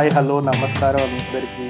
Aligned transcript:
Hi 0.00 0.12
hello 0.16 0.40
నమస్కారం 0.40 1.00
అందరికీ. 1.06 1.66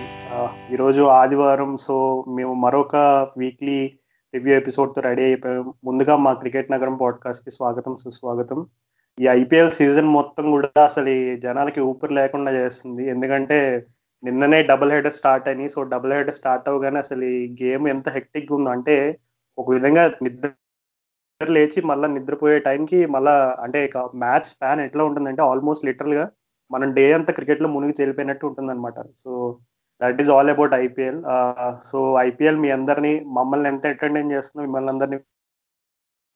ఈరోజు 0.74 1.02
ఆదివారం 1.02 1.76
సో 1.76 2.24
మేము 2.28 2.54
మరొక 2.54 2.96
వీక్లీ 3.38 3.92
రివ్యూ 4.34 4.54
ఎపిసోడ్తో 4.56 5.00
రెడీ 5.00 5.22
అయిపోయాం. 5.24 5.72
ముందుగా 5.84 6.16
మా 6.16 6.32
క్రికెట్ 6.32 6.70
నగరం 6.72 6.96
పాడ్కాస్ట్కి 6.96 7.50
స్వాగతం 7.50 7.96
సుస్వాగతం. 7.96 8.66
ఈ 9.18 9.26
ఐపీఎల్ 9.28 9.70
సీజన్ 9.70 10.08
మొత్తం 10.08 10.50
కూడా 10.50 10.84
అసలు 10.84 11.08
ఈ 11.08 11.36
జనాలకి 11.36 11.80
ఊపిరి 11.80 12.14
లేకుండా 12.14 12.52
చేస్తుంది. 12.52 13.08
ఎందుకంటే 13.08 13.86
నిన్ననే 14.24 14.62
డబుల్ 14.62 14.92
హెడర్ 14.92 15.12
స్టార్ట్ 15.12 15.48
అని 15.48 15.68
సో 15.68 15.82
డబుల్ 15.82 16.12
హెడర్ 16.12 16.34
స్టార్ట్ 16.34 16.68
అవగానే 16.68 16.98
అసలు 16.98 17.24
ఈ 17.24 17.56
గేమ్ 17.62 17.88
ఎంత 17.88 18.08
హెక్టిక్ 18.08 18.52
ఉందో 18.52 18.70
అంటే 18.70 19.18
ఒక 19.58 19.70
విధంగా 19.70 20.12
నిద్ర 20.22 20.50
లేచి 21.46 21.82
మళ్ళీ 21.82 22.08
నిద్రపోయే 22.08 22.58
టైంకి 22.58 23.06
మళ్ళీ 23.06 23.32
అంటే 23.62 23.90
మ్యాచ్ 24.14 24.44
స్పాన్ 24.44 24.80
ఎట్లా 24.80 25.04
ఉంటుందంటే 25.04 25.42
ఆల్మోస్ట్ 25.42 25.84
లిటరల్గా 25.84 26.30
మనం 26.72 26.94
డే 26.94 27.12
అంతా 27.12 27.32
క్రికెట్లో 27.32 27.68
మునిగి 27.68 27.92
తేలిపోయినట్టు 27.92 28.46
ఉంటుంది 28.46 28.72
అనమాట 28.72 28.94
so 29.16 29.58
that 30.00 30.20
is 30.20 30.30
all 30.30 30.50
about 30.50 30.74
IPL 30.74 31.22
so 31.84 32.16
IPL 32.18 32.58
మీ 32.58 32.70
అందరినీ 32.70 33.20
మమ్మల్ని 33.20 33.68
ఎంత 33.68 33.86
ఎంటర్టైన్ 33.86 34.32
చేస్తుందో 34.32 34.64
మిమ్మల్ని 34.64 34.90
అందరినీ 34.90 35.18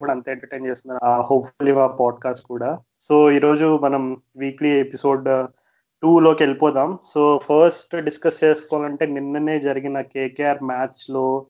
కూడా 0.00 0.12
అంత 0.12 0.28
ఎంటర్టైన్ 0.28 0.66
చేస్తుంది 0.66 0.98
హోప్ఫుల్లీ 1.04 1.72
మా 1.72 1.86
పాడ్కాస్ట్ 1.86 2.46
కూడా. 2.46 2.78
సో 3.00 3.30
ఈరోజు 3.30 3.78
మనం 3.82 4.22
వీక్లీ 4.36 4.68
ఎపిసోడ్ 4.68 5.48
టూలోకి 6.02 6.42
వెళ్ళిపోదాం. 6.42 6.98
సో 7.04 7.40
ఫస్ట్ 7.42 7.96
డిస్కస్ 7.96 8.44
చేసుకోవాలంటే 8.44 9.06
నిన్ననే 9.06 9.58
జరిగిన 9.58 10.00
కేకేఆర్ 10.00 10.62
మ్యాచ్లో 10.62 11.46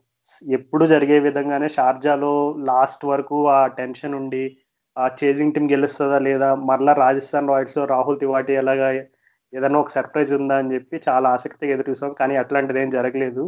ఎప్పుడు 0.48 0.86
జరిగే 0.86 1.18
విధంగానే 1.18 1.68
షార్జాలో 1.68 2.54
లాస్ట్ 2.58 3.04
వరకు 3.04 3.48
ఆ 3.48 3.66
టెన్షన్ 3.66 4.14
ఉండి 4.14 4.56
ఆ 4.96 5.04
చేజింగ్ 5.20 5.54
టీం 5.54 5.66
గెలుస్తుందా 5.72 6.18
లేదా? 6.26 6.48
మరలా 6.68 6.92
రాజస్థాన్ 7.04 7.50
రాయల్స్లో 7.52 7.84
రాహుల్ 7.94 8.20
తివాటి 8.20 8.52
ఎలాగా? 8.62 8.88
ఏదైనా 9.52 9.78
ఒక 9.80 9.90
సర్ప్రైజ్ 9.96 10.32
ఉందా 10.38 10.54
అని 10.60 10.72
చెప్పి 10.74 10.96
చాలా 11.08 11.26
ఆసక్తిగా 11.36 11.72
ఎదురు 11.74 11.90
చూసాం. 11.92 12.12
కానీ 12.20 12.34
అట్లాంటిది 12.42 12.80
ఏం 12.82 12.90
జరగలేదు. 12.90 13.44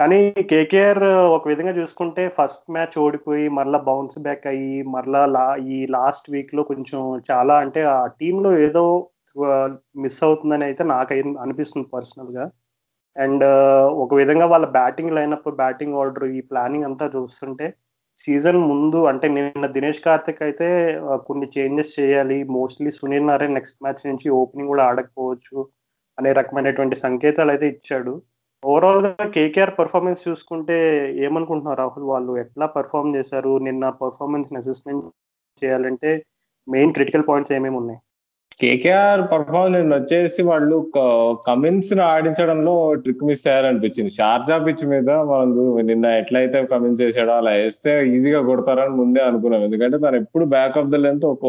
కానీ 0.00 0.18
కేకేఆర్ 0.50 1.02
ఒక 1.36 1.44
విధంగా 1.48 1.72
చూసుకుంటే 1.78 2.24
ఫస్ట్ 2.36 2.66
మ్యాచ్ 2.70 2.96
ఓడిపోయి 3.04 3.44
మరలా 3.58 3.78
బౌన్స్ 3.88 4.18
బ్యాక్ 4.26 4.44
అయ్యి 4.46 4.82
మరలా 4.94 5.22
లా 5.36 5.46
ఈ 5.76 5.78
లాస్ట్ 5.96 6.28
వీక్లో 6.30 6.62
కొంచెం 6.70 7.00
చాలా 7.30 7.54
అంటే 7.64 7.80
ఆ 7.94 7.98
టీంలో 8.20 8.50
ఏదో 8.66 8.84
మిస్ 10.04 10.20
అవుతుందని 10.24 10.64
అయితే 10.64 10.82
నాకు 10.94 11.12
అనిపిస్తుంది 11.44 11.88
పర్సనల్గా. 11.96 12.44
అండ్ 13.16 13.44
ఒక 14.04 14.12
విధంగా 14.14 14.46
వాళ్ళ 14.46 14.66
బ్యాటింగ్ 14.78 15.14
లైనప్ 15.16 15.48
బ్యాటింగ్ 15.62 15.96
ఆర్డర్ 16.02 16.26
ఈ 16.38 16.40
ప్లానింగ్ 16.50 16.84
అంతా 16.84 17.06
చూస్తుంటే 17.16 17.66
సీజన్ 18.24 18.58
ముందు 18.70 18.98
అంటే 19.10 19.26
నిన్న 19.36 19.66
దినేష్ 19.74 20.00
కార్తిక్ 20.06 20.40
అయితే 20.46 20.68
కొన్ని 21.28 21.46
చేంజెస్ 21.56 21.92
చేయాలి. 21.98 22.38
Mostly 22.56 22.90
Sunil 22.96 23.28
Narine 23.30 23.54
next 23.58 23.78
match 23.84 24.02
నుంచి 24.10 24.26
ఓపెనింగ్ 24.40 24.70
కూడా 24.72 24.84
ఆడకపోవచ్చు 24.90 25.58
అనే 26.18 26.30
రకమైనటువంటి 26.40 26.96
సంకేతాలు 27.06 27.50
అయితే 27.54 27.66
ఇచ్చాడు. 27.74 28.14
ఓవరాల్గా 28.62 29.24
కేకేఆర్ 29.36 29.72
పర్ఫార్మెన్స్ 29.80 30.24
చూసుకుంటే 30.28 30.76
ఏమనుకుంటున్నారు 31.26 31.78
రాహుల్ 31.82 32.06
వాళ్ళు? 32.12 32.32
ఎట్లా 32.44 32.66
పర్ఫామ్ 32.76 33.14
చేశారు? 33.16 33.52
నిన్న 33.66 33.84
పర్ఫార్మెన్స్ 34.02 34.50
అసెస్మెంట్ 34.62 35.06
చేయాలంటే 35.62 36.10
మెయిన్ 36.68 36.94
క్రిటికల్ 36.96 37.26
పాయింట్స్ 37.28 37.54
ఏమేమి 37.58 37.78
ఉన్నాయి? 37.82 38.00
కేకేఆర్ 38.62 39.20
పర్ఫార్మెన్స్ 39.32 39.92
వచ్చేసి 39.94 40.40
వాళ్ళు 40.48 40.76
కమిన్స్ 41.48 41.92
ఆడించడంలో 42.12 42.72
ట్రిక్ 43.02 43.24
మిస్ 43.28 43.44
అయ్యారనిపించింది. 43.50 44.10
షార్జా 44.16 44.56
పిచ్ 44.66 44.84
మీద 44.92 45.10
మనం 45.30 45.52
నిన్న 45.90 46.06
ఎట్లయితే 46.22 46.60
కమిన్స్ 46.72 47.02
చేశాడో 47.04 47.32
అలా 47.40 47.52
వేస్తే 47.60 47.92
ఈజీగా 48.14 48.40
కొడతారని 48.50 48.94
ముందే 49.00 49.22
అనుకున్నాం. 49.28 49.62
ఎందుకంటే 49.68 49.98
తను 50.04 50.18
ఎప్పుడు 50.22 50.46
బ్యాక్ 50.56 50.78
ఆఫ్ 50.82 50.90
ద 50.94 51.00
లెంత్ 51.04 51.26
ఒక 51.34 51.44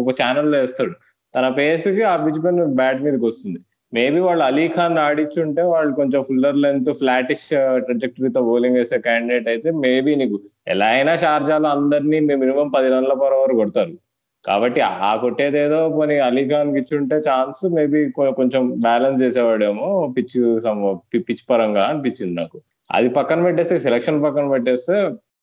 ఒక 0.00 0.08
ఛానల్లో 0.22 0.56
వేస్తాడు. 0.58 0.94
తన 1.34 1.46
పేస్కి 1.60 2.02
ఆ 2.12 2.14
పిచ్ 2.24 2.42
పైన 2.44 2.64
బ్యాట్ 2.80 3.02
మీదకి 3.04 3.24
వస్తుంది. 3.30 3.58
మేబీ 3.92 4.20
వాళ్ళు 4.26 4.42
అలీ 4.50 4.66
ఖాన్ 4.76 4.98
ఆడిచ్చుంటే 5.06 5.62
వాళ్ళు 5.72 5.92
కొంచెం 6.00 6.20
ఫుల్లర్ 6.28 6.62
లెంత్ 6.64 6.90
ఫ్లాటిష్ 7.00 7.48
ట్రజెక్టరీతో 7.86 8.40
బౌలింగ్ 8.48 8.78
వేసే 8.80 8.98
క్యాండిడేట్ 9.06 9.48
అయితే 9.54 9.70
మేబీ 9.84 10.12
నీకు 10.20 10.36
ఎలా 10.74 10.88
అయినా 10.96 11.14
షార్జాలో 11.24 11.68
అందరినీ 11.76 12.20
మినిమం 12.42 12.68
పది 12.76 12.90
రన్ల 12.94 13.14
పర్ 13.22 13.36
ఓవర్ 13.38 13.54
కొడతారు. 13.60 13.94
కాబట్టి 14.44 14.80
ఆ 14.80 15.16
కొట్టేదేదో 15.16 15.88
పోనీ 15.88 16.18
అలీఖాన్ 16.18 16.74
పిచ్చి 16.74 16.96
ఇచ్చుంటే 16.96 17.16
ఛాన్స్ 17.28 17.60
మేబీ 17.74 18.00
కొంచెం 18.12 18.80
బ్యాలెన్స్ 18.80 19.22
చేసేవాడేమో 19.22 19.88
పిచ్ 20.18 20.36
పిచ్ 21.28 21.44
పరంగా 21.50 21.84
అనిపించింది 21.84 22.34
నాకు. 22.34 22.58
అది 22.90 23.08
పక్కన 23.08 23.42
పెట్టేస్తే 23.42 23.78
సెలక్షన్ 23.78 24.22
పక్కన 24.24 24.48
పెట్టేస్తే 24.50 24.96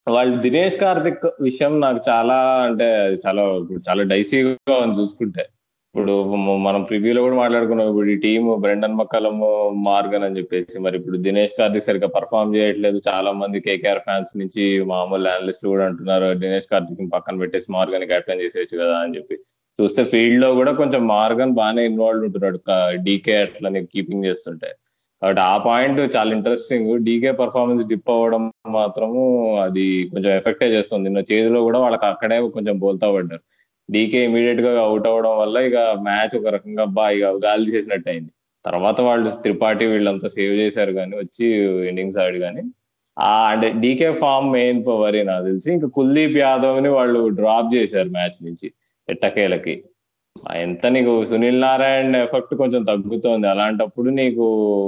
వాళ్ళు 0.07 0.41
దినేష్ 0.41 0.77
కార్తిక్ 0.77 1.25
విషయం 1.41 1.79
నాకు 1.79 1.99
చాలా 2.09 2.37
అంటే 2.67 2.87
చాలా 3.27 3.43
చాలా 3.89 4.03
డైసీగా 4.03 4.77
ఉంది 4.81 4.97
చూసుకుంటే. 5.01 5.43
ఇప్పుడు 5.95 6.13
మనం 6.65 6.81
ప్రివ్యూలో 6.89 7.21
కూడా 7.25 7.37
మాట్లాడుకున్నాం. 7.41 7.87
ఇప్పుడు 7.91 8.09
ఈ 8.13 8.15
టీం 8.25 8.43
బ్రెండన్ 8.63 8.97
మక్కలం 8.99 9.37
మార్గన్ 9.87 10.25
అని 10.27 10.37
చెప్పేసి 10.39 10.79
మరి 10.85 10.95
ఇప్పుడు 10.99 11.17
దినేష్ 11.27 11.55
కార్తిక్ 11.59 11.85
సరిగ్గా 11.87 12.09
పర్ఫామ్ 12.17 12.53
చేయట్లేదు. 12.57 12.99
చాలా 13.09 13.31
మంది 13.41 13.59
కేకేఆర్ 13.67 14.01
ఫ్యాన్స్ 14.07 14.33
నుంచి 14.41 14.65
మామూలు 14.91 15.29
అనలిస్టులు 15.35 15.71
కూడా 15.73 15.85
అంటున్నారు 15.89 16.27
దినేష్ 16.43 16.69
కార్తిక్ 16.73 17.01
పక్కన 17.15 17.37
పెట్టేసి 17.43 17.67
మార్గన్ 17.77 18.05
క్యాప్టెన్ 18.11 18.43
చేసేయచ్చు 18.43 18.75
కదా 18.83 18.97
అని 19.03 19.15
చెప్పి. 19.17 19.37
చూస్తే 19.79 20.01
ఫీల్డ్లో 20.11 20.49
కూడా 20.59 20.71
కొంచెం 20.81 21.01
మార్గన్ 21.15 21.57
బాగానే 21.59 21.83
ఇన్వాల్వ్ 21.91 22.23
ఉంటున్నాడు. 22.27 22.59
డీకే 23.07 23.35
అట్లా 23.45 23.69
కీపింగ్ 23.93 24.27
చేస్తుంటే. 24.29 24.69
కాబట్టి 25.21 25.41
ఆ 25.51 25.55
పాయింట్ 25.67 25.99
చాలా 26.15 26.29
ఇంట్రెస్టింగ్ 26.37 26.91
డీకే 27.05 27.31
పర్ఫార్మెన్స్ 27.39 27.83
డిప్ 27.91 28.11
అవ్వడం 28.15 28.43
మాత్రము 28.77 29.21
అది 29.65 29.85
కొంచెం 30.11 30.31
ఎఫెక్టే 30.39 30.67
చేస్తుంది. 30.75 31.03
నిన్న 31.07 31.21
చేతిలో 31.31 31.61
కూడా 31.67 31.79
వాళ్ళకి 31.85 32.05
అక్కడే 32.13 32.37
కొంచెం 32.57 32.75
బోల్తా 32.83 33.07
పడ్డారు. 33.15 33.43
డీకే 33.89 34.19
ఇమీడియట్గా 34.23 34.71
అవుట్ 34.87 35.07
అవ్వడం 35.11 35.33
వల్ల 35.41 35.57
ఇక 35.69 35.77
మ్యాచ్ 36.07 36.33
ఒక 36.39 36.49
రకంగా 36.55 36.85
బా 36.97 37.05
ఇక 37.17 37.31
గాలి 37.45 37.67
చేసినట్టు 37.75 38.09
అయింది. 38.13 38.31
తర్వాత 38.65 38.99
వాళ్ళు 39.01 39.29
త్రిపాఠి 39.43 39.85
వీళ్ళంతా 39.91 40.27
సేవ్ 40.37 40.55
చేశారు 40.61 40.93
కానీ 40.99 41.13
వచ్చి 41.17 41.45
ఇన్నింగ్స్ 41.89 42.19
ఆడి 42.23 42.39
కానీ 42.45 42.63
ఆ 43.17 43.31
అంటే 43.51 43.67
డీకే 43.83 44.09
ఫామ్ 44.21 44.49
మెయిన్ 44.51 44.81
వరి 45.03 45.21
నాకు 45.29 45.45
తెలిసి 45.45 45.69
ఇంకా 45.75 45.87
కుల్దీప్ 45.97 46.37
యాదవ్ని 46.37 46.89
వాళ్ళు 46.97 47.21
డ్రాప్ 47.39 47.69
చేశారు 47.75 48.09
మ్యాచ్ 48.17 48.37
నుంచి 48.47 48.67
ఎట్టకేలకి. 49.07 49.73
ఎంత 50.63 50.85
నీకు 50.95 51.13
సునీల్ 51.29 51.61
నారాయణ 51.61 52.17
ఎఫెక్ట్ 52.25 52.53
కొంచెం 52.61 52.81
తగ్గుతోంది. 52.89 53.47
అలాంటప్పుడు 53.53 54.09
నీకు 54.19 54.45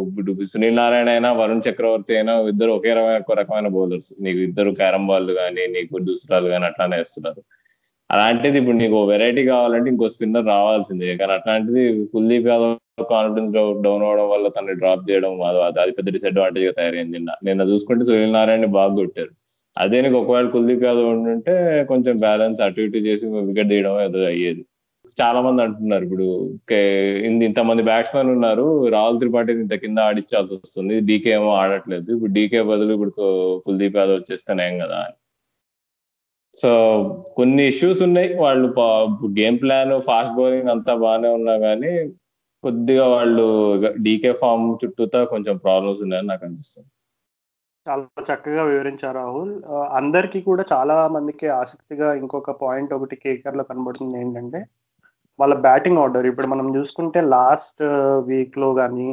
ఇప్పుడు 0.09 0.45
సునీల్ 0.53 0.77
నారాయణ 0.81 1.09
అయినా 1.15 1.29
వరుణ్ 1.39 1.63
చక్రవర్తి 1.67 2.13
అయినా 2.17 2.33
ఇద్దరు 2.51 2.71
ఒకే 2.77 2.93
రకమైన 2.99 3.39
రకమైన 3.41 3.69
బౌలర్స్ 3.77 4.11
నీకు 4.25 4.39
ఇద్దరు 4.49 4.71
క్యారమ్ 4.81 5.07
బాల్ 5.07 5.31
కానీ 5.41 5.65
నీకు 5.75 5.99
దుసరాలు 6.09 6.49
కానీ 6.53 6.65
అట్లానే 6.65 6.97
వేస్తున్నారు. 7.01 7.41
అలాంటిది 8.13 8.57
ఇప్పుడు 8.61 8.77
నీకు 8.81 8.97
వెరైటీ 9.11 9.41
కావాలంటే 9.51 9.89
ఇంకో 9.93 10.07
స్పిన్నర్ 10.13 10.47
రావాల్సిందే. 10.53 11.11
కానీ 11.19 11.33
అట్లాంటిది 11.37 11.83
కుల్దీప్ 12.13 12.49
యాదవ్ 12.51 12.75
కాన్ఫిడెన్స్ 13.13 13.51
డౌన్ 13.85 14.03
అవడం 14.07 14.27
వల్ల 14.33 14.47
తనని 14.55 14.75
డ్రాప్ 14.81 15.05
చేయడం 15.09 15.33
అది 15.81 15.91
పెద్ద 15.99 16.07
డిసడ్వాంటేజ్గా 16.17 16.73
తయారైంది. 16.79 17.13
నిన్న 17.17 17.35
నిన్న 17.49 17.69
చూసుకుంటే 17.71 18.05
సునీల్ 18.09 18.35
నారాయణ 18.39 18.67
బాగా 18.79 18.93
కొట్టారు. 18.99 19.31
అదే 19.77 19.97
నీకు 20.03 20.17
ఒకవేళ 20.21 20.47
కుల్దీప్ 20.55 20.83
యాదవ్ 20.89 21.09
ఉంటుంటే 21.15 21.53
కొంచెం 21.91 22.15
బ్యాలెన్స్ 22.25 22.61
అటు 22.65 22.81
ఇటు 22.87 23.01
చేసి 23.07 23.25
వికెట్ 23.49 23.69
తీయడం 23.73 23.95
ఏదో 24.07 24.21
అయ్యేది. 24.31 24.63
చాలా 25.21 25.39
మంది 25.45 25.61
అంటున్నారు 25.65 26.03
ఇప్పుడు 26.07 26.27
ఇంతమంది 27.47 27.83
బ్యాట్స్మెన్ 27.89 28.29
ఉన్నారు 28.35 28.65
రాహుల్ 28.95 29.19
త్రిపాఠి 29.21 29.53
ఇంత 29.63 29.75
కింద 29.83 29.99
ఆడిచ్చాల్సి 30.09 30.53
వస్తుంది 30.57 30.95
డీకే 31.07 31.31
ఏమో 31.37 31.49
ఆడట్లేదు. 31.61 32.07
ఇప్పుడు 32.15 32.31
డీకే 32.37 32.61
బదులు 32.71 32.93
ఇప్పుడు 32.97 33.13
కుల్దీప్ 33.65 33.97
యాదవ్ 34.01 34.17
వచ్చేస్తేనేం 34.19 34.75
కదా 34.83 34.99
అని. 35.07 35.17
సో 36.57 36.69
కొన్ని 37.37 37.63
ఇష్యూస్ 37.71 38.01
ఉన్నాయి. 38.07 38.29
వాళ్ళు 38.43 38.67
గేమ్ 39.39 39.57
ప్లాన్ 39.61 39.93
ఫాస్ట్ 40.09 40.35
బౌలింగ్ 40.39 40.73
అంతా 40.75 40.93
బాగానే 41.03 41.29
ఉన్నా 41.39 41.55
కానీ 41.67 41.91
కొద్దిగా 42.63 43.05
వాళ్ళు 43.15 43.45
డీకే 44.05 44.31
ఫామ్ 44.41 44.65
చుట్టూతా 44.81 45.19
కొంచెం 45.33 45.55
ప్రాబ్లమ్స్ 45.65 46.01
ఉన్నాయని 46.05 46.29
నాకు 46.31 46.43
అనిపిస్తుంది. 46.47 46.89
చాలా 47.85 48.21
చక్కగా 48.27 48.63
వివరించారు 48.71 49.15
రాహుల్. 49.19 49.53
అందరికీ 49.99 50.39
కూడా 50.49 50.63
చాలా 50.73 50.95
మందికి 51.15 51.47
ఆసక్తిగా 51.61 52.07
ఇంకొక 52.21 52.51
పాయింట్ 52.63 52.91
ఒకటి 52.97 53.15
కేకర్లో 53.23 53.63
కనబడుతుంది 53.69 54.17
ఏంటంటే 54.23 54.59
వాళ్ళ 55.39 55.53
బ్యాటింగ్ 55.67 56.01
ఆర్డర్ 56.03 56.25
ఇప్పుడు 56.31 56.47
మనం 56.47 56.67
చూసుకుంటే 56.77 57.19
లాస్ట్ 57.35 57.81
వీక్లో 58.29 58.69
కానీ 58.81 59.07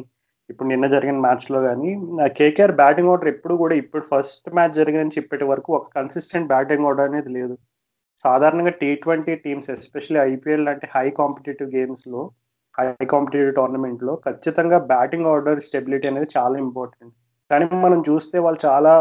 ఇప్పుడు 0.51 0.69
నిన్న 0.73 0.87
జరిగిన 0.95 1.19
మ్యాచ్లో 1.27 1.59
కానీ 1.69 1.91
కేకేఆర్ 2.39 2.75
బ్యాటింగ్ 2.83 3.11
ఆర్డర్ 3.13 3.31
ఎప్పుడు 3.33 3.55
కూడా 3.63 3.75
ఇప్పుడు 3.83 4.05
ఫస్ట్ 4.13 4.49
మ్యాచ్ 4.59 4.79
జరిగిన 4.81 5.03
నుంచి 5.05 5.21
ఇప్పటి 5.23 5.45
వరకు 5.51 5.71
ఒక 5.79 5.89
కన్సిస్టెంట్ 5.99 6.51
బ్యాటింగ్ 6.53 6.87
ఆర్డర్ 6.91 7.09
అనేది 7.11 7.31
లేదు. 7.39 7.55
సాధారణంగా 8.25 8.73
T 8.81 8.89
twenty 9.03 9.35
teams 9.45 9.69
especially 9.75 10.21
IPL 10.33 10.65
లాంటి 10.69 10.87
హై 10.95 11.07
కాంపిటేటివ్ 11.21 11.69
గేమ్స్లో 11.77 12.23
హై 12.79 12.87
కాంపిటేటివ్ 13.13 13.53
టోర్నమెంట్లో 13.59 14.13
ఖచ్చితంగా 14.27 14.79
బ్యాటింగ్ 14.93 15.29
ఆర్డర్ 15.33 15.61
స్టెబిలిటీ 15.67 16.07
అనేది 16.11 16.29
చాలా 16.37 16.57
ఇంపార్టెంట్ 16.67 17.15
కానీ 17.51 17.67
మనం 17.85 18.01
చూస్తే 18.09 18.37
వాళ్ళు 18.47 18.61
చాలా 18.69 18.93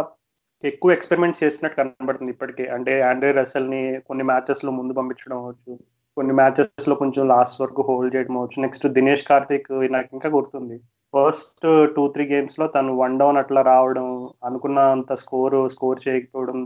ఎక్కువ 0.64 0.92
ఎక్స్పెరిమెంట్స్ 0.98 1.42
చేసినట్టు 1.44 1.78
కనబడుతుంది 1.80 2.32
ఇప్పటికే. 2.36 2.66
అంటే 2.76 2.94
ఆండ్రే 3.10 3.32
రసెల్ని 3.40 3.82
కొన్ని 4.10 4.24
మ్యాచెస్లో 4.32 4.72
ముందు 4.78 4.94
పంపించడం 5.00 5.38
అవచ్చు 5.44 5.74
కొన్ని 6.18 6.34
మ్యాచెస్లో 6.42 6.96
కొంచెం 7.02 7.24
లాస్ట్ 7.34 7.60
వరకు 7.64 7.82
హోల్డ్ 7.90 8.14
చేయడం 8.16 8.38
అవచ్చు 8.42 8.64
నెక్స్ట్ 8.66 8.86
దినేష్ 8.98 9.26
కార్తిక్ 9.32 9.68
నాకు 9.96 10.10
ఇంకా 10.18 10.30
గుర్తుంది. 10.38 10.78
ఫస్ట్ 11.13 11.65
టూ 11.95 12.04
త్రీ 12.13 12.24
గేమ్స్లో 12.31 12.65
తను 12.68 12.92
వన్ 13.01 13.19
డౌన్ 13.19 13.38
అట్లా 13.42 13.62
రావడం 13.71 14.07
అనుకున్నంత 14.48 15.13
స్కోర్ 15.24 15.57
స్కోర్ 15.75 16.00
చేయకపోవడం 16.07 16.59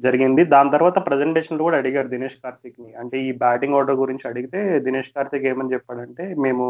జరిగింది. 0.00 0.42
దాని 0.54 0.70
తర్వాత 0.70 0.98
ప్రజెంటేషన్లో 1.06 1.62
కూడా 1.64 1.78
అడిగారు 1.78 2.08
దినేష్ 2.08 2.38
కార్తిక్ని 2.44 2.90
అంటే 3.00 3.16
ఈ 3.28 3.30
బ్యాటింగ్ 3.42 3.76
ఆర్డర్ 3.78 3.96
గురించి 4.02 4.24
అడిగితే 4.30 4.60
దినేష్ 4.86 5.12
కార్తిక్ 5.16 5.48
ఏమని 5.52 5.72
చెప్పాడంటే 5.74 6.24
మేము 6.44 6.66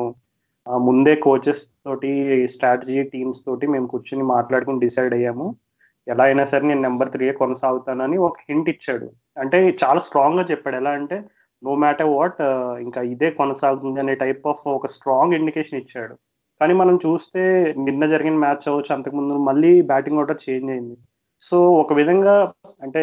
ముందే 0.89 1.15
కోచెస్ 1.25 1.63
తోటి 1.87 2.11
స్ట్రాటజీ 2.55 3.03
టీమ్స్ 3.15 3.41
తోటి 3.47 3.67
మేము 3.67 3.87
కూర్చుని 3.87 4.25
మాట్లాడుకుని 4.35 4.83
డిసైడ్ 4.85 5.15
అయ్యాము. 5.15 5.47
ఎలా 6.07 6.25
అయినా 6.25 6.45
సరే 6.45 6.65
నేను 6.67 6.83
నెంబర్ 6.83 7.11
త్రీ 7.15 7.27
కొనసాగుతానని 7.33 8.17
ఒక 8.27 8.37
హింట్ 8.49 8.69
ఇచ్చాడు. 8.69 9.07
అంటే 9.43 9.59
చాలా 9.83 10.01
స్ట్రాంగ్గా 10.01 10.45
చెప్పాడు. 10.51 10.77
ఎలా 10.77 10.91
అంటే 10.91 11.17
నో 11.63 11.75
మ్యాటర్ 11.75 12.11
వాట్ 12.17 12.41
ఇంకా 12.87 13.01
ఇదే 13.15 13.31
కొనసాగుతుంది 13.41 14.01
అనే 14.01 14.15
టైప్ 14.15 14.47
ఆఫ్ 14.47 14.65
ఒక 14.69 14.87
స్ట్రాంగ్ 14.87 15.37
ఇండికేషన్ 15.41 15.81
ఇచ్చాడు. 15.83 16.15
కానీ 16.65 16.75
మనం 16.75 16.97
చూస్తే 16.97 17.41
నిన్న 17.79 18.05
జరిగిన 18.07 18.37
మ్యాచ్ 18.37 18.69
అవ్వచ్చు 18.69 18.93
అంతకుముందు 18.95 19.35
మళ్ళీ 19.49 19.83
బ్యాటింగ్ 19.83 20.19
ఆర్డర్ 20.19 20.39
చేంజ్ 20.45 20.71
అయింది. 20.71 20.95
సో 21.43 21.57
ఒక 21.73 21.93
విధంగా 21.93 22.35
అంటే 22.83 23.03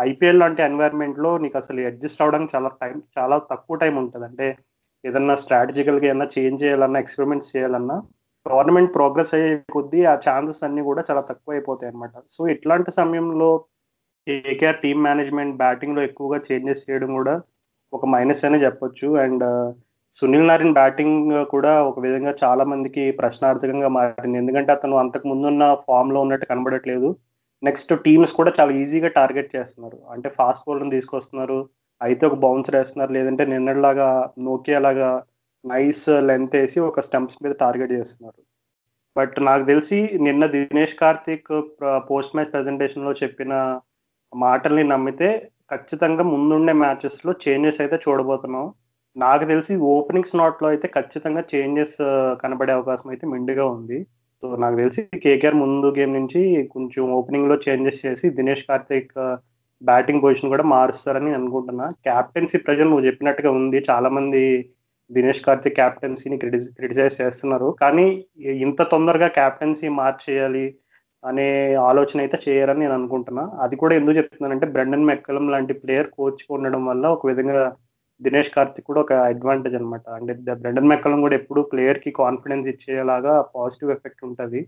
ఐపీఎల్ 0.00 0.40
లాంటి 0.40 0.62
ఎన్వైర్న్మెంట్లో 0.62 1.38
నీకు 1.38 1.56
అసలు 1.58 1.86
అడ్జస్ట్ 1.86 2.22
అవడానికి 2.22 2.52
చాలా 2.56 2.70
టైం 2.82 3.02
చాలా 3.18 3.36
తక్కువ 3.52 3.76
టైం 3.76 3.96
ఉంటుంది. 3.96 4.26
అంటే 4.26 4.46
ఏదన్నా 5.04 5.34
స్ట్రాటజికల్గా 5.34 6.06
ఏదన్నా 6.06 6.28
చేంజ్ 6.38 6.62
చేయాలన్నా 6.64 7.00
ఎక్స్పెరిమెంట్స్ 7.00 7.56
చేయాలన్నా 7.56 7.96
గవర్నమెంట్ 8.46 8.94
ప్రోగ్రెస్ 8.94 9.34
అయ్యే 9.34 9.56
కొద్దీ 9.72 10.04
ఆ 10.04 10.14
ఛాన్సెస్ 10.28 10.64
అన్ని 10.64 10.82
కూడా 10.82 11.04
చాలా 11.10 11.20
తక్కువ 11.30 11.54
అయిపోతాయి 11.54 11.92
అనమాట 11.92 12.22
సో 12.30 12.48
ఇట్లాంటి 12.48 12.90
సమయంలో 12.90 13.50
కేకేఆర్ 14.26 14.76
టీమ్ 14.76 15.02
మేనేజ్మెంట్ 15.02 15.56
బ్యాటింగ్లో 15.56 16.02
ఎక్కువగా 16.02 16.40
చేంజెస్ 16.52 16.86
చేయడం 16.90 17.14
కూడా 17.14 17.42
ఒక 17.92 18.06
మైనస్ 18.06 18.44
అనే 18.44 18.58
చెప్పొచ్చు. 18.64 19.08
అండ్ 19.16 19.44
సునీల్ 20.18 20.48
నారాయణ్ 20.48 20.72
బ్యాటింగ్ 20.72 21.44
కూడా 21.44 21.82
ఒక 21.82 22.00
విధంగా 22.00 22.34
చాలా 22.44 22.64
మందికి 22.64 23.10
ప్రశ్నార్థకంగా 23.10 23.88
మారింది. 23.88 24.38
ఎందుకంటే 24.38 24.70
అతను 24.72 24.96
అంతకు 24.96 25.28
ముందున్న 25.28 25.64
ఫామ్లో 25.88 26.20
ఉన్నట్టు 26.20 26.46
కనబడట్లేదు. 26.46 27.08
నెక్స్ట్ 27.62 27.92
టీమ్స్ 28.06 28.32
కూడా 28.32 28.52
చాలా 28.60 28.72
ఈజీగా 28.72 29.08
టార్గెట్ 29.08 29.56
చేస్తున్నారు. 29.56 29.98
అంటే 30.10 30.28
ఫాస్ట్ 30.28 30.64
బౌలర్ని 30.68 30.90
తీసుకొస్తున్నారు. 30.90 31.58
అయితే 32.02 32.26
ఒక 32.26 32.34
బౌన్సర్ 32.34 32.76
వేస్తున్నారు. 32.76 33.12
లేదంటే 33.12 33.44
నిన్నలాగా 33.44 34.08
నోకియా 34.42 34.78
లాగా 34.78 35.10
నైస్ 35.64 36.08
లెంత్ 36.28 36.56
వేసి 36.56 36.80
ఒక 36.80 37.00
స్టంప్స్ 37.00 37.38
మీద 37.44 37.54
టార్గెట్ 37.60 37.92
చేస్తున్నారు. 37.92 38.40
బట్ 39.16 39.36
నాకు 39.40 39.64
తెలిసి 39.64 39.98
నిన్న 40.20 40.44
దినేష్ 40.46 40.94
కార్తిక్ 40.94 41.52
పోస్ట్ 42.10 42.34
మ్యాచ్ 42.36 42.52
ప్రెజెంటేషన్లో 42.52 43.12
చెప్పిన 43.22 43.52
మాటల్ని 44.32 44.84
నమ్మితే 44.84 45.28
ఖచ్చితంగా 45.72 46.24
ముందుండే 46.32 46.72
మ్యాచెస్లో 46.72 47.32
చేంజెస్ 47.44 47.80
అయితే 47.80 47.96
చూడబోతున్నాం. 48.04 48.64
నాకు 49.16 49.44
తెలిసి 49.50 49.72
ఓపెనింగ్ 49.94 50.28
స్లాట్లో 50.30 50.66
అయితే 50.72 50.86
ఖచ్చితంగా 50.96 51.42
చేంజెస్ 51.52 51.96
uh, 52.02 52.30
కనబడే 52.42 52.72
అవకాశం 52.76 53.08
అయితే 53.12 53.24
మిండుగా 53.32 53.64
ఉంది. 53.74 53.98
సో 54.42 54.46
నాకు 54.62 54.76
తెలిసి 54.80 55.02
కేకేఆర్ 55.24 55.56
ముందు 55.62 55.88
గేమ్ 55.98 56.14
నుంచి 56.18 56.40
కొంచెం 56.74 57.04
ఓపెనింగ్లో 57.18 57.56
చేంజెస్ 57.66 58.00
చేసి 58.06 58.28
Dinesh 58.38 58.64
Karthik 58.68 59.12
uh, 59.18 59.34
batting 59.82 60.22
position 60.24 60.52
కూడా 60.54 60.64
మారుస్తారని 60.74 61.32
అనుకుంటున్నా. 61.38 61.86
క్యాప్టెన్సీ 62.08 62.58
ప్రజలు 62.66 62.88
నువ్వు 62.90 63.06
చెప్పినట్టుగా 63.08 63.50
ఉంది. 63.60 63.78
చాలా 63.90 64.08
మంది 64.18 64.42
దినేష్ 65.10 65.44
కార్తిక్ 65.46 65.78
క్యాప్టెన్సీని 65.80 66.36
క్రిటిసైజ్ 66.80 67.20
చేస్తున్నారు. 67.22 67.68
కానీ 67.82 68.06
ఇంత 68.66 68.82
తొందరగా 68.94 69.28
క్యాప్టెన్సీ 69.38 69.88
మార్చేయాలి 70.00 70.66
అనే 71.24 71.48
ఆలోచన 71.90 72.18
అయితే 72.24 72.38
చేయరని 72.46 72.82
నేను 72.84 72.94
అనుకుంటున్నా. 72.98 73.44
అది 73.64 73.74
కూడా 73.82 73.94
ఎందుకు 74.00 74.16
చెప్తున్నానంటే 74.18 74.66
బ్రెండన్ 74.74 75.08
మెక్కలం 75.10 75.46
లాంటి 75.54 75.74
ప్లేయర్ 75.82 76.10
కోచ్ 76.18 76.42
ఉండడం 76.56 76.82
వల్ల 76.90 77.04
ఒక 77.16 77.26
విధంగా 77.30 77.60
దినేష్ 78.22 78.50
కార్తిక్ 78.50 78.86
కూడా 78.86 79.00
ఒక 79.00 79.12
అడ్వాంటేజ్ 79.12 79.74
అనమాట 79.74 80.08
అంటే 80.08 80.32
బ్రెండన్ 80.54 80.88
మెక్కలం 80.88 81.20
కూడా 81.20 81.34
ఎప్పుడు 81.34 81.60
ప్లేయర్కి 81.60 82.10
కాన్ఫిడెన్స్ 82.10 82.68
ఇచ్చేలాగా 82.68 83.40
పాజిటివ్ 83.56 83.90
ఎఫెక్ట్ 83.90 84.24
ఉంటుంది. 84.24 84.66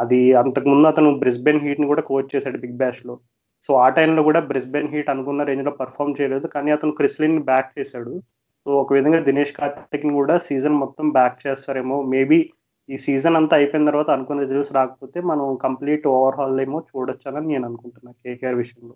అది 0.00 0.34
అంతకుముందు 0.34 0.86
అతను 0.86 1.18
బ్రిస్బెన్ 1.18 1.60
హీట్ని 1.60 1.86
కూడా 1.86 2.02
కోచ్ 2.02 2.36
చేశాడు 2.36 2.58
బిగ్ 2.58 2.76
బ్యాష్లో. 2.76 3.18
సో 3.62 3.74
ఆ 3.74 3.88
టైంలో 3.88 4.22
కూడా 4.22 4.40
బ్రిస్బెన్ 4.40 4.88
హీట్ 4.88 5.10
అనుకున్న 5.10 5.42
రేంజ్లో 5.42 5.70
పర్ఫామ్ 5.70 6.14
చేయలేదు. 6.20 6.46
కానీ 6.46 6.70
అతను 6.70 6.92
క్రిస్లిన్ 6.92 7.42
బ్యాక్ 7.42 7.78
చేశాడు. 7.78 8.20
సో 8.66 8.70
ఒక 8.76 8.92
విధంగా 8.92 9.20
దినేష్ 9.20 9.52
కార్తిక్ని 9.52 10.12
కూడా 10.12 10.38
సీజన్ 10.38 10.72
మొత్తం 10.72 11.10
బ్యాక్ 11.10 11.46
చేస్తారేమో. 11.46 12.02
మేబీ 12.02 12.50
ఈ 12.90 12.96
సీజన్ 12.96 13.36
అంతా 13.36 13.56
అయిపోయిన 13.56 13.86
తర్వాత 13.86 14.10
అనుకున్న 14.10 14.40
రిజల్ట్స్ 14.40 14.72
రాకపోతే 14.72 15.20
మనం 15.20 15.56
కంప్లీట్ 15.62 16.06
ఓవర్హాల్ 16.06 16.60
ఏమో 16.60 16.80
చూడొచ్చానని 16.80 17.46
నేను 17.46 17.64
అనుకుంటున్నాను 17.64 18.16
కేకేఆర్ 18.24 18.54
విషయంలో. 18.54 18.94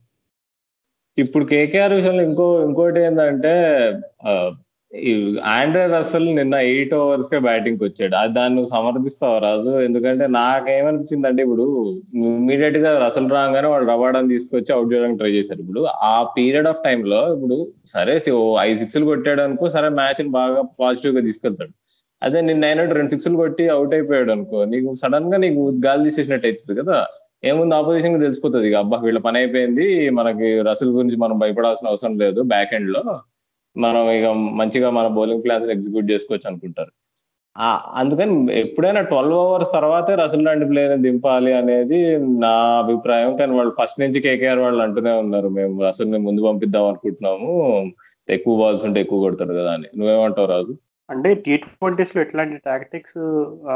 ఇప్పుడు 1.23 1.45
కేకేఆర్ 1.53 1.95
విషయంలో 1.99 2.23
ఇంకో 2.31 2.47
ఇంకోటి 2.67 3.01
ఏంటంటే 3.09 3.53
ఆండ్రే 5.53 5.83
రసల్ 5.95 6.27
నిన్న 6.39 6.57
ఎయిట్ 6.71 6.93
ఓవర్స్ 6.99 7.31
కే 7.33 7.39
బ్యాటింగ్ 7.47 7.81
వచ్చాడు. 7.85 8.15
అది 8.21 8.33
దాన్ని 8.37 8.63
సమర్థిస్తావు 8.73 9.39
రాజు? 9.45 9.73
ఎందుకంటే 9.87 10.25
నాకేమనిపించింది 10.37 11.27
అంటే 11.31 11.41
ఇప్పుడు 11.47 11.65
ఇమీడియట్గా 12.29 12.91
రసల్ 13.05 13.31
రాగానే 13.37 13.69
వాళ్ళు 13.73 13.89
రవాడాన్ని 13.93 14.33
తీసుకొచ్చి 14.35 14.71
అవుట్ 14.77 14.93
చేయడానికి 14.93 15.21
ట్రై 15.23 15.33
చేశారు 15.39 15.61
ఇప్పుడు 15.65 15.83
ఆ 16.13 16.15
పీరియడ్ 16.37 16.69
ఆఫ్ 16.73 16.83
టైమ్లో 16.87 17.21
ఇప్పుడు 17.35 17.59
సరే 17.95 18.15
ఐదు 18.67 18.79
సిక్స్లు 18.83 19.11
కొట్టాడు 19.13 19.43
అనుకో 19.47 19.69
సరే 19.77 19.91
మ్యాచ్ని 20.01 20.33
బాగా 20.41 20.63
పాజిటివ్గా 20.83 21.23
తీసుకెళ్తాడు. 21.29 21.73
అదే 22.23 22.41
నిన్న 22.49 22.65
అయినట్టు 22.71 22.95
రెండు 22.99 23.13
సిక్స్లు 23.15 23.37
కొట్టి 23.43 23.65
అవుట్ 23.77 23.95
అయిపోయాడు 23.97 24.31
అనుకో 24.37 24.59
నీకు 24.73 24.91
సడన్గా 25.03 25.39
నీకు 25.45 25.63
గాలి 25.87 26.05
తీసేసినట్టు 26.09 26.47
అవుతుంది 26.51 26.77
కదా. 26.81 26.99
ఏముంది 27.45 27.75
ఆపోజిషన్కి 27.75 28.21
తెలిసిపోతుంది 28.21 28.69
ఇక. 28.69 28.77
అబ్బా 28.77 28.99
వీళ్ళ 28.99 29.19
పని 29.19 29.39
అయిపోయింది. 29.39 30.11
మనకి 30.11 30.61
రసల్ 30.63 30.91
గురించి 30.91 31.17
మనం 31.17 31.39
భయపడాల్సిన 31.39 31.89
అవసరం 31.89 32.19
లేదు. 32.19 32.43
బ్యాక్ 32.43 32.75
ఎండ్లో 32.75 33.03
మనం 33.77 34.11
ఇక 34.11 34.27
మంచిగా 34.61 34.91
మన 34.91 35.07
బౌలింగ్ 35.07 35.45
ప్లాన్స్ 35.45 35.69
ఎగ్జిక్యూట్ 35.69 36.11
చేసుకోవచ్చు 36.11 36.51
అనుకుంటారు. 36.51 36.93
అందుకని 37.95 38.53
ఎప్పుడైనా 38.61 39.01
ట్వెల్వ్ 39.01 39.33
అవర్స్ 39.33 39.73
తర్వాతే 39.73 40.15
రసల్ 40.15 40.45
లాంటి 40.45 40.65
ప్లేయర్ 40.65 40.99
దింపాలి 40.99 41.53
అనేది 41.53 42.19
నా 42.19 42.49
అభిప్రాయం. 42.85 43.37
కానీ 43.37 43.53
వాళ్ళు 43.57 43.75
ఫస్ట్ 43.83 44.01
నుంచి 44.01 44.21
కేకేఆర్ 44.21 44.59
వాళ్ళు 44.59 44.83
అంటూనే 44.83 45.13
ఉన్నారు. 45.13 45.49
మేము 45.49 45.83
రసల్ని 45.83 46.19
ముందు 46.19 46.43
పంపిద్దాం 46.43 46.85
అనుకుంటున్నాము. 46.85 47.53
ఎక్కువ 48.29 48.59
బాల్స్ 48.59 48.85
ఉంటే 48.87 49.01
ఎక్కువ 49.01 49.21
కొడతాడు 49.21 49.53
కదా 49.53 49.73
అని. 49.73 49.89
నువ్వేమంటావు 49.99 50.49
రాజు? 50.49 50.75
అంటే 51.09 51.29
టీ 51.45 51.53
ట్వంటీస్లో 51.65 52.19
ఎట్లాంటి 52.25 52.57
టాక్టిక్స్ 52.69 53.19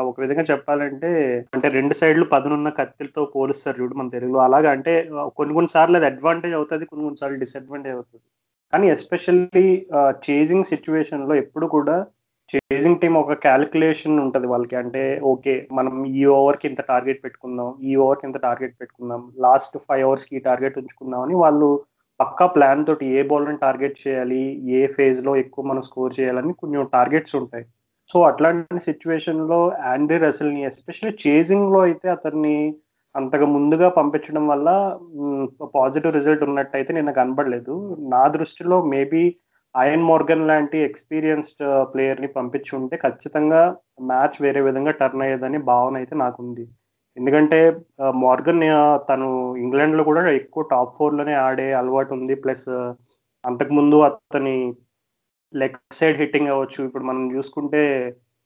ఒక 0.08 0.14
విధంగా 0.22 0.44
చెప్పాలంటే 0.50 1.10
అంటే 1.54 1.66
రెండు 1.78 1.94
సైడ్లు 2.00 2.24
పదనున్న 2.34 2.70
కత్తిలతో 2.78 3.22
పోలుస్తారు 3.34 3.78
చూడు 3.80 3.94
మన 3.98 4.10
తెలుగులో. 4.14 4.40
అలాగా 4.46 4.70
అంటే 4.76 4.92
కొన్ని 5.38 5.52
కొన్ని 5.56 5.70
సార్లు 5.74 5.98
అది 5.98 6.08
అడ్వాంటేజ్ 6.10 6.54
అవుతుంది 6.60 6.88
కొన్ని 6.90 7.04
కొన్ని 7.06 7.20
సార్లు 7.22 7.38
డిసడ్వాంటేజ్ 7.44 7.94
అవుతుంది. 7.96 8.24
కానీ 8.72 8.86
ఎస్పెషల్లీ 8.94 9.66
చేజింగ్ 10.26 10.70
సిచ్యువేషన్లో 10.72 11.36
ఎప్పుడు 11.42 11.68
కూడా 11.76 11.96
చేజింగ్ 12.52 13.00
టీం 13.02 13.14
ఒక 13.22 13.34
క్యాలిక్యులేషన్ 13.46 14.16
ఉంటుంది 14.24 14.46
వాళ్ళకి. 14.52 14.76
అంటే 14.82 15.02
ఓకే 15.32 15.54
మనం 15.78 15.94
ఈ 16.20 16.22
ఓవర్కి 16.38 16.66
ఇంత 16.70 16.82
టార్గెట్ 16.92 17.20
పెట్టుకుందాం 17.25 17.68
ఈ 17.90 17.92
ఓవర్కి 18.04 18.26
ఇంత 18.28 18.38
టార్గెట్ 18.49 18.75
పెట్టుకుందాం 18.80 19.22
లాస్ట్ 19.46 19.76
ఫైవ్ 19.88 20.04
అవర్స్కి 20.08 20.34
ఈ 20.38 20.42
టార్గెట్ 20.49 20.78
ఉంచుకుందాం 20.82 21.22
అని 21.26 21.37
వాళ్ళు 21.44 21.70
పక్కా 22.20 22.46
ప్లాన్ 22.54 22.84
తోటి 22.88 23.06
ఏ 23.18 23.20
బౌలర్ని 23.30 23.60
టార్గెట్ 23.64 24.00
చేయాలి 24.04 24.42
ఏ 24.78 24.80
ఫేజ్లో 24.96 25.32
ఎక్కువ 25.42 25.64
మనం 25.70 25.82
స్కోర్ 25.88 26.16
చేయాలని 26.18 26.52
కొంచెం 26.62 26.82
టార్గెట్స్ 26.96 27.36
ఉంటాయి. 27.40 27.64
సో 28.10 28.18
అట్లాంటి 28.28 28.80
సిచ్యువేషన్లో 28.88 29.58
ఆండ్రీ 29.92 30.18
రసల్ని 30.24 30.62
ఎస్పెషల్లీ 30.70 31.12
చేజింగ్లో 31.24 31.80
అయితే 31.88 32.06
అతన్ని 32.16 32.56
అంతగా 33.14 33.46
ముందుగా 33.56 33.88
పంపించడం 33.98 34.44
వల్ల 34.52 34.68
పాజిటివ్ 35.76 36.16
రిజల్ట్ 36.18 36.44
ఉన్నట్టయితే 36.48 36.90
నేను 36.98 37.12
కనబడలేదు. 37.20 37.74
నా 38.14 38.22
దృష్టిలో 38.36 38.76
మేబీ 38.94 39.22
అయన్ 39.74 40.06
మోర్గన్ 40.10 40.48
లాంటి 40.50 40.78
ఎక్స్పీరియన్స్డ్ 40.88 41.64
ప్లేయర్ని 41.92 42.28
uh, 42.28 42.34
పంపించి 42.36 42.72
ఉంటే 42.78 42.96
ఖచ్చితంగా 43.04 43.62
మ్యాచ్ 44.10 44.36
వేరే 44.44 44.60
విధంగా 44.68 44.92
టర్న్ 45.00 45.22
అయ్యేదని 45.26 45.58
భావన 45.70 45.94
అయితే 46.00 46.14
నాకుంది. 46.22 46.64
ఎందుకంటే 47.20 47.58
మార్గన్ 48.24 48.62
తను 49.10 49.28
ఇంగ్లాండ్లో 49.64 50.02
కూడా 50.10 50.20
ఎక్కువ 50.40 50.62
టాప్ 50.72 50.94
ఫోర్లోనే 50.98 51.34
ఆడే 51.46 51.68
అలవాటు 51.80 52.12
ఉంది. 52.18 52.34
ప్లస్ 52.44 52.68
అంతకుముందు 53.44 53.96
అతని 54.08 54.56
లెగ్ 55.54 55.78
సైడ్ 55.98 56.20
హిట్టింగ్ 56.22 56.52
అవ్వచ్చు. 56.54 56.80
ఇప్పుడు 56.88 57.04
మనం 57.10 57.22
చూసుకుంటే 57.36 57.82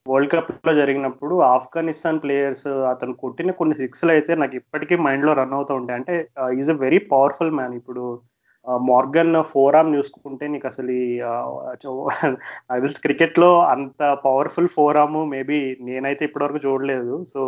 వరల్డ్ 0.07 0.33
కప్లో 0.33 0.73
జరిగినప్పుడు 0.81 1.35
ఆఫ్ఘనిస్తాన్ 1.55 2.21
ప్లేయర్స్ 2.23 2.69
అతను 2.93 3.15
కొట్టిన 3.23 3.51
కొన్ని 3.61 3.75
సిక్స్లు 3.83 4.11
అయితే 4.17 4.33
నాకు 4.43 4.55
ఇప్పటికీ 4.61 4.95
మైండ్లో 5.07 5.33
రన్ 5.41 5.55
అవుతూ 5.59 5.73
ఉంటాయి. 5.81 5.99
అంటే 6.01 6.15
is 6.61 6.73
a 6.75 6.77
very 6.85 6.99
powerful 7.13 7.57
man. 7.59 7.77
ఇప్పుడు 7.81 8.05
మార్గన్ 8.91 9.35
ఫోర్ 9.53 9.77
ఆర్మ్ 9.79 9.95
చూసుకుంటే 9.99 10.45
నీకు 10.53 10.67
అసలు 10.73 10.95
నాకు 12.69 12.81
తెలిసి 12.85 13.01
క్రికెట్లో 13.07 13.51
అంత 13.75 14.03
పవర్ఫుల్ 14.27 14.71
ఫోర్ 14.77 14.99
ఆర్మ్ 15.03 15.19
మేబీ 15.35 15.59
నేనైతే 15.89 16.23
ఇప్పటివరకు 16.29 16.61
చూడలేదు. 16.67 17.15
సో 17.33 17.41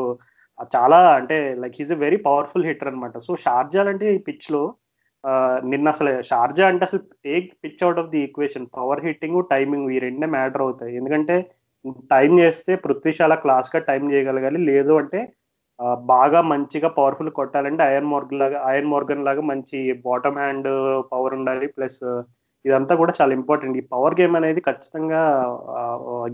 చాలా 0.75 0.99
అంటే 1.19 1.37
like 1.63 1.79
he's 1.81 1.95
a 1.97 2.01
very 2.05 2.19
powerful 2.27 2.67
hitter 2.69 2.91
అనమాట 2.91 3.19
సో 3.27 3.33
షార్జా 3.45 3.83
అంటే 3.93 4.11
పిచ్లో 4.29 4.63
నిన్న 5.71 5.87
అసలు 5.95 6.11
షార్జా 6.29 6.65
అంటే 6.71 6.85
అసలు 6.89 7.01
take 7.27 7.49
pitch 7.63 7.83
out 7.85 8.01
of 8.03 8.11
the 8.13 8.21
equation 8.27 8.67
power 8.77 9.03
hitting 9.07 9.39
timing 9.53 9.89
ఈ 9.95 9.99
రెండే 10.07 10.27
మ్యాటర్ 10.37 10.65
అవుతాయి. 10.67 10.93
ఎందుకంటే 11.01 11.37
టైం 12.13 12.31
చేస్తే 12.43 12.73
పృథ్వీ 12.85 13.13
చాలా 13.21 13.37
క్లాస్గా 13.45 13.81
టైం 13.91 14.03
చేయగలగాలి. 14.13 14.59
లేదు 14.71 14.93
అంటే 15.03 15.21
బాగా 16.13 16.41
మంచిగా 16.53 16.89
పవర్ఫుల్ 16.99 17.31
కొట్టాలంటే 17.39 17.83
అయన్ 17.89 18.11
మార్గన్ 18.13 18.41
లాగా 18.43 18.59
అయన్ 18.71 18.91
మార్గన్ 18.93 19.27
లాగా 19.29 19.43
మంచి 19.51 19.79
బాటమ్ 20.07 20.39
హ్యాండ్ 20.43 20.69
పవర్ 21.13 21.37
ఉండాలి. 21.39 21.67
ప్లస్ 21.77 22.01
ఇదంతా 22.65 22.95
కూడా 23.01 23.13
చాలా 23.19 23.33
ఇంపార్టెంట్ 23.41 23.77
ఈ 23.81 23.83
పవర్ 23.95 24.19
గేమ్ 24.21 24.37
అనేది 24.39 24.61
ఖచ్చితంగా 24.69 25.21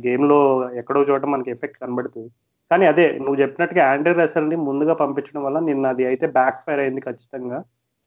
గేమ్లో 0.07 0.39
ఎక్కడో 0.81 1.01
చోట 1.11 1.25
మనకి 1.35 1.53
ఎఫెక్ట్ 1.55 1.81
కనబడుతుంది. 1.83 2.31
కానీ 2.73 2.85
అదే 2.93 3.07
నువ్వు 3.25 3.39
చెప్పినట్టుగా 3.43 3.83
ఆండ్రీ 3.93 4.15
రసల్ని 4.15 4.57
ముందుగా 4.69 4.95
పంపించడం 5.03 5.43
వల్ల 5.47 5.59
నిన్న 5.69 5.87
అది 5.95 6.05
అయితే 6.11 6.27
బ్యాక్ 6.39 6.61
ఫైర్ 6.67 6.83
అయింది 6.85 7.03
ఖచ్చితంగా. 7.09 7.59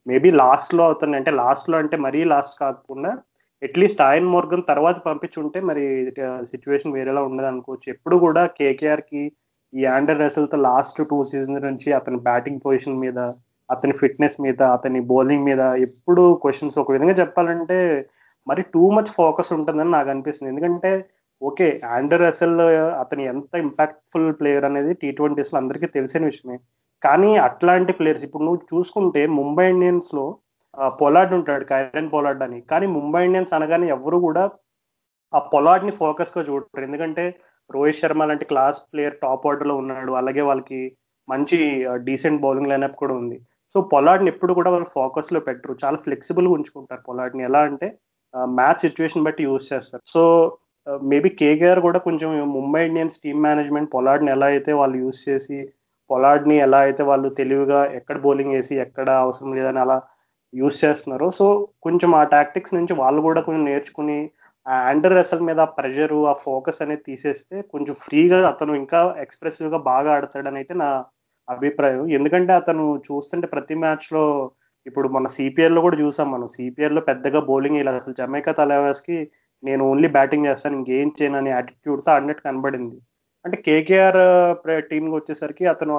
మేబీ 0.06 0.30
లాస్ట్లో 0.42 0.84
అవుతుంది 0.90 1.16
అంటే 1.20 1.32
లాస్ట్లో 1.42 1.76
అంటే 1.84 1.96
మరీ 2.06 2.20
లాస్ట్ 2.34 2.56
కాకుండా 2.64 3.12
అట్లీస్ట్ 3.62 4.02
ఆయన్ 4.02 4.32
మోర్గన్ 4.34 4.64
తర్వాత 4.72 4.98
పంపించుంటే 5.08 5.60
మరి 5.70 5.84
సిచ్యువేషన్ 6.52 6.96
వేరేలా 6.96 7.22
ఉండదు 7.30 7.48
అనుకోవచ్చు. 7.52 7.88
ఎప్పుడు 7.96 8.16
కూడా 8.26 8.42
కేకేఆర్కి 8.60 9.22
ఈ 9.74 9.84
ఆండర్తో 9.96 10.58
లాస్ట్ 10.68 11.00
టూ 11.12 11.18
సీజన్ 11.32 11.66
నుంచి 11.68 11.90
అతని 11.94 12.18
బ్యాటింగ్ 12.28 12.64
పొజిషన్ 12.66 13.02
మీద 13.06 13.20
అతని 13.70 13.94
ఫిట్నెస్ 14.02 14.38
మీద 14.46 14.62
అతని 14.76 15.00
బౌలింగ్ 15.12 15.48
మీద 15.50 15.62
ఎప్పుడు 15.88 16.24
క్వశ్చన్స్ 16.44 16.78
ఒక 16.80 16.92
విధంగా 16.92 17.16
చెప్పాలంటే 17.22 17.80
మరి 18.48 18.62
టూ 18.74 18.84
మచ్ 18.98 19.12
ఫోకస్ 19.20 19.52
ఉంటుందని 19.54 19.92
నాకు 19.92 20.10
అనిపిస్తుంది. 20.10 20.52
ఎందుకంటే 20.54 20.92
ఓకే 21.42 21.68
ఆండర్ 21.96 22.24
అసెల్ 22.30 22.62
అతని 23.02 23.24
ఎంత 23.32 23.54
ఇంపాక్ట్ఫుల్ 23.66 24.30
ప్లేయర్ 24.40 24.68
అనేది 24.70 24.92
టీ 25.02 25.10
ట్వంటీస్లో 25.18 25.58
అందరికీ 25.62 25.88
తెలిసిన 25.98 26.24
విషయమే. 26.32 26.58
కానీ 27.06 27.32
అట్లాంటి 27.48 27.94
ప్లేయర్స్ 27.98 28.26
ఇప్పుడు 28.28 28.46
నువ్వు 28.48 28.62
చూసుకుంటే 28.72 29.22
ముంబై 29.40 29.66
ఇండియన్స్లో 29.74 30.26
పొలాడ్ 31.02 31.34
ఉంటాడు 31.38 31.66
కైరన్ 31.72 32.12
పొలాడ్ 32.14 32.42
అని. 32.46 32.60
కానీ 32.72 32.88
ముంబై 32.98 33.22
ఇండియన్స్ 33.28 33.54
అనగానే 33.58 33.88
ఎవరు 33.96 34.18
కూడా 34.28 34.44
ఆ 35.34 35.40
పొలాడ్ని 35.54 35.94
ఫోకస్గా 36.02 36.42
చూడరు. 36.50 36.86
ఎందుకంటే 36.88 37.26
రోహిత్ 37.70 38.00
శర్మ 38.00 38.26
లాంటి 38.30 38.46
క్లాస్ 38.52 38.80
ప్లేయర్ 38.92 39.20
టాప్ 39.24 39.46
ఆర్డర్లో 39.50 39.76
ఉన్నాడు. 39.82 40.12
అలాగే 40.22 40.42
వాళ్ళకి 40.50 40.80
మంచి 41.28 41.58
డీసెంట్ 42.08 42.44
బౌలింగ్ 42.44 42.72
లైనప్ 42.72 43.00
కూడా 43.04 43.14
ఉంది. 43.22 43.38
సో 43.76 43.78
పొలాడ్ని 43.94 44.30
ఎప్పుడు 44.34 44.54
కూడా 44.58 44.70
వాళ్ళు 44.74 44.90
ఫోకస్లో 44.98 45.40
పెట్టరు. 45.48 45.74
చాలా 45.84 45.98
ఫ్లెక్సిబుల్గా 46.06 46.54
ఉంచుకుంటారు 46.58 47.02
పొలాడ్ని 47.08 47.44
ఎలా 47.50 47.62
అంటే 47.70 47.88
మ్యాచ్ 48.60 48.84
సిచ్యువేషన్ 48.86 49.26
బట్టి 49.28 49.42
యూజ్ 49.48 49.66
చేస్తారు. 49.74 50.04
సో 50.14 50.22
మేబీ 50.88 51.30
కేకేఆర్ 51.40 51.80
కూడా 51.80 52.00
కొంచెం 52.00 52.30
ముంబై 52.58 52.82
ఇండియన్స్ 52.86 53.22
టీమ్ 53.24 53.42
మేనేజ్మెంట్ 53.42 53.90
పొలాడ్ని 53.96 54.30
ఎలా 54.32 54.46
అయితే 54.46 54.72
వాళ్ళు 54.74 54.98
యూజ్ 55.04 55.22
చేసి 55.30 55.60
పొలాడ్ని 56.10 56.56
ఎలా 56.58 56.80
అయితే 56.80 57.04
వాళ్ళు 57.04 57.30
తెలివిగా 57.40 57.80
ఎక్కడ 58.00 58.18
బౌలింగ్ 58.18 58.54
వేసి 58.54 58.76
ఎక్కడ 58.86 59.10
అవసరం 59.24 59.52
లేదని 59.54 59.80
అలా 59.80 59.98
యూజ్ 60.54 60.78
చేస్తున్నారు. 60.86 61.28
సో 61.30 61.46
కొంచెం 61.82 62.12
ఆ 62.16 62.24
టాక్టిక్స్ 62.36 62.76
నుంచి 62.76 62.94
వాళ్ళు 62.94 63.22
కూడా 63.22 63.42
కొంచెం 63.42 63.64
నేర్చుకుని 63.66 64.18
ఆ 64.66 64.76
ఆండర్ 64.90 65.14
రెసల్ 65.14 65.48
మీద 65.48 65.60
ఆ 65.60 65.72
ప్రెషర్ 65.78 66.14
ఆ 66.32 66.34
ఫోకస్ 66.46 66.80
అనేది 66.82 67.04
తీసేస్తే 67.04 67.56
కొంచెం 67.74 67.96
ఫ్రీగా 68.06 68.38
అతను 68.50 68.74
ఇంకా 68.76 69.00
ఎక్స్ప్రెసివ్గా 69.26 69.80
బాగా 69.92 70.10
ఆడతాడని 70.14 70.58
అయితే 70.58 70.74
నా 70.74 70.90
అభిప్రాయం. 71.48 72.04
ఎందుకంటే 72.18 72.54
అతను 72.54 72.86
చూస్తుంటే 73.08 73.48
ప్రతి 73.48 73.76
మ్యాచ్లో 73.76 74.24
ఇప్పుడు 74.86 75.08
మన 75.08 75.28
సిపిఎల్లో 75.36 75.82
కూడా 75.82 75.98
చూసాం 76.04 76.28
మనం. 76.32 76.48
సిపిఎల్లో 76.58 77.02
పెద్దగా 77.02 77.40
బౌలింగ్ 77.50 77.80
ఇలా 77.82 77.92
అసలు 78.02 78.16
జమైకా 78.22 78.52
తలవాస్కి 78.52 79.18
నేను 79.64 79.82
ఓన్లీ 79.92 80.08
బ్యాటింగ్ 80.16 80.48
చేస్తాను 80.50 80.78
ఇంకేం 80.80 81.10
చేయను 81.18 81.38
అనే 81.42 81.52
యాటిట్యూడ్తో 81.56 82.12
అన్నట్టు 82.18 82.44
కనబడింది. 82.48 82.98
అంటే 83.46 83.58
కేకేఆర్ 83.68 84.22
టీంకి 84.90 85.16
వచ్చేసరికి 85.16 85.66
అతను 85.74 85.96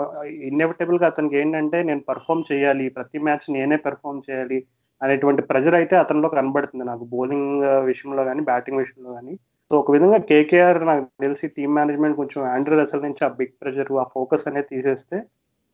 ఇన్నెవిటబుల్గా 0.48 1.06
అతనికి 1.10 1.36
ఏంటంటే 1.40 1.78
నేను 1.88 2.02
పర్ఫామ్ 2.10 2.42
చేయాలి 2.50 2.86
ప్రతి 2.96 3.18
మ్యాచ్ 3.26 3.46
నేనే 3.56 3.76
పెర్ఫామ్ 3.86 4.24
చేయాలి 4.28 4.58
అనేటువంటి 5.00 5.42
ప్రెజర్ 5.50 5.76
అయితే 5.80 5.94
అతనిలో 6.02 6.28
కనబడుతుంది 6.36 6.84
నాకు. 6.90 7.04
బౌలింగ్ 7.14 7.52
విషయంలో 7.90 8.22
కానీ 8.28 8.42
బ్యాటింగ్ 8.50 8.80
విషయంలో 8.82 9.10
కానీ 9.16 9.34
సో 9.70 9.74
ఒక 9.82 9.90
విధంగా 9.94 10.18
కేకేఆర్ 10.30 10.80
నాకు 10.90 11.04
తెలిసి 11.24 11.46
టీం 11.56 11.70
మేనేజ్మెంట్ 11.78 12.18
కొంచెం 12.20 12.40
ఆండ్రూ 12.54 12.74
రసల్ 12.80 13.06
నుంచి 13.06 13.22
ఆ 13.28 13.30
బిగ్ 13.40 13.54
ప్రెజర్ 13.62 13.90
ఆ 14.02 14.04
ఫోకస్ 14.16 14.46
అనేది 14.50 14.68
తీసేస్తే 14.74 15.16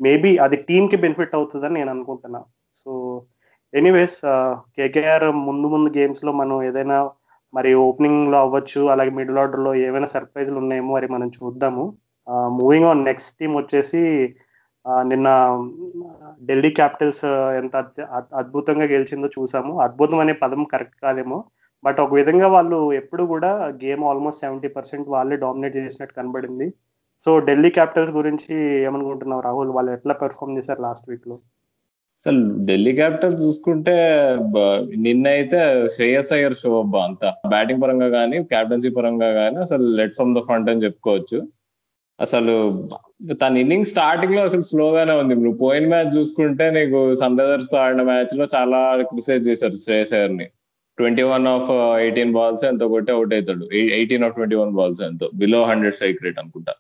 మేబీ 0.01 0.31
అది 0.45 0.57
టీంకి 0.69 0.97
బెనిఫిట్ 1.05 1.37
అవుతుందని 1.39 1.77
నేను 1.79 1.91
అనుకుంటున్నా. 1.95 2.41
సో 2.81 2.91
ఎనీవేస్ 3.75 4.19
కేకేఆర్ 4.79 5.27
ముందు 5.49 5.67
ముందు 5.75 5.91
గేమ్స్లో 5.99 6.33
మనం 6.41 6.57
ఏదైనా 6.69 6.99
మరి 7.55 7.71
ఓపెనింగ్లో 7.87 8.39
అవ్వచ్చు 8.41 8.81
అలాగే 8.93 9.11
మిడిల్ 9.11 9.39
ఆర్డర్లో 9.39 9.73
ఏమైనా 9.87 10.09
సర్ప్రైజ్లు 10.15 10.59
ఉన్నాయేమో 10.59 10.93
మరి 10.97 11.09
మనం 11.15 11.29
చూద్దాము. 11.39 11.85
మూవింగ్ 12.61 12.89
ఆన్ 12.91 13.03
నెక్స్ట్ 13.05 13.37
టీం 13.41 13.53
వచ్చేసి 13.57 14.03
నిన్న 15.11 15.29
ఢిల్లీ 16.49 16.71
క్యాపిటల్స్ 16.71 17.25
ఎంత 17.61 17.77
అద్భుతంగా 18.41 18.87
గెలిచిందో 18.95 19.29
చూసాము. 19.39 19.73
అద్భుతం 19.81 20.19
అనే 20.19 20.33
పదం 20.33 20.63
కరెక్ట్ 20.73 20.97
కాదేమో. 21.03 21.39
బట్ 21.85 22.01
ఒక 22.01 22.13
విధంగా 22.15 22.49
వాళ్ళు 22.49 22.79
ఎప్పుడు 22.93 23.23
కూడా 23.33 23.51
గేమ్ 23.85 24.03
ఆల్మోస్ట్ 24.05 24.41
సెవెంటీ 24.41 24.69
పర్సెంట్ 24.69 25.07
వాళ్ళే 25.09 25.37
డామినేట్ 25.37 25.77
చేసినట్టు 25.77 26.15
కనబడింది. 26.15 26.69
సో 27.27 27.33
ఢిల్లీ 27.41 27.71
క్యాపిటల్స్ 27.71 28.13
గురించి 28.19 28.55
ఏమనుకుంటున్నావు 28.87 29.43
రాహుల్? 29.49 29.73
వాళ్ళు 29.77 29.91
ఎట్లా 29.93 30.15
పెర్ఫామ్ 30.23 30.57
చేశారు 30.59 30.81
లాస్ట్ 30.83 31.11
వీక్లో 31.11 31.37
అసలు 32.23 32.41
ఢిల్లీ 32.67 32.91
క్యాపిటల్స్ 32.99 33.38
చూసుకుంటే 33.45 33.95
నిన్న 35.07 35.25
అయితే 35.37 35.61
శ్రేయస్ 35.95 36.31
అయ్యర్ 36.37 36.55
షో 36.61 36.71
అబ్బా 36.81 37.00
అంతా. 37.09 37.29
బ్యాటింగ్ 37.52 37.83
పరంగా 37.85 38.09
కానీ 38.19 38.37
క్యాప్టెన్సీ 38.52 38.91
పరంగా 38.99 39.31
కానీ 39.41 39.59
అసలు 39.64 39.87
లెట్ 39.99 40.14
ఫ్రమ్ 40.19 40.35
ద 40.37 40.43
ఫ్రంట్ 40.49 40.71
అని 40.73 40.85
చెప్పుకోవచ్చు. 40.87 41.38
అసలు 42.19 42.55
తన 43.43 43.52
ఇన్నింగ్ 43.62 43.91
స్టార్టింగ్లో 43.93 44.43
అసలు 44.49 44.64
స్లోగానే 44.71 45.14
ఉంది. 45.23 45.35
నువ్వు 45.45 45.59
పోయిన 45.64 45.87
మ్యాచ్ 45.93 46.12
చూసుకుంటే 46.19 46.67
నీకు 46.79 46.99
సన్ 47.21 47.38
రైజర్స్తో 47.41 47.79
ఆడిన 47.85 48.02
మ్యాచ్లో 48.11 48.47
చాలా 48.57 48.81
క్రిటిసైజ్ 49.09 49.49
చేశారు 49.50 49.79
Shreyas 49.87 50.14
అయ్యర్ని 50.19 50.47
twenty 50.99 51.25
one 51.33 51.47
of 51.55 51.71
eighteen 52.05 52.33
balls 52.38 52.64
ఎంతో 52.71 52.87
కొట్టి 52.95 53.12
అవుట్ 53.17 53.35
అవుతాడు. 53.37 53.64
Eighteen 53.99 54.25
of 54.26 54.35
twenty 54.38 54.57
one 54.62 54.75
balls 54.79 55.02
ఎంతో. 55.11 55.26
బిలో 55.43 55.61
హండ్రెడ్ 55.71 55.95
స్ట్రైక్ 55.99 56.25
రేట్ 56.26 56.41
అనుకుంటా. 56.43 56.75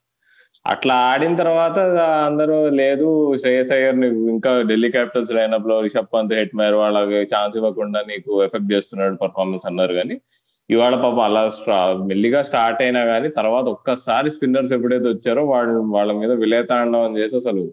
అట్లా 0.64 0.94
ఆడిన 1.10 1.34
తర్వాత 1.36 1.78
అందరూ 2.26 2.56
లేదు 2.80 3.06
శ్రేయస్ 3.40 3.72
అయ్యర్ 3.72 3.96
నీకు 3.96 4.18
ఇంకా 4.34 4.50
ఢిల్లీ 4.62 4.88
క్యాపిటల్స్ 4.90 5.32
లైనప్లో 5.32 5.76
రిషబ్ 5.80 6.12
పంత్ 6.12 6.34
హెట్ 6.38 6.54
మేర్ 6.54 6.76
వాళ్ళకి 6.82 7.20
ఛాన్స్ 7.32 7.56
ఇవ్వకుండా 7.56 8.00
నీకు 8.10 8.32
ఎఫెక్ట్ 8.44 8.70
చేస్తున్నాడు 8.74 9.16
పర్ఫార్మెన్స్ 9.24 9.66
అన్నారు 9.70 9.94
కానీ 9.94 10.16
ఇవాళ 10.70 10.94
పాప 11.04 11.18
అలా 11.20 11.42
మెల్లిగా 12.10 12.40
స్టార్ట్ 12.42 12.82
అయినా 12.82 13.00
కానీ 13.04 13.28
తర్వాత 13.40 13.66
ఒక్కసారి 13.76 14.28
స్పిన్నర్స్ 14.30 14.74
ఎప్పుడైతే 14.76 15.08
వచ్చారో 15.08 15.42
వాళ్ళు 15.46 15.80
వాళ్ళ 15.96 16.12
మీద 16.20 16.32
విలేతాండవం 16.44 17.16
చేసి 17.18 17.34
అసలు 17.36 17.64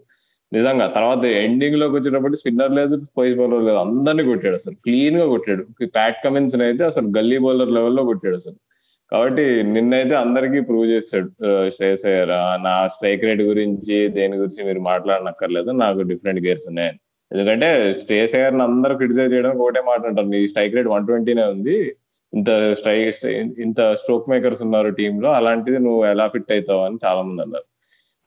నిజంగా 0.52 0.86
తర్వాత 0.96 1.24
ఎండింగ్లోకి 1.44 1.94
వచ్చేటప్పుడు 1.96 2.36
స్పిన్నర్ 2.36 2.72
లేదు 2.78 2.94
పోయిస్ 3.18 3.36
బౌలర్ 3.40 3.64
లేదు 3.68 3.78
అందరినీ 3.78 4.22
కొట్టాడు 4.30 4.56
అసలు 4.60 4.76
క్లీన్గా 4.86 5.26
కొట్టాడు. 5.34 5.62
ప్యాట్ 5.96 6.18
కమిన్స్ 6.24 6.56
అయితే 6.68 6.84
అసలు 6.84 7.08
గల్లీ 7.18 7.38
బౌలర్ 7.44 7.72
లెవెల్లో 7.76 8.02
కొట్టాడు 8.10 8.36
అసలు. 8.36 8.58
కాబట్టి 9.12 9.44
నిన్నైతే 9.74 10.14
అందరికీ 10.14 10.60
ప్రూవ్ 10.60 10.86
చేస్తాడు 10.86 11.28
శ్రేయస్ 11.76 12.04
అయ్యర్? 12.06 12.32
నా 12.66 12.74
స్ట్రైక్ 12.94 13.24
రేట్ 13.24 13.42
గురించి 13.42 13.96
దేని 14.08 14.36
గురించి 14.36 14.66
మీరు 14.68 14.80
మాట్లాడనక్కర్లేదు 14.80 15.70
నాకు 15.84 16.00
డిఫరెంట్ 16.10 16.42
గేర్స్ 16.46 16.66
ఉన్నాయని 16.68 16.98
ఎందుకంటే 17.32 17.94
శ్రేయస్ 18.02 18.34
అయ్యర్ 18.34 18.54
అందరూ 18.68 18.94
క్రిటిసైజ్ 19.00 19.32
చేయడానికి 19.34 19.62
ఒకటే 19.62 19.80
మాట 19.88 20.00
అంటారు. 20.06 20.28
నీ 20.28 20.38
స్ట్రైక్ 20.48 20.74
రేట్ 20.74 20.88
వన్ 20.88 21.06
ట్వంటీనే 21.06 21.44
ఉంది. 21.54 21.76
ఇంత 22.34 22.50
స్ట్రైక్ 22.78 23.26
ఇంత 23.66 23.80
స్ట్రోక్ 24.00 24.30
మేకర్స్ 24.30 24.62
ఉన్నారు 24.62 24.88
టీమ్లో 24.88 25.30
అలాంటిది 25.32 25.78
నువ్వు 25.78 26.02
ఎలా 26.06 26.26
ఫిట్ 26.28 26.52
అవుతావు 26.52 26.82
అని 26.86 26.98
చాలా 27.04 27.22
మంది 27.22 27.42
అన్నారు. 27.42 27.66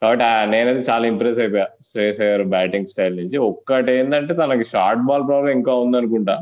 కాబట్టి 0.02 0.26
నేనైతే 0.52 0.82
చాలా 0.92 1.06
ఇంప్రెస్ 1.08 1.40
అయిపోయా 1.40 1.68
శ్రేయస్ 1.90 2.22
అయ్యర్ 2.22 2.44
బ్యాటింగ్ 2.56 2.88
స్టైల్ 2.88 3.16
నుంచి. 3.18 3.38
ఒక్కటి 3.52 3.92
ఏంటంటే 3.92 4.34
తనకి 4.34 4.64
షార్ట్ 4.64 5.04
బాల్ 5.10 5.28
ప్రాబ్లం 5.28 5.52
ఇంకా 5.60 5.76
ఉందనుకుంటా. 5.86 6.36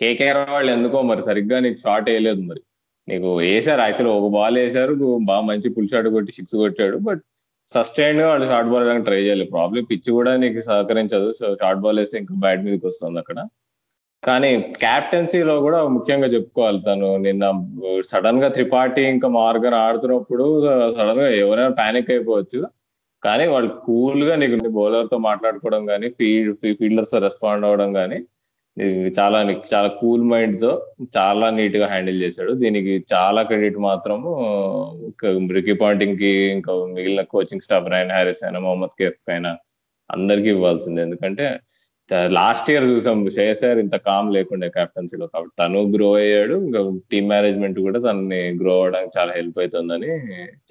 కేకేఆర్ 0.00 0.50
వాళ్ళు 0.50 0.72
ఎందుకో 0.72 1.02
మరి 1.02 1.22
సరిగ్గా 1.22 1.60
నీకు 1.60 1.76
షార్ట్ 1.76 2.10
వేయలేదు 2.10 2.42
మరి. 2.50 2.62
నీకు 3.08 3.28
వేసారు 3.42 3.82
యాక్చువల్ 3.86 4.10
ఒక 4.18 4.28
బాల్ 4.36 4.58
వేసారు 4.62 4.92
బాగా 5.30 5.44
మంచి 5.50 5.68
పుల్ 5.76 5.90
షాట్ 5.92 6.08
కొట్టి 6.16 6.32
సిక్స్ 6.38 6.56
కొట్టాడు 6.62 6.98
బట్ 7.08 7.22
సస్టైన్గా 7.70 8.26
వాళ్ళు 8.30 8.46
షార్ట్ 8.50 8.70
బాల్ 8.72 8.88
ట్రై 9.08 9.18
చేయాలి 9.24 9.44
ప్రాబ్లం 9.54 9.84
పిచ్ 9.90 10.10
కూడా 10.18 10.32
నీకు 10.42 10.60
సహకరించదు 10.68 11.28
సో 11.38 11.46
షార్ట్ 11.62 11.82
బాల్ 11.84 11.98
వేస్తే 12.02 12.16
ఇంకా 12.22 12.34
బ్యాట్ 12.44 12.62
మీదకి 12.66 12.86
వస్తుంది 12.90 13.20
అక్కడ. 13.22 13.38
కానీ 14.22 14.48
క్యాప్టెన్సీలో 14.82 15.54
కూడా 15.66 15.78
ముఖ్యంగా 15.94 16.28
చెప్పుకోవాలి 16.34 16.80
తను 16.88 17.08
నిన్న 17.26 17.44
సడన్గా 18.10 18.48
త్రిపాఠి 18.56 19.02
ఇంకా 19.14 19.28
మార్గన్ 19.38 19.76
ఆడుతున్నప్పుడు 19.84 20.44
సడన్గా 20.98 21.28
ఎవరైనా 21.44 21.72
పానిక్ 21.80 22.10
అయిపోవచ్చు. 22.14 22.60
కానీ 23.22 23.44
వాళ్ళు 23.54 23.70
కూల్గా 23.86 24.34
నీకు 24.42 24.70
బౌలర్తో 24.78 25.18
మాట్లాడుకోవడం 25.28 25.82
కానీ 25.92 26.06
ఫీల్డ్ 26.18 26.52
ఫీల్డర్స్తో 26.80 27.18
రెస్పాండ్ 27.26 27.66
అవ్వడం 27.68 27.90
కానీ 28.00 28.18
చాలా 29.18 29.38
చాలా 29.72 29.88
కూల్ 30.00 30.22
మైండ్తో 30.24 30.70
చాలా 31.16 31.46
నీట్గా 31.50 31.86
హ్యాండిల్ 31.86 32.22
చేశాడు. 32.22 32.52
దీనికి 32.52 32.92
చాలా 33.14 33.42
క్రెడిట్ 33.42 33.78
మాత్రము 33.88 34.30
రికీ 35.52 35.72
పాయింటింగ్కి 35.72 36.32
ఇంకా 36.56 36.72
మిగిలిన 36.94 37.22
కోచింగ్ 37.34 37.60
స్టాఫ్ 37.60 37.90
రైన్ 37.90 38.10
హ్యారిస్ 38.10 38.42
అయినా 38.44 38.60
మొహమ్మద్ 38.60 38.96
కేఫ్ 38.98 39.30
అయినా 39.30 39.52
అందరికీ 40.10 40.48
ఇవ్వాల్సిందే. 40.48 41.02
ఎందుకంటే 41.02 41.46
లాస్ట్ 42.28 42.70
ఇయర్ 42.70 42.84
చూసాం 42.84 43.18
శ్రేయసర్ 43.30 43.78
ఇంత 43.78 43.96
కామ్ 43.96 44.34
లేకుండే 44.34 44.68
క్యాప్టెన్సీలో 44.68 45.26
కాబట్టి 45.26 45.54
తను 45.62 45.80
గ్రో 45.92 46.14
అయ్యాడు. 46.14 46.54
ఇంకా 46.54 46.80
టీమ్ 47.12 47.28
మేనేజ్మెంట్ 47.28 47.80
కూడా 47.80 47.98
తనని 48.00 48.40
గ్రో 48.60 48.72
అవడానికి 48.80 49.12
చాలా 49.18 49.32
హెల్ప్ 49.36 49.58
అవుతుందని 49.58 50.10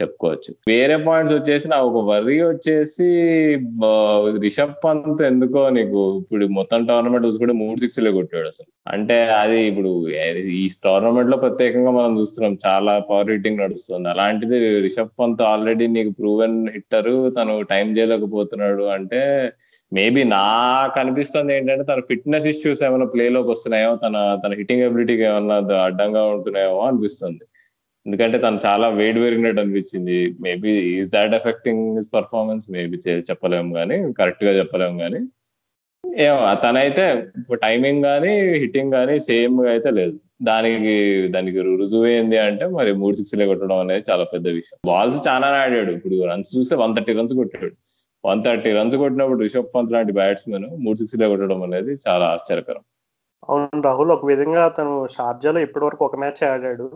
చెప్పుకోవచ్చు. 0.01 0.53
వేరే 0.67 0.97
పాయింట్స్ 0.97 1.35
వచ్చేసి 1.35 1.67
నాకు 1.67 1.87
ఒక 1.87 2.05
వరి 2.09 2.37
వచ్చేసి 2.43 3.09
రిషబ్ 4.41 4.75
పంత్ 4.85 5.23
ఎందుకో 5.23 5.69
నీకు 5.69 6.17
ఇప్పుడు 6.17 6.45
మొత్తం 6.45 6.85
టోర్నమెంట్ 6.85 7.27
చూసుకుంటే 7.27 7.53
మూడు 7.53 7.79
సిక్స్లే 7.79 8.11
కొట్టాడు 8.11 8.47
అసలు. 8.47 8.69
అంటే 8.87 9.17
అది 9.23 9.59
ఇప్పుడు 9.61 10.09
ఈ 10.61 10.69
టోర్నమెంట్లో 10.83 11.37
ప్రత్యేకంగా 11.37 11.91
మనం 11.91 12.19
చూస్తున్నాం 12.19 12.57
చాలా 12.65 12.99
పవర్ 12.99 13.31
హిట్టింగ్ 13.31 13.57
నడుస్తుంది. 13.57 14.09
అలాంటిది 14.09 14.81
రిషబ్ 14.81 15.19
పంత్ 15.19 15.41
ఆల్రెడీ 15.41 15.87
నీకు 15.87 16.09
ప్రూవెన్ 16.09 16.69
హిట్టర్ 16.69 17.31
తను 17.39 17.61
టైం 17.61 17.97
చేయలేకపోతున్నాడు 17.97 18.83
అంటే 18.83 19.21
మేబీ 19.91 20.21
నాకు 20.23 20.95
అనిపిస్తుంది 20.99 21.51
ఏంటంటే 21.55 21.83
తన 21.83 22.01
ఫిట్నెస్ 22.09 22.47
ఇష్యూస్ 22.51 22.83
ఏమైనా 22.87 23.07
ప్లేలోకి 23.13 23.49
వస్తున్నాయో 23.51 23.91
తన 24.03 24.15
తన 24.43 24.51
హిట్టింగ్ 24.59 24.85
ఎబిలిటీకి 24.87 25.23
ఏమన్నా 25.31 25.57
అడ్డంగా 25.87 26.21
ఉంటున్నాయేమో 26.35 26.79
అనిపిస్తుంది. 26.89 27.43
ఎందుకంటే 28.05 28.37
తను 28.37 28.59
చాలా 28.65 28.87
వెయిట్ 28.99 29.19
పెరిగినట్టు 29.23 29.61
అనిపించింది. 29.61 30.17
Maybe 30.45 30.71
is 30.99 31.09
that 31.17 31.35
affecting 31.39 31.83
his 31.97 32.09
performance 32.17 32.65
maybe 32.75 32.97
చెప్పలేము 33.29 33.71
కానీ 33.79 33.97
కరెక్ట్గా 34.19 34.53
చెప్పలేము 34.59 34.97
కానీ 35.03 35.21
ఏమో 36.27 36.39
తనైతే 36.63 37.05
టైమింగ్ 37.65 38.03
కానీ 38.03 38.31
హిట్టింగ్ 38.61 38.93
కానీ 38.97 39.15
సేమ్ 39.29 39.57
అయితే 39.73 39.89
లేదు. 39.99 40.15
దానికి 40.49 40.93
దానికి 41.35 41.59
రుజువు 41.81 42.07
ఏంది 42.07 42.37
అంటే 42.37 42.65
మరి 42.77 42.91
మూడు 43.01 43.15
సిక్స్లే 43.15 43.45
కొట్టడం 43.45 43.79
అనేది 43.79 44.03
చాలా 44.09 44.23
పెద్ద 44.23 44.47
విషయం. 44.59 44.77
బాల్స్ 44.85 45.19
చాలా 45.27 45.47
ఆడాడు. 45.63 45.91
ఇప్పుడు 45.97 46.15
రన్స్ 46.31 46.51
చూస్తే 46.57 46.75
వన్ 46.75 46.95
థర్టీ 46.95 47.13
రన్స్ 47.19 47.35
కొట్టాడు. 47.41 47.73
వన్ 48.23 48.41
థర్టీ 48.45 48.71
రన్స్ 48.77 48.95
కొట్టినప్పుడు 49.01 49.41
రిషబ్ 49.45 49.71
పంత్ 49.75 49.93
లాంటి 49.93 50.13
బ్యాట్స్మెన్ 50.19 50.67
మూడు 50.83 50.97
సిక్స్లే 51.01 51.27
కొట్టడం 51.31 51.61
అనేది 51.67 51.93
చాలా 52.07 52.25
ఆశ్చర్యకరం. 52.35 52.83
అవును 53.49 53.81
రాహుల్ 53.87 54.11
ఒక 54.15 54.25
విధంగా 54.31 54.63
తను 54.77 54.93
షార్జాలో 55.15 55.59
ఇప్పటి 55.65 55.85
వరకు 55.85 56.03
ఒక 56.05 56.17
మ్యాచ్ 56.23 56.41
ఆడాడు. 56.51 56.87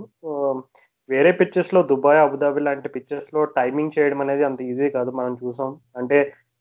వేరే 1.10 1.32
పిచ్చెస్లో 1.40 1.80
దుబాయ్ 1.92 2.20
అబుదాబి 2.26 2.62
లాంటి 2.68 2.88
పిచ్చెస్లో 2.96 3.42
టైమింగ్ 3.58 3.96
చేయడం 3.96 4.20
అనేది 4.26 4.44
అంత 4.50 4.62
ఈజీ 4.72 4.88
కాదు 4.90 5.12
మనం 5.20 5.34
చూసాం. 5.44 5.72
అంటే 5.98 6.18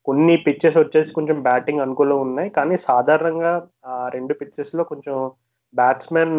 కొన్ని 0.06 0.34
పిచ్చెస్ 0.46 0.76
వచ్చేసి 0.78 1.10
కొంచెం 1.18 1.36
బ్యాటింగ్ 1.48 1.82
అనుకూలంగా 1.84 2.24
ఉన్నాయి. 2.26 2.50
కానీ 2.58 2.76
సాధారణంగా 2.88 3.52
ఆ 3.92 3.94
రెండు 4.16 4.34
పిచ్చెస్లో 4.40 4.84
కొంచెం 4.92 5.16
బ్యాట్స్మెన్ 5.74 6.34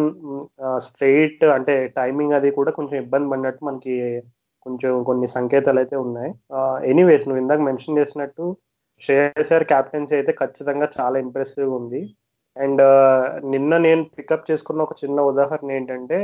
స్ట్రెయిట్ 0.86 1.42
అంటే 1.56 1.74
టైమింగ్ 1.98 2.36
అది 2.38 2.50
కూడా 2.58 2.70
కొంచెం 2.78 2.96
ఇబ్బంది 3.04 3.30
పడినట్టు 3.32 3.62
మనకి 3.64 3.94
కొంచెం 4.66 4.92
కొన్ని 5.04 5.28
సంకేతాలు 5.36 5.78
అయితే 5.82 5.96
ఉన్నాయి 6.04 6.30
ఎనీవేస్ 6.92 7.26
నువ్వు 7.28 7.42
ఇందాక 7.42 7.62
మెన్షన్ 7.68 7.98
చేసినట్టు 8.00 8.44
శ్రేయస్ 9.02 9.52
క్యాప్టెన్సీ 9.72 10.14
అయితే 10.18 10.32
ఖచ్చితంగా 10.40 10.86
చాలా 10.98 11.16
ఇంప్రెసివ్ 11.24 11.70
ఉంది. 11.80 12.00
అండ్ 12.56 12.82
నిన్న 13.52 13.72
నేను 13.86 14.02
పికప్ 14.16 14.48
చేసుకున్న 14.50 14.80
ఒక 14.82 14.94
చిన్న 15.02 15.18
ఉదాహరణ 15.30 15.70
ఏంటంటే 15.72 16.18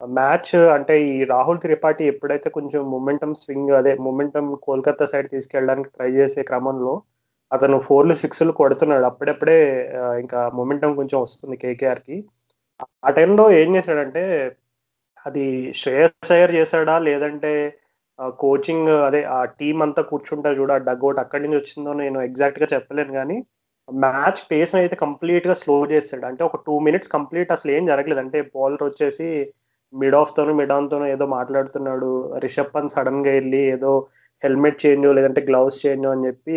మ్యాచ్ 0.00 0.52
అంటే 0.74 0.94
ఈ 1.08 1.14
రాహుల్ 1.32 1.60
త్రిపాఠి 1.64 2.04
ఎప్పుడైతే 2.12 2.48
కొంచెం 2.50 2.82
మొమెంటం 2.94 3.32
స్వింగ్ 3.42 3.72
అదే 3.80 3.92
మొమెంటం 4.06 4.46
కోల్కతా 4.66 5.06
సైడ్ 5.12 5.28
తీసుకెళ్ళడానికి 5.34 5.90
ట్రై 5.96 6.10
చేసే 6.18 6.42
క్రమంలో 6.50 6.94
అతను 7.50 7.76
ఫోర్లు 7.86 8.14
సిక్స్లు 8.22 8.52
కొడుతున్నాడు. 8.60 9.04
అప్పుడప్పుడే 9.10 9.58
ఇంకా 10.22 10.40
మొమెంటం 10.58 10.90
కొంచెం 11.00 11.18
వస్తుంది 11.22 11.56
కేకేఆర్కి 11.56 12.16
ఆ 13.06 13.10
టైంలో 13.18 13.44
ఏం 13.60 13.68
చేశాడంటే 13.76 14.22
అది 15.26 15.44
శ్రేయస్ 15.80 16.32
అయ్యర్ 16.34 16.52
చేశాడా? 16.58 16.94
లేదంటే 17.08 17.52
కోచింగ్ 18.42 18.90
అదే 19.08 19.20
ఆ 19.36 19.40
టీం 19.58 19.76
అంతా 19.84 20.02
కూర్చుంటారు 20.10 20.56
చూడ 20.60 20.72
ఆ 20.78 20.82
డగ్అవుట్ 20.88 21.20
అక్కడి 21.22 21.42
నుంచి 21.44 21.58
వచ్చిందో 21.60 21.92
నేను 22.02 22.18
ఎగ్జాక్ట్గా 22.28 22.66
చెప్పలేను 22.74 23.12
కానీ 23.18 23.36
మ్యాచ్ 23.88 24.40
పేస్ 24.50 24.74
అయితే 24.80 24.96
కంప్లీట్గా 25.04 25.54
స్లో 25.62 25.76
చేస్తాడు. 25.92 26.24
అంటే 26.30 26.42
ఒక 26.48 26.58
టూ 26.66 26.74
మినిట్స్ 26.86 27.12
కంప్లీట్ 27.16 27.52
అసలు 27.56 27.70
ఏం 27.76 27.84
జరగలేదు. 27.92 28.22
అంటే 28.24 28.40
బౌలర్ 28.56 28.84
వచ్చేసి 28.88 29.28
మిడ్ 29.92 30.16
ఆఫ్ 30.20 30.32
తోను 30.36 30.52
మిడ్ 30.60 30.74
ఆన్ 30.74 30.90
తోను 30.90 31.06
ఏదో 31.14 31.26
మాట్లాడుతున్నాడు. 31.38 32.10
రిషబ్ 32.44 32.74
పంత్ 32.74 32.94
సడన్గా 32.96 33.32
వెళ్ళి 33.38 33.62
ఏదో 33.76 33.92
హెల్మెట్ 34.42 34.82
చేంజ్ 34.84 35.06
లేదంటే 35.18 35.40
గ్లౌస్ 35.48 35.78
చేంజ్ 35.86 36.06
అని 36.06 36.26
చెప్పి 36.26 36.54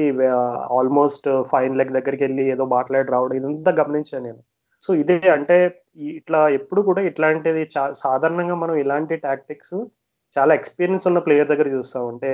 ఆల్మోస్ట్ 0.80 1.28
ఫైన్ 1.52 1.78
లెగ్ 1.80 1.96
దగ్గరికి 1.98 2.24
వెళ్ళి 2.28 2.44
ఏదో 2.56 2.66
మాట్లాడి 2.78 3.10
రావడం 3.16 3.38
ఇదంతా 3.40 3.72
గమనించాను 3.82 4.26
నేను. 4.28 4.42
సో 4.84 4.92
ఇదే 5.04 5.18
అంటే 5.38 5.58
ఇట్లా 5.98 6.40
ఎప్పుడు 6.58 6.82
కూడా 6.82 7.02
ఇట్లాంటిది 7.10 7.64
సాధారణంగా 8.04 8.56
మనం 8.56 8.76
ఇలాంటి 8.84 9.16
టాక్టిక్స్ 9.28 9.76
చాలా 10.36 10.52
ఎక్స్పీరియన్స్ 10.60 11.08
ఉన్న 11.10 11.20
ప్లేయర్ 11.26 11.52
దగ్గర 11.52 11.68
చూస్తాం. 11.78 12.06
అంటే 12.14 12.32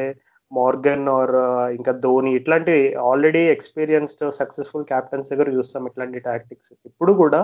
మార్గన్ 0.51 1.08
ఆర్ 1.16 1.34
uh, 1.46 1.66
ఇంకా 1.78 1.92
ధోని 2.06 2.30
ఇట్లాంటి 2.39 2.75
ఆల్రెడీ 3.10 3.42
ఎక్స్పీరియన్స్డ్ 3.56 4.24
సక్సెస్ఫుల్ 4.39 4.86
క్యాప్టెన్స్ 4.92 5.30
దగ్గర 5.32 5.50
చూస్తాం 5.58 5.84
ఇట్లాంటి 5.89 6.20
టాక్టిక్స్ 6.28 6.72
ఇప్పుడు 6.89 7.12
కూడా 7.22 7.42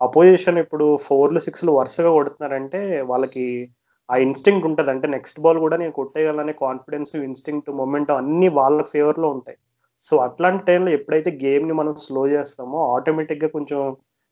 అపోజిషన్ 0.00 0.58
ఇప్పుడు 0.62 0.86
ఫోర్లు 1.06 1.40
సిక్స్లు 1.46 1.72
వరుసగా 1.78 2.10
కొడుతున్నారంటే 2.16 2.80
వాళ్ళకి 3.10 3.44
ఆ 4.08 4.16
ఇన్స్టింక్ట్ 4.26 4.66
ఉంటుంది. 4.68 4.90
అంటే 4.94 5.06
నెక్స్ట్ 5.16 5.38
బాల్ 5.44 5.60
కూడా 5.64 5.76
నేను 5.82 5.94
కొట్టేయాలనే 6.00 6.54
కాన్ఫిడెన్స్ 6.64 7.12
ఇన్స్టింక్ట్ 7.28 7.70
మూమెంట్ 7.80 8.10
అన్ని 8.18 8.48
వాళ్ళ 8.58 8.80
ఫేవర్లో 8.92 9.28
ఉంటాయి. 9.36 9.58
సో 10.04 10.14
అట్లాంటి 10.26 10.62
టైంలో 10.70 10.90
ఎప్పుడైతే 10.98 11.30
గేమ్ని 11.44 11.74
మనం 11.80 11.94
స్లో 12.06 12.22
చేస్తామో 12.34 12.78
ఆటోమేటిక్గా 12.96 13.50
కొంచెం 13.56 13.80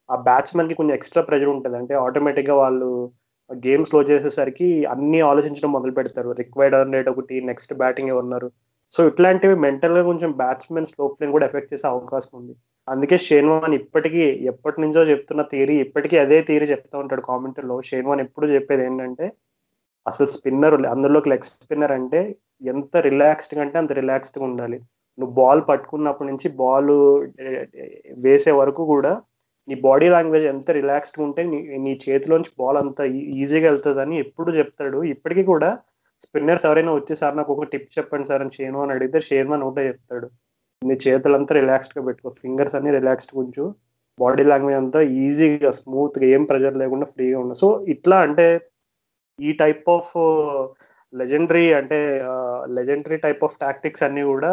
ఆ 0.08 0.16
బ్యాట్స్మెన్కి 0.28 0.76
కొంచెం 0.78 0.94
ఎక్స్ట్రా 0.98 1.22
ప్రెజర్ 1.28 1.52
ఉంటుంది. 1.56 1.76
అంటే 1.80 1.94
ఆటోమేటిక్గా 2.06 2.56
వాళ్ళు 2.62 2.88
గేమ్ 3.50 3.84
స్లో 3.88 4.00
చేసేసరికి 4.10 4.68
అన్ని 4.92 5.20
ఆలోచించడం 5.30 5.70
మొదలు 5.76 5.92
పెడతారు. 5.98 6.30
రిక్వైర్డ్ 6.40 6.76
రన్ 6.78 6.94
రేట్ 6.96 7.10
ఒకటి 7.12 7.36
నెక్స్ట్ 7.50 7.72
బ్యాటింగ్ 7.82 8.12
ఉన్నారు 8.22 8.48
సో 8.94 9.00
ఇట్లాంటివి 9.10 9.54
మెంటల్గా 9.64 10.02
కొంచెం 10.10 10.30
బ్యాట్స్మెన్ 10.40 10.88
స్లో 10.90 11.04
ప్లేని 11.12 11.34
కూడా 11.34 11.46
ఎఫెక్ట్ 11.48 11.72
చేసే 11.74 11.86
అవకాశం 11.92 12.32
ఉంది. 12.40 12.54
అందుకే 12.88 13.16
షేన్వాన్ 13.26 13.74
ఇప్పటికీ 13.80 14.22
ఎప్పటి 14.52 14.78
నుంచో 14.84 15.02
చెప్తున్న 15.10 15.42
థియరీ 15.52 15.76
ఇప్పటికీ 15.84 16.16
అదే 16.24 16.38
థియరీ 16.48 16.66
చెప్తా 16.72 16.96
ఉంటాడు 17.02 17.22
కామెంటరీలో 17.28 17.76
షేన్వాన్ 17.90 18.22
ఎప్పుడు 18.26 18.46
చెప్పేది 18.54 18.84
ఏంటంటే 18.88 19.26
అసలు 20.06 20.26
స్పిన్నర్ 20.36 20.74
అందులోకి 20.94 21.28
లెగ్ 21.32 21.48
స్పిన్నర్ 21.50 21.94
అంటే 21.98 22.20
ఎంత 22.72 22.96
రిలాక్స్డ్ 23.08 23.54
అంటే 23.64 23.76
అంత 23.82 23.92
రిలాక్స్డ్గా 24.00 24.44
ఉండాలి. 24.50 24.78
నువ్వు 25.18 25.34
బాల్ 25.40 25.62
పట్టుకున్నప్పటి 25.70 26.28
నుంచి 26.30 26.48
బాల్ 26.62 26.92
వేసే 28.26 28.52
వరకు 28.60 28.82
కూడా 28.94 29.12
నీ 29.68 29.74
బాడీ 29.86 30.06
లాంగ్వేజ్ 30.14 30.46
ఎంత 30.52 30.70
రిలాక్స్డ్గా 30.78 31.22
ఉంటే 31.26 31.42
నీ 31.52 31.58
నీ 31.84 31.92
చేతిలోంచి 32.04 32.50
బాల్ 32.60 32.78
అంత 32.82 33.00
ఈజీగా 33.42 33.66
వెళ్తుందని 33.70 34.16
ఎప్పుడు 34.24 34.50
చెప్తాడు. 34.58 34.98
ఇప్పటికీ 35.14 35.44
కూడా 35.52 35.70
స్పిన్నర్స్ 36.24 36.66
ఎవరైనా 36.68 36.92
వచ్చి 36.96 37.14
సార్ 37.20 37.36
నాకు 37.38 37.52
ఒక 37.54 37.66
టిప్ 37.72 37.88
చెప్పండి 37.96 38.28
సార్ 38.30 38.42
అని 38.44 38.54
షేను 38.58 38.78
అని 38.84 38.92
అడిగితే 38.96 39.18
షేర్మన్ 39.28 39.64
ఒకటే 39.68 39.84
చెప్తాడు. 39.90 40.28
నీ 40.82 40.94
చేతులంతా 41.04 41.52
రిలాక్స్డ్గా 41.60 42.02
పెట్టుకో. 42.08 42.30
ఫింగర్స్ 42.42 42.76
అన్ని 42.78 42.92
రిలాక్స్డ్ 42.98 43.34
ఉంచు. 43.42 43.64
బాడీ 44.18 44.44
లాంగ్వేజ్ 44.52 44.78
అంతా 44.80 45.00
ఈజీగా 45.24 45.70
స్మూత్గా 45.78 46.26
ఏం 46.36 46.42
ప్రెజర్ 46.50 46.76
లేకుండా 46.82 47.06
ఫ్రీగా 47.14 47.38
ఉండదు 47.42 47.60
సో 47.62 47.68
ఇట్లా 47.94 48.16
అంటే 48.26 48.46
ఈ 49.38 49.52
టైప్ 49.62 49.86
ఆఫ్ 49.96 50.12
లెజెండరీ 51.12 51.66
అంటే 51.80 51.98
లెజెండరీ 52.76 53.16
టైప్ 53.26 53.42
ఆఫ్ 53.44 53.56
టాక్టిక్స్ 53.60 54.04
అన్ని 54.06 54.22
కూడా 54.32 54.52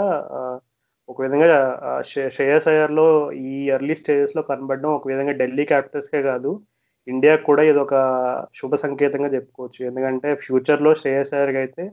ఒక 1.10 1.20
విధంగా 1.26 1.48
శ్రేయస్ 2.10 2.68
అయ్యర్లో 2.72 3.06
ఈ 3.52 3.54
ఎర్లీ 3.76 3.96
స్టేజెస్లో 4.02 4.42
కనబడడం 4.50 4.90
ఒక 4.98 5.08
విధంగా 5.12 5.34
ఢిల్లీ 5.42 5.64
క్యాపిటల్స్కే 5.72 6.22
కాదు 6.28 6.52
ఇండియా 7.08 7.34
కూడా 7.48 7.64
ఇది 7.70 7.80
ఒక 7.86 7.96
శుభ 8.58 8.76
సంకేతంగా 8.84 9.30
చెప్పుకోవచ్చు. 9.36 9.80
ఎందుకంటే 9.90 10.30
ఫ్యూచర్లో 10.44 10.92
శ్రేయస్ 11.00 11.32
అయ్యర్ 11.36 11.60
అయితే 11.64 11.84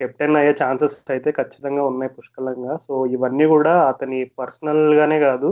కెప్టెన్ 0.00 0.38
అయ్యే 0.40 0.52
ఛాన్సెస్ 0.62 0.96
అయితే 1.14 1.30
ఖచ్చితంగా 1.38 1.82
ఉన్నాయి 1.90 2.12
పుష్కలంగా. 2.16 2.72
సో 2.86 2.92
ఇవన్నీ 3.16 3.46
కూడా 3.54 3.74
అతని 3.92 4.18
పర్సనల్ 4.40 4.82
గానే 5.00 5.18
కాదు 5.28 5.50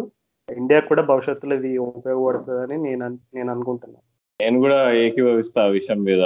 ఇండియా 0.49 0.81
కూడా 0.91 1.03
భవిష్యత్తులో 1.11 1.55
ఇది 1.61 1.71
ఉపయోగపడుతుందని 1.91 2.77
నేను 2.87 3.05
నేను 3.37 3.51
అనుకుంటున్నాను 3.55 4.05
నేను 4.41 4.57
కూడా 4.65 4.79
ఏకీభవిస్తా 5.03 5.61
ఆ 5.67 5.73
విషయం 5.77 6.01
మీద. 6.09 6.23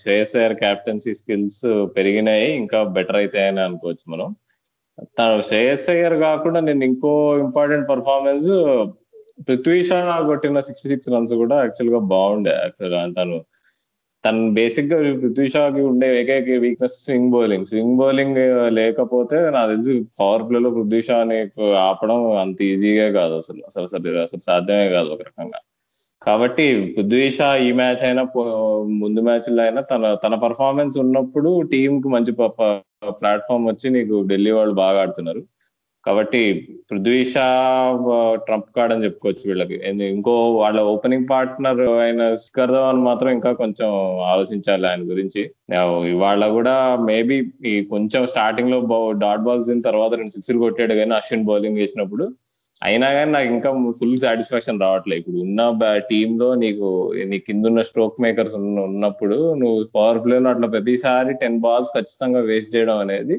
శ్రేయస్ 0.00 0.34
అయ్యర్ 0.38 0.54
క్యాప్టెన్సీ 0.62 1.12
స్కిల్స్ 1.18 1.64
పెరిగినాయి 1.96 2.46
ఇంకా 2.60 2.78
బెటర్ 2.96 3.18
అవుతాయని 3.20 3.62
అనుకోవచ్చు 3.66 4.04
మనం. 4.14 4.28
తను 5.00 5.42
శ్రేయస్ 5.42 5.90
అయ్యర్ 5.90 6.14
కాకుండా 6.14 6.60
నేను 6.60 6.84
ఇంకో 6.84 7.38
ఇంపార్టెంట్ 7.38 7.88
పర్ఫార్మెన్స్ 7.88 8.48
పృథ్వీ 9.48 9.84
షా 9.84 10.20
కొట్టిన 10.26 10.60
సిక్స్టీ 10.60 10.88
సిక్స్ 10.88 11.08
రన్స్ 11.08 11.34
కూడా 11.34 11.56
యాక్చువల్గా 11.60 11.98
బాగుండే. 11.98 12.54
తను 13.16 13.44
తను 14.24 14.50
బేసిక్గా 14.54 14.98
పృథ్వీ 15.20 15.48
షాకి 15.48 15.80
ఉండే 15.80 16.20
ఏకైక 16.20 16.60
weakness 16.60 17.04
swing 17.04 17.30
bowling 17.30 17.66
swing 17.66 17.96
bowling 17.96 18.36
లేకపోతే 18.74 19.50
నాకు 19.50 19.70
తెలిసి 19.70 20.04
పవర్ 20.20 20.42
ప్లేలో 20.48 20.70
పృథ్వీ 20.70 21.02
షాని 21.02 21.38
ఆపడం 21.88 22.32
అంత 22.36 22.62
ఈజీగా 22.62 23.10
కాదు 23.20 23.34
అసలు. 23.34 23.62
అసలు 23.66 23.84
అసలు 23.84 24.18
అసలు 24.18 24.40
సాధ్యమే 24.46 24.88
కాదు 24.88 25.08
ఒక 25.08 25.22
రకంగా. 25.22 25.60
కాబట్టి 26.26 26.64
పృథ్వీ 26.96 27.22
ఈ 27.68 27.72
మ్యాచ్ 27.72 28.04
అయినా 28.04 28.22
ముందు 29.02 29.20
మ్యాచ్లో 29.20 29.62
అయినా 29.62 29.80
తన 29.80 30.14
తన 30.24 30.34
పర్ఫార్మెన్స్ 30.34 30.98
ఉన్నప్పుడు 30.98 31.62
టీం 31.72 32.02
కి 32.02 32.08
మంచి 32.08 32.32
ప్లాట్ఫామ్ 33.20 33.66
వచ్చి 33.68 33.90
నీకు 33.90 34.16
ఢిల్లీ 34.28 34.50
వాళ్ళు 34.50 34.74
బాగా 34.74 35.00
ఆడుతున్నారు. 35.00 35.42
కాబట్టి 36.06 36.40
పృథ్వీషా 36.90 37.44
ట్రంప్ 38.46 38.70
కార్డ్ 38.76 38.94
అని 38.94 39.04
చెప్పుకోవచ్చు 39.04 39.44
వీళ్ళకి. 39.46 39.76
ఇంకో 40.08 40.34
వాళ్ళ 40.52 40.80
ఓపెనింగ్ 40.92 41.28
పార్ట్నర్ 41.30 41.80
అయిన 41.80 42.22
శిఖర్ 42.34 42.70
ధవన్ 42.70 43.02
మాత్రం 43.04 43.30
ఇంకా 43.30 43.52
కొంచెం 43.52 43.90
ఆలోచించాలి 44.32 44.86
ఆయన 44.88 45.02
గురించి. 45.10 45.42
ఇవాళ 46.12 46.46
కూడా 46.48 46.96
మేబీ 47.10 47.38
ఈ 47.72 47.74
కొంచెం 47.84 48.26
స్టార్టింగ్లో 48.26 48.80
డాట్ 49.24 49.44
బాల్స్ 49.48 49.70
తర్వాత 49.84 50.12
రెండు 50.14 50.34
సిక్స్లు 50.36 50.58
కొట్టాడు 50.58 50.94
కానీ 50.94 51.14
అశ్విన్ 51.20 51.44
బౌలింగ్ 51.44 51.78
చేసినప్పుడు 51.78 52.26
అయినా 52.86 53.08
కానీ 53.16 53.30
నాకు 53.36 53.48
ఇంకా 53.56 53.70
ఫుల్ 53.98 54.16
సాటిస్ఫాక్షన్ 54.24 54.82
రావట్లేదు. 54.84 55.20
ఇప్పుడు 55.20 55.40
ఉన్న 55.46 55.60
టీమ్లో 56.10 56.48
నీకు 56.62 56.86
నీ 57.30 57.38
కింద 57.48 57.64
ఉన్న 57.70 57.82
స్ట్రోక్ 57.90 58.20
మేకర్స్ 58.24 58.54
ఉన్నప్పుడు 58.88 59.38
నువ్వు 59.62 59.78
పవర్ 59.96 60.20
ప్లేలో 60.24 60.50
అట్లా 60.50 60.68
ప్రతిసారి 60.74 61.32
టెన్ 61.42 61.58
బాల్స్ 61.66 61.92
ఖచ్చితంగా 61.96 62.40
వేస్ట్ 62.50 62.74
చేయడం 62.76 62.98
అనేది 63.04 63.36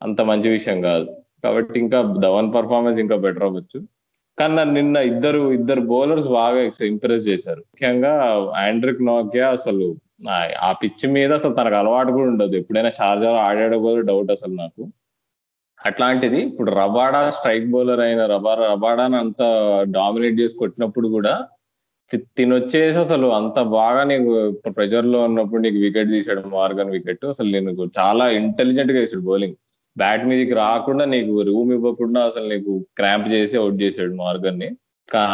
అంత 0.00 0.20
మంచి 0.30 0.48
విషయం 0.56 0.78
కాదు. 0.88 1.06
కాబట్టి 1.44 1.76
ఇంకా 1.84 1.98
ధవన్ 2.26 2.50
పర్ఫార్మెన్స్ 2.54 3.00
ఇంకా 3.04 3.16
బెటర్ 3.24 3.46
అవ్వచ్చు. 3.48 3.78
కానీ 4.38 4.64
నిన్న 4.78 4.96
ఇద్దరు 5.12 5.40
ఇద్దరు 5.58 5.82
బౌలర్స్ 5.92 6.28
బాగా 6.38 6.60
ఇంప్రెస్ 6.92 7.24
చేశారు. 7.28 7.60
ముఖ్యంగా 7.72 8.12
ఆండ్రిక్ 8.66 9.02
నోకియా 9.10 9.48
అసలు 9.58 9.86
ఆ 10.68 10.70
పిచ్ 10.82 11.04
మీద 11.16 11.30
అసలు 11.38 11.54
తనకు 11.54 11.76
అలవాటు 11.82 12.10
కూడా 12.16 12.28
ఉండదు. 12.32 12.54
ఎప్పుడైనా 12.56 12.90
షార్జాలో 12.98 13.38
ఆడాడో 13.48 13.78
కూడా 13.86 14.02
డౌట్ 14.10 14.30
అసలు 14.36 14.54
నాకు. 14.54 14.82
అట్లాంటిది 15.84 16.40
ఇప్పుడు 16.42 16.70
రబాడా 16.72 17.22
స్ట్రైక్ 17.30 17.66
బౌలర్ 17.70 18.00
అయిన 18.00 18.22
రబా 18.26 18.52
రబాడాని 18.62 19.16
అంత 19.16 19.42
డామినేట్ 19.90 20.36
చేసి 20.40 20.54
కొట్టినప్పుడు 20.54 21.08
కూడా 21.08 21.34
తినొచ్చేసి 22.36 22.98
అసలు 22.98 23.26
అంత 23.30 23.58
బాగా 23.72 24.02
నీకు 24.04 24.32
ప్రెజర్లో 24.70 25.18
ఉన్నప్పుడు 25.24 25.60
నీకు 25.62 25.78
వికెట్ 25.78 26.10
తీసాడు 26.10 26.42
మార్గన్ 26.54 26.90
వికెట్ 26.90 27.24
అసలు 27.24 27.48
నేను 27.50 27.88
చాలా 27.98 28.24
ఇంటెలిజెంట్గా 28.30 28.98
వేసాడు 28.98 29.24
బౌలింగ్ 29.26 29.56
బ్యాట్ 29.96 30.24
మీదకి 30.24 30.54
రాకుండా 30.54 31.04
నీకు 31.04 31.32
రూమ్ 31.42 31.72
ఇవ్వకుండా 31.72 32.20
అసలు 32.24 32.46
నీకు 32.48 32.72
క్రాంప్ 32.96 33.26
చేసి 33.32 33.54
అవుట్ 33.56 33.78
చేసాడు 33.82 34.14
మార్గన్ని 34.14 34.68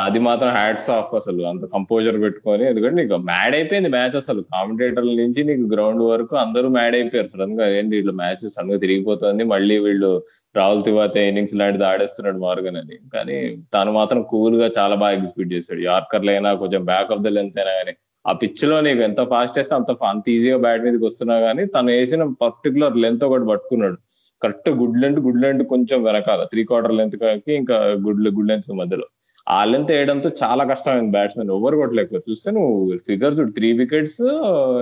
అది 0.06 0.18
మాత్రం 0.18 0.50
హ్యాట్స్ 0.50 0.88
ఆఫ్ 0.90 1.10
అసలు. 1.14 1.42
అంత 1.42 1.64
కంపోజర్ 1.74 2.16
పెట్టుకొని 2.22 2.64
ఎందుకంటే 2.64 2.96
నీకు 3.02 3.16
మ్యాడ్ 3.28 3.54
అయిపోయింది 3.54 3.88
మ్యాచ్ 3.88 4.16
అసలు. 4.16 4.40
కామెంటేటర్ల 4.52 5.12
నుంచి 5.20 5.40
నీకు 5.44 5.64
గ్రౌండ్ 5.74 6.02
వరకు 6.02 6.34
అందరూ 6.36 6.68
మ్యాడ్ 6.68 6.94
అయిపోయారు. 6.94 7.28
సడన్గా 7.28 7.66
ఏంటి 7.76 7.96
వీళ్ళు 7.96 8.12
మ్యాచ్ 8.12 8.42
సడన్గా 8.56 8.78
తిరిగిపోతుంది. 8.78 9.44
మళ్ళీ 9.44 9.78
వీళ్ళు 9.78 10.10
రాహుల్ 10.54 10.82
తివాతే 10.82 11.28
ఇన్నింగ్స్ 11.28 11.54
లాంటిది 11.54 11.84
ఆడేస్తున్నాడు 11.84 12.38
మార్గన్ 12.38 12.76
అని. 12.76 12.98
కానీ 13.14 13.38
తను 13.76 13.92
మాత్రం 13.92 14.22
కూల్గా 14.32 14.68
చాలా 14.78 14.94
బాగా 14.94 15.14
ఎగ్జిక్యూట్ 15.18 15.54
చేశాడు. 15.56 15.80
యార్కర్లు 15.90 16.30
అయినా 16.30 16.52
కొంచెం 16.54 16.84
బ్యాక్ 16.84 17.12
ఆఫ్ 17.12 17.20
ద 17.20 17.34
లెంత్ 17.38 17.58
అయినా 17.58 17.74
కానీ. 17.80 17.94
ఆ 18.24 18.32
పిచ్లో 18.32 18.80
నీకు 18.80 19.00
ఎంత 19.00 19.20
ఫాస్ట్ 19.32 19.58
వేస్తే 19.58 19.74
అంత 19.74 19.90
అంత 20.04 20.24
ఈజీగా 20.28 20.56
బ్యాట్ 20.56 20.82
మీదకి 20.82 21.04
వస్తున్నా 21.04 21.36
కానీ 21.40 21.62
తను 21.66 21.90
వేసిన 21.96 22.22
పర్టికులర్ 22.42 22.96
లెంత్ 22.96 23.24
ఒకటి 23.24 23.46
పట్టుకున్నాడు. 23.52 23.96
Correct 24.42 24.70
good 24.70 25.00
length 25.02 25.20
good 25.20 25.42
length 25.42 25.62
కొంచెం 25.62 26.04
వెనకాల 26.04 26.44
త్రీ 26.44 26.64
క్వార్టర్ 26.64 26.94
లెంత్ 26.94 27.16
కాకి 27.16 27.52
ఇంకా 27.54 27.76
గుడ్ 28.06 28.28
గుడ్ 28.28 28.48
లెంత్ 28.48 28.72
మధ్యలో. 28.72 29.06
ఆ 29.48 29.64
లెంత్ 29.64 29.92
వేయడంతో 29.92 30.30
చాలా 30.42 30.64
కష్టమైంది 30.64 31.10
బ్యాట్స్మెన్ 31.10 31.50
ఓవర్ 31.50 31.76
కొట్టలేకపోతే 31.76 32.30
చూస్తే 32.30 32.50
నువ్వు 32.50 32.98
ఫిగర్స్ 33.06 33.40
త్రీ 33.54 33.72
వికెట్స్ 33.72 34.22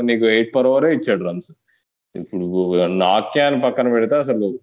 నీకు 0.01 0.25
ఎయిట్ 0.27 0.55
పర్ 0.55 0.67
ఓవరే 0.67 0.93
ఇచ్చాడు 0.95 1.25
రన్స్ 1.25 1.51
ఇప్పుడు 2.15 2.47
నాక్యాన్ 2.87 3.63
పక్కన 3.63 3.89
పెడితే 3.89 4.17
అసలు 4.17 4.59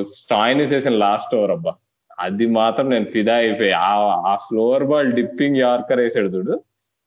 స్టాయినిస్ 0.00 0.72
వేసిన 0.72 0.92
లాస్ట్ 0.92 1.34
ఓవర్ 1.34 1.50
అబ్బా. 1.50 1.74
అది 2.20 2.46
మాత్రం 2.46 2.90
నేను 2.90 3.04
ఫిదా 3.04 3.34
అయిపోయి. 3.34 3.70
ఆ 3.70 4.36
స్లోవర్ 4.40 4.84
బాల్ 4.84 5.12
డిప్పింగ్ 5.12 5.56
యార్కర్ 5.56 6.00
వేసాడు 6.00 6.26
చూడు. 6.26 6.60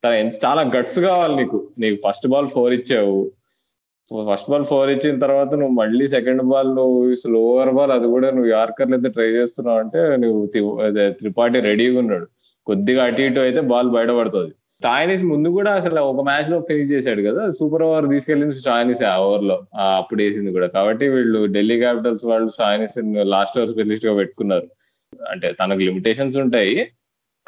తన 0.03 0.11
ఎంత 0.13 0.33
చాలా 0.45 0.61
గట్స్ 0.61 0.99
కావాలి 0.99 1.35
నీకు. 1.35 1.69
నీకు 1.79 1.97
ఫస్ట్ 2.07 2.27
బాల్ 2.27 2.47
ఫోర్ 2.47 2.73
ఇచ్చావు. 2.73 3.31
ఫస్ట్ 4.29 4.49
బాల్ 4.51 4.65
ఫోర్ 4.71 4.89
ఇచ్చిన 4.93 5.15
తర్వాత 5.25 5.51
నువ్వు 5.61 5.75
మళ్ళీ 5.81 6.05
సెకండ్ 6.13 6.43
బాల్ 6.51 6.69
నువ్వు 6.79 6.99
స్లోవర్ 7.23 7.71
బాల్ 7.77 7.91
అది 7.97 8.07
కూడా 8.13 8.27
నువ్వు 8.37 8.49
యార్కర్ 8.57 8.93
అయితే 8.97 9.09
ట్రై 9.17 9.27
చేస్తున్నావు 9.37 9.79
అంటే 9.83 10.01
నువ్వు 10.23 10.39
త్రిపాఠి 11.19 11.59
రెడీగా 11.69 11.97
ఉన్నాడు. 12.03 12.27
కొద్దిగా 12.69 13.03
అటు 13.09 13.21
ఇటు 13.27 13.41
అయితే 13.47 13.61
బాల్ 13.73 13.91
బయటపడుతుంది 13.97 14.53
స్టాయినిస్ 14.77 15.23
ముందు 15.29 15.47
కూడా 15.55 15.71
అసలు 15.79 16.01
ఒక 16.09 16.21
మ్యాచ్లో 16.27 16.57
ఫినిష్ 16.67 16.91
చేశాడు 16.95 17.21
కదా. 17.29 17.43
సూపర్ 17.59 17.83
ఓవర్ 17.87 18.05
తీసుకెళ్ళింది 18.13 18.55
స్టాయినిస్ 18.61 19.01
ఆ 19.11 19.13
ఓవర్లో. 19.23 19.57
అప్పుడు 19.99 20.19
వేసింది 20.23 20.51
కూడా. 20.57 20.67
కాబట్టి 20.77 21.05
వీళ్ళు 21.15 21.39
ఢిల్లీ 21.55 21.77
క్యాపిటల్స్ 21.83 22.25
వాళ్ళు 22.31 22.49
స్టాయినిస్ 22.57 22.95
లాస్ట్ 23.35 23.57
ఓవర్ 23.59 23.71
స్పెషలిస్ట్గా 23.73 24.13
పెట్టుకున్నారు. 24.21 24.67
అంటే 25.31 25.47
తనకు 25.61 25.81
లిమిటేషన్స్ 25.87 26.37
ఉంటాయి. 26.45 26.75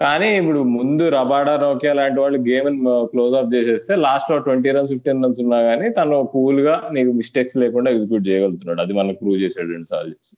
కానీ 0.02 0.28
ఇప్పుడు 0.38 0.60
ముందు 0.76 1.04
రబాడా 1.16 1.54
నోకియా 1.64 1.94
లాంటి 1.94 2.20
వాళ్ళు 2.22 2.38
గేమ్ 2.48 2.70
క్లోజ్ 3.12 3.34
అప్ 3.40 3.52
చేసేస్తే 3.56 3.94
లాస్ట్లో 3.96 4.38
ట్వంటీ 4.38 4.70
రన్స్ 4.72 4.94
ఫిఫ్టీన్ 4.94 5.24
రన్స్ 5.24 5.42
ఉన్నా 5.42 5.60
కానీ 5.62 5.88
తను 5.90 6.18
కూల్గా 6.34 6.76
నీకు 6.96 7.12
మిస్టేక్స్ 7.12 7.58
లేకుండా 7.64 7.92
ఎగ్జిక్యూట్ 7.92 8.28
చేయగలుగుతున్నాడు. 8.30 8.82
అది 8.82 8.94
మనకు 8.94 9.20
ప్రూవ్ 9.24 9.38
చేశాడు 9.44 9.70
రెండు 9.72 9.90
సార్లు 9.92 10.14
చేసి. 10.14 10.34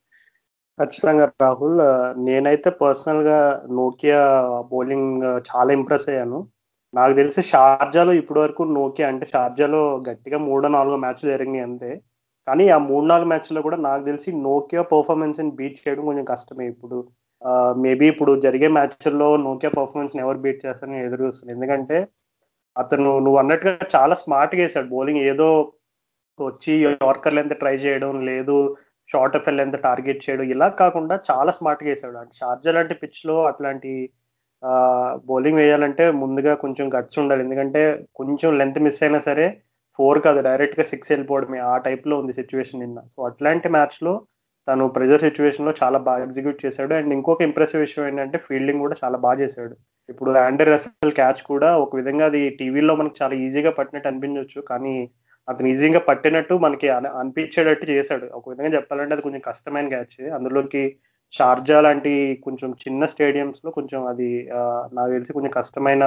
ఖచ్చితంగా 0.80 1.26
రాహుల్ 1.42 1.80
నేనైతే 2.26 2.70
పర్సనల్గా 2.82 3.40
నోకియా 3.72 4.22
బౌలింగ్ 4.72 5.24
చాలా 5.50 5.72
ఇంప్రెస్ 5.74 6.10
అయ్యాను. 6.10 6.40
నాకు 6.94 7.14
తెలిసి 7.14 7.42
షార్జాలో 7.42 8.14
ఇప్పటి 8.14 8.40
వరకు 8.40 8.64
నోకియా 8.64 9.08
అంటే 9.08 9.26
షార్జాలో 9.34 9.82
గట్టిగా 10.10 10.38
మూడో 10.50 10.68
నాలుగో 10.68 10.98
మ్యాచ్లు 10.98 11.30
జరిగినాయి 11.30 11.66
అంతే. 11.70 11.92
కానీ 12.48 12.64
ఆ 12.70 12.78
మూడు 12.92 13.06
నాలుగు 13.06 13.28
మ్యాచ్లో 13.28 13.62
కూడా 13.62 13.78
నాకు 13.78 14.04
తెలిసి 14.06 14.30
నోకియా 14.48 14.82
పర్ఫార్మెన్స్ని 14.94 15.52
బీట్ 15.52 15.78
చేయడం 15.84 16.06
కొంచెం 16.06 16.26
కష్టమే 16.26 16.66
ఇప్పుడు. 16.68 17.00
మేబీ 17.76 18.08
ఇప్పుడు 18.08 18.40
జరిగే 18.40 18.68
మ్యాచ్ల్లో 18.68 19.38
నోకియా 19.38 19.72
పర్ఫార్మెన్స్ 19.78 20.18
ఎవరు 20.18 20.38
బీట్ 20.38 20.66
చేస్తారని 20.66 21.06
ఎదురు 21.06 21.26
చూస్తుంది 21.26 21.54
ఎందుకంటే 21.54 22.08
అతను 22.78 23.20
నువ్వు 23.20 23.40
అన్నట్టుగా 23.40 23.74
చాలా 23.96 24.16
స్మార్ట్గా 24.16 24.62
వేసాడు 24.62 24.88
బౌలింగ్ 24.88 25.20
ఏదో 25.20 25.74
వచ్చి 26.40 26.82
యార్కర్లు 26.84 27.40
ఎంత 27.40 27.54
ట్రై 27.54 27.76
చేయడం 27.76 28.22
లేదు 28.26 28.78
షార్ట్ 29.10 29.36
ఎఫ్ 29.36 29.50
ఎంత 29.50 29.76
టార్గెట్ 29.76 30.30
చేయడం 30.30 30.44
ఇలా 30.44 30.68
కాకుండా 30.68 31.20
చాలా 31.32 31.52
స్మార్ట్గా 31.52 31.90
వేసాడు 31.90 32.18
అంటే 32.18 32.36
షార్జా 32.36 32.72
లాంటి 32.72 32.94
పిచ్లో 32.94 33.46
అట్లాంటి 33.46 34.10
బౌలింగ్ 35.26 35.58
వేయాలంటే 35.58 36.12
ముందుగా 36.12 36.54
కొంచెం 36.56 36.90
గట్స్ 36.96 37.20
ఉండాలి. 37.20 37.44
ఎందుకంటే 37.44 38.08
కొంచెం 38.16 38.58
లెంత్ 38.58 38.80
మిస్ 38.80 39.04
అయినా 39.04 39.20
సరే 39.20 39.62
ఫోర్ 40.00 40.20
కాదు 40.20 40.40
డైరెక్ట్గా 40.42 40.84
సిక్స్ 40.84 41.12
వెళ్ళిపోవడమే. 41.12 41.60
ఆ 41.60 41.78
టైప్లో 41.78 42.20
ఉంది 42.20 42.34
సిచ్యువేషన్ 42.34 42.80
నిన్న. 42.80 43.00
సో 43.16 43.26
అట్లాంటి 43.26 43.70
మ్యాచ్లో 43.70 44.22
తను 44.68 44.84
ప్రెజర్ 44.96 45.24
సిచ్యువేషన్లో 45.28 45.74
చాలా 45.84 45.98
బాగా 46.08 46.22
ఎగ్జిక్యూట్ 46.24 46.64
చేశాడు. 46.66 46.94
అండ్ 46.94 47.14
ఇంకొక 47.14 47.42
ఇంప్రెసివ్ 47.42 47.82
విషయం 47.82 48.06
ఏంటంటే 48.08 48.38
ఫీల్డింగ్ 48.38 48.84
కూడా 48.86 48.96
చాలా 49.04 49.18
బాగా 49.26 49.38
చేశాడు. 49.44 49.74
ఇప్పుడు 50.10 50.30
ఆండర్ 50.46 50.72
రసల్ 50.76 51.18
క్యాచ్ 51.20 51.42
కూడా 51.52 51.70
ఒక 51.78 51.96
విధంగా 51.96 52.26
అది 52.26 52.42
టీవీలో 52.60 52.94
మనకు 53.02 53.16
చాలా 53.22 53.36
ఈజీగా 53.46 53.72
పట్టినట్టు 53.72 54.10
అనిపించవచ్చు 54.12 54.62
కానీ 54.72 54.96
అతను 55.48 55.68
ఈజీగా 55.68 56.02
పట్టినట్టు 56.10 56.54
మనకి 56.66 56.88
అనిపించేటట్టు 57.22 57.86
చేశాడు. 57.92 58.26
ఒక 58.38 58.46
విధంగా 58.50 58.72
చెప్పాలంటే 58.78 59.16
అది 59.16 59.26
కొంచెం 59.28 59.44
కష్టమైన 59.50 59.88
క్యాచ్ 59.94 60.18
అందులోకి 60.38 60.84
షార్జా 61.34 61.78
లాంటి 61.82 62.14
కొంచెం 62.46 62.70
చిన్న 62.84 63.06
స్టేడియంస్లో 63.06 63.70
కొంచెం 63.72 64.02
అది 64.12 64.30
నాకు 64.94 65.12
తెలిసి 65.12 65.36
కొంచెం 65.38 65.54
కష్టమైన 65.60 66.04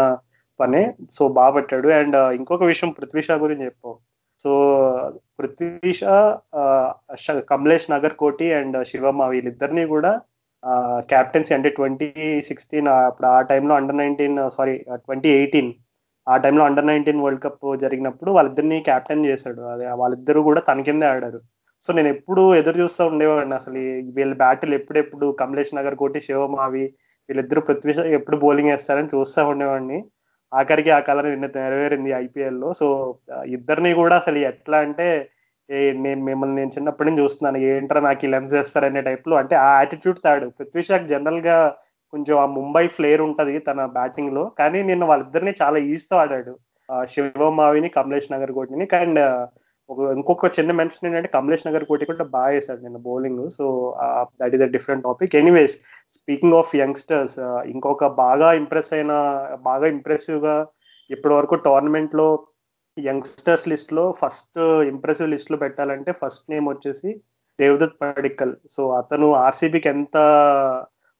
పనే 0.60 0.82
సో 1.16 1.22
బాగా 1.38 1.52
పట్టాడు. 1.56 1.88
అండ్ 2.00 2.16
ఇంకొక 2.38 2.64
విషయం 2.64 2.90
పృథ్వీ 2.98 3.22
షా 3.22 3.34
గురించి 3.44 3.66
చెప్పావు 3.68 3.96
సో 4.44 4.50
పృథ్వీష 5.38 6.04
కమలేష్ 7.52 7.88
నగర్ 7.94 8.14
కోటి 8.22 8.46
అండ్ 8.58 8.76
శివమ్మ 8.90 9.24
వీళ్ళిద్దరిని 9.34 9.84
కూడా 9.94 10.12
క్యాప్టెన్సీ 11.10 11.52
అంటే 11.56 11.68
ట్వంటీ 11.78 12.08
సిక్స్టీన్ 12.48 12.88
అప్పుడు 12.94 13.28
ఆ 13.34 13.38
టైంలో 13.50 13.74
under 13.80 14.00
nineteen 14.02 14.38
sorry 14.56 14.74
twenty 15.06 15.30
eighteen 15.40 15.72
ఆ 16.26 16.36
టైంలో 16.44 16.62
అండర్ 16.68 16.88
నైన్టీన్ 16.90 17.20
వరల్డ్ 17.24 17.42
కప్ 17.44 17.66
జరిగినప్పుడు 17.82 18.30
వాళ్ళిద్దరిని 18.36 18.78
క్యాప్టెన్ 18.88 19.26
చేశాడు. 19.30 19.60
అదే 19.72 19.86
వాళ్ళిద్దరూ 20.00 20.40
కూడా 20.48 20.60
తన 20.68 20.80
కిందే 20.88 21.06
ఆడారు. 21.12 21.40
సో 21.84 21.90
నేను 21.96 22.08
ఎప్పుడు 22.14 22.42
ఎదురు 22.60 22.76
చూస్తూ 22.82 23.02
ఉండేవాడిని 23.12 23.54
అసలు. 23.60 23.80
వీళ్ళ 24.16 24.32
బ్యాటిల్ 24.44 24.72
ఎప్పుడెప్పుడు 24.78 25.26
కమలేష్ 25.40 25.72
నగర్ 25.78 25.96
కోటి 26.02 26.20
శివమావి 26.26 26.84
వీళ్ళిద్దరు 27.28 27.60
పృథ్వీ 27.68 27.92
ఎప్పుడు 28.18 28.36
బౌలింగ్ 28.44 28.70
వేస్తారని 28.72 29.12
చూస్తూ 29.14 29.40
ఉండేవాడిని. 29.52 29.98
ఆఖరికి 30.58 30.90
ఆ 30.90 31.00
కళ 31.00 31.20
నిన్న 31.20 31.46
నెరవేరింది 31.56 32.10
ఐపీఎల్లో. 32.10 32.68
సో 32.72 32.86
ఇద్దరిని 33.46 33.92
కూడా 33.94 34.16
అసలు 34.16 34.38
ఎట్లా 34.50 34.78
అంటే 34.78 35.08
నేను 36.04 36.24
మిమ్మల్ని 36.24 36.56
నేను 36.56 36.70
చిన్నప్పటి 36.76 37.10
నుంచి 37.10 37.22
చూస్తున్నాను 37.22 37.58
ఏంట్రా 37.64 38.00
నాకు 38.00 38.26
ఈ 38.26 38.28
లెన్స్ 38.28 38.54
చేస్తారనే 38.54 39.00
టైప్లో 39.00 39.36
అంటే 39.36 39.54
ఆ 39.56 39.70
యాటిట్యూడ్ 39.76 40.18
తాడు 40.24 40.46
పృథ్వీ 40.58 40.82
షాక్ 40.82 41.08
కొంచెం 42.12 42.36
ఆ 42.38 42.46
ముంబై 42.46 42.86
ఫ్లేర్ 42.86 43.20
ఉంటది 43.20 43.58
తన 43.58 43.86
బ్యాటింగ్లో 43.86 44.42
కానీ 44.58 44.82
నిన్న 44.82 45.04
వాళ్ళిద్దరిని 45.04 45.52
చాలా 45.62 45.78
ఈజీతో 45.78 46.16
ఆడాడు. 46.16 46.52
శివమావిని 47.04 47.88
కమలేష్ 47.88 48.32
నగర్ 48.32 48.52
కోటిని 48.52 48.86
అండ్ 48.96 49.20
ఒక 49.90 49.98
ఇంకొక 50.12 50.48
చిన్న 50.56 50.70
మెన్షన్ 50.72 51.06
ఏంటంటే 51.08 51.28
కమలేష్ 51.28 51.66
నగర్ 51.66 51.84
కోటి 51.84 52.04
కూడా 52.04 52.24
బాగా 52.30 52.52
వేశాడు 52.52 52.80
నిన్న 52.82 52.98
bowling 53.00 53.42
so 53.50 53.64
that 54.40 54.54
is 54.54 54.62
a 54.62 54.68
different 54.68 55.04
topic 55.04 55.36
anyways 55.36 55.76
speaking 56.12 56.56
of 56.56 56.72
youngsters 56.76 57.36
ఇంకొక 57.66 58.08
బాగా 58.16 58.48
ఇంప్రెస్ 58.52 58.90
అయిన 58.92 59.12
బాగా 59.62 59.86
ఇంప్రెసివ్గా 59.86 60.56
ఇప్పటి 61.10 61.34
వరకు 61.34 61.56
టోర్నమెంట్లో 61.66 62.28
యంగ్స్టర్స్ 62.96 63.68
లిస్ట్లో 63.68 64.04
ఫస్ట్ 64.20 64.60
ఇంప్రెసివ్ 64.88 65.30
లిస్ట్లో 65.30 65.56
పెట్టాలంటే 65.56 66.10
ఫస్ట్ 66.22 66.44
నేమ్ 66.50 66.68
వచ్చేసి 66.68 67.10
దేవదత్ 67.58 67.98
పడిక్కల్ 68.00 68.54
సో 68.70 68.82
అతను 68.92 69.26
ఆర్సీబీకి 69.40 69.88
ఎంత 69.88 70.16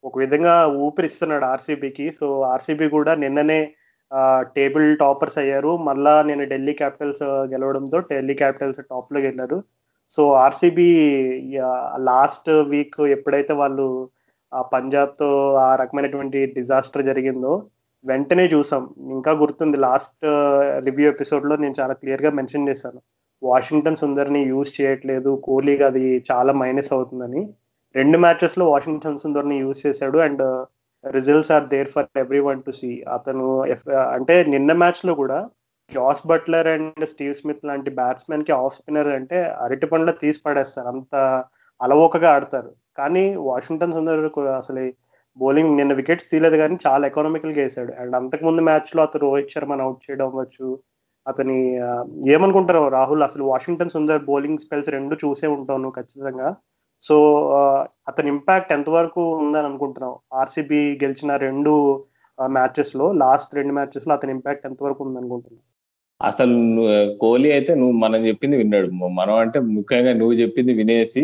ఒక 0.05 0.15
విధంగా 0.19 0.55
ఊపిరిస్తున్నాడు 0.79 1.45
ఆర్సీబీకి 1.45 2.07
సో 2.11 2.27
ఆర్సీబీ 2.51 2.87
కూడా 2.89 3.13
నిన్ననే 3.15 3.61
టేబుల్ 4.57 4.99
టాపర్స్ 4.99 5.39
అయ్యారు. 5.39 5.77
మళ్ళా 5.77 6.23
నేను 6.23 6.45
ఢిల్లీ 6.45 6.73
క్యాపిటల్స్ 6.73 7.23
గెలవడంతో 7.23 8.01
ఢిల్లీ 8.01 8.35
క్యాపిటల్స్ 8.35 8.81
టాప్లో 8.91 9.21
వెళ్ళారు. 9.21 9.63
సో 10.11 10.33
ఆర్సీబీ 10.33 10.89
లాస్ట్ 11.97 12.51
వీక్ 12.51 13.01
ఎప్పుడైతే 13.01 13.53
వాళ్ళు 13.53 14.09
ఆ 14.55 14.63
పంజాబ్తో 14.63 15.55
ఆ 15.55 15.77
రకమైనటువంటి 15.77 16.47
డిజాస్టర్ 16.47 17.05
జరిగిందో 17.05 17.67
వెంటనే 18.05 18.47
చూసాం. 18.47 18.95
ఇంకా 19.01 19.33
గుర్తుంది 19.33 19.77
లాస్ట్ 19.77 20.17
రివ్యూ 20.85 21.09
ఎపిసోడ్లో 21.09 21.57
నేను 21.57 21.75
చాలా 21.81 21.93
క్లియర్గా 21.93 22.31
మెన్షన్ 22.31 22.69
చేశాను. 22.69 23.01
వాషింగ్టన్ 23.43 23.97
సుందర్ని 23.97 24.43
యూజ్ 24.43 24.81
చేయట్లేదు. 24.81 25.41
కోహ్లీకి 25.45 25.83
అది 25.83 26.25
చాలా 26.33 26.53
మైనస్ 26.53 26.93
అవుతుందని. 26.93 27.49
రెండు 27.95 28.19
మ్యాచెస్లో 28.19 28.71
వాషింగ్టన్ 28.71 29.19
సుందర్ని 29.19 29.57
యూజ్ 29.59 29.87
చేశాడు. 29.87 30.19
And 30.19 30.67
results 31.15 31.53
are 31.57 31.67
there 31.73 31.91
for 31.95 32.09
everyone 32.49 32.61
to 32.67 32.73
see 32.81 32.91
అతను 33.17 33.47
uh, 33.65 34.07
అంటే 34.17 34.35
నిన్న 34.55 34.71
మ్యాచ్లో 34.83 35.13
కూడా 35.23 35.39
Jos 35.91 36.23
Buttler 36.31 36.69
and 36.75 37.05
Steve 37.13 37.35
Smith 37.41 37.67
లాంటి 37.69 37.91
బ్యాట్స్మెన్కి 37.99 38.53
ఆఫ్ 38.53 38.75
స్పిన్నర్ 38.77 39.11
అంటే 39.19 39.39
అరటి 39.65 39.87
పండ్ల 39.93 40.13
తీసి 40.23 40.41
పడేస్తారు. 40.47 40.89
అంత 40.95 41.15
అలవోకగా 41.81 42.29
ఆడతారు. 42.37 42.71
కానీ 42.99 43.25
వాషింగ్టన్ 43.51 43.97
సుందర్ 43.97 44.23
అసలు 44.63 44.85
బౌలింగ్ 45.37 45.77
నిన్న 45.79 45.93
వికెట్స్ 46.01 46.29
తీయలేదు 46.31 46.57
కానీ 46.63 46.77
చాలా 46.87 47.05
ఎకనామికల్గా 47.11 47.61
వేసాడు 47.63 47.93
అండ్ 48.03 48.15
అంతకుముందు 48.21 48.63
మ్యాచ్లో 48.69 49.01
అతను 49.07 49.23
రోహిత్ 49.27 49.55
శర్మని 49.55 49.85
అవుట్ 49.87 50.05
చేయడం 50.07 50.27
అవ్వచ్చు. 50.31 50.69
అతని 51.27 51.59
uh, 51.87 52.05
ఏమనుకుంటారు 52.35 52.83
రాహుల్ 52.99 53.25
అసలు 53.29 53.45
వాషింగ్టన్ 53.53 53.95
సుందర్ 53.97 54.27
బౌలింగ్ 54.31 54.63
స్పెల్స్ 54.65 54.91
రెండు 54.97 55.17
చూసే 55.25 55.47
ఉంటాను 55.57 55.91
ఖచ్చితంగా. 55.99 56.49
సో 57.03 57.17
అతని 58.09 58.29
ఇంపాక్ట్ 58.35 58.71
ఎంతవరకు 58.73 59.23
ఉందని 59.43 59.67
అనుకుంటున్నావు? 59.71 60.17
ఆర్సీబీ 60.41 60.81
గెలిచిన 61.03 61.33
రెండు 61.47 61.73
మ్యాచెస్లో 62.39 63.07
లాస్ట్ 63.23 63.57
రెండు 63.59 63.73
మ్యాచెస్లో 63.79 64.13
అతని 64.15 64.33
ఇంపాక్ట్ 64.37 64.67
ఎంతవరకు 64.71 65.01
ఉంది 65.05 65.19
అనుకుంటున్నావు? 65.21 65.65
అసలు 66.21 66.57
కోహ్లీ 67.23 67.49
అయితే 67.57 67.73
నువ్వు 67.81 67.97
మనం 68.05 68.21
చెప్పింది 68.29 68.57
విన్నాడు. 68.61 68.89
మనం 69.21 69.35
అంటే 69.45 69.59
ముఖ్యంగా 69.77 70.13
నువ్వు 70.21 70.35
చెప్పింది 70.43 70.73
వినేసి 70.81 71.23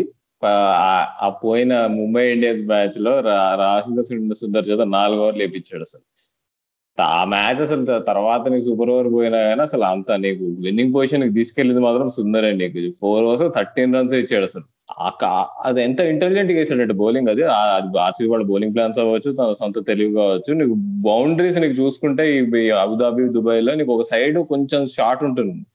ఆ 1.25 1.27
పోయిన 1.43 1.73
ముంబై 1.97 2.23
ఇండియన్స్ 2.33 2.63
మ్యాచ్లో 2.71 3.11
రాశిద 3.63 4.01
సుందర్ 4.41 4.67
చేత 4.69 4.81
నాలుగు 4.97 5.21
ఓవర్లు 5.25 5.43
వేపించాడు 5.43 5.83
అసలు. 5.87 6.03
ఆ 6.97 7.23
మ్యాచ్ 7.33 7.61
అసలు 7.65 7.83
తర్వాత 8.11 8.43
నీకు 8.53 8.65
సూపర్ 8.69 8.91
ఓవర్ 8.95 9.09
పోయినా 9.15 9.39
కానీ 9.47 9.61
అసలు 9.67 9.85
అంత 9.93 10.11
నీకు 10.25 10.43
విన్నింగ్ 10.65 10.93
పొజిషన్ 10.95 11.23
తీసుకెళ్ళింది 11.37 11.81
మాత్రం 11.87 12.09
సుందరే 12.17 12.51
నీకు. 12.61 12.81
ఫోర్ 13.01 13.23
ఓవర్స్ 13.29 13.45
థర్టీన్ 13.57 13.95
రన్స్ 13.97 14.15
ఇచ్చాడు 14.21 14.47
అసలు. 14.49 14.65
అది 15.65 15.81
ఎంత 15.83 15.99
ఇంటెలిజెంట్గా 15.99 16.57
వేసాడంటే 16.57 16.93
బౌలింగ్ 16.93 17.27
అది. 17.27 17.43
ఆర్సీబీ 17.99 18.29
వాళ్ళ 18.29 18.45
బౌలింగ్ 18.45 18.73
ప్లాన్స్ 18.75 18.99
అవ్వచ్చు 18.99 19.31
తన 19.31 19.51
సొంత 19.59 19.87
తెలివి 19.87 20.13
కావచ్చు. 20.13 20.53
నీకు 20.53 20.73
బౌండరీస్ 20.77 21.57
నీకు 21.57 21.73
చూసుకుంటే 21.73 22.25
ఈ 22.37 22.69
అబుదాబి 22.69 23.29
దుబాయ్లో 23.29 23.73
నీకు 23.75 23.91
ఒక 23.91 24.05
సైడ్ 24.11 24.39
కొంచెం 24.39 24.87
షార్ట్ 24.87 25.23
ఉంటుంది. 25.23 25.65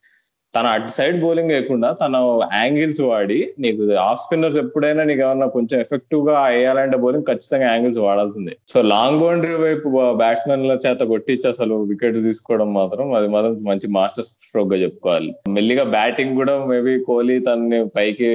తన 0.55 0.67
అటు 0.77 0.93
సైడ్ 0.97 1.17
బౌలింగ్ 1.23 1.53
వేయకుండా 1.53 1.89
తన 2.03 2.17
యాంగిల్స్ 2.61 3.01
వాడి 3.09 3.39
నీకు 3.65 3.83
ఆఫ్ 4.05 4.21
స్పిన్నర్స్ 4.23 4.57
ఎప్పుడైనా 4.63 5.03
నీకు 5.09 5.23
ఏమన్నా 5.27 5.47
కొంచెం 5.57 5.77
ఎఫెక్టివ్గా 5.85 6.35
వేయాలంటే 6.45 6.97
బౌలింగ్ 7.03 7.27
ఖచ్చితంగా 7.31 7.67
యాంగిల్స్ 7.73 8.01
వాడాల్సిందే. 8.05 8.55
సో 8.73 8.79
లాంగ్ 8.93 9.21
బౌండరీ 9.23 9.57
వైపు 9.65 9.89
బ్యాట్స్మెన్ల 10.23 10.77
చేత 10.87 11.01
కొట్టించి 11.13 11.47
అసలు 11.53 11.75
వికెట్స్ 11.91 12.23
తీసుకోవడం 12.29 12.71
మాత్రం 12.79 13.07
అది 13.19 13.29
మాత్రం 13.35 13.57
మంచి 13.71 13.89
మాస్టర్ 13.97 14.29
స్ట్రోక్గా 14.29 14.79
చెప్పుకోవాలి. 14.85 15.31
మెల్లిగా 15.57 15.85
బ్యాటింగ్ 15.97 16.37
కూడా 16.41 16.55
మేబీ 16.73 16.95
కోహ్లీ 17.09 17.39
తనని 17.49 17.81
పైకి 17.99 18.31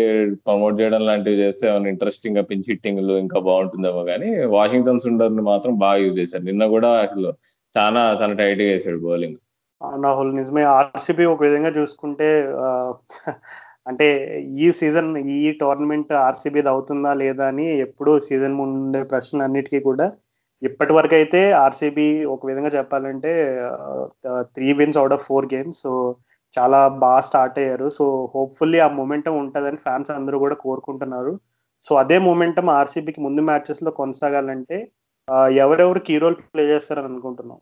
ప్రమోట్ 0.46 0.80
చేయడం 0.82 1.04
లాంటివి 1.10 1.42
చేస్తే 1.44 1.68
ఏమైనా 1.72 1.90
ఇంట్రెస్టింగ్గా 1.96 2.44
పిచ్ 2.52 2.70
హిట్టింగ్ 2.74 3.02
ఇంకా 3.26 3.42
బాగుంటుందేమో 3.50 4.04
కానీ 4.12 4.30
వాషింగ్టన్ 4.58 5.04
సుండర్ని 5.08 5.46
మాత్రం 5.52 5.76
బాగా 5.86 6.00
యూజ్ 6.06 6.20
చేశారు. 6.22 6.46
నిన్న 6.52 6.64
కూడా 6.76 6.92
అసలు 7.06 7.32
చాలా 7.78 8.02
చాలా 8.22 8.34
టైట్గా 8.44 8.70
వేసాడు 8.72 9.00
బౌలింగ్. 9.08 9.38
రాహుల్ 9.82 10.32
నిజమే. 10.40 10.64
ఆర్సీబీ 10.78 11.24
ఒక 11.34 11.42
విధంగా 11.48 11.72
చూసుకుంటే 11.78 12.28
అంటే 13.90 14.08
ఈ 14.66 14.68
సీజన్ 14.80 15.10
ఈ 15.38 15.40
టోర్నమెంట్ 15.62 16.12
ఆర్సీబీది 16.28 16.70
అవుతుందా 16.74 17.12
లేదా 17.22 17.46
అని 17.52 17.66
ఎప్పుడు 17.86 18.12
సీజన్ 18.28 18.60
ముందే 18.62 19.02
ప్రశ్న 19.14 19.48
అన్నిటికీ 19.48 19.80
కూడా 19.90 20.06
ఇప్పటి 20.62 20.94
వరకు 20.98 21.16
అయితే 21.20 21.40
ఆర్సీబీ 21.64 22.06
ఒక 22.34 22.46
విధంగా 22.50 22.72
చెప్పాలంటే 22.78 23.32
three 24.56 24.68
wins 24.80 25.00
out 25.02 25.16
of 25.18 25.26
four 25.30 25.48
games. 25.54 25.82
So 25.86 25.92
చాలా 26.58 26.80
బాగా 27.04 27.22
స్టార్ట్ 27.30 27.58
అయ్యారు. 27.62 27.88
సో 27.98 28.06
హోప్ఫుల్లీ 28.36 28.80
ఆ 28.86 28.88
మూమెంటం 29.00 29.36
ఉంటుందని 29.44 29.80
ఫ్యాన్స్ 29.86 30.12
అందరూ 30.18 30.38
కూడా 30.46 30.56
కోరుకుంటున్నారు. 30.66 31.34
సో 31.86 31.92
అదే 32.04 32.18
మూమెంటం 32.28 32.68
ఆర్సీబీకి 32.80 33.22
ముందు 33.28 33.42
మ్యాచెస్లో 33.50 33.92
కొనసాగాలంటే 34.02 34.78
ఎవరెవరు 35.64 36.00
కీ 36.08 36.16
రోల్ 36.24 36.38
ప్లే 36.54 36.64
చేస్తారని 36.72 37.10
అనుకుంటున్నాం 37.12 37.60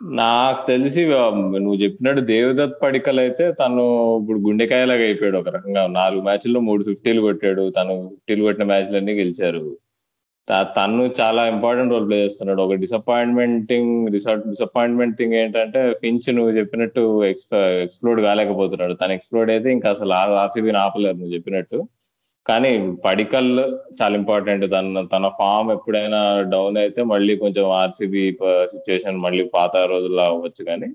నాకు 0.00 0.66
తెలిసి 0.66 1.02
నువ్వు 1.06 1.74
చెప్పినట్టు 1.74 2.20
దేవదత్ 2.20 2.82
పడికల్ 2.82 3.18
అయితే 3.18 3.44
తను 3.52 3.84
ఇప్పుడు 4.20 4.38
గుండెకాయలాగా 4.38 5.04
అయిపోయాడు 5.04 5.38
ఒక 5.38 5.48
రకంగా. 5.48 5.86
నాలుగు 5.86 6.22
మ్యాచ్ల్లో 6.22 6.60
మూడు 6.60 6.82
ఫిఫ్టీలు 6.84 7.20
కొట్టాడు. 7.20 7.70
తను 7.78 7.94
ఫిఫ్టీలు 8.10 8.44
కొట్టిన 8.44 8.64
మ్యాచ్లన్నీ 8.64 9.12
గెలిచారు. 9.12 9.64
తను 10.76 11.04
చాలా 11.20 11.42
ఇంపార్టెంట్ 11.48 11.92
రోల్ 11.92 12.08
ప్లే 12.08 12.18
చేస్తున్నాడు. 12.24 12.62
ఒక 12.62 12.74
డిసప్పాయింట్మెంటింగ్ 12.82 14.08
డిసప్పాయింట్మెంట్ 14.10 15.16
థింగ్ 15.18 15.34
ఏంటంటే 15.34 15.92
ఫించ్ 16.02 16.28
నువ్వు 16.34 16.52
చెప్పినట్టు 16.58 17.24
ఎక్స్ప్లోడ్ 17.24 18.20
కాలేకపోతున్నాడు. 18.20 18.94
తను 18.94 19.12
ఎక్స్ప్లోడ్ 19.12 19.50
అయితే 19.50 19.72
ఇంకా 19.72 19.90
అసలు 19.90 20.12
ఆర్సీబీని 20.44 20.78
ఆపలేరు 20.78 21.16
నువ్వు 21.16 21.34
చెప్పినట్టు. 21.34 21.88
కానీ 22.46 22.70
పడికల్ 23.04 23.50
చాలా 24.00 24.14
ఇంపార్టెంట్ 24.16 24.64
తన 24.72 25.02
తన 25.12 25.28
ఫామ్ 25.38 25.70
ఎప్పుడైనా 25.72 26.20
డౌన్ 26.52 26.76
అయితే 26.78 27.02
మళ్ళీ 27.02 27.36
కొంచెం 27.36 27.66
ఆర్సీబీ 27.82 28.22
సిచ్యువేషన్ 28.74 29.18
మళ్ళీ 29.26 29.44
పాత 29.54 29.76
రోజుల్లో 29.94 30.22
అవ్వచ్చు 30.24 30.64
కానీ 30.64 30.88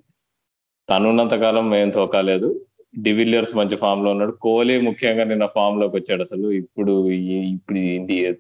తనున్నంత 0.89 1.35
కాలం 1.45 1.67
ఏం 1.75 1.89
తోకాలేదు 1.89 2.49
డివిలియర్స్ 2.93 3.53
మంచి 3.55 3.75
ఫామ్లో 3.75 4.09
ఉన్నాడు. 4.11 4.31
కోహ్లీ 4.45 4.81
ముఖ్యంగా 4.81 5.23
నిన్న 5.23 5.45
ఫామ్లోకి 5.55 5.95
వచ్చాడు 5.97 6.21
అసలు. 6.21 6.47
ఇప్పుడు 6.61 6.93
ఇప్పుడు 7.11 7.79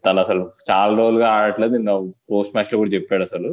తను 0.05 0.19
అసలు 0.19 0.41
చాలా 0.71 0.93
రోజులుగా 0.97 1.27
ఆడట్లేదు. 1.29 1.73
నిన్న 1.77 1.93
పోస్ట్ 2.31 2.55
మ్యాచ్లో 2.55 2.79
కూడా 2.79 2.91
చెప్పాడు 2.91 3.23
అసలు. 3.23 3.51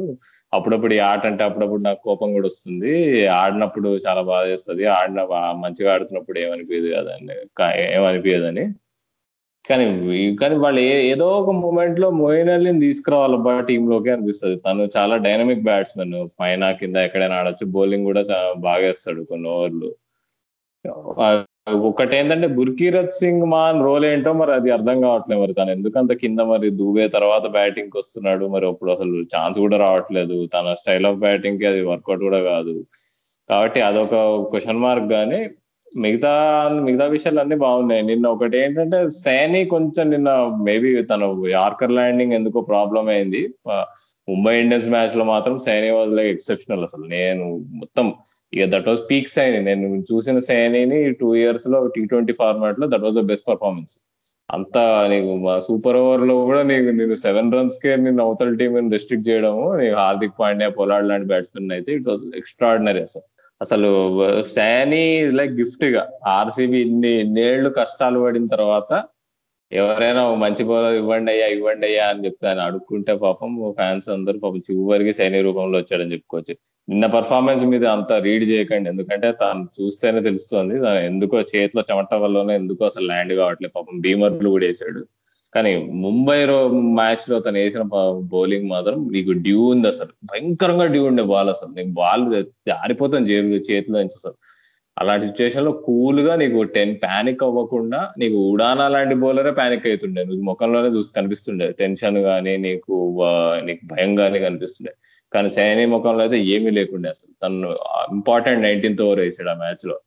అప్పుడప్పుడు 0.53 0.93
ఈ 0.93 0.99
ఆట 1.11 1.23
అంటే 1.25 1.43
అప్పుడప్పుడు 1.43 1.81
నాకు 1.81 2.01
కోపం 2.03 2.33
కూడా 2.33 2.47
వస్తుంది. 2.47 2.93
ఆడినప్పుడు 3.29 3.89
చాలా 4.07 4.21
బాధ 4.31 4.43
చేస్తుంది 4.47 4.85
ఆడిన 4.99 5.21
మంచిగా 5.63 5.93
ఆడుతున్నప్పుడు 5.93 6.39
ఏమనిపించదు 6.39 6.91
కదండి. 6.97 7.35
ఏమనిపించదని 7.97 8.65
కానీ 9.67 9.85
కానీ 10.35 10.55
వాళ్ళు 10.55 10.79
ఏదో 10.81 11.27
ఒక 11.27 11.49
మూమెంట్లో 11.49 12.09
మోయిన్ 12.09 12.49
అలీని 12.49 12.79
తీసుకురావాలి 12.79 13.65
టీమ్లోకి 13.65 14.09
అనిపిస్తుంది. 14.09 14.55
తను 14.55 14.89
చాలా 14.97 15.17
డైనమిక్ 15.17 15.63
బ్యాట్స్మెన్. 15.63 16.27
పైన 16.39 16.71
కింద 16.71 16.95
ఎక్కడైనా 16.95 17.35
ఆడొచ్చు. 17.35 17.65
బౌలింగ్ 17.65 18.03
కూడా 18.03 18.23
బాగా 18.57 18.85
వేస్తాడు 18.85 19.23
కొన్ని 19.23 19.49
ఓవర్లు. 19.49 19.93
ఒకటి 21.73 22.17
ఏంటంటే 22.17 22.47
గుర్కీరత్ 22.47 23.11
సింగ్ 23.11 23.43
మాన్ 23.43 23.83
రోల్ 23.83 24.05
ఏంటో 24.05 24.33
మరి 24.33 24.51
అది 24.53 24.71
అర్థం 24.71 25.01
కావట్లేదు 25.01 25.41
మరి 25.41 25.53
తను. 25.53 25.71
ఎందుకంత 25.71 26.11
కింద 26.13 26.39
మరి 26.39 26.69
దూవే 26.69 27.07
తర్వాత 27.07 27.47
బ్యాటింగ్ 27.47 27.97
వస్తున్నాడు. 27.97 28.45
మరి 28.45 28.67
అప్పుడు 28.67 28.91
అసలు 28.91 29.21
ఛాన్స్ 29.35 29.59
కూడా 29.59 29.77
రావట్లేదు. 29.77 30.45
తన 30.45 30.73
స్టైల్ 30.79 31.05
ఆఫ్ 31.05 31.17
బ్యాటింగ్కి 31.17 31.65
అది 31.65 31.81
వర్కౌట్ 31.81 32.19
కూడా 32.19 32.39
కాదు. 32.39 32.85
కాబట్టి 33.49 33.81
అదొక 33.81 34.15
క్వశ్చన్ 34.49 34.77
మార్క్ 34.77 35.09
కానీ 35.09 35.49
మిగతా 36.03 36.31
మిగతా 36.87 37.05
విషయాలు 37.13 37.39
అన్ని 37.43 37.57
బాగున్నాయి. 37.65 38.03
నిన్న 38.09 38.25
ఒకటి 38.35 38.55
ఏంటంటే 38.63 38.97
సేని 39.23 39.61
కొంచెం 39.73 40.05
నిన్న 40.13 40.29
మేబీ 40.67 40.89
తన 41.11 41.29
యార్కర్ 41.53 41.95
ల్యాండింగ్ 41.97 42.35
ఎందుకో 42.39 42.61
ప్రాబ్లం 42.71 43.07
అయింది. 43.13 43.41
ముంబై 44.27 44.53
ఇండియన్స్ 44.63 44.89
మ్యాచ్లో 44.95 45.23
మాత్రం 45.33 45.55
సేని 45.67 45.89
వాజ్ 45.97 46.11
లైక్ 46.17 46.29
ఎక్సెప్షనల్ 46.35 46.83
అసలు. 46.87 47.05
నేను 47.15 47.45
మొత్తం 47.81 48.07
ఇక 48.53 48.65
దట్ 48.73 48.89
వాజ్ 48.89 49.01
పీక్ 49.11 49.33
సేని 49.37 49.59
నేను 49.69 49.87
చూసిన 50.11 50.39
సేనిని 50.49 50.99
టూ 51.21 51.29
ఇయర్స్లో 51.41 51.79
టీ 51.95 52.03
ట్వంటీ 52.11 52.35
ఫార్మాట్లో 52.41 52.87
that 52.93 53.05
was 53.07 53.19
the 53.21 53.25
best 53.31 53.47
performance. 53.51 53.95
అంత 54.49 54.77
నీకు 55.11 55.33
సూపర్ 55.65 55.97
ఓవర్లో 56.03 56.35
కూడా 56.49 56.61
నీకు 56.69 56.91
నేను 56.99 57.15
సెవెన్ 57.25 57.51
రన్స్ 57.55 57.77
కే 57.83 57.91
నేను 58.05 58.21
అవతల 58.25 58.53
టీం 58.61 58.89
రెస్ట్రిక్ట్ 58.95 59.27
చేయడము 59.29 59.65
నీకు 59.81 59.95
హార్దిక్ 60.03 60.39
పాండ్యా 60.39 60.69
పొలాడ్ 60.79 61.09
లాంటి 61.11 61.27
బ్యాట్స్మెన్ 61.33 61.73
అయితే 61.77 61.91
ఇట్ 61.97 62.07
వాజ్ 62.11 62.23
ఎక్స్ట్రాడినరీ 62.41 63.01
అసలు. 63.09 63.27
అసలు 63.61 63.89
శానీ 64.55 65.05
లైక్ 65.37 65.53
గిఫ్ట్గా 65.53 66.03
ఆర్సీబీ 66.37 66.79
ఇన్ని 66.81 67.13
ఇన్నేళ్ళు 67.23 67.69
కష్టాలు 67.69 68.19
పడిన 68.23 68.47
తర్వాత 68.47 68.91
ఎవరైనా 69.71 70.21
మంచి 70.43 70.63
బౌలర్ 70.69 70.95
ఇవ్వండి 70.95 71.29
అయ్యా 71.31 71.47
ఇవ్వండి 71.47 71.85
అయ్యా 71.87 72.05
అని 72.11 72.23
చెప్తే 72.25 72.45
ఆయన 72.47 72.61
అడుక్కుంటే 72.61 73.13
పాపం 73.23 73.49
ఫ్యాన్స్ 73.79 74.07
అందరూ 74.09 74.37
పాపం 74.39 74.61
చివరికి 74.69 75.13
సైని 75.13 75.41
రూపంలో 75.47 75.77
వచ్చాడని 75.77 76.13
చెప్పుకోవచ్చు. 76.15 76.53
నిన్న 76.87 77.05
పర్ఫార్మెన్స్ 77.17 77.63
మీద 77.65 77.85
అంత 77.97 78.11
రీడ్ 78.27 78.45
చేయకండి 78.51 78.89
ఎందుకంటే 78.89 79.29
తాను 79.41 79.61
చూస్తేనే 79.77 80.21
తెలుస్తుంది 80.29 80.75
ఎందుకో 81.09 81.39
చేతిలో 81.53 81.83
చెమట 81.91 82.13
వల్లనే 82.23 82.55
ఎందుకో 82.61 82.83
అసలు 82.91 83.05
ల్యాండ్ 83.11 83.33
కావట్లేదు 83.41 83.73
పాపం 83.77 83.97
బీమర్లు 84.05 84.49
కూడా 84.55 84.65
వేసాడు. 84.65 85.01
కానీ 85.55 85.77
ముంబై 85.77 86.45
రో 86.45 86.67
మ్యాచ్లో 86.67 87.39
తను 87.39 87.57
వేసిన 87.57 87.81
బౌలింగ్ 88.19 88.69
మాత్రం 88.69 89.09
నీకు 89.11 89.31
డ్యూ 89.31 89.63
ఉంది 89.63 89.87
అసలు. 89.87 90.09
భయంకరంగా 90.23 90.85
డ్యూ 90.85 91.03
ఉండే 91.03 91.23
బాల్ 91.23 91.49
అసలు. 91.49 91.75
నీకు 91.75 91.89
బాల్ 91.89 92.43
జారిపోతాను 92.67 93.25
జేబు 93.25 93.47
చేతిలో 93.47 93.99
నుంచి 93.99 94.15
అసలు. 94.15 94.33
అలాంటి 94.99 95.25
సిచ్యువేషన్లో 95.25 95.71
కూల్గా 95.71 96.35
నీకు 96.35 96.63
టెన్ 96.63 96.95
ప్యానిక్ 96.95 97.43
అవ్వకుండా 97.43 98.11
నీకు 98.17 98.49
ఉడానా 98.49 98.87
లాంటి 98.87 99.15
బౌలరే 99.15 99.51
ప్యానిక్ 99.51 99.87
అవుతుండే. 99.87 100.23
నువ్వు 100.23 100.41
ముఖంలోనే 100.41 100.87
చూసి 100.87 101.11
కనిపిస్తుండే. 101.15 101.71
టెన్షన్ 101.71 102.17
గానీ 102.17 102.57
నీకు 102.57 103.19
నీకు 103.65 103.79
భయం 103.85 104.19
గానీ 104.19 104.39
కనిపిస్తుండే. 104.39 104.93
కానీ 105.33 105.49
సైని 105.49 105.85
ముఖంలో 105.85 106.19
అయితే 106.19 106.39
ఏమీ 106.39 106.69
లేకుండే 106.69 107.09
అసలు. 107.09 107.33
తను 107.43 107.77
ఇంపార్టెంట్ 108.11 108.61
నైన్టీన్త్ 108.61 109.01
ఓవర్ 109.01 109.19
వేసాడు 109.19 109.49
ఆ 109.49 109.53
మ్యాచ్లో 109.53 109.99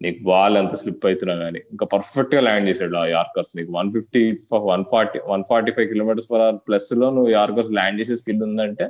నీకు 0.00 0.20
బాల్ 0.28 0.54
ఎంత 0.60 0.74
స్లిప్ 0.80 1.04
అవుతున్నా 1.06 1.34
కానీ 1.42 1.60
ఇంకా 1.72 1.86
పర్ఫెక్ట్గా 1.94 2.40
ల్యాండ్ 2.46 2.68
చేసాడు 2.70 2.96
ఆ 3.00 3.04
యార్కర్స్. 3.16 3.52
నీకు 3.58 3.70
one 3.78 3.90
fifty 3.96 4.22
one 4.70 4.84
forty 4.92 5.18
one 5.32 5.44
forty 5.50 5.72
five 5.76 5.88
kilometres 5.92 6.30
per 6.32 6.44
hour 6.44 6.60
ప్లస్లో 6.68 7.08
నువ్వు 7.16 7.30
యార్కర్స్ 7.38 7.70
ల్యాండ్ 7.78 8.00
చేసే 8.00 8.16
స్కిల్ 8.22 8.44
ఉందంటే 8.48 8.86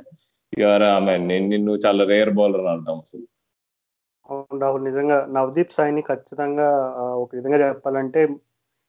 యువర్ 0.53 0.85
నేను 1.09 1.45
నిన్ను 1.53 1.73
చాలా 1.85 2.03
రేర్ 2.13 2.33
బౌలర్ 2.39 2.63
అని 2.63 2.73
అర్థం 2.75 2.97
అసలు. 3.05 3.25
రాహుల్ 4.61 4.87
నిజంగా 4.89 5.17
నవదీప్ 5.35 5.75
సాయిని 5.77 6.01
ఖచ్చితంగా 6.09 6.67
ఒక 7.23 7.29
విధంగా 7.37 7.57
చెప్పాలంటే 7.63 8.21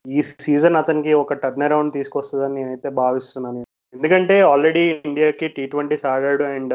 ఈ 0.05 0.21
సీజన్ 0.45 0.77
అతనికి 0.81 1.13
ఒక 1.23 1.35
టర్న్ 1.43 1.65
అరౌండ్ 1.67 1.93
తీసుకొస్తుందని 1.99 2.57
నేనైతే 2.59 2.89
భావిస్తున్నాను. 3.01 3.61
ఎందుకంటే 3.95 4.37
ఆల్రెడీ 4.51 4.83
ఇండియాకి 5.09 5.47
టీ 5.57 5.65
ట్వంటీస్ 5.73 6.05
ఆడాడు 6.13 6.45
అండ్ 6.57 6.75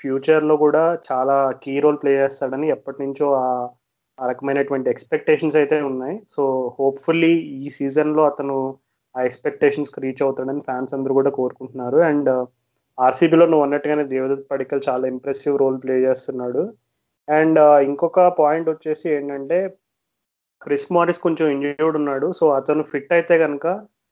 ఫ్యూచర్లో 0.00 0.54
కూడా 0.64 0.82
చాలా 1.08 1.36
కీ 1.64 1.74
రోల్ 1.84 1.98
ప్లే 2.02 2.12
చేస్తాడని 2.22 2.68
ఎప్పటి 2.76 2.98
నుంచో 3.04 3.26
ఆ 3.42 3.48
ఆ 4.18 4.26
రకమైనటువంటి 4.32 4.88
ఎక్స్పెక్టేషన్స్ 4.94 5.56
అయితే 5.60 5.78
ఉన్నాయి. 5.90 6.16
సో 6.34 6.42
హోప్ఫుల్లీ 6.78 7.32
ఈ 7.62 7.70
సీజన్లో 7.78 8.22
అతను 8.30 8.56
ఆ 9.14 9.22
ఎక్స్పెక్టేషన్స్కి 9.28 9.98
రీచ్ 10.04 10.22
అవుతాడని 10.26 10.62
ఫ్యాన్స్ 10.68 10.94
అందరూ 10.96 11.12
కూడా 11.20 11.30
కోరుకుంటున్నారు. 11.40 11.98
అండ్ 12.10 12.30
ఆర్సీబీలో 12.98 13.46
నువ్వు 13.52 13.64
అన్నట్టుగానే 13.66 14.04
దేవదత్ 14.12 14.46
పడికల్ 14.52 14.82
చాలా 14.88 15.04
ఇంప్రెసివ్ 15.14 15.56
రోల్ 15.62 15.78
ప్లే 15.84 15.96
చేస్తున్నాడు. 16.06 16.62
అండ్ 17.28 17.58
uh, 17.66 17.78
ఇంకొక 17.88 18.20
పాయింట్ 18.40 18.68
వచ్చేసి 18.72 19.06
ఏంటంటే 19.16 19.58
క్రిస్ 20.62 20.88
మారిస్ 20.96 21.20
కొంచెం 21.24 21.46
ఇంజర్డ్ 21.54 21.96
ఉన్నాడు. 22.00 22.26
సో 22.38 22.44
అతను 22.58 22.82
ఫిట్ 22.92 23.12
అయితే 23.16 23.34
కనుక 23.44 23.66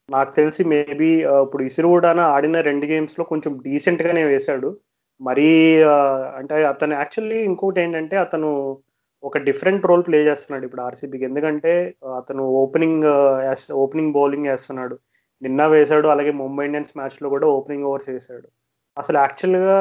నాకు 0.08 0.30
తెలిసి 0.38 0.62
మేబీ 0.72 1.10
uh, 1.30 1.42
ఇప్పుడు 1.46 1.62
ఇసురుడాన 1.68 2.20
ఆడిన 2.34 2.56
రెండు 2.70 2.86
గేమ్స్లో 2.92 3.24
కొంచెం 3.32 3.52
డీసెంట్గానే 3.66 4.24
వేశాడు. 4.32 4.70
మరీ 5.20 5.50
uh, 5.92 6.20
అంటే 6.38 6.54
అతను 6.72 6.94
యాక్చువల్లీ 7.00 7.38
ఇంకోటి 7.50 7.80
ఏంటంటే 7.84 8.18
అతను 8.24 8.50
ఒక 9.28 9.38
డిఫరెంట్ 9.48 9.86
రోల్ 9.90 10.04
ప్లే 10.08 10.18
చేస్తున్నాడు 10.28 10.64
ఇప్పుడు 10.66 10.82
ఆర్సీబీకి 10.86 11.24
ఎందుకంటే 11.28 11.72
అతను 12.20 12.42
ఓపెనింగ్ 12.62 13.06
ఓపెనింగ్ 13.84 14.14
బౌలింగ్ 14.18 14.48
వేస్తున్నాడు. 14.50 14.96
నిన్న 15.42 15.62
వేశాడు 15.74 16.08
అలాగే 16.14 16.32
ముంబై 16.42 16.64
ఇండియన్స్ 16.68 16.92
మ్యాచ్లో 16.98 17.28
కూడా 17.34 17.46
ఓపెనింగ్ 17.56 17.86
ఓవర్స్ 17.90 18.10
వేశాడు. 18.14 18.46
అసలు 18.96 19.18
యాక్చువల్గా 19.24 19.78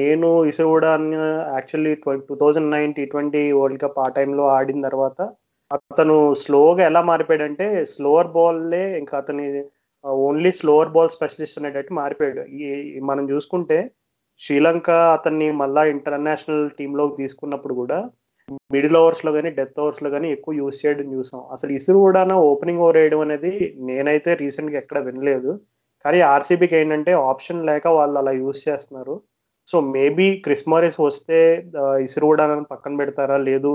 నేను 0.00 0.28
ఇసు 0.50 0.64
కూడా 0.74 0.90
actually 1.56 1.92
two 2.28 2.34
thousand 2.42 2.72
nine 2.76 2.92
T 2.98 3.04
twenty 3.12 3.42
World 3.60 3.82
Cup 3.84 3.98
ఆ 4.04 4.06
టైంలో 4.18 4.44
ఆడిన 4.56 4.82
తర్వాత 4.88 5.20
అతను 5.70 6.16
స్లోగా 6.42 6.82
ఎలా 6.90 7.00
మారిపోయాడంటే 7.10 7.66
స్లోవర్ 7.94 8.30
బాల్లే 8.36 8.84
ఇంకా 9.00 9.14
అతని 9.22 9.46
ఓన్లీ 10.26 10.50
స్లోవర్ 10.60 10.92
బాల్ 10.96 11.10
స్పెషలిస్ట్ 11.16 11.58
అనేటట్టు 11.60 11.92
మారిపోయాడు. 12.00 12.42
ఈ 12.58 13.00
మనం 13.10 13.24
చూసుకుంటే 13.32 13.78
శ్రీలంక 14.40 14.90
అతన్ని 15.16 15.48
మళ్ళా 15.62 15.82
ఇంటర్నేషనల్ 15.94 16.64
టీంలోకి 16.78 17.16
తీసుకున్నప్పుడు 17.22 17.74
కూడా 17.82 17.98
మిడిల్ 18.74 18.96
ఓవర్స్లో 19.00 19.30
కానీ 19.36 19.50
డెత్ 19.58 19.80
ఓవర్స్లో 19.82 20.08
కానీ 20.14 20.28
ఎక్కువ 20.36 20.52
యూస్ 20.60 20.80
చేయడం 20.82 21.08
చూసాం. 21.16 21.40
అసలు 21.54 21.70
ఇసురు 21.78 21.98
కూడా 22.06 22.20
ఓపెనింగ్ 22.50 22.82
ఓవర్ 22.84 22.98
వేయడం 23.00 23.20
అనేది 23.26 23.52
నేనైతే 23.88 24.30
రీసెంట్గా 24.42 24.78
ఎక్కడ 24.82 24.98
వినలేదు. 25.08 25.52
కానీ 26.04 26.18
ఆర్సీబీకి 26.34 26.76
ఏంటంటే 26.80 27.12
ఆప్షన్ 27.30 27.66
లేక 27.70 27.86
వాళ్ళు 27.98 28.16
అలా 28.22 28.32
యూస్ 28.42 28.60
చేస్తున్నారు. 28.68 29.14
సో 29.70 29.76
మేబీ 29.94 30.26
క్రిస్మరిస్ 30.44 30.98
వస్తే 31.08 31.38
ఇసురుడానని 32.06 32.64
పక్కన 32.72 32.92
పెడతారా? 33.00 33.36
లేదు 33.48 33.72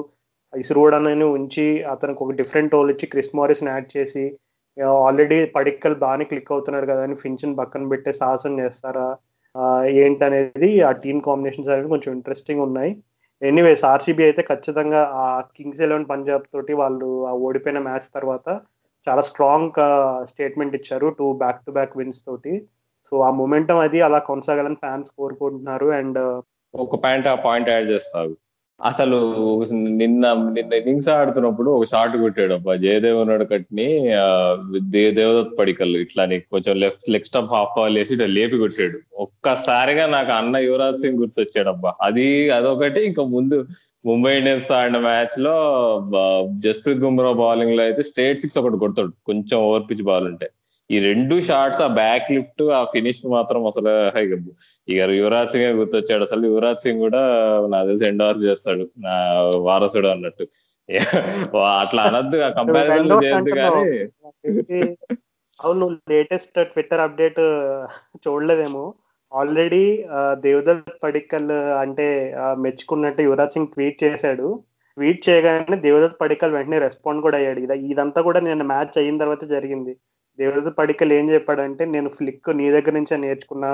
ఇసురుడానని 0.54 1.28
ఉంచి 1.38 1.66
అతనికి 1.94 2.22
ఒక 2.26 2.34
డిఫరెంట్ 2.40 2.74
రోల్ 2.76 2.92
ఇచ్చి 2.94 3.06
క్రిస్ 3.14 3.36
మారిస్ని 3.40 3.70
యాడ్ 3.72 3.90
చేసి 3.98 4.24
ఆల్రెడీ 5.08 5.38
పడిక్కలు 5.56 5.96
బాగానే 6.04 6.26
క్లిక్ 6.30 6.52
అవుతున్నాడు 6.54 6.88
కదా 6.92 7.02
అని 7.08 7.16
ఫించన్ 7.24 7.58
పక్కన 7.60 7.84
పెట్టే 7.92 8.12
సాహసం 8.20 8.54
చేస్తారా? 8.62 9.08
ఏంటనేది 10.04 10.70
ఆ 10.88 10.92
టీమ్ 11.04 11.20
కాంబినేషన్స్ 11.28 11.70
అనేవి 11.74 11.92
కొంచెం 11.94 12.12
ఇంట్రెస్టింగ్ 12.18 12.64
ఉన్నాయి. 12.68 12.92
ఎనీవేస్ 13.44 13.84
ఆర్సీబీ 13.84 14.24
అయితే 14.24 14.42
ఖచ్చితంగా 14.42 15.02
ఆ 15.24 15.26
కింగ్స్ 15.58 15.82
ఎలెవన్ 15.82 16.10
పంజాబ్ 16.12 16.46
తోటి 16.54 16.74
వాళ్ళు 16.74 17.10
ఆ 17.30 17.34
ఓడిపోయిన 17.48 17.80
మ్యాచ్ 17.80 18.08
తర్వాత 18.14 18.48
చాలా 19.08 19.22
స్ట్రాంగ్ 19.22 19.80
స్టేట్మెంట్ 20.26 20.76
ఇచ్చారు 20.76 21.08
two 21.20 21.28
back 21.34 21.66
to 21.66 21.72
back 21.72 21.98
wins 21.98 22.22
తోటి. 22.28 22.54
సో 23.12 23.16
ఆ 23.20 23.30
మొమెంటం 23.32 23.80
అది 23.80 24.00
అలా 24.02 24.20
కొనసాగాలని 24.20 24.76
ఫ్యాన్స్ 24.76 25.12
కోరుకుంటున్నారు. 25.20 25.88
అండ్ 26.00 26.20
ఒక 26.74 26.96
పాయింట్ 26.96 27.28
ఆ 27.28 27.36
పాయింట్ 27.48 27.70
యాడ్ 27.70 27.90
చేస్తారు. 27.90 28.34
అసలు 28.80 29.18
నిన్న 30.02 30.32
నిన్న 30.56 30.78
ఇన్నింగ్స్ 30.80 31.10
ఆడుతున్నప్పుడు 31.16 31.70
ఒక 31.72 31.86
షాట్ 31.92 32.16
కొట్టాడు 32.22 32.54
అబ్బా. 32.54 32.74
జయదేవ్ 32.84 33.18
ఉన్నాడు 33.22 33.46
కట్ని 33.52 33.86
దేవదత్ 35.18 35.54
పడికల్ 35.60 35.94
ఇట్లా 35.98 36.24
నీకు 36.32 36.46
కొంచెం 36.52 36.74
left 36.84 37.06
leg 37.14 37.28
stump 37.30 37.54
half 37.54 37.74
ball 37.78 37.98
వేసి 37.98 38.14
ఇట్లా 38.16 38.28
లేపి 38.38 38.58
కొట్టాడు. 38.64 38.98
ఒక్కసారిగా 39.26 40.06
నాకు 40.16 40.32
అన్న 40.40 40.58
యువరాజ్ 40.68 41.02
సింగ్ 41.04 41.22
గుర్తొచ్చాడబ్బా 41.24 41.94
అది 42.02 42.28
అదొకటి. 42.58 43.04
ఇంకా 43.10 43.26
ముందు 43.36 43.60
ముంబై 44.06 44.34
ఇండియన్స్ 44.38 44.72
ఆడిన 44.80 44.98
మ్యాచ్లో 45.08 45.56
జస్ప్రీత్ 46.66 47.04
బుమ్రా 47.06 47.32
బౌలింగ్లో 47.44 47.84
అయితే 47.84 48.04
స్టేట్ 48.04 48.42
సిక్స్ 48.44 48.58
ఒకటి 48.64 48.82
కొడతాడు. 48.84 49.14
కొంచెం 49.30 49.58
ఓవర్ 49.70 49.88
పిచ్ 49.92 50.04
బాల్ 50.10 50.28
ఉంటే 50.32 50.50
ఈ 50.90 50.98
రెండు 51.10 51.36
షాట్స్ 51.48 51.82
ఆ 51.82 51.88
బ్యాక్ 52.00 52.32
లిఫ్ట్ 52.36 52.64
ఆ 52.78 52.80
ఫినిష్ 52.94 53.22
మాత్రం 53.34 53.62
అసలు 53.70 53.92
ఇక 54.94 55.10
యువరాజ్ 55.20 55.52
సింగ్ 55.54 55.78
గుర్తొచ్చాడు. 55.80 56.24
అసలు 56.28 56.44
యువరాజ్ 56.52 56.84
సింగ్ 56.86 57.04
కూడా 57.06 57.22
నాకు 57.74 57.88
తెలిసి 57.90 58.06
ఎండోర్స్ 58.12 58.44
చేస్తాడు. 58.48 58.86
నా 59.06 59.16
వారసుడు 59.68 60.08
అన్నట్టు. 60.08 60.46
అట్లా 61.84 62.02
అనద్దు. 62.10 62.38
ఆ 62.48 62.50
కంపారిజన్ 62.60 63.50
కానీ. 63.62 64.02
అవును 65.64 65.86
లేటెస్ట్ 66.12 66.60
ట్విట్టర్ 66.74 67.04
అప్డేట్ 67.06 67.42
చూడలేదేమో. 68.26 68.86
ఆల్రెడీ 69.32 69.84
దేవదత్ 70.46 70.90
పడిక్కల్ 71.04 71.52
అంటే 71.84 72.08
మెచ్చుకున్నట్టు 72.66 73.22
యువరాజ్ 73.28 73.54
సింగ్ 73.56 73.72
ట్వీట్ 73.76 74.04
చేశాడు. 74.04 74.48
ట్వీట్ 74.98 75.22
చేయగానే 75.30 75.78
దేవదత్ 75.86 76.18
పడిక్కల్ 76.22 76.56
వెంటనే 76.56 76.80
రెస్పాండ్ 76.88 77.22
కూడా 77.22 77.38
అయ్యాడు. 77.38 77.60
ఇదంతా 77.94 78.22
కూడా 78.22 78.40
నేను 78.50 78.66
మ్యాచ్ 78.74 78.98
అయిన 79.04 79.18
తర్వాత 79.24 79.46
జరిగింది. 79.56 79.94
దేవదత్త 80.40 80.72
పడికలు 80.80 81.14
ఏం 81.20 81.26
చెప్పాడంటే 81.36 81.84
నేను 81.96 82.10
ఫ్లిక్ 82.18 82.50
నీ 82.60 82.68
దగ్గర 82.76 82.94
నుంచే 83.00 83.18
నేర్చుకున్నా 83.26 83.72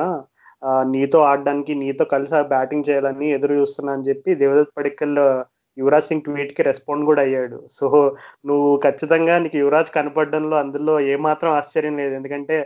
నీతో 0.94 1.20
ఆడడానికి 1.30 1.74
నీతో 1.84 2.04
కలిసి 2.14 2.42
బ్యాటింగ్ 2.54 2.88
చేయాలని 2.90 3.28
ఎదురు 3.36 3.54
చూస్తున్నా 3.62 3.92
అని 3.98 4.08
చెప్పి 4.10 4.30
దేవదత్ 4.42 4.76
పడికల్ 4.80 5.18
యువరాజ్ 5.78 6.08
సింగ్ 6.10 6.26
ట్వీట్కి 6.26 6.62
రెస్పాండ్ 6.70 7.04
కూడా 7.10 7.22
అయ్యాడు. 7.26 7.58
సో 7.78 7.88
నువ్వు 8.50 8.70
ఖచ్చితంగా 8.86 9.36
నీకు 9.44 9.58
యువరాజ్ 9.62 9.92
కనపడడంలో 9.98 10.56
అందులో 10.64 10.96
ఏమాత్రం 11.14 11.52
ఆశ్చర్యం 11.60 11.96
లేదు. 12.02 12.14
ఎందుకంటే 12.20 12.58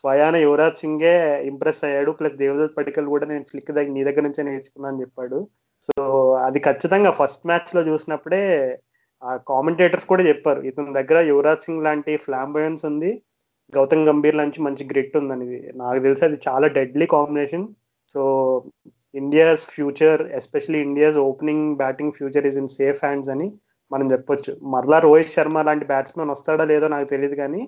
స్వయాన 0.00 0.36
యువరాజ్ 0.44 0.80
సింగే 0.82 1.14
ఇంప్రెస్ 1.50 1.82
అయ్యాడు. 1.88 2.10
ప్లస్ 2.20 2.36
దేవదత్ 2.42 2.76
పడికల్ 2.78 3.08
కూడా 3.14 3.26
నేను 3.32 3.44
ఫ్లిక్ 3.50 3.72
దగ్గర 3.78 3.92
నీ 3.96 4.04
దగ్గర 4.08 4.24
నుంచే 4.28 4.44
నేర్చుకున్నా 4.50 4.88
అని 4.92 5.02
చెప్పాడు. 5.04 5.40
సో 5.88 6.04
అది 6.46 6.58
ఖచ్చితంగా 6.68 7.10
ఫస్ట్ 7.20 7.46
మ్యాచ్లో 7.50 7.82
చూసినప్పుడే 7.90 8.42
ఆ 9.22 9.32
కామెంటేటర్స్ 9.50 10.08
కూడా 10.12 10.22
చెప్పారు. 10.30 10.60
ఇతని 10.70 10.94
దగ్గర 10.98 11.18
యువరాజ్ 11.32 11.66
సింగ్ 11.66 11.84
లాంటి 11.88 12.12
ఫ్లాంబోయన్స్ 12.26 12.84
ఉంది. 12.90 13.12
గౌతమ్ 13.72 14.06
గంభీర్ 14.08 14.40
నుంచి 14.40 14.60
మంచి 14.66 14.84
గ్రిట్ 14.90 15.14
ఉందని 15.20 15.46
నాకు 15.82 16.00
తెలిసి 16.06 16.24
అది 16.24 16.38
చాలా 16.46 16.66
deadly 16.76 17.06
combination 17.14 17.66
so 18.14 18.22
India's 19.14 19.64
future 19.74 20.22
especially 20.38 20.80
India's 20.86 21.18
opening 21.26 21.66
batting 21.76 22.16
future 22.18 22.46
is 22.50 22.58
in 22.62 22.72
safe 22.78 23.00
hands 23.04 23.30
అని 23.34 23.46
మనం 23.90 24.06
చెప్పొచ్చు. 24.12 24.52
మరలా 24.74 24.98
రోహిత్ 25.06 25.34
శర్మ 25.34 25.62
లాంటి 25.62 25.84
బ్యాట్స్మెన్ 25.84 26.32
వస్తాడా 26.34 26.64
లేదో 26.64 26.86
నాకు 26.88 27.06
తెలియదు 27.14 27.36
కానీ 27.42 27.62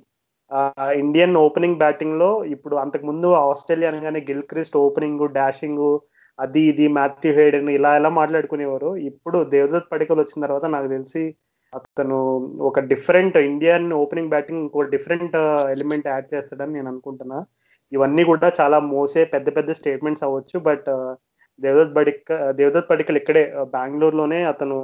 ఇండియన్ 1.02 1.36
ఓపెనింగ్ 1.42 1.80
బ్యాటింగ్లో 1.82 2.30
ఇప్పుడు 2.54 2.74
అంతకు 2.76 3.04
ముందు 3.10 3.28
ఆస్ట్రేలియా 3.42 3.90
అనగానే 3.92 4.20
గిల్ 4.28 4.44
క్రిస్ట్ 4.50 4.76
ఓపెనింగ్ 4.84 5.22
డాషింగ్ 5.36 5.84
అది 6.38 6.62
ఇది 6.70 6.86
మాథ్యూ 6.96 7.32
హేడెన్ 7.38 7.70
ఇలా 7.76 7.90
ఎలా 7.96 8.10
మాట్లాడుకునేవారు 8.20 8.90
ఇప్పుడు 9.10 9.38
దేవదత్ 9.54 9.90
పడికలు 9.92 10.20
వచ్చిన 10.22 10.42
తర్వాత 10.46 10.66
నాకు 10.74 10.88
తెలిసి 10.94 11.22
అతను 11.76 12.16
ఒక 12.68 12.80
డిఫరెంట్ 12.92 13.36
ఇండియన్ 13.50 13.86
ఓపెనింగ్ 14.02 14.32
బ్యాటింగ్ 14.34 14.64
ఒక 14.78 14.86
డిఫరెంట్ 14.94 15.36
ఎలిమెంట్ 15.74 16.08
యాడ్ 16.12 16.28
చేస్తాడని 16.34 16.74
నేను 16.76 16.88
అనుకుంటున్నా. 16.92 17.38
ఇవన్నీ 17.92 18.22
కూడా 18.30 18.48
చాలా 18.60 18.78
మోసే 18.94 19.22
పెద్ద 19.34 19.48
పెద్ద 19.56 19.70
స్టేట్మెంట్స్ 19.80 20.24
అవ్వచ్చు 20.26 20.56
బట్ 20.68 20.86
uh, 20.96 21.12
దేవదత్ 21.58 21.94
పడిక 21.98 22.30
uh, 22.36 22.52
దేవదత్ 22.60 22.90
పడికల్ 22.92 23.18
ఇక్కడే 23.20 23.42
uh, 23.60 23.66
బెంగళూరులోనే 23.74 24.40
అతను 24.52 24.78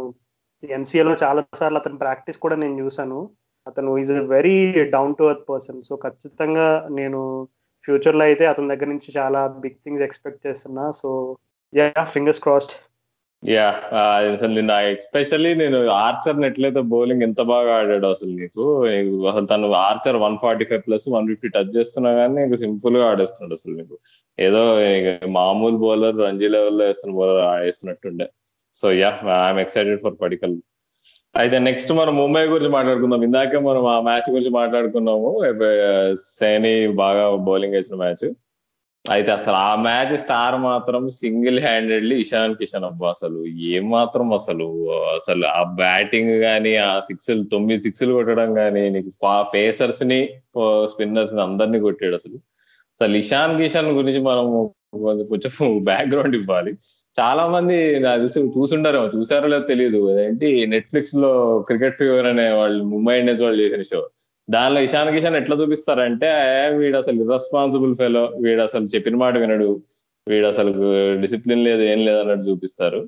ఎన్సీఏలో 0.62 1.12
చాలా 1.22 1.42
సార్లు 1.60 1.78
అతని 1.82 1.96
ప్రాక్టీస్ 2.04 2.38
కూడా 2.44 2.56
నేను 2.62 2.76
చూశాను. 2.82 3.20
అతను 3.66 3.90
is 4.02 4.12
a 4.16 4.20
very 4.34 4.56
down 4.94 5.16
to 5.18 5.24
earth 5.30 5.46
person 5.50 5.80
so 5.88 5.94
ఖచ్చితంగా 6.04 6.68
నేను 6.98 7.20
ఫ్యూచర్లో 7.84 8.24
అయితే 8.28 8.44
అతని 8.52 8.70
దగ్గర 8.72 8.88
నుంచి 8.94 9.10
చాలా 9.18 9.40
బిగ్ 9.64 9.80
థింగ్స్ 9.84 10.04
ఎక్స్పెక్ట్ 10.08 10.44
చేస్తున్నా. 10.46 10.84
So 11.00 11.10
yeah 11.72 11.88
fingers 12.14 12.42
crossed 12.46 12.74
yeah 13.42 13.66
uh, 13.98 14.16
అసలు 14.32 14.52
నిన్న 14.56 14.72
ఎస్పెషల్లీ 14.94 15.50
నేను 15.60 15.78
ఆర్చర్ 16.06 16.40
ఎట్లయితే 16.48 16.80
బౌలింగ్ 16.94 17.24
ఎంత 17.26 17.40
బాగా 17.50 17.70
ఆడాడు 17.76 18.08
అసలు 18.14 18.32
నీకు. 18.40 18.64
అసలు 19.30 19.46
తను 19.52 19.68
Archer 19.84 20.16
one 20.24 20.36
forty 20.42 20.64
five 20.70 20.82
plus 20.86 21.06
one 21.14 21.28
fifty 21.30 21.48
touch 21.54 21.70
చేస్తున్నా 21.76 22.10
కానీ 22.18 22.34
నీకు 22.40 22.56
సింపుల్గా 22.64 23.04
ఆడేస్తున్నాడు 23.12 23.56
అసలు 23.58 23.74
నీకు. 23.78 23.96
ఏదో 24.38 24.62
మామూలు 25.38 25.78
బౌలర్ 25.84 26.18
రంజీ 26.26 26.50
లెవెల్లో 26.56 26.84
వేస్తున్న 26.90 27.14
bowler 27.20 27.40
వేస్తున్నట్టుండే. 27.64 28.26
So 28.74 28.86
yeah 29.02 29.10
I'm 29.46 29.62
excited 29.64 30.02
for 30.04 30.18
Padikkal 30.24 30.56
అయితే 31.34 31.56
నెక్స్ట్ 31.68 31.90
మనం 32.00 32.14
ముంబై 32.22 32.44
గురించి 32.52 32.72
మాట్లాడుకుందాం. 32.76 33.22
ఇందాకే 33.28 33.58
మనం 33.70 33.84
ఆ 33.94 33.98
మ్యాచ్ 34.10 34.30
గురించి 34.34 34.54
మాట్లాడుకున్నాము. 34.60 35.30
సేని 36.38 36.74
uh, 36.86 36.94
బాగా 37.02 37.24
బౌలింగ్ 37.48 37.76
వేసిన 37.78 37.96
మ్యాచ్ 38.04 38.26
అయితే 39.08 39.32
అసలు 39.32 39.52
ఆ 39.52 39.74
మ్యాచ్ 39.74 40.18
స్టార్ 40.18 40.54
మాత్రం 40.54 41.08
సింగిల్ 41.08 41.60
హ్యాండెడ్లీ 41.60 42.20
ఇషాన్ 42.20 42.54
కిషన్ 42.54 42.84
అబ్బా 42.84 43.08
అసలు 43.08 43.46
ఏమాత్రం 43.46 44.28
మాత్రం 44.28 44.54
అసలు 44.54 44.90
అసలు 45.14 45.46
ఆ 45.46 45.62
బ్యాటింగ్ 45.62 46.30
గానీ 46.30 46.76
ఆ 46.76 47.00
సిక్స్లు 47.00 47.42
తొమ్మిది 47.42 47.82
సిక్స్లు 47.82 48.12
కొట్టడం 48.12 48.58
గానీ 48.58 48.88
నీకు 48.88 49.10
పేసర్స్ని 49.54 50.28
స్పిన్నర్స్ని 50.84 51.40
అందరినీ 51.42 51.80
కొట్టాడు 51.80 52.14
అసలు. 52.14 52.36
అసలు 53.00 53.16
ఇషాన్ 53.16 53.56
కిషన్ 53.62 53.88
గురించి 53.88 54.20
మనం 54.20 54.70
కొంచెం 55.28 55.84
బ్యాక్గ్రౌండ్ 55.84 56.36
ఇవ్వాలి. 56.36 56.72
చాలా 57.20 57.46
మంది 57.46 58.00
నాకు 58.00 58.20
తెలిసి 58.20 58.40
చూసుంటారేమో 58.58 59.06
చూసారో 59.06 59.46
లేదో 59.48 59.66
తెలియదు. 59.66 60.20
ఏంటి 60.20 60.66
నెట్ఫ్లిక్స్లో 60.66 61.58
క్రికెట్ 61.62 61.98
ఫీవర్ 61.98 62.26
అనే 62.26 62.50
వాళ్ళు 62.50 62.84
ముంబై 62.84 63.18
ఇండియన్స్ 63.18 63.42
వాళ్ళు 63.42 63.62
చేసిన 63.62 63.82
షో. 63.82 64.08
దానిలో 64.50 64.80
ఇషాన్ 64.86 65.10
కిషన్ 65.14 65.38
ఎట్లా 65.40 65.56
చూపిస్తారంటే 65.60 66.28
వీడు 66.78 66.96
అసలు 66.96 67.18
ఇర్రెస్పాన్సిబుల్ 67.24 67.94
ఫెలో 68.00 68.24
వీడు 68.44 68.62
అసలు 68.68 68.86
చెప్పిన 68.94 69.16
మాట 69.24 69.34
వినడు 69.42 69.70
వీడు 70.26 70.46
అసలు 70.52 70.70
డిసిప్లిన్ 71.22 71.64
లేదు 71.68 71.82
ఏం 71.92 72.00
లేదు 72.08 72.20
అన్నట్టు 72.22 72.46
చూపిస్తారు. 72.50 73.00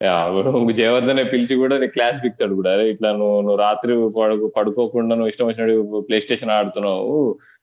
జయవర్ధన్ 0.78 1.20
పిలిచి 1.32 1.54
కూడా 1.62 1.76
నీ 1.82 1.86
క్లాస్ 1.94 2.18
పిక్తాడు 2.24 2.54
కూడా. 2.58 2.72
ఇట్లా 2.92 3.08
నువ్వు 3.20 3.38
నువ్వు 3.40 3.56
రాత్రి 3.62 3.92
పడుకు 4.18 4.46
పడుకోకుండా 4.56 5.12
నువ్వు 5.16 5.30
ఇష్టం 5.32 5.46
వచ్చినట్టు 5.48 6.00
ప్లే 6.08 6.18
స్టేషన్ 6.24 6.52
ఆడుతున్నావు 6.56 7.14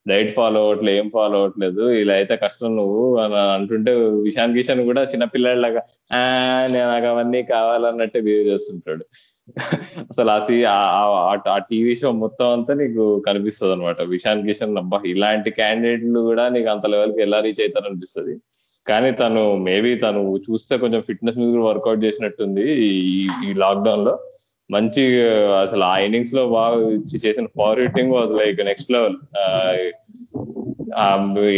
డైట్ 0.05 0.31
ఫాలో 0.37 0.61
అవ్వట్లేదు 0.63 0.97
ఏం 1.01 1.07
ఫాలో 1.15 1.37
అవ్వట్లేదు 1.39 1.85
ఇలా 2.01 2.15
అయితే 2.21 2.35
కష్టం 2.43 2.75
నువ్వు 2.81 3.03
అని 3.23 3.37
అంటుంటే 3.55 3.93
ఇషాన్ 4.31 4.55
కిషన్ 4.57 4.81
కూడా 4.89 5.03
చిన్నపిల్లలాగా 5.13 5.83
ఆ 6.11 6.19
నేను 6.73 6.87
నాకు 6.93 7.09
అవన్నీ 7.13 7.41
కావాలన్నట్టే 7.55 8.21
బిహేవ్ 8.27 8.45
చేస్తుంటాడు. 8.51 9.05
అసలు 10.09 10.29
ఆ 11.49 11.57
టీవీ 11.57 11.95
షో 11.95 12.11
మొత్తం 12.11 12.51
అంతా 12.51 12.73
నీకు 12.73 13.19
కనిపిస్తుంది 13.19 13.73
అనమాట 13.73 14.01
విశాన్ 14.01 14.47
కిషన్ 14.47 14.77
అబ్బా 14.77 15.01
ఇలాంటి 15.05 15.51
క్యాండిడేట్లు 15.51 16.19
కూడా 16.19 16.49
నీకు 16.49 16.69
అంత 16.69 16.85
లెవెల్కి 16.85 17.21
ఎలా 17.21 17.39
రీచ్ 17.39 17.61
అవుతారు 17.61 17.85
అనిపిస్తుంది 17.85 18.35
కానీ 18.87 19.11
తను 19.11 19.55
మేబీ 19.57 19.95
తను 19.95 20.35
చూస్తే 20.37 20.77
కొంచెం 20.77 21.01
ఫిట్నెస్ 21.01 21.37
మీద 21.37 21.51
కూడా 21.51 21.65
వర్కౌట్ 21.65 22.03
చేసినట్టుంది 22.03 22.65
ఈ 23.49 23.53
లాక్డౌన్లో 23.53 24.19
మంచి 24.71 25.21
అసలు 25.61 25.83
ఆ 25.83 25.97
ఇన్నింగ్స్లో 25.97 26.49
బాగా 26.49 26.77
చేసిన 27.25 27.45
power 27.45 27.79
hitting 27.79 28.11
was 28.11 28.33
like 28.33 28.65
next 28.65 28.91
level. 28.91 29.17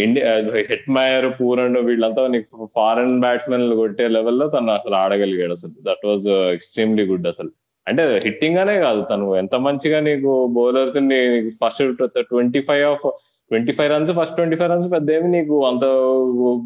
India 0.05 0.33
Hetmyer 0.89 1.41
Pooran 1.41 1.77
వీళ్ళంతా 1.77 2.27
నీకు 2.27 2.69
ఫారెన్ 2.75 3.19
బ్యాట్స్మెన్ 3.21 3.75
కొట్టే 3.75 4.07
లెవెల్లో 4.07 4.47
తను 4.47 4.71
అసలు 4.71 4.95
ఆడగలిగాడు 4.95 5.51
అసలు. 5.51 5.71
దట్ 5.71 6.05
వాజ్ 6.07 6.27
ఎక్స్ట్రీమ్లీ 6.27 7.05
గుడ్ 7.05 7.27
అసలు. 7.27 7.49
అంటే 7.87 8.03
హిట్టింగ్ 8.25 8.57
అనే 8.57 8.79
కాదు 8.79 9.01
తను. 9.01 9.35
ఎంత 9.35 9.55
మంచిగా 9.55 9.99
నీకు 9.99 10.47
బౌలర్స్ని 10.47 11.19
first 11.51 11.83
twenty 12.21 12.61
five 12.61 12.85
of 12.91 13.05
twenty 13.51 13.71
five 13.71 13.91
runs 13.91 14.11
first 14.11 14.35
twenty 14.35 14.55
five 14.55 14.71
runs 14.71 14.91
పెద్ద 14.91 15.11
ఏమి 15.11 15.27
నీకు 15.27 15.65
అంత 15.65 15.85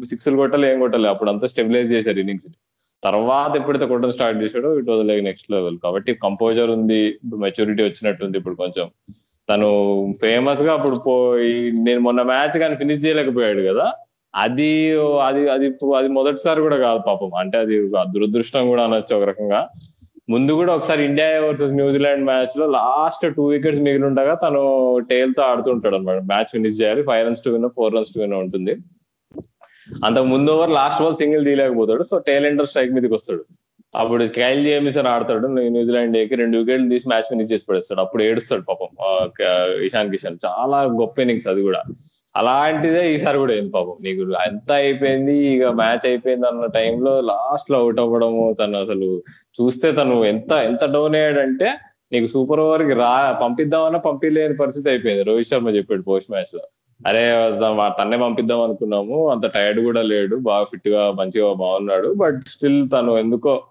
సిక్స్ 0.04 0.28
కొట్టాలి 0.28 0.66
ఏం 0.70 0.78
కొట్టాలి. 0.80 1.08
అప్పుడు 1.08 1.30
అంతా 1.30 1.46
స్టెబిలైజ్ 1.46 1.92
చేశారు 1.92 2.18
ఇన్నింగ్స్ 2.18 2.46
తర్వాత 3.04 3.56
ఎప్పుడైతే 3.56 3.86
కొట్టడం 3.86 4.10
స్టార్ట్ 4.10 4.42
చేశాడో 4.42 4.78
it 4.78 4.88
was 4.88 5.06
like 5.06 5.24
next 5.24 5.50
level 5.50 5.78
కాబట్టి 5.84 6.14
కంపోజర్ 6.14 6.70
ఉంది 6.70 7.00
ఇప్పుడు 7.06 7.36
మెచ్యూరిటీ 7.36 7.82
వచ్చినట్టుంది 7.82 8.38
ఇప్పుడు 8.38 8.54
కొంచెం. 8.54 8.90
తను 9.48 9.68
ఫేమస్గా 10.20 10.72
అప్పుడు 10.72 10.98
పోయి 11.06 11.72
నేను 11.72 12.00
మొన్న 12.00 12.22
మ్యాచ్ 12.22 12.58
కానీ 12.58 12.74
ఫినిష్ 12.74 13.06
చేయలేకపోయాడు 13.06 13.62
కదా. 13.72 13.92
అది 14.34 14.92
అది 14.98 15.48
అది 15.48 15.66
అది 15.96 16.08
మొదటిసారి 16.08 16.60
కూడా 16.60 16.76
కాదు 16.76 17.00
పాపం. 17.06 17.34
అంటే 17.34 17.58
అది 17.58 17.88
దురదృష్టం 17.88 18.68
కూడా 18.68 18.84
అనొచ్చు 18.84 19.16
ఒక 19.16 19.24
రకంగా. 19.24 19.68
ముందు 20.32 20.52
కూడా 20.58 20.72
ఒకసారి 20.78 21.00
ఇండియా 21.04 21.28
వర్సెస్ 21.44 21.72
న్యూజిలాండ్ 21.78 22.24
మ్యాచ్లో 22.24 22.66
లాస్ట్ 22.76 23.24
టూ 23.36 23.44
వికెట్స్ 23.52 23.80
మిగిలి 23.86 24.04
ఉండగా 24.10 24.34
తను 24.34 24.62
టేల్తో 25.10 25.42
ఆడుతుంటాడు 25.42 25.96
అనమాట 25.96 26.20
మ్యాచ్ 26.32 26.50
ఫినిష్ 26.52 26.80
చేయాలి. 26.82 27.02
Five 27.02 27.26
runs 27.26 27.44
to 27.44 27.50
win 27.50 27.68
four 27.76 27.94
runs 27.94 28.12
to 28.14 28.20
win 28.20 28.36
ఉంటుంది. 28.42 28.76
అంతకు 30.06 30.28
ముందు 30.34 30.50
ఓవర్ 30.50 30.70
లాస్ట్ 30.78 31.02
బాల్ 31.02 31.16
సింగిల్ 31.22 31.44
తీయలేకపోతాడు. 31.44 32.02
సో 32.02 32.18
టేల్ 32.28 32.46
ఎండర్ 32.46 32.66
స్ట్రైక్ 32.66 32.92
మీదకి 32.92 33.14
వస్తాడు. 33.14 33.44
అప్పుడు 34.00 34.24
కైల్ 34.36 34.64
జేమిసన్ 34.64 35.06
ఆడతాడు. 35.06 35.46
న్యూజిలాండ్ 35.46 36.16
ఏకి 36.16 36.34
రెండు 36.34 36.58
వికెట్లు 36.58 36.88
తీసి 36.88 37.08
మ్యాచ్ 37.08 37.28
ఫినిష్ 37.32 37.52
చేసి 37.52 37.64
పడేస్తాడు. 37.68 38.00
అప్పుడు 38.00 38.22
ఏడుస్తాడు 38.22 38.62
పాపం. 38.68 38.90
ఇషాన్ 39.88 40.10
కిషన్. 40.10 40.38
చాలా 40.46 40.82
గొప్ప 41.00 41.18
ఇన్నింగ్స్ 41.20 41.48
అది 41.52 41.62
కూడా. 41.62 41.82
అలాంటిదే 42.36 43.00
ఈసారి 43.14 43.38
కూడా 43.38 43.52
అయింది 43.52 43.70
పాపం. 43.70 43.96
నీకు 44.00 44.22
ఎంత 44.46 44.72
అయిపోయింది? 44.72 45.34
ఇక 45.54 45.64
మ్యాచ్ 45.80 46.06
అయిపోయింది 46.06 46.46
అన్న 46.46 46.66
టైంలో 46.66 47.20
లాస్ట్లో 47.20 47.78
అవుట్ 47.78 48.00
అవ్వడము 48.00 48.56
తను 48.60 48.78
అసలు 48.80 49.08
చూస్తే 49.60 49.92
తను 49.92 50.24
ఎంత 50.24 50.52
ఎంత 50.52 50.84
డౌన్ 50.84 51.14
అయ్యాడంటే 51.14 51.74
నీకు 52.12 52.26
సూపర్ 52.26 52.60
ఓవర్కి 52.60 52.92
రా 52.92 53.38
పంపిద్దామన్నా 53.42 53.98
పంపించలేని 53.98 54.56
పరిస్థితి 54.56 54.88
అయిపోయింది. 54.88 55.22
రోహిత్ 55.22 55.48
శర్మ 55.48 55.68
చెప్పాడు 55.68 56.02
పోస్ట్ 56.02 56.30
మ్యాచ్లో. 56.30 56.60
అరే 57.06 57.24
తన్నే 57.98 58.16
పంపిద్దాం 58.16 58.60
అనుకున్నాము. 58.60 59.28
అంత 59.28 59.46
టైర్డ్ 59.46 59.80
కూడా 59.80 60.02
లేడు. 60.02 60.36
బాగా 60.36 60.64
ఫిట్గా 60.64 61.12
మంచిగా 61.12 61.52
బాగున్నాడు. 61.52 62.14
బట్ 62.16 62.40
స్టిల్ 62.46 62.88
తను 62.92 63.18
ఎందుకో 63.18 63.62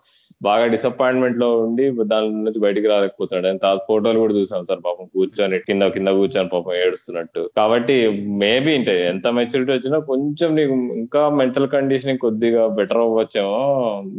బాగా 0.42 0.66
డిసప్పాయింట్మెంట్లో 0.74 1.48
ఉండి 1.64 1.84
దాని 2.12 2.30
నుంచి 2.46 2.60
బయటికి 2.64 2.88
రాలేకపోతాడు 2.92 3.48
అంత 3.52 3.66
ఫోటోలు 3.90 4.22
కూడా 4.24 4.34
చూసాం 4.38 4.64
సార్ 4.70 4.82
పాపం 4.88 5.06
కూర్చొని 5.16 5.58
కింద 5.68 5.90
కింద 5.96 6.10
కూర్చొని 6.20 6.50
పాపం 6.54 6.76
ఏడుస్తున్నట్టు. 6.84 7.42
కాబట్టి 7.60 7.96
మేబీ 8.44 8.72
ఇంటే 8.80 8.96
ఎంత 9.12 9.28
మెచ్యూరిటీ 9.40 9.72
వచ్చినా 9.74 10.00
కొంచెం 10.12 10.50
నీకు 10.60 10.76
ఇంకా 11.02 11.24
మెంటల్ 11.40 11.68
కండిషనింగ్ 11.76 12.24
కొద్దిగా 12.26 12.64
బెటర్ 12.80 13.02
అవ్వచ్చేమో. 13.06 13.60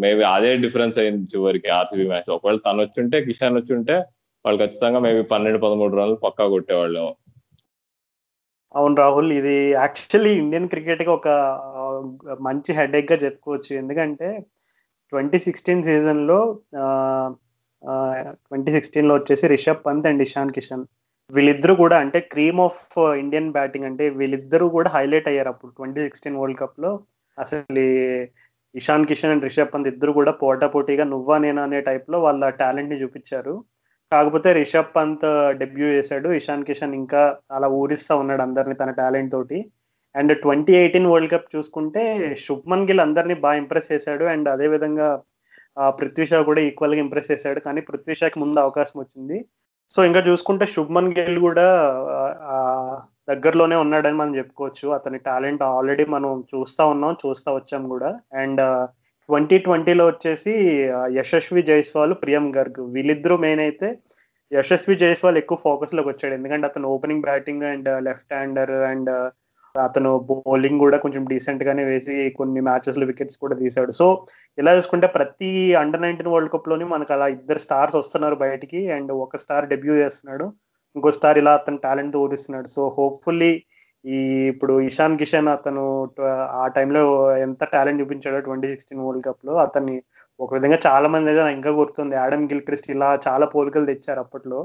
మేబీ 0.05 0.25
అదే 0.35 0.53
డిఫరెన్స్ 0.67 1.01
అయింది 1.05 1.31
చివరికి 1.35 1.71
ఆర్సీబీ 1.79 2.07
మ్యాచ్ 2.13 2.31
ఒకవేళ 2.37 2.61
తను 2.69 2.83
వచ్చుంటే 2.87 3.19
కిషాన్ 3.29 3.59
వచ్చుంటే 3.61 3.97
వాళ్ళు 4.45 4.61
ఖచ్చితంగా 4.65 5.01
మేబీ 5.09 5.25
పన్నెండు 5.35 5.59
పదమూడు 5.67 5.97
రన్లు 5.97 6.19
పక్కా 6.27 6.47
కొట్టేవాళ్ళేమో. 6.55 7.13
అవును 8.75 8.95
రాహుల్ 8.97 9.33
ఇది 9.33 9.57
యాక్చువల్లీ 9.71 10.31
ఇండియన్ 10.43 10.69
క్రికెట్కి 10.69 11.11
ఒక 11.11 11.29
మంచి 12.41 12.71
హెడేక్గా 12.79 13.17
చెప్పుకోవచ్చు. 13.25 13.71
ఎందుకంటే 13.77 14.29
ట్వంటీ 15.13 15.39
సిక్స్టీన్ 15.47 15.85
సీజన్లో 15.89 16.41
ట్వంటీ 18.49 18.71
సిక్స్టీన్లో 18.77 19.15
వచ్చేసి 19.19 19.47
రిషబ్ 19.55 19.85
పంత్ 19.87 20.09
అండ్ 20.11 20.23
ఇషాన్ 20.27 20.53
కిషన్. 20.57 20.85
వీళ్ళిద్దరూ 21.31 21.75
కూడా 21.83 21.97
అంటే 22.05 22.19
క్రీమ్ 22.33 22.61
ఆఫ్ 22.67 22.83
ఇండియన్ 23.23 23.51
బ్యాటింగ్ 23.57 23.87
అంటే 23.91 24.05
వీళ్ళిద్దరూ 24.21 24.67
కూడా 24.77 24.89
హైలైట్ 24.95 25.29
అయ్యారు 25.31 25.51
అప్పుడు 25.53 25.73
ట్వంటీ 25.79 26.01
సిక్స్టీన్ 26.07 26.39
వరల్డ్ 26.41 26.61
కప్లో 26.63 26.91
అసలు 27.39 27.85
ఇషాన్ 28.75 29.07
కిషన్ 29.07 29.33
అండ్ 29.35 29.45
రిషబ్ 29.49 29.73
పంత్ 29.75 29.89
ఇద్దరు 29.89 30.13
కూడా 30.19 30.33
పోటాపోటీగా 30.43 31.05
నువ్వా 31.05 31.37
నేనా 31.39 31.63
అనే 31.69 31.81
టైప్లో 31.89 32.19
వాళ్ళ 32.21 32.49
టాలెంట్ని 32.61 32.99
చూపించారు. 33.03 33.55
కాకపోతే 34.13 34.49
రిషబ్ 34.53 34.95
పంత్ 34.97 35.27
డెబ్యూ 35.61 35.87
చేశాడు. 35.97 36.29
ఇషాన్ 36.41 36.65
కిషన్ 36.69 36.95
ఇంకా 36.95 37.23
అలా 37.57 37.69
ఊరిస్తా 37.81 38.15
ఉన్నాడు 38.17 38.43
అందరిని 38.43 38.75
తన 38.75 38.91
టాలెంట్ 39.01 39.33
తోటి. 39.33 39.59
And 40.15 40.33
twenty 40.45 40.73
eighteen 40.83 41.11
world 41.13 41.33
cup 41.35 41.53
చూసుకుంటే 41.57 42.03
శుభ్మన్ 42.47 42.87
గిల్ 42.89 43.05
అందరినీ 43.07 43.37
బాగా 43.45 43.61
ఇంప్రెస్ 43.63 43.91
చేశాడు. 43.93 44.25
అండ్ 44.35 44.49
అదే 44.55 44.67
విధంగా 44.75 45.09
పృథ్వీ 45.99 46.25
షా 46.31 46.39
కూడా 46.49 46.61
ఈక్వల్గా 46.69 47.01
ఇంప్రెస్ 47.05 47.31
చేశాడు. 47.33 47.61
కానీ 47.67 47.81
పృథ్వీ 47.89 48.15
షాకి 48.21 48.39
ముందు 48.43 48.59
అవకాశం 48.65 48.97
వచ్చింది. 49.03 49.39
సో 49.95 50.01
ఇంకా 50.09 50.21
చూసుకుంటే 50.29 50.65
శుభ్మన్ 50.75 51.13
గిల్ 51.17 51.39
కూడా 51.47 51.67
దగ్గరలోనే 53.31 53.77
ఉన్నాడని 53.85 54.17
మనం 54.21 54.33
చెప్పుకోవచ్చు. 54.41 54.87
అతని 54.99 55.19
టాలెంట్ 55.29 55.63
ఆల్రెడీ 55.75 56.05
మనం 56.17 56.31
చూస్తా 56.53 56.83
ఉన్నాం 56.95 57.15
చూస్తా 57.25 57.51
వచ్చాం 57.59 57.85
కూడా. 57.95 58.11
అండ్ 58.43 58.63
ట్వంటీ 59.29 59.57
ట్వంటీలో 59.67 60.05
వచ్చేసి 60.11 60.53
యశస్వి 61.19 61.63
జైస్వాల్ 61.69 62.15
ప్రియం 62.23 62.47
గర్గ్ 62.57 62.81
వీళ్ళిద్దరూ 62.95 63.37
మెయిన్ 63.45 63.63
అయితే 63.67 63.89
యశస్వి 64.53 64.95
జైస్వాల్ 65.03 65.39
ఎక్కువ 65.43 65.59
ఫోకస్లోకి 65.67 66.09
వచ్చాడు. 66.13 66.35
ఎందుకంటే 66.39 66.67
అతను 66.71 66.89
opening 66.95 67.27
batting 67.29 67.65
and 67.73 67.89
left 68.09 68.35
hander 68.39 68.75
and 68.91 69.11
అతను 69.81 70.11
బౌలింగ్ 70.29 70.83
కూడా 70.85 70.97
కొంచెం 71.03 71.23
డీసెంట్ 71.31 71.63
గానే 71.69 71.83
వేసి 71.91 72.15
కొన్ని 72.39 72.61
మ్యాచెస్లో 72.69 73.05
వికెట్స్ 73.11 73.39
కూడా 73.43 73.55
తీశాడు. 73.63 73.93
సో 74.01 74.07
ఇలా 74.59 74.73
చూసుకుంటే 74.79 75.07
ప్రతి 75.17 75.51
అండర్ 75.83 76.03
నైన్టీన్ 76.05 76.33
వరల్డ్ 76.33 76.53
కప్లోని 76.55 76.87
మనకు 76.95 77.13
అలా 77.17 77.27
ఇద్దరు 77.37 77.61
స్టార్స్ 77.67 77.97
వస్తున్నారు 78.01 78.37
బయటికి 78.45 78.81
అండ్ 78.97 79.13
ఒక 79.25 79.41
స్టార్ 79.45 79.71
డెబ్యూ 79.73 79.95
చేస్తున్నాడు. 80.03 80.47
ఇంకో 80.97 81.11
స్టార్ 81.19 81.39
ఇలా 81.43 81.53
అతను 81.61 81.79
టాలెంట్ 81.87 82.19
ఊరిస్తున్నాడు 82.23 82.69
సో 82.77 82.83
హోప్ఫుల్లీ 82.99 83.53
ఈ 84.05 84.19
ఇప్పుడు 84.53 84.75
ఇషాన్ 84.89 85.19
కిషన్ 85.21 85.49
అతను 85.57 85.83
ఆ 86.63 86.65
టైంలో 86.77 87.03
ఎంత 87.47 87.65
టాలెంట్ 87.75 88.01
చూపించాడో 88.03 88.39
ట్వంటీ 88.47 88.69
సిక్స్టీన్ 88.73 89.05
వరల్డ్ 89.07 89.27
కప్లో 89.29 89.55
అతన్ని 89.65 89.97
ఒక 90.41 90.51
విధంగా 90.57 90.79
చాలా 90.87 91.09
మంది 91.15 91.31
అయితే 91.33 91.43
ఇంకా 91.57 91.71
గుర్తుంది. 91.81 92.15
యాడమ్ 92.23 92.49
గిల్క్రిస్ట్ 92.53 92.89
ఇలా 92.95 93.11
చాలా 93.27 93.47
పోలికలు 93.55 93.89
తెచ్చారు 93.91 94.21
అప్పట్లో. 94.25 94.61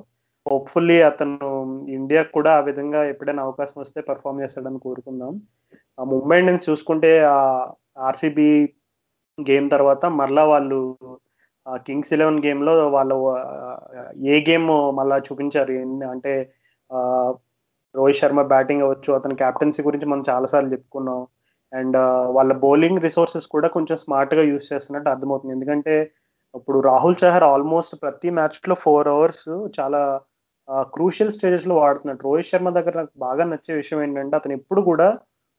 హోప్ఫుల్లీ 0.48 0.98
అతను 1.02 1.48
ఇండియాకు 1.98 2.32
కూడా 2.38 2.52
ఆ 2.58 2.62
విధంగా 2.70 3.00
ఎప్పుడైనా 3.12 3.44
అవకాశం 3.44 3.78
వస్తే 3.82 4.00
పర్ఫామ్ 4.10 4.42
చేస్తాడని 4.44 4.80
కోరుకుందాం. 4.80 5.32
ఆ 5.98 6.04
ముంబై 6.14 6.38
ఇండియన్స్ 6.42 6.68
చూసుకుంటే 6.70 7.12
ఆ 7.36 7.38
ఆర్సీబీ 8.10 8.50
గేమ్ 9.38 9.68
తర్వాత 9.70 10.04
మరలా 10.20 10.44
వాళ్ళు 10.54 10.80
కింగ్స్ 11.88 12.14
ఎలెవెన్ 12.16 12.44
గేమ్లో 12.46 12.74
వాళ్ళు 12.96 13.16
ఏ 14.34 14.36
గేమ్ 14.50 14.68
మళ్ళా 15.00 15.18
చూపించారు? 15.28 15.74
అంటే 16.14 16.34
రోహిత్ 17.96 18.20
శర్మ 18.22 18.42
బ్యాటింగ్ 18.54 18.84
అవ్వచ్చు 18.86 19.12
అతని 19.14 19.36
క్యాప్టెన్సీ 19.36 19.82
గురించి 19.88 20.08
మనం 20.12 20.24
చాలాసార్లు 20.30 20.70
చెప్పుకున్నాం. 20.76 21.20
అండ్ 21.74 21.98
వాళ్ళ 22.38 22.52
బౌలింగ్ 22.66 23.04
రిసోర్సెస్ 23.06 23.48
కూడా 23.56 23.68
కొంచెం 23.68 23.98
స్మార్ట్గా 23.98 24.44
యూస్ 24.52 24.72
చేస్తున్నట్టు 24.74 25.10
అర్థమవుతుంది. 25.14 25.56
ఎందుకంటే 25.58 25.96
ఇప్పుడు 26.56 26.78
రాహుల్ 26.90 27.18
చహర్ 27.24 27.46
ఆల్మోస్ట్ 27.54 27.96
ప్రతి 28.04 28.30
మ్యాచ్లో 28.30 28.76
ఫోర్ 28.76 29.08
అవర్స్ 29.08 29.48
చాలా 29.80 30.02
క్రూషియల్ 30.96 31.34
స్టేజెస్లో 31.36 31.76
వాడుతున్నాడు 31.82 32.22
రోహిత్ 32.28 32.50
శర్మ 32.52 32.70
దగ్గర 32.78 32.94
నాకు 33.02 33.14
బాగా 33.26 33.44
నచ్చే 33.52 33.74
విషయం 33.82 34.00
ఏంటంటే 34.06 34.36
అతను 34.40 34.56
ఎప్పుడు 34.60 34.82
కూడా 34.90 35.08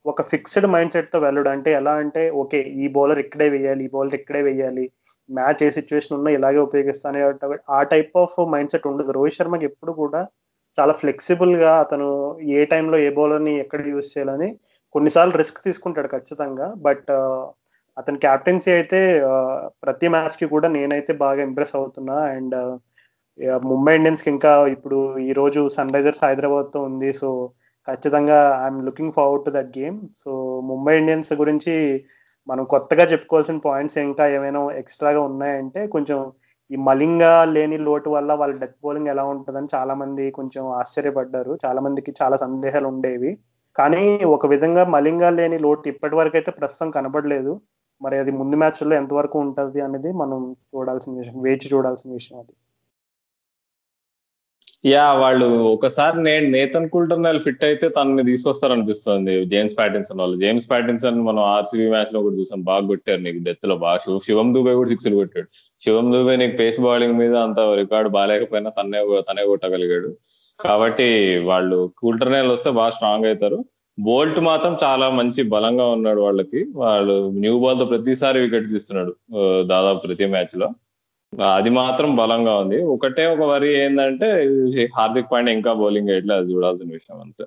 ఒక 0.05 0.23
ఫిక్స్డ్ 0.33 0.67
మైండ్ 0.75 0.95
సెట్తో 0.95 1.19
వెళ్ళడు. 1.27 1.49
అంటే 1.55 1.71
ఎలా 1.81 1.93
అంటే 2.03 2.23
ఓకే 2.43 2.59
ఈ 2.83 2.89
బౌలర్ 2.97 3.21
ఇక్కడే 3.25 3.49
వేయాలి 3.55 3.83
ఈ 3.87 3.91
బౌలర్ 3.95 4.17
ఇక్కడే 4.21 4.43
వేయాలి 4.49 4.85
మ్యాచ్ 5.29 5.63
ఏ 5.67 5.69
సిచ్యువేషన్ 5.79 6.17
ఉన్నా 6.19 6.31
ఇలాగే 6.39 6.61
ఉపయోగిస్తాను 6.69 7.19
ఆ 7.79 7.81
టైప్ 7.93 8.15
ఆఫ్ 8.23 8.37
మైండ్ 8.55 8.73
సెట్ 8.75 8.89
ఉండదు. 8.91 9.11
రోహిత్ 9.19 9.39
శర్మకి 9.39 9.67
ఎప్పుడు 9.71 9.93
కూడా 10.03 10.21
చాలా 10.79 10.93
ఫ్లెక్సిబుల్గా 11.01 11.73
అతను 11.85 12.09
ఏ 12.59 12.61
టైంలో 12.73 12.97
ఏ 13.07 13.09
బౌలర్ని 13.19 13.55
ఎక్కడ 13.65 13.81
యూజ్ 13.93 14.11
చేయాలని 14.15 14.49
కొన్నిసార్లు 14.95 15.35
రిస్క్ 15.41 15.59
తీసుకుంటాడు 15.67 16.09
ఖచ్చితంగా. 16.17 16.69
బట్ 16.87 17.11
అతని 17.97 18.19
క్యాప్టెన్సీ 18.25 18.71
అయితే 18.79 19.01
ప్రతి 19.85 20.09
మ్యాచ్కి 20.15 20.47
కూడా 20.55 20.69
నేనైతే 20.77 21.13
బాగా 21.25 21.41
ఇంప్రెస్ 21.49 21.75
అవుతున్నా. 21.81 22.17
అండ్ 22.37 22.57
ముంబై 23.39 23.95
ఇండియన్స్కి 23.97 24.31
ఇంకా 24.31 24.67
ఇప్పుడు 24.67 25.19
ఈ 25.19 25.33
రోజు 25.33 25.69
సన్ 25.69 25.93
రైజర్స్ 25.95 26.25
హైదరాబాద్తో 26.25 26.83
ఉంది. 26.83 27.13
సో 27.13 27.29
ఖచ్చితంగా 27.89 28.39
I'm 28.65 28.85
looking 28.87 29.13
forward 29.13 29.45
to 29.45 29.51
that 29.51 29.79
game 29.79 29.99
so 30.23 30.61
Mumbai 30.61 30.99
Indians 30.99 31.33
గురించి 31.33 32.05
మనం 32.49 32.65
కొత్తగా 32.65 33.05
చెప్పుకోవాల్సిన 33.05 33.59
పాయింట్స్ 33.59 33.99
ఇంకా 33.99 34.27
ఏమైనా 34.27 34.71
ఎక్స్ట్రాగా 34.83 35.21
ఉన్నాయంటే 35.21 35.87
కొంచెం 35.87 36.33
ఈ 36.71 36.77
మలింగా 36.77 37.45
లేని 37.45 37.79
లోటు 37.79 38.11
వల్ల 38.11 38.33
వాళ్ళ 38.33 38.59
డెత్ 38.59 38.77
బౌలింగ్ 38.85 39.09
ఎలా 39.09 39.25
ఉంటుందని 39.25 39.69
చాలా 39.75 39.95
మంది 39.95 40.31
కొంచెం 40.31 40.65
ఆశ్చర్యపడ్డారు. 40.81 41.59
చాలా 41.65 41.81
మందికి 41.81 42.15
చాలా 42.23 42.37
సందేహాలు 42.37 42.89
ఉండేవి. 42.89 43.39
కానీ 43.77 44.25
ఒక 44.25 44.47
విధంగా 44.47 44.85
మలింగా 44.85 45.31
లేని 45.31 45.59
లోటు 45.59 45.89
ఇప్పటి 45.89 46.17
వరకు 46.17 46.37
అయితే 46.37 46.51
ప్రస్తుతం 46.51 46.91
కనబడలేదు. 46.91 47.61
మరి 48.03 48.19
అది 48.19 48.31
ముందు 48.31 48.57
మ్యాచ్లో 48.57 48.97
ఎంతవరకు 48.97 49.39
ఉంటుంది 49.39 49.81
అనేది 49.81 50.13
మనం 50.13 50.57
చూడాల్సిన 50.75 51.19
విషయం 51.19 51.43
వేచి 51.43 51.69
చూడాల్సిన 51.75 52.13
విషయం 52.13 52.39
అది. 52.39 52.53
యా 54.85 55.05
వాళ్ళు 55.21 55.47
ఒకసారి 55.75 56.19
నేను 56.27 56.47
నేతన్ 56.57 56.89
కుల్టర్నల్ 56.93 57.41
ఫిట్ 57.45 57.65
అయితే 57.69 57.87
తనని 57.97 58.25
తీసుకొస్తారు 58.29 58.73
అనిపిస్తుంది 58.77 59.33
జేమ్స్ 59.53 59.75
ప్యాటిన్సన్ 59.79 60.21
వాళ్ళు. 60.23 60.37
జేమ్స్ 60.43 60.69
ప్యాటిన్సన్ 60.73 61.19
మనం 61.29 61.43
ఆర్సీబీ 61.55 61.87
మ్యాచ్లో 61.95 62.21
కూడా 62.27 62.37
చూసాం. 62.41 62.61
బాగా 62.69 62.85
కొట్టారు 62.91 63.21
నీకు 63.27 63.41
డెత్లో 63.49 63.77
బాగా 63.87 64.19
శివం 64.27 64.51
దుబే 64.55 64.75
కూడా 64.81 64.91
సిక్స్ 64.93 65.09
కొట్టాడు. 65.21 65.49
శివం 65.85 66.07
దుబే 66.15 66.37
నీకు 66.43 66.55
పేస్ 66.61 66.79
బౌలింగ్ 66.87 67.19
మీద 67.23 67.35
అంత 67.47 67.61
రికార్డు 67.83 68.11
బాగాలేకపోయినా 68.19 68.71
తనే 68.79 69.01
తనే 69.31 69.45
కొట్టగలిగాడు. 69.53 70.11
కాబట్టి 70.61 71.09
వాళ్ళు 71.51 71.79
కుల్టర్నల్ 72.03 72.53
వస్తే 72.55 72.71
బాగా 72.81 72.93
స్ట్రాంగ్ 72.97 73.29
అవుతారు. 73.31 73.59
బోల్ట్ 73.99 74.41
మాత్రం 74.51 74.75
చాలా 74.85 75.07
మంచి 75.21 75.43
బలంగా 75.55 75.87
ఉన్నాడు 75.97 76.21
వాళ్ళకి. 76.27 76.61
వాళ్ళు 76.83 77.15
న్యూ 77.43 77.55
బాల్తో 77.65 77.87
ప్రతిసారి 77.93 78.39
వికెట్ 78.45 78.69
తీస్తున్నాడు 78.75 79.13
దాదాపు 79.73 80.01
ప్రతి 80.07 80.27
మ్యాచ్లో 80.35 80.69
అది 81.57 81.71
మాత్రం 81.71 82.11
బలంగా 82.17 82.55
ఉంది. 82.59 82.79
ఒకటే 82.95 83.25
ఒక 83.27 83.43
వరి 83.51 83.71
ఏంటంటే 83.83 84.29
హార్దిక్ 84.97 85.31
పాండే 85.33 85.53
ఇంకా 85.53 85.73
బౌలింగ్ 85.73 86.11
వేయట్లే 86.11 86.35
అది 86.35 86.53
చూడాల్సిన 86.55 86.91
విషయం 86.93 87.21
అంతే. 87.21 87.45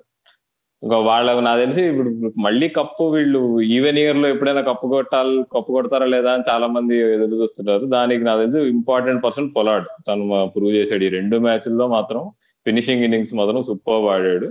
ఇంకా 0.82 0.98
వాళ్ళకు 0.98 1.40
నాకు 1.40 1.60
తెలిసి 1.60 1.82
ఇప్పుడు 1.82 2.10
మళ్ళీ 2.38 2.68
కప్పు 2.68 3.04
వీళ్ళు 3.04 3.40
ఈవెన్ 3.76 3.98
ఇయర్లో 3.98 4.28
ఎప్పుడైనా 4.28 4.60
కప్పు 4.60 4.86
కొట్టాలి 4.86 5.34
కప్పు 5.54 5.70
కొడతారా 5.72 6.06
లేదా 6.06 6.30
అని 6.32 6.44
చాలా 6.50 6.66
మంది 6.66 6.94
ఎదురు 7.16 7.36
చూస్తున్నారు. 7.42 7.84
దానికి 7.86 8.24
నాకు 8.24 8.40
తెలిసి 8.40 8.60
ఇంపార్టెంట్ 8.76 9.24
పర్సన్ 9.24 9.50
పొలాడ్ 9.56 9.86
తను 10.08 10.24
ప్రూవ్ 10.56 10.74
చేశాడు. 10.74 11.04
ఈ 11.04 11.08
రెండు 11.18 11.36
మ్యాచ్ల్లో 11.36 11.86
మాత్రం 11.96 12.22
ఫినిషింగ్ 12.66 13.04
ఇన్నింగ్స్ 13.04 13.34
మాత్రం 13.34 13.62
సూపర్ 13.62 14.08
ఆడాడు. 14.16 14.48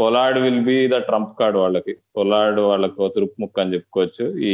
Pollard 0.00 0.38
will 0.42 0.60
be 0.68 0.76
the 0.92 0.96
trump 1.08 1.32
card 1.38 1.56
వాళ్ళకి. 1.62 1.92
పొలాడ్ 2.16 2.60
వాళ్ళకు 2.60 3.08
తురుపు 3.14 3.36
ముక్క 3.42 3.60
అని 3.62 3.74
చెప్పుకోవచ్చు. 3.74 4.24
ఈ 4.50 4.52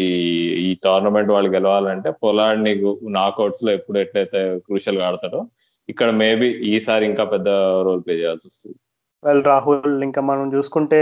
ఈ 0.67 0.69
టోర్నమెంట్ 0.85 1.31
వాళ్ళు 1.35 1.51
గెలవాలంటే 1.57 2.11
పొలాడ్ని 2.25 2.73
నాకౌట్స్లో 3.19 3.71
ఎప్పుడు 3.79 3.99
ఎట్లయితే 4.05 4.41
క్రూషల్గా 4.67 5.07
ఆడతాడో 5.09 5.41
ఇక్కడ 5.89 6.11
మేబీ 6.23 6.49
ఈసారి 6.75 7.05
ఇంకా 7.11 7.25
పెద్ద 7.35 7.49
రోల్ 7.87 8.03
ప్లే 8.05 8.15
చేయాల్సి 8.21 8.47
వస్తుంది. 8.51 8.79
వెల్ 9.23 9.45
రాహుల్ 9.45 10.03
ఇంకా 10.07 10.21
మనం 10.31 10.47
చూసుకుంటే 10.55 11.01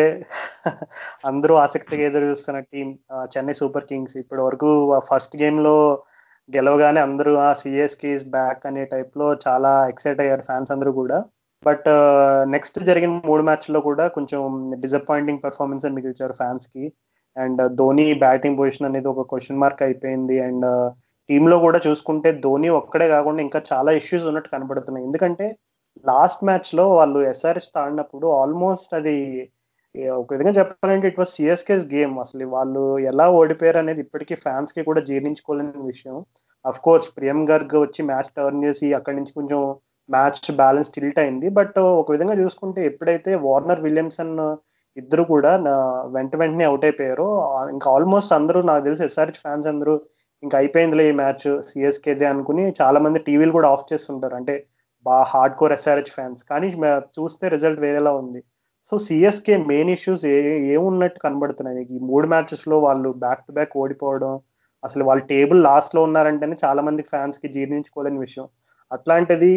అందరూ 1.30 1.54
ఆసక్తిగా 1.64 2.04
ఎదురు 2.08 2.26
చూస్తున్న 2.30 2.58
టీం 2.72 2.88
చెన్నై 3.34 3.54
సూపర్ 3.60 3.86
కింగ్స్ 3.90 4.16
ఇప్పటి 4.22 4.42
వరకు 4.46 4.68
ఫస్ట్ 5.10 5.34
గేమ్లో 5.42 5.76
గెలవగానే 6.48 7.00
అందరూ 7.08 7.32
ఆ 7.46 7.48
సిఎస్కి 7.62 8.12
బ్యాక్ 8.36 8.62
అనే 8.70 8.84
టైప్లో 8.94 9.28
చాలా 9.46 9.72
ఎక్సైట్ 9.92 10.22
అయ్యారు 10.24 10.44
ఫ్యాన్స్ 10.48 10.72
అందరూ 10.74 10.92
కూడా. 11.00 11.18
బట్ 11.62 11.88
నెక్స్ట్ 12.54 12.78
జరిగిన 12.88 13.12
మూడు 13.30 13.42
మ్యాచ్లో 13.48 13.80
కూడా 13.88 14.04
కొంచెం 14.16 14.40
డిసప్పాయింటింగ్ 14.84 15.42
పెర్ఫార్మెన్స్ 15.44 15.84
అని 15.86 15.96
మిగిల్చారు 15.98 16.34
ఫ్యాన్స్కి 16.40 16.84
అండ్ 17.36 17.60
ధోని 17.80 18.06
బ్యాటింగ్ 18.24 18.58
పొజిషన్ 18.60 18.88
అనేది 18.88 19.08
ఒక 19.12 19.22
క్వశ్చన్ 19.30 19.60
మార్క్ 19.62 19.82
అయిపోయింది. 19.86 20.36
అండ్ 20.48 20.66
టీంలో 21.28 21.56
కూడా 21.66 21.78
చూసుకుంటే 21.86 22.28
ధోని 22.44 22.68
ఒక్కడే 22.80 23.06
కాకుండా 23.08 23.40
ఇంకా 23.46 23.60
చాలా 23.72 23.90
ఇష్యూస్ 24.00 24.26
ఉన్నట్టు 24.30 24.50
కనబడుతున్నాయి. 24.54 25.06
ఎందుకంటే 25.08 25.46
లాస్ట్ 26.10 26.42
మ్యాచ్లో 26.48 26.84
వాళ్ళు 26.98 27.18
ఎస్ఆర్ఎస్ 27.32 27.74
తాడినప్పుడు 27.76 28.26
ఆల్మోస్ట్ 28.40 28.92
అది 29.00 29.16
ఒక 30.18 30.28
విధంగా 30.34 30.52
చెప్పాలంటే 30.58 31.08
ఇట్ 31.10 31.18
వాస్ 31.20 31.32
సిఎస్కేస్ 31.36 31.86
గేమ్ 31.94 32.14
అసలు 32.24 32.44
వాళ్ళు 32.56 32.82
ఎలా 33.10 33.26
ఓడిపోయారు 33.38 33.78
అనేది 33.82 34.00
ఇప్పటికీ 34.00 34.34
ఫ్యాన్స్కి 34.44 34.82
కూడా 34.88 35.00
జీర్ణించుకోలేని 35.08 35.82
విషయం. 35.92 36.16
అఫ్ 36.64 36.80
కోర్స్ 36.86 37.08
ప్రియం 37.16 37.40
గర్గ్ 37.50 37.74
వచ్చి 37.84 38.02
మ్యాచ్ 38.10 38.30
టర్న్ 38.36 38.64
చేసి 38.66 38.88
అక్కడి 38.98 39.16
నుంచి 39.18 39.32
కొంచెం 39.38 39.60
మ్యాచ్ 40.14 40.48
బ్యాలెన్స్ 40.60 40.92
టిల్ట్ 40.94 41.20
అయింది. 41.22 41.48
బట్ 41.58 41.78
ఒక 42.02 42.10
విధంగా 42.14 42.34
చూసుకుంటే 42.42 42.80
ఎప్పుడైతే 42.90 43.32
వార్నర్ 43.46 43.84
విలియమ్సన్ 43.86 44.34
ఇద్దరు 44.96 45.22
కూడా 45.32 45.50
నా 45.66 45.74
వెంట 46.14 46.32
వెంటనే 46.40 46.64
అవుట్ 46.70 46.84
అయిపోయారు 46.88 47.26
ఇంకా 47.74 47.86
ఆల్మోస్ట్ 47.96 48.32
అందరూ 48.38 48.60
నాకు 48.70 48.82
తెలిసి 48.88 49.04
ఎస్ఆర్హెచ్ 49.08 49.42
ఫ్యాన్స్ 49.44 49.68
అందరూ 49.72 49.94
ఇంకా 50.42 50.56
అయిపోయిందిలే 50.60 51.04
ఈ 51.10 51.14
మ్యాచ్ 51.22 51.46
సిఎస్కేదే 51.68 52.26
అనుకుని 52.32 52.64
చాలా 52.80 52.98
మంది 53.04 53.18
టీవీలు 53.28 53.52
కూడా 53.56 53.68
ఆఫ్ 53.74 53.88
చేస్తుంటారు. 53.92 54.34
అంటే 54.40 54.54
బాగా 55.06 55.24
హార్డ్ 55.32 55.56
కోర్ 55.60 55.74
ఎస్ఆర్హెచ్ 55.76 56.12
ఫ్యాన్స్. 56.16 56.42
కానీ 56.50 56.68
చూస్తే 57.18 57.44
రిజల్ట్ 57.54 57.82
వేరేలా 57.84 58.12
ఉంది. 58.22 58.40
సో 58.88 58.94
సిఎస్కే 59.06 59.56
మెయిన్ 59.70 59.90
ఇష్యూస్ 59.96 60.24
ఏ 60.34 60.36
ఏమున్నట్టు 60.74 61.18
కనబడుతున్నాయి. 61.26 61.82
ఈ 61.94 61.98
మూడు 62.10 62.26
మ్యాచెస్లో 62.32 62.76
వాళ్ళు 62.86 63.10
బ్యాక్ 63.24 63.44
టు 63.48 63.52
బ్యాక్ 63.58 63.76
ఓడిపోవడం 63.82 64.32
అసలు 64.82 65.02
వాళ్ళు 65.08 65.24
టేబుల్ 65.32 65.60
లాస్ట్లో 65.68 66.00
ఉన్నారంటేనే 66.08 66.56
చాలా 66.64 66.80
మంది 66.88 67.02
ఫ్యాన్స్కి 67.12 67.48
జీర్ణించుకోలేని 67.56 68.20
విషయం. 68.26 68.46
అట్లాంటిది 68.92 69.52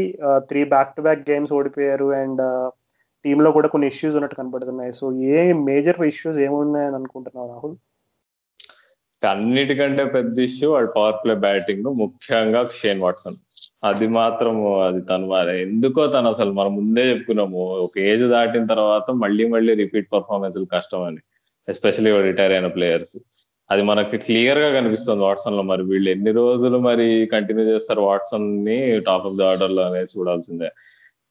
three 0.49 0.63
back 0.63 0.95
to 0.95 1.01
back 1.01 1.29
games 1.29 1.53
ఓడిపోయారు 1.53 2.07
అండ్ 2.21 2.71
టీంలో 3.25 3.49
కూడా 3.51 3.67
కొన్ని 3.67 3.87
ఇష్యూస్ 3.87 4.15
ఉన్నట్టు 4.15 4.35
కనబడుతున్నాయి. 4.35 4.93
సో 4.93 5.05
ఏ 5.35 5.53
మేజర్ 5.69 6.01
ఇష్యూస్ 6.07 6.39
ఏమున్నాయని 6.47 6.95
అనుకుంటున్నావు 6.95 7.49
రాహుల్? 7.53 7.75
అన్నిటికంటే 9.23 10.03
పెద్ద 10.05 10.39
ఇష్యూ 10.39 10.67
వాడు 10.71 10.87
పవర్ 10.95 11.15
ప్లే 11.21 11.33
బ్యాటింగ్ 11.35 11.85
ముఖ్యంగా 12.01 12.59
షేన్ 12.79 12.99
వాట్సన్ 13.01 13.37
అది 13.83 14.07
మాత్రం 14.07 14.55
అది 14.87 15.01
తను 15.01 15.37
ఎందుకో 15.49 16.07
తను 16.07 16.27
అసలు 16.27 16.51
మనం 16.51 16.75
ముందే 16.75 17.03
చెప్పుకున్నాము. 17.11 17.61
ఒక 17.85 17.97
ఏజ్ 17.99 18.25
దాటిన 18.33 18.65
తర్వాత 18.65 19.11
మళ్ళీ 19.23 19.45
మళ్ళీ 19.47 19.73
రిపీట్ 19.75 20.07
పర్ఫార్మెన్స్ 20.13 20.59
కష్టం 20.73 21.03
అని 21.03 21.21
ఎస్పెషలీ 21.67 22.11
రిటైర్ 22.21 22.53
అయిన 22.53 22.67
ప్లేయర్స్ 22.67 23.17
అది 23.69 23.83
మనకి 23.89 24.17
క్లియర్గా 24.25 24.69
కనిపిస్తుంది 24.77 25.21
వాట్సన్లో 25.27 25.63
మరి. 25.71 25.83
వీళ్ళు 25.91 26.09
ఎన్ని 26.15 26.31
రోజులు 26.41 26.77
మరి 26.89 27.07
కంటిన్యూ 27.33 27.65
చేస్తారు 27.73 28.01
వాట్సన్ని 28.09 28.77
టాప్ 29.07 29.25
ఆఫ్ 29.29 29.37
ది 29.39 29.45
ఆర్డర్లో 29.51 29.83
అనేది 29.89 30.09
చూడాల్సిందే. 30.15 30.69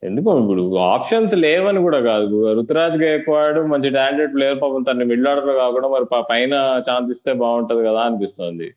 ఎందుకు 0.03 0.31
ఇప్పుడు 0.43 0.63
ఆప్షన్స్ 0.95 1.35
లేవని 1.45 1.81
కూడా 1.83 2.01
కాదు. 2.11 2.39
రుతురాజ్ 2.57 2.97
గైక్వాడ్ 3.03 3.59
మంచి 3.73 3.91
టాలెంటెడ్ 3.91 4.35
ప్లేయర్ 4.37 4.59
పాపం 4.63 4.83
తన 4.89 5.05
మిడిల్ 5.11 5.29
ఆర్డర్లో 5.33 5.55
కాకుండా 5.65 5.89
మరి 5.95 6.07
పైన 6.31 6.55
ఛాన్స్ 6.89 7.11
ఇస్తే 7.15 7.33
బాగుంటది 7.45 7.85
కదా 7.89 8.01
అనిపిస్తుంది. 8.09 8.69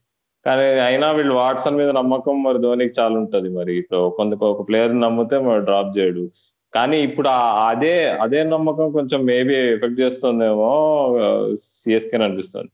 కానీ 0.45 0.65
అయినా 0.89 1.07
వీళ్ళు 1.11 1.33
వాట్సన్ 1.35 1.79
మీద 1.81 1.89
నమ్మకం 1.99 2.35
మరి 2.43 2.59
ధోనికి 2.65 2.93
చాలా 2.99 3.15
ఉంటది 3.21 3.49
మరి 3.49 3.73
కొంత 4.17 4.33
ఒక 4.53 4.63
ప్లేయర్ 4.69 4.93
నమ్మితే 5.01 5.37
మరి 5.47 5.61
డ్రాప్ 5.69 5.91
చేయడు. 5.97 6.23
కానీ 6.73 6.97
ఇప్పుడు 7.07 7.29
అదే 7.71 7.95
అదే 8.25 8.39
నమ్మకం 8.43 8.87
కొంచెం 8.91 9.19
మేబీ 9.25 9.53
ఎఫెక్ట్ 9.75 9.99
చేస్తుందేమో 9.99 10.71
సిఎస్కే 11.63 12.17
అనిపిస్తుంది. 12.27 12.69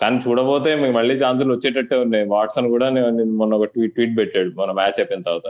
కానీ 0.00 0.16
చూడబోతే 0.26 0.74
మీకు 0.74 0.92
మళ్ళీ 0.92 1.14
ఛాన్సులు 1.14 1.54
వచ్చేటట్టే 1.54 1.96
ఉన్నాయి. 1.96 2.24
వాట్సన్ 2.28 2.68
కూడా 2.68 2.88
నేను 2.88 3.24
మొన్న 3.24 3.54
ఒక 3.54 3.64
ట్వీట్ 3.64 3.94
ట్వీట్ 3.94 4.18
పెట్టాడు. 4.18 4.50
మన 4.60 4.70
మ్యాచ్ 4.72 4.98
అయిపోయిన 4.98 5.22
తర్వాత. 5.22 5.48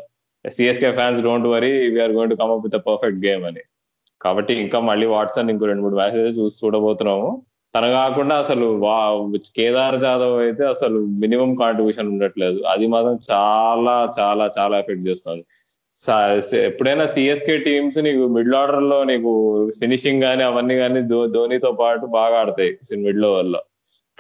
CSK 0.51 0.93
fans 0.93 1.23
don't 1.23 1.47
worry 1.47 1.89
we're 1.95 2.13
going 2.13 2.31
to 2.31 2.37
come 2.37 2.51
up 2.51 2.65
with 2.67 2.87
perfect 2.87 3.27
game 3.27 3.45
అని. 3.45 3.61
కాబట్టి 4.21 4.55
ఇంకా 4.55 4.79
మళ్ళీ 4.81 5.07
వాట్సన్ 5.07 5.51
ఇంకో 5.51 5.67
రెండు 5.67 5.83
మూడు 5.83 5.95
మ్యాచెస్ 5.95 6.39
చూసి 6.39 6.67
చూడబోతున్నాము. 6.67 7.43
తన 7.77 7.87
కాకుండా 7.91 8.35
అసలు 8.37 8.67
వా 8.85 8.97
కేదార్ 9.57 10.01
జాదవ్ 10.01 10.39
అయితే 10.39 10.65
అసలు 10.65 10.99
మినిమం 11.23 11.55
కాంట్రిబ్యూషన్ 11.55 12.09
ఉండట్లేదు. 12.09 12.63
అది 12.63 12.87
మాత్రం 12.87 13.19
చాలా 13.31 14.15
చాలా 14.19 14.51
చాలా 14.59 14.79
ఎఫెక్ట్ 14.79 15.09
చేస్తుంది. 15.09 15.45
ఎప్పుడైనా 16.69 17.07
సిఎస్కే 17.07 17.59
టీమ్స్ 17.59 17.99
నీకు 17.99 18.27
మిడిల్ 18.27 18.55
ఆర్డర్లో 18.55 19.05
నీకు 19.05 19.33
ఫినిషింగ్ 19.81 20.23
కానీ 20.23 20.43
అవన్నీ 20.43 20.77
కానీ 20.77 21.01
ధోనితో 21.35 21.73
పాటు 21.73 22.07
బాగా 22.07 22.37
ఆడతాయి. 22.39 22.73
మిడిల్ 22.97 23.25
ఓవర్లో. 23.25 23.61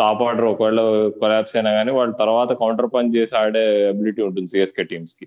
టాప్ 0.00 0.22
ఆర్డర్ 0.28 0.46
ఒకవేళ 0.52 0.80
కొలాబ్స్ 1.20 1.56
అయినా 1.58 1.70
కానీ 1.78 1.90
వాళ్ళ 1.98 2.12
తర్వాత 2.22 2.50
కౌంటర్ 2.62 2.90
పంచ్ 2.94 3.16
చేసి 3.16 3.34
ఆడే 3.42 3.64
అబిలిటీ 3.92 4.22
ఉంటుంది 4.28 4.52
సిఎస్కే 4.54 4.84
టీమ్స్కి. 4.92 5.26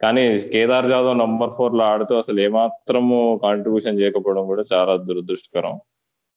కానీ 0.00 0.22
కేదార్ 0.52 0.88
జాదవ్ 0.92 1.20
నంబర్ 1.24 1.52
ఫోర్లో 1.58 1.84
ఆడుతూ 1.92 2.14
అసలు 2.22 2.40
ఏమాత్రము 2.46 3.18
కాంట్రిబ్యూషన్ 3.44 4.00
చేయకపోవడం 4.00 4.46
కూడా 4.52 4.64
చాలా 4.72 4.94
దురదృష్టకరం. 5.08 5.76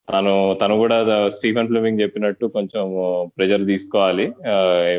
తను 0.08 0.34
తను 0.62 0.76
కూడా 0.82 0.98
స్టీఫెన్ 1.38 1.68
ఫ్లెమింగ్ 1.72 2.02
చెప్పినట్టు 2.04 2.46
కొంచెం 2.58 2.86
ప్రెజర్ 3.36 3.64
తీసుకోవాలి. 3.72 4.26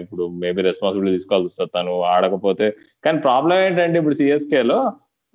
ఇప్పుడు 0.03 0.24
మేబీ 0.43 0.61
రెస్పాన్సిబిలిటీ 0.68 1.14
తీసుకోవాల్సి 1.16 1.49
వస్తుంది. 1.51 1.72
తను 1.78 1.95
ఆడకపోతే 2.14 2.66
కానీ 3.05 3.18
ప్రాబ్లం 3.26 3.57
ఏంటంటే 3.66 3.99
ఇప్పుడు 4.03 4.18
సిఎస్కే 4.20 4.62
లో 4.72 4.78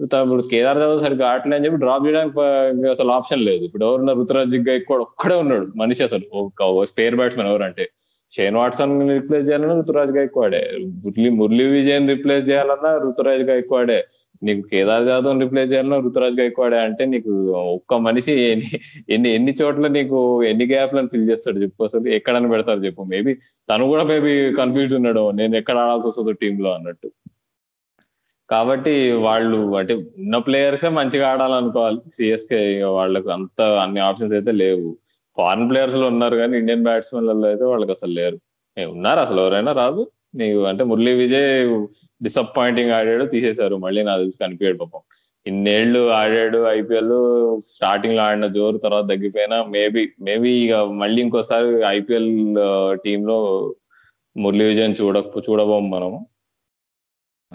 ఇప్పుడు 0.02 0.44
కేదార్ 0.52 0.78
జాదవ్ 0.78 1.00
సరిగ్గా 1.00 1.28
ఆటలే 1.28 1.56
అని 1.56 1.66
చెప్పి 1.66 1.78
డ్రాప్ 1.78 2.08
చేయడానికి 2.08 2.40
అసలు 2.88 3.12
ఆప్షన్ 3.12 3.42
లేదు. 3.42 3.64
ఇప్పుడు 3.64 3.86
ఎవరున్నారు 3.86 4.18
రుతురాజ్ 4.18 4.70
ఎక్కువ 4.70 4.98
ఒక్కడే 4.98 5.36
ఉన్నాడు. 5.36 5.68
మనిషి 5.76 6.04
అసలు. 6.04 6.86
స్పేర్ 6.86 7.16
బ్యాట్స్మెన్ 7.16 7.50
ఎవరంటే 7.50 7.90
షేన్ 8.36 8.56
వాట్సన్ 8.56 9.10
రిప్లేస్ 9.10 9.50
చేయాలన్నా 9.50 9.76
రుతురాజ్ 9.76 10.12
గైక్వాడే 10.12 10.62
మురళి 11.06 11.30
మురళీ 11.30 11.66
విజయన్ 11.68 12.10
రిప్లేస్ 12.10 12.50
చేయాలన్నా 12.50 12.98
రుతురాజ్ 12.98 13.44
గైక్వాడే 13.44 14.06
నీకు 14.44 14.68
కేదార్ 14.68 15.06
జాదవ్ 15.06 15.40
రిప్లేస్ 15.40 15.72
చేయాలన్నా 15.72 16.00
రుతురాజ్ 16.00 16.40
గైక్వాడే 16.40 16.80
అంటే 16.80 17.06
నీకు 17.06 17.32
ఒక్క 17.52 17.94
మనిషి 17.94 18.34
ఎన్ని 19.12 19.30
ఎన్ని 19.30 19.56
చోట్ల 19.62 19.88
నీకు 19.88 20.44
ఎన్ని 20.44 20.66
గ్యాప్లను 20.66 21.08
ఫిల్ 21.08 21.30
చేస్తాడు 21.30 21.58
చెప్పు 21.58 21.84
అసలు. 21.84 22.08
ఎక్కడని 22.08 22.50
పెడతారు 22.50 22.80
చెప్పు. 22.80 23.04
మేబీ 23.04 23.34
తను 23.70 23.86
కూడా 23.86 24.04
మేబీ 24.04 24.52
కన్ఫ్యూజ్ 24.52 24.96
ఉన్నాడు. 24.96 25.32
నేను 25.32 25.56
ఎక్కడ 25.58 25.78
ఆడాల్సి 25.78 26.08
వస్తుందో 26.08 26.32
టీంలో 26.32 26.70
లో 26.70 26.76
అన్నట్టు. 26.76 27.12
కాబట్టి 28.50 28.94
వాళ్ళు 29.28 29.58
అంటే 29.80 29.94
ఉన్న 30.24 30.38
ప్లేయర్సే 30.48 30.90
మంచిగా 30.98 31.28
ఆడాలనుకోవాలి. 31.34 32.00
సిఎస్కే 32.18 32.60
వాళ్ళకు 32.98 33.30
అంత 33.38 33.62
అన్ని 33.84 34.02
ఆప్షన్స్ 34.10 34.34
అయితే 34.34 34.52
లేవు. 34.64 34.90
ఫారెన్ 35.38 35.70
ప్లేయర్స్లో 35.70 36.06
ఉన్నారు 36.08 36.36
కానీ 36.36 36.54
ఇండియన్ 36.58 36.84
బ్యాట్స్మెన్లలో 36.84 37.48
అయితే 37.48 37.66
వాళ్ళకి 37.66 37.94
అసలు 37.98 38.14
లేరు. 38.20 38.38
ఉన్నారు 38.78 39.20
అసలు 39.20 39.40
ఎవరైనా 39.42 39.72
రాజు? 39.82 40.04
నీకు 40.36 40.62
అంటే 40.66 40.84
మురళీ 40.84 41.12
విజయ్ 41.24 41.50
డిసప్పాయింటింగ్ 42.22 42.92
ఆడాడు 42.92 43.26
తీసేశారు. 43.26 43.76
మళ్ళీ 43.86 44.02
నాకు 44.04 44.22
తెలిసి 44.22 44.40
కనిపించాడు 44.44 44.78
పాపం. 44.84 45.02
ఇన్నేళ్ళు 45.46 46.00
ఆడాడు 46.20 46.60
ఐపీఎల్ 46.78 47.14
స్టార్టింగ్లో 47.72 48.22
ఆడిన 48.24 48.48
జోరు 48.48 48.78
తర్వాత 48.78 49.06
తగ్గిపోయినా 49.10 49.58
మేబీ 49.76 50.04
మేబీ 50.28 50.52
ఇక 50.66 50.76
మళ్ళీ 51.02 51.20
ఇంకోసారి 51.22 51.70
ఐపీఎల్ 51.98 52.30
టీమ్లో 53.06 53.38
మురళీ 54.36 54.66
విజయ్ 54.66 54.96
చూడ 55.02 55.18
చూడబోం 55.48 55.86
మనము. 55.92 56.18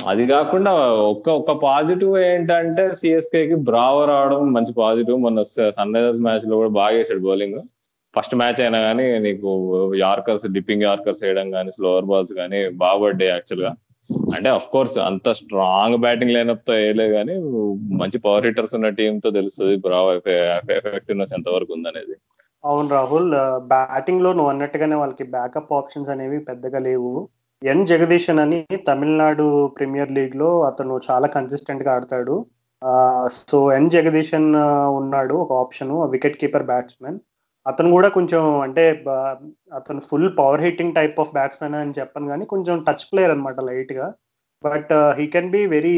అది 0.08 0.26
కాకుండా 0.26 0.72
ఒక్క 1.12 1.28
ఒక్క 1.28 1.52
పాజిటివ్ 1.52 2.18
ఏంటంటే 2.18 2.92
సిఎస్కే 2.94 3.46
కి 3.48 3.54
బ్రావో 3.54 4.04
రావడం 4.04 4.52
మంచి 4.52 4.72
పాజిటివ్. 4.72 5.18
మొన్న 5.18 5.42
సన్ 5.42 5.94
రైజర్స్ 5.94 6.20
మ్యాచ్లో 6.20 6.56
కూడా 6.56 6.68
బాగా 6.68 6.96
వేసాడు 6.96 7.20
బౌలింగ్ 7.20 7.58
ఫస్ట్ 8.16 8.34
మ్యాచ్ 8.34 8.60
అయినా 8.60 8.80
కానీ 8.80 9.18
నీకు 9.18 9.50
యార్కర్స్ 9.96 10.46
డిప్పింగ్ 10.52 10.82
యార్కర్స్ 10.82 11.24
వేయడం 11.24 11.50
కానీ 11.50 11.70
స్లోవర్ 11.70 12.04
బాల్స్ 12.04 12.32
కానీ 12.32 12.68
బాగుపడ్డాయి 12.68 13.30
యాక్చువల్గా. 13.30 13.72
అంటే 14.36 14.48
అఫ్ 14.48 14.68
కోర్స్ 14.68 14.98
అంత 14.98 15.32
స్ట్రాంగ్ 15.32 15.96
బ్యాటింగ్ 15.96 16.32
లైనప్తో 16.32 16.72
వేయలేదు 16.72 17.12
కానీ 17.12 17.34
మంచి 18.00 18.18
పవర్ 18.18 18.46
హిట్టర్స్ 18.46 18.74
ఉన్న 18.74 18.88
టీమ్తో 18.88 19.30
తెలుస్తుంది 19.30 19.76
బ్రావో 19.76 20.12
ఎఫెక్టివ్నెస్ 20.12 21.32
ఎంత 21.32 21.48
వరకు 21.48 21.72
ఉందనేది. 21.72 22.16
అవును 22.64 22.88
రాహుల్ 22.88 23.30
బ్యాటింగ్లో 23.58 24.32
నువ్వు 24.32 24.50
అన్నట్టుగానే 24.50 24.94
వాళ్ళకి 24.94 25.24
బ్యాకప్ 25.24 25.72
ఆప్షన్స్ 25.72 26.10
అనేవి 26.10 26.38
పెద్దగా 26.38 26.78
లేవు. 26.78 27.28
ఎన్ 27.62 27.82
జగదీశన్ 27.88 28.40
అని 28.42 28.58
తమిళనాడు 28.88 29.46
ప్రీమియర్ 29.76 30.12
లీగ్లో 30.18 30.50
అతను 30.68 30.94
చాలా 31.08 31.26
కన్సిస్టెంట్గా 31.34 31.90
ఆడతాడు. 31.94 32.36
సో 33.48 33.58
ఎన్ 33.78 33.90
జగదీశన్ 33.94 34.48
ఉన్నాడు 35.00 35.34
ఒక 35.44 35.52
ఆప్షన్ 35.64 35.92
వికెట్ 36.14 36.38
కీపర్ 36.42 36.68
బ్యాట్స్మెన్ 36.70 37.18
అతను 37.66 37.88
కూడా 37.96 38.08
కొంచెం 38.08 38.42
అంటే 38.66 38.84
అతను 39.78 40.00
full 40.10 40.28
power 40.38 40.64
hitting 40.66 40.96
type 40.98 41.18
of 41.22 41.34
batsmen 41.38 41.76
అని 41.80 41.92
చెప్పను 41.98 42.30
కానీ 42.32 42.44
కొంచెం 42.52 42.76
టచ్ 42.86 43.04
ప్లేయర్ 43.10 43.34
అనమాట 43.34 43.58
లైట్గా. 43.70 44.06
But 44.64 44.92
he 45.18 45.26
can 45.34 45.52
be 45.56 45.60
very 45.74 45.94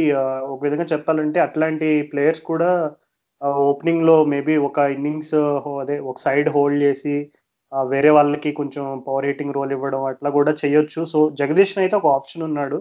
ఒక 0.52 0.58
విధంగా 0.66 0.86
చెప్పాలంటే 0.92 1.38
అట్లాంటి 1.46 1.88
ప్లేయర్స్ 2.12 2.42
కూడా 2.50 2.70
ఓపెనింగ్లో 3.70 4.16
మేబీ 4.32 4.56
ఒక 4.68 4.78
ఇన్నింగ్స్ 4.96 5.36
అదే 5.82 5.96
ఒక 6.10 6.18
సైడ్ 6.26 6.48
హోల్డ్ 6.56 6.80
చేసి 6.84 7.14
వేరే 7.92 8.10
వాళ్ళకి 8.10 8.50
కొంచెం 8.52 8.84
పవర్ 9.06 9.26
హిట్టింగ్ 9.26 9.54
రోల్ 9.54 9.72
ఇవ్వడం 9.72 10.02
అట్లా 10.04 10.30
కూడా 10.30 10.52
చేయొచ్చు. 10.62 11.00
సో 11.04 11.18
జగదీష్ 11.40 11.74
అయితే 11.78 11.96
ఒక 11.96 12.08
ఆప్షన్ 12.18 12.42
ఉన్నాడు. 12.42 12.78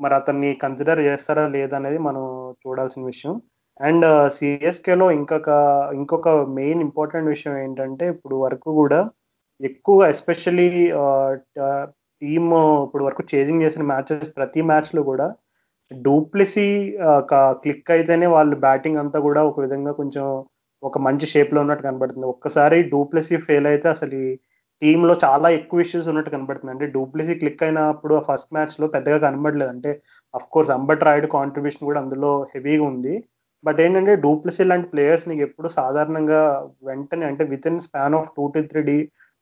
మరి 0.00 0.14
అతన్ని 0.14 0.50
కన్సిడర్ 0.54 1.00
చేస్తారా 1.00 1.44
లేదనేది 1.48 1.98
మనం 1.98 2.24
చూడాల్సిన 2.62 3.02
విషయం. 3.04 3.34
అండ్ 3.80 4.06
సిఎస్కేలో 4.36 5.06
ఇంకొక 5.10 5.48
ఇంకొక 5.94 6.28
మెయిన్ 6.58 6.80
ఇంపార్టెంట్ 6.80 7.28
విషయం 7.28 7.54
ఏంటంటే 7.58 8.04
ఇప్పుడు 8.08 8.36
వరకు 8.36 8.70
కూడా 8.80 9.00
ఎక్కువ 9.60 10.06
ఎస్పెషల్లీ 10.06 10.68
టీమ్ 12.22 12.50
ఇప్పుడు 12.86 13.04
వరకు 13.04 13.22
చేజింగ్ 13.32 13.62
చేసిన 13.64 13.82
మ్యాచెస్ 13.82 14.28
ప్రతి 14.36 14.60
మ్యాచ్లో 14.62 15.02
కూడా 15.02 15.26
డూప్లిసీ 15.90 16.66
క్లిక్ 17.62 17.90
అయితేనే 17.90 18.26
వాళ్ళు 18.26 18.56
బ్యాటింగ్ 18.56 18.98
అంతా 18.98 19.18
కూడా 19.20 19.40
ఒక 19.44 19.60
విధంగా 19.60 19.92
కొంచెం 19.92 20.26
ఒక 20.82 20.98
మంచి 21.06 21.26
షేప్లో 21.32 21.58
ఉన్నట్టు 21.64 21.84
కనబడుతుంది. 21.88 22.26
ఒక్కసారి 22.34 22.78
డూప్లెసీ 22.92 23.36
ఫెయిల్ 23.46 23.66
అయితే 23.72 23.88
అసలు 23.94 24.14
ఈ 24.24 24.28
టీంలో 24.82 25.14
చాలా 25.24 25.48
ఎక్కువ 25.58 25.84
ఇష్యూస్ 25.84 26.08
ఉన్నట్టు 26.12 26.30
కనబడుతుంది. 26.34 26.72
అంటే 26.74 26.86
డూప్లెసీ 26.96 27.34
క్లిక్ 27.40 27.62
అయినప్పుడు 27.66 28.14
ఆ 28.20 28.22
ఫస్ట్ 28.28 28.54
మ్యాచ్లో 28.54 28.86
పెద్దగా 28.96 29.18
కనబడలేదు. 29.26 29.70
అంటే 29.74 29.90
of 30.34 30.48
course 30.54 30.72
Ambati 30.78 31.06
Rayudu 31.08 31.28
contribution 31.36 31.88
కూడా 31.90 32.00
అందులో 32.04 32.32
హెవీగా 32.54 32.84
ఉంది. 32.92 33.14
బట్ 33.64 33.80
ఏంటంటే 33.84 34.14
డూప్లెసీ 34.24 34.64
లాంటి 34.70 34.88
ప్లేయర్స్ 34.92 35.26
నీకు 35.28 35.42
ఎప్పుడు 35.42 35.68
సాధారణంగా 35.78 36.40
వెంటనే 36.84 37.24
అంటే 37.30 37.44
with 37.52 37.68
in 37.70 37.82
span 37.86 38.16
of 38.20 38.30
two 38.36 38.44
to 38.54 38.62
three 38.70 38.82
the 38.90 38.96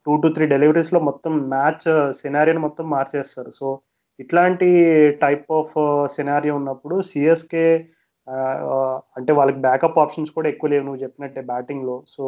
two 0.07 0.13
to 0.23 0.29
three 0.29 0.45
డెలివరీస్లో 0.47 1.01
మొత్తం 1.01 1.33
మ్యాచ్ 1.55 1.87
సినారియోని 2.21 2.61
uh, 2.61 2.67
మొత్తం 2.67 2.87
మార్చేస్తారు. 2.91 3.51
సో 3.51 3.67
ఇట్లాంటి 4.19 4.69
టైప్ 5.23 5.49
ఆఫ్ 5.61 5.75
సినారియో 6.15 6.55
ఉన్నప్పుడు 6.57 6.97
సిఎస్కే 7.03 7.67
అంటే 9.17 9.33
వాళ్ళకి 9.33 9.61
బ్యాకప్ 9.61 9.99
ఆప్షన్స్ 9.99 10.33
కూడా 10.37 10.49
ఎక్కువ 10.49 10.71
లేవు 10.71 10.85
నువ్వు 10.85 11.03
చెప్పినట్టే 11.05 11.43
బ్యాటింగ్లో. 11.53 11.97
సో 12.09 12.25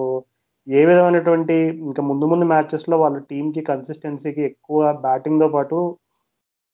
ఏ 0.66 0.80
విధమైనటువంటి 0.84 1.56
ఇంకా 1.88 2.02
ముందు 2.10 2.24
ముందు 2.32 2.46
మ్యాచెస్లో 2.52 2.96
వాళ్ళ 2.98 3.18
టీమ్కి 3.30 3.62
కన్సిస్టెన్సీకి 3.70 4.42
ఎక్కువ 4.50 4.80
బ్యాటింగ్తో 5.06 5.48
పాటు 5.48 5.78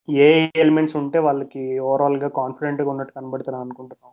ఏ 0.08 0.28
ఎలిమెంట్స్ 0.62 0.96
ఉంటే 1.00 1.18
వాళ్ళకి 1.18 1.62
ఓవరాల్గా 1.88 2.28
కాన్ఫిడెంట్గా 2.40 2.90
ఉన్నట్టు 2.90 3.12
కనబడుతున్నాను 3.18 3.64
అనుకుంటున్నాం 3.66 4.12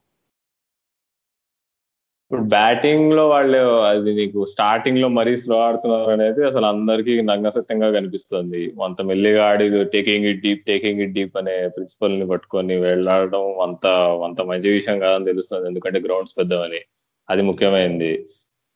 ఇప్పుడు 2.35 2.49
బ్యాటింగ్లో 2.49 3.29
వాళ్ళు 3.29 3.59
అది 3.89 4.11
నీకు 4.13 4.39
స్టార్టింగ్లో 4.45 5.07
మరీ 5.17 5.33
స్లో 5.37 5.57
ఆడుతున్నారు 5.65 6.09
అనేది 6.11 6.41
అసలు 6.43 6.65
అందరికి 6.65 7.13
నగ్నసత్యంగా 7.21 7.89
కనిపిస్తుంది. 7.91 8.61
అంత 8.85 9.01
మెల్లిగా 9.01 9.41
ఆడి 9.49 9.65
taking 9.93 10.25
it 10.25 10.41
deep 10.41 10.63
taking 10.67 11.01
it 11.01 11.13
deep 11.13 11.37
అనే 11.37 11.67
ప్రిన్సిపల్ని 11.67 12.25
పట్టుకొని 12.27 12.75
వెళ్ళాడడం 12.77 13.45
అంత 13.67 13.85
అంత 14.27 14.41
మంచి 14.41 14.69
విషయం 14.69 14.99
కాదని 14.99 15.25
తెలుస్తుంది. 15.25 15.67
ఎందుకంటే 15.67 15.99
గ్రౌండ్స్ 15.99 16.35
పెద్దవని. 16.39 16.81
అది 17.29 17.41
ముఖ్యమైనది 17.41 18.11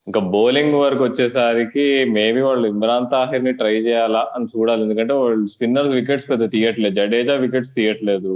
ఇంకా 0.08 0.20
బౌలింగ్ 0.36 0.76
వరకు 0.76 1.04
వచ్చేసరికి 1.04 2.06
మేబీ 2.06 2.42
వాళ్ళు 2.42 2.68
ఇమ్రాన్ 2.68 3.12
తాహిర్ని 3.12 3.54
ట్రై 3.54 3.76
చేయాలా 3.76 4.24
అని 4.36 4.46
చూడాలి. 4.46 4.82
ఎందుకంటే 4.82 5.14
వాళ్ళు 5.14 5.46
స్పిన్నర్స్ 5.48 5.94
వికెట్స్ 5.94 6.30
పెద్ద 6.30 6.52
తీయట్లేదు. 6.52 6.96
జడేజా 6.96 7.36
వికెట్స్ 7.36 7.76
తీయట్లేదు. 7.76 8.36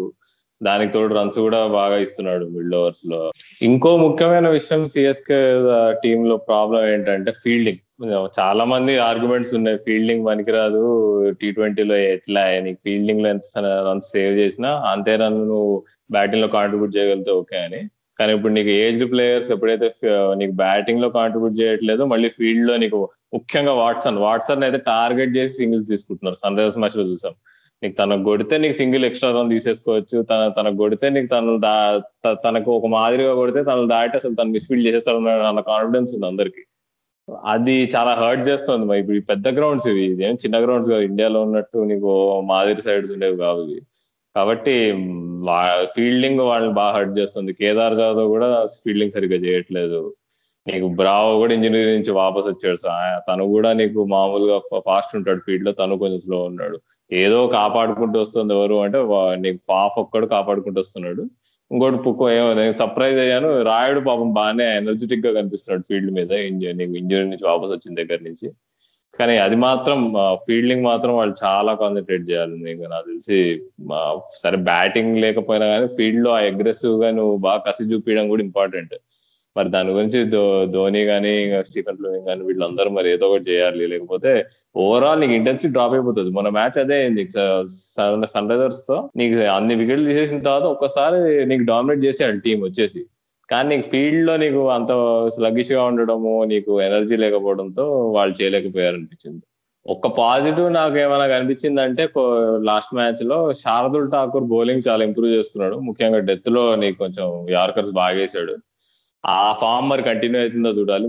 దానికి 0.68 0.92
తోడు 0.96 1.14
రన్స్ 1.18 1.38
కూడా 1.46 1.60
బాగా 1.78 1.96
ఇస్తున్నాడు 2.06 2.46
మిడ్ 2.56 2.76
ఓవర్స్లో. 2.82 3.22
ఇంకో 3.70 3.92
ముఖ్యమైన 4.04 4.48
విషయం 4.58 4.84
సిఎస్కే 4.94 5.40
టీమ్లో 6.04 6.38
ప్రాబ్లం 6.50 6.84
ఏంటంటే 6.94 7.34
ఫీల్డింగ్ 7.44 7.82
చాలా 8.38 8.64
మంది 8.74 8.94
ఆర్గ్యుమెంట్స్ 9.08 9.52
ఉన్నాయి. 9.58 9.78
ఫీల్డింగ్ 9.88 10.26
పనికిరాదు. 10.30 10.82
టీ 11.42 11.50
ట్వంటీలో 11.58 11.98
ఎట్లా 12.14 12.44
నీకు 12.68 12.80
ఫీల్డింగ్లో 12.86 13.28
ఎంత 13.36 13.64
రన్స్ 13.90 14.14
సేవ్ 14.16 14.34
చేసినా 14.42 14.72
అంతే 14.94 15.16
రన్ 15.24 15.40
నువ్వు 15.52 15.74
బ్యాటింగ్లో 16.16 16.50
కాంట్రిబ్యూట్ 16.58 16.96
చేయగలిగితే 16.98 17.34
ఓకే 17.42 17.60
అని. 17.68 17.82
కానీ 18.20 18.32
ఇప్పుడు 18.38 18.54
నీకు 18.56 18.72
ఏజ్డ్ 18.82 19.06
ప్లేయర్స్ 19.12 19.52
ఎప్పుడైతే 19.54 19.88
నీకు 20.40 20.54
బ్యాటింగ్లో 20.64 21.08
కాంట్రిబ్యూట్ 21.20 21.56
చేయట్లేదు 21.62 22.04
మళ్ళీ 22.14 22.30
ఫీల్డ్లో 22.40 22.76
నీకు 22.84 23.00
ముఖ్యంగా 23.36 23.74
వాట్సన్ 23.84 24.20
వాట్సన్ 24.26 24.66
అయితే 24.68 24.80
టార్గెట్ 24.92 25.32
చేసి 25.38 25.54
సింగిల్స్ 25.62 25.88
తీసుకుంటున్నారు. 25.94 26.38
సన్ 26.44 26.58
రైజర్స్ 26.60 26.78
మ్యాచ్లో 26.82 27.06
చూసాం. 27.12 27.36
నీకు 27.84 27.96
తనకు 27.96 28.24
కొడితే 28.24 28.56
నీకు 28.64 28.76
సింగిల్ 28.82 29.06
ఎక్స్ట్రా 29.06 29.30
రన్ 29.38 29.50
తీసేసుకోవచ్చు. 29.50 30.18
తన 30.32 30.42
తనకు 30.58 30.78
కొడితే 30.78 31.08
నీకు 31.10 31.30
తను 31.36 31.54
దా 31.60 31.74
తనకు 32.46 32.70
ఒక 32.78 32.86
మాదిరిగా 32.98 33.34
కొడితే 33.42 33.64
తను 33.64 33.88
దాటి 33.88 34.18
అసలు 34.18 34.36
తను 34.36 34.52
మిస్ఫీల్డ్ 34.56 34.88
చేసేస్తాడు 34.88 35.18
అన్న 35.50 35.62
కాన్ఫిడెన్స్ 35.72 36.14
ఉంది 36.16 36.28
అందరికి. 36.32 36.62
అది 37.46 37.76
చాలా 37.96 38.14
హర్ట్ 38.22 38.50
చేస్తుంది 38.50 38.86
మరి. 38.86 39.00
ఇప్పుడు 39.00 39.20
పెద్ద 39.32 39.48
గ్రౌండ్స్ 39.58 39.88
ఇవి. 39.88 40.06
ఇదేం 40.14 40.36
చిన్న 40.36 40.58
గ్రౌండ్స్ 40.66 40.90
కాదు. 40.92 41.04
ఇండియాలో 41.12 41.42
ఉన్నట్టు 41.42 41.78
నీకు 41.92 42.12
మాదిరి 42.52 42.82
సైడ్స్ 42.82 43.12
ఉండేవి 43.12 43.38
కావు 43.38 43.62
ఇవి. 43.64 43.82
కాబట్టి 44.36 44.76
ఫీల్డింగ్ 45.96 46.40
వాళ్ళని 46.40 46.74
బాగా 46.74 46.94
హర్ట్ 46.98 47.20
చేస్తుంది. 47.20 47.54
కేదార్ 47.54 47.96
జాదవ్ 47.96 48.28
కూడా 48.28 48.50
ఫీల్డింగ్ 48.86 49.12
సరిగ్గా 49.12 49.40
చేయట్లేదు. 49.46 50.02
నీకు 50.68 50.88
బ్రావో 51.00 51.32
కూడా 51.40 51.54
ఇంజనీరింగ్ 51.54 51.96
నుంచి 51.98 52.12
వాపస్ 52.20 52.46
వచ్చాడు 52.48 52.78
తను 53.30 53.44
కూడా 53.54 53.70
నీకు 53.80 54.02
మామూలుగా 54.14 54.58
ఫాస్ట్ 54.88 55.14
ఉంటాడు 55.18 55.42
ఫీల్డ్లో 55.48 55.72
తను 55.80 55.98
కొంచెం 56.04 56.20
స్లో 56.26 56.38
ఉన్నాడు. 56.50 56.78
ఏదో 57.12 57.40
కాపాడుకుంటూ 57.58 58.18
వస్తుంది 58.20 58.54
ఎవరు 58.58 58.76
అంటే 58.86 59.00
నీకు 59.46 59.60
ఫాఫ్ 59.70 59.98
ఒక్కడు 60.04 60.28
కాపాడుకుంటూ 60.36 60.80
వస్తున్నాడు. 60.82 61.24
ఇంకోటి 61.72 61.98
పుక్కో 62.06 62.26
ఏమో 62.38 62.50
నేను 62.54 62.74
సర్ప్రైజ్ 62.82 63.20
అయ్యాను. 63.20 63.50
రాయుడు 63.70 64.02
పాపం 64.10 64.30
బాగానే 64.34 64.66
ఎనర్జెటిక్గా 64.82 65.32
కనిపిస్తున్నాడు 65.40 65.84
ఫీల్డ్ 65.90 66.12
మీద 66.20 66.32
నీకు 66.80 66.96
ఇంజనీరింగ్ 67.02 67.32
నుంచి 67.34 67.48
వాపస్ 67.52 67.74
వచ్చిన 67.76 67.94
దగ్గర 68.02 68.20
నుంచి. 68.30 68.48
కానీ 69.20 69.36
అది 69.46 69.56
మాత్రం 69.66 70.00
ఫీల్డింగ్ 70.46 70.86
మాత్రం 70.90 71.14
వాళ్ళు 71.18 71.36
చాలా 71.44 71.74
కాన్సన్ట్రేట్ 71.82 72.26
చేయాలి 72.30 72.56
నీకు. 72.66 72.84
నాకు 72.94 73.08
తెలిసి 73.12 73.40
సరే 74.44 74.58
బ్యాటింగ్ 74.72 75.20
లేకపోయినా 75.26 75.66
కానీ 75.74 75.88
ఫీల్డ్లో 75.98 76.32
ఆ 76.38 76.40
అగ్రెసివ్గా 76.52 77.12
నువ్వు 77.20 77.36
బాగా 77.48 77.62
కసి 77.68 77.90
చూపించడం 77.92 78.28
కూడా 78.34 78.44
ఇంపార్టెంట్ 78.50 78.96
మరి 79.58 79.70
దాని 79.70 79.92
గురించి 79.96 80.20
ధోని 80.76 81.02
కానీ 81.06 81.34
స్టీఫెన్ 81.70 81.98
ఫ్లూయింగ్ 81.98 82.28
కానీ 82.30 82.42
వీళ్ళందరూ 82.50 82.90
మరి 82.98 83.08
ఏదో 83.16 83.26
ఒకటి 83.30 83.46
చేయాలి. 83.52 83.84
లేకపోతే 83.94 84.32
ఓవరాల్ 84.84 85.22
నీకు 85.22 85.36
ఇంటెన్సిటీ 85.40 85.72
డ్రాప్ 85.74 85.96
అయిపోతుంది. 85.98 86.32
మన 86.40 86.50
మ్యాచ్ 86.58 86.78
అదే 86.84 86.98
అయింది. 87.02 87.26
సన్ 88.34 88.52
రైజర్స్తో 88.54 88.98
నీకు 89.22 89.40
అన్ని 89.58 89.76
వికెట్లు 89.82 90.08
తీసేసిన 90.12 90.42
తర్వాత 90.50 90.68
ఒక్కసారి 90.76 91.46
నీకు 91.52 91.66
డామినేట్ 91.72 92.06
చేసేయాలి 92.08 92.42
టీం 92.48 92.60
వచ్చేసి. 92.68 93.04
కానీ 93.50 93.68
నీకు 93.76 93.88
ఫీల్డ్లో 93.94 94.34
నీకు 94.44 94.62
అంత 94.76 94.92
స్లగ్గిష్గా 95.36 95.82
ఉండడము 95.92 96.34
నీకు 96.52 96.74
ఎనర్జీ 96.82 97.16
లేకపోవడంతో 97.24 97.86
వాళ్ళు 98.18 98.36
చేయలేకపోయారు 98.42 98.96
అనిపించింది. 99.00 99.44
ఒక్క 99.86 100.08
పాజిటివ్ 100.08 100.68
నాకు 100.74 100.96
ఏమైనా 100.98 101.26
కనిపించింది 101.28 101.82
అంటే 101.82 102.04
లాస్ట్ 102.70 102.94
మ్యాచ్లో 102.96 103.38
శారదుల్ 103.62 104.12
ఠాకూర్ 104.12 104.44
బౌలింగ్ 104.44 104.86
చాలా 104.88 105.04
ఇంప్రూవ్ 105.04 105.34
చేసుకున్నాడు 105.34 105.76
ముఖ్యంగా 105.88 106.20
డెత్లో 106.30 106.64
నీకు 106.76 106.98
కొంచెం 106.98 107.28
యార్కర్స్ 107.50 107.92
బాగేశాడు. 108.02 108.56
ఆ 109.24 109.54
ఫామ్ 109.60 109.86
మరి 109.90 110.04
కంటిన్యూ 110.08 110.40
అవుతుందో 110.42 110.70
చూడాలి. 110.80 111.08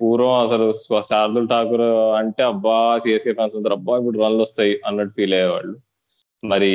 పూర్వం 0.00 0.36
అసలు 0.44 0.66
శార్దుల్ 1.10 1.48
ఠాకూర్ 1.52 1.84
అంటే 2.20 2.42
అబ్బా 2.42 2.76
సిఎస్కే 3.02 3.34
ఫ్యాన్స్ 3.38 3.56
అందరు 3.56 3.76
అబ్బా 3.78 3.98
ఇప్పుడు 4.00 4.18
రన్లు 4.24 4.42
వస్తాయి 4.46 4.72
అన్నట్టు 4.88 5.14
ఫీల్ 5.18 5.34
అయ్యేవాళ్ళు. 5.38 5.74
మరి 6.42 6.72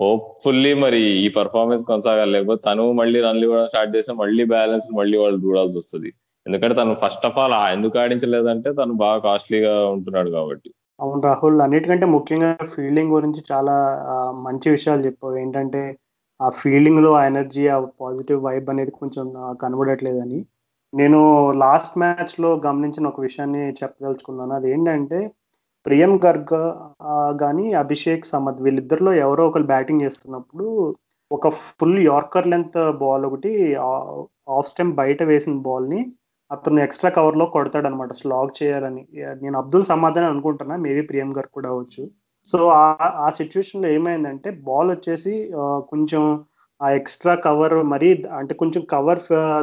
హోప్ఫుల్లీ 0.00 0.74
మరి 0.84 1.00
ఈ 1.24 1.26
పర్ఫార్మెన్స్ 1.38 1.82
కొనసాగాలి. 1.90 2.32
లేకపోతే 2.36 2.62
తను 2.68 2.84
మళ్ళీ 3.00 3.18
రన్లు 3.26 3.44
ఇవ్వడం 3.48 3.66
స్టార్ట్ 3.72 3.96
చేస్తే 3.96 4.12
మళ్ళీ 4.22 4.44
బ్యాలెన్స్ 4.54 4.86
మళ్ళీ 5.00 5.16
వాళ్ళు 5.22 5.40
చూడాల్సి 5.46 5.76
వస్తుంది. 5.78 6.10
ఎందుకంటే 6.46 6.74
తను 6.80 6.94
ఫస్ట్ 7.02 7.26
ఆఫ్ 7.26 7.38
ఆల్ 7.42 7.56
ఎందుకు 7.76 7.98
ఆడించలేదంటే 8.04 8.70
తను 8.80 8.94
బాగా 9.04 9.18
కాస్ట్లీగా 9.26 9.74
ఉంటున్నాడు 9.96 10.30
కాబట్టి. 10.30 10.70
అవును 11.00 11.20
రాహుల్ 11.22 11.60
అన్నిటికంటే 11.60 12.06
ముఖ్యంగా 12.16 12.50
ఫీల్డింగ్ 12.74 13.14
గురించి 13.16 13.40
చాలా 13.52 13.76
మంచి 14.46 14.68
విషయాలు 14.70 15.02
చెప్పావు. 15.06 15.36
ఏంటంటే 15.42 15.82
ఆ 16.44 16.48
ఫీల్డింగ్లో 16.60 17.10
ఆ 17.18 17.22
ఎనర్జీ 17.26 17.64
ఆ 17.74 17.78
పాజిటివ్ 18.02 18.40
వైబ్ 18.46 18.68
అనేది 18.70 18.92
కొంచెం 19.00 19.26
కనబడట్లేదని. 19.62 20.40
నేను 20.92 21.20
లాస్ట్ 21.62 21.96
మ్యాచ్లో 21.98 22.50
గమనించిన 22.66 23.04
ఒక 23.12 23.20
విషయాన్ని 23.20 23.62
చెప్పదలుచుకున్నాను. 23.80 24.52
అది 24.58 24.68
ఏంటంటే 24.72 25.20
ప్రియం 25.86 26.12
గర్గ్ 26.26 26.54
కానీ 27.42 27.66
అభిషేక్ 27.82 28.24
సమద్ 28.26 28.60
వీళ్ళిద్దరిలో 28.66 29.12
ఎవరో 29.24 29.42
ఒకరు 29.48 29.66
బ్యాటింగ్ 29.72 30.04
చేస్తున్నప్పుడు 30.04 30.66
ఒక 31.30 31.48
ఫుల్ 31.78 31.98
యార్కర్ 32.10 32.50
లెంత్ 32.52 32.78
బాల్ 33.02 33.24
ఒకటి 33.28 33.52
ఆఫ్ 34.56 34.68
స్టెమ్ 34.72 34.92
బయట 35.00 35.22
వేసిన 35.22 35.54
బాల్ని 35.68 36.00
అతను 36.50 36.80
ఎక్స్ట్రా 36.86 37.10
కవర్లో 37.10 37.44
కొడతాడు 37.54 37.86
అనమాట 37.86 38.12
స్లాగ్ 38.12 38.50
చేయాలని. 38.60 39.02
నేను 39.42 39.56
అబ్దుల్ 39.62 39.86
సమాధానం 39.92 40.30
అనుకుంటున్నా. 40.34 40.76
మేబీ 40.86 41.02
ప్రియం 41.10 41.30
గారు 41.36 41.48
కూడా 41.56 41.68
అవచ్చు 41.74 42.02
సో 42.46 42.58
ఆ 43.24 43.28
సిచ్యువేషన్లో 43.38 43.88
ఏమైందంటే 43.96 44.48
బాల్ 44.68 44.90
వచ్చేసి 44.94 45.34
కొంచెం 45.92 46.22
ఆ 46.80 46.88
ఎక్స్ట్రా 46.98 47.34
కవర్ 47.46 47.76
మరి 47.92 48.08
అంటే 48.38 48.54
కొంచెం 48.62 48.82
కవర్ 48.94 49.20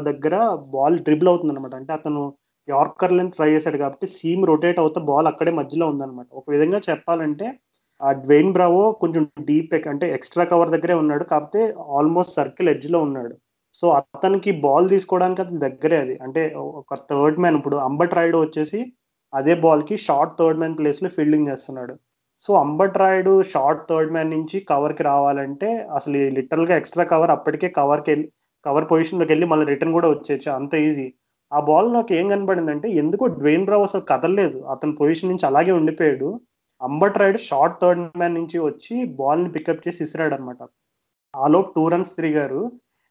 దగ్గర 0.09 0.36
బాల్ 0.75 0.95
డ్రిబుల్ 1.07 1.29
అవుతుంది 1.32 1.53
అనమాట 1.53 1.75
అంటే 1.79 1.91
అతను 1.99 2.21
యార్కర్ 2.67 3.15
లెంత్ 3.17 3.36
ట్రై 3.38 3.49
చేశాడు 3.55 3.77
కాబట్టి 3.77 4.07
సీమ్ 4.17 4.43
రొటేట్ 4.51 4.79
అవుతా 4.84 4.99
బాల్ 5.09 5.27
అక్కడే 5.32 5.51
మధ్యలో 5.59 5.86
ఉందన్నమాట. 5.91 6.27
ఒక 6.39 6.47
విధంగా 6.55 6.79
చెప్పాలంటే 6.89 7.47
ఆ 8.01 8.11
డ్వెయిన్ 8.25 8.53
బ్రావో 8.55 8.84
కొంచెం 9.01 9.23
డీప్ 9.49 9.73
అంటే 9.93 10.05
ఎక్స్ట్రా 10.17 10.43
కవర్ 10.51 10.73
దగ్గరే 10.75 10.95
ఉన్నాడు 11.03 11.23
కాకపోతే 11.32 11.61
ఆల్మోస్ట్ 11.97 12.38
సర్కిల్ 12.39 12.71
ఎడ్జ్లో 12.73 12.99
ఉన్నాడు. 13.07 13.34
సో 13.75 13.86
అతనికి 13.99 14.51
బాల్ 14.65 14.88
తీసుకోవడానికి 14.93 15.41
అది 15.45 15.57
దగ్గరే 15.65 15.97
అది. 16.05 16.15
అంటే 16.25 16.41
ఒక 16.82 16.95
థర్డ్ 17.11 17.39
మ్యాన్ 17.43 17.57
ఇప్పుడు 17.59 17.77
అంబట్ 17.88 18.17
రైడ్ 18.19 18.38
వచ్చేసి 18.39 18.79
అదే 19.34 19.53
బాల్కి 19.65 19.95
షార్ట్ 20.07 20.34
థర్డ్ 20.39 20.59
మ్యాన్ 20.61 20.77
ప్లేస్లో 20.79 21.09
ఫీల్డింగ్ 21.17 21.49
చేస్తున్నాడు. 21.51 21.93
So 22.43 22.51
Ambati 22.55 22.97
Rayudu 22.97 23.33
short 23.53 23.83
third 23.89 24.11
man 24.13 24.31
నుంచి 24.31 24.57
కవర్కి 24.69 25.03
రావాలంటే 25.03 25.69
అసలు 25.97 26.17
లిటరల్గా 26.37 26.75
ఎక్స్ట్రా 26.77 27.03
కవర్ 27.03 27.31
అప్పటికే 27.31 27.67
కవర్కి 27.69 28.09
వెళ్ళి 28.11 28.27
కవర్ 28.65 28.85
పొజిషన్లోకి 28.91 29.31
వెళ్ళి 29.33 29.47
మళ్ళీ 29.51 29.65
రిటర్న్ 29.65 29.93
కూడా 29.93 30.09
వచ్చేచ్చు 30.09 30.49
అంత 30.51 30.73
ఈజీ. 30.87 31.07
ఆ 31.51 31.59
బాల్ 31.69 31.89
నాకు 31.93 32.11
ఏం 32.13 32.25
కనబడిందంటే 32.29 32.87
ఎందుకో 33.01 33.25
డ్వేన్ 33.39 33.67
రావు 33.67 33.83
అసలు 33.83 34.03
కదలలేదు. 34.11 34.59
అతని 34.73 34.93
పొజిషన్ 34.95 35.29
నుంచి 35.29 35.45
అలాగే 35.45 35.71
ఉండిపోయాడు. 35.71 36.29
Ambati 36.81 37.19
ride 37.21 37.39
short 37.49 37.79
third 37.81 38.01
man 38.19 38.37
నుంచి 38.39 38.57
వచ్చి 38.59 38.95
బాల్ని 39.19 39.49
పికప్ 39.51 39.83
చేసి 39.87 40.01
ఇసిరాడు 40.03 40.35
అనమాట 40.35 40.61
ఆలోపు 41.33 41.69
టూ 41.75 41.83
రన్స్ 41.87 42.15
తిరిగారు. 42.15 42.61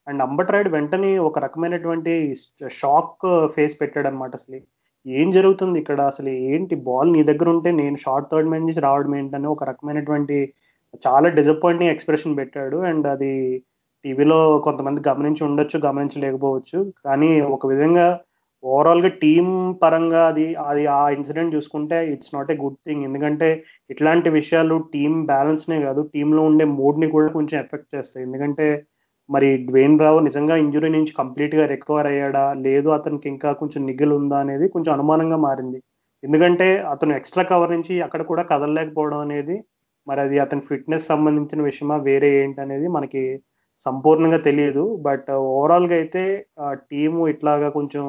అండ్ 0.07 0.23
అంబట్ 0.23 0.53
రైడ్ 0.55 0.69
వెంటనే 0.69 1.13
ఒక 1.29 1.39
రకమైనటువంటి 1.39 2.15
షాక్ 2.81 3.27
ఫేస్ 3.57 3.77
పెట్టాడు 3.81 4.09
అనమాట 4.09 4.33
అసలు. 4.35 4.61
ఏం 5.07 5.29
జరుగుతుంది 5.37 5.77
ఇక్కడ? 5.83 6.01
అసలు 6.13 6.31
ఏంటి 6.51 6.75
బాల్ 6.89 7.11
నీ 7.15 7.21
దగ్గర 7.31 7.49
ఉంటే 7.55 7.71
నేను 7.81 7.97
షార్ట్ 7.97 8.31
థర్డ్ 8.33 8.51
మ్యాన్ 8.51 8.67
నుంచి 8.67 8.83
రావడం 8.87 9.13
ఏంటని 9.21 9.49
ఒక 9.55 9.65
రకమైనటువంటి 9.71 10.37
చాలా 11.07 11.29
డిసప్పాయింటింగ్ 11.39 11.93
ఎక్స్ప్రెషన్ 11.95 12.39
పెట్టాడు. 12.41 12.79
అండ్ 12.91 13.07
అది 13.15 13.33
టీవీలో 14.05 14.39
కొంతమంది 14.67 15.01
గమనించి 15.09 15.43
ఉండొచ్చు 15.49 15.79
గమనించలేకపోవచ్చు. 15.87 16.79
కానీ 17.07 17.31
ఒక 17.57 17.65
విధంగా 17.73 18.07
ఓవరాల్గా 18.63 19.11
టీం 19.23 19.47
పరంగా 19.83 20.23
అది 20.31 20.47
అది 20.71 20.83
ఆ 20.97 21.03
ఇన్సిడెంట్ 21.17 21.55
చూసుకుంటే 21.57 21.99
it's 22.15 22.35
not 22.35 22.51
a 22.55 22.57
good 22.65 22.79
thing 22.87 23.05
ఎందుకంటే 23.05 23.49
ఇట్లాంటి 23.91 24.29
విషయాలు 24.39 24.77
టీం 24.95 25.13
బ్యాలెన్స్ 25.31 25.65
నే 25.71 25.77
కాదు 25.83 26.03
టీంలో 26.15 26.43
ఉండే 26.51 26.65
మూడ్ని 26.81 27.09
కూడా 27.11 27.29
కొంచెం 27.39 27.57
ఎఫెక్ట్ 27.65 27.95
చేస్తాయి. 27.97 28.25
ఎందుకంటే 28.27 28.67
మరి 29.31 29.49
డ్వేన్ 29.69 29.97
రావు 30.01 30.19
నిజంగా 30.21 30.55
ఇంజురీ 30.57 30.89
నుంచి 30.89 31.13
కంప్లీట్గా 31.13 31.65
రికవర్ 31.67 32.09
అయ్యాడా? 32.13 32.45
లేదు 32.67 32.89
అతనికి 32.91 33.27
ఇంకా 33.29 33.51
కొంచెం 33.53 33.83
నిగ్గులు 33.87 34.15
ఉందా 34.17 34.39
అనేది 34.45 34.67
కొంచెం 34.69 34.93
అనుమానంగా 34.97 35.39
మారింది. 35.49 35.79
ఎందుకంటే 36.23 36.67
అతను 36.95 37.13
ఎక్స్ట్రా 37.19 37.45
కవర్ 37.51 37.71
నుంచి 37.71 37.95
అక్కడ 38.03 38.23
కూడా 38.23 38.43
కదలలేకపోవడం 38.53 39.21
అనేది 39.21 39.57
మరి 40.07 40.21
అది 40.21 40.37
అతని 40.39 40.63
ఫిట్నెస్ 40.71 41.07
సంబంధించిన 41.07 41.61
విషయమా 41.63 41.97
వేరే 42.09 42.29
ఏంటి 42.43 42.61
అనేది 42.61 42.87
మనకి 42.89 43.23
సంపూర్ణంగా 43.87 44.41
తెలియదు. 44.49 44.85
బట్ 45.07 45.29
ఓవరాల్ 45.53 45.85
uh, 45.85 45.91
గా 45.91 45.97
అయితే 45.97 46.23
టీము 46.91 47.21
ఇట్లాగా 47.29 47.69
కొంచెం 47.69 48.05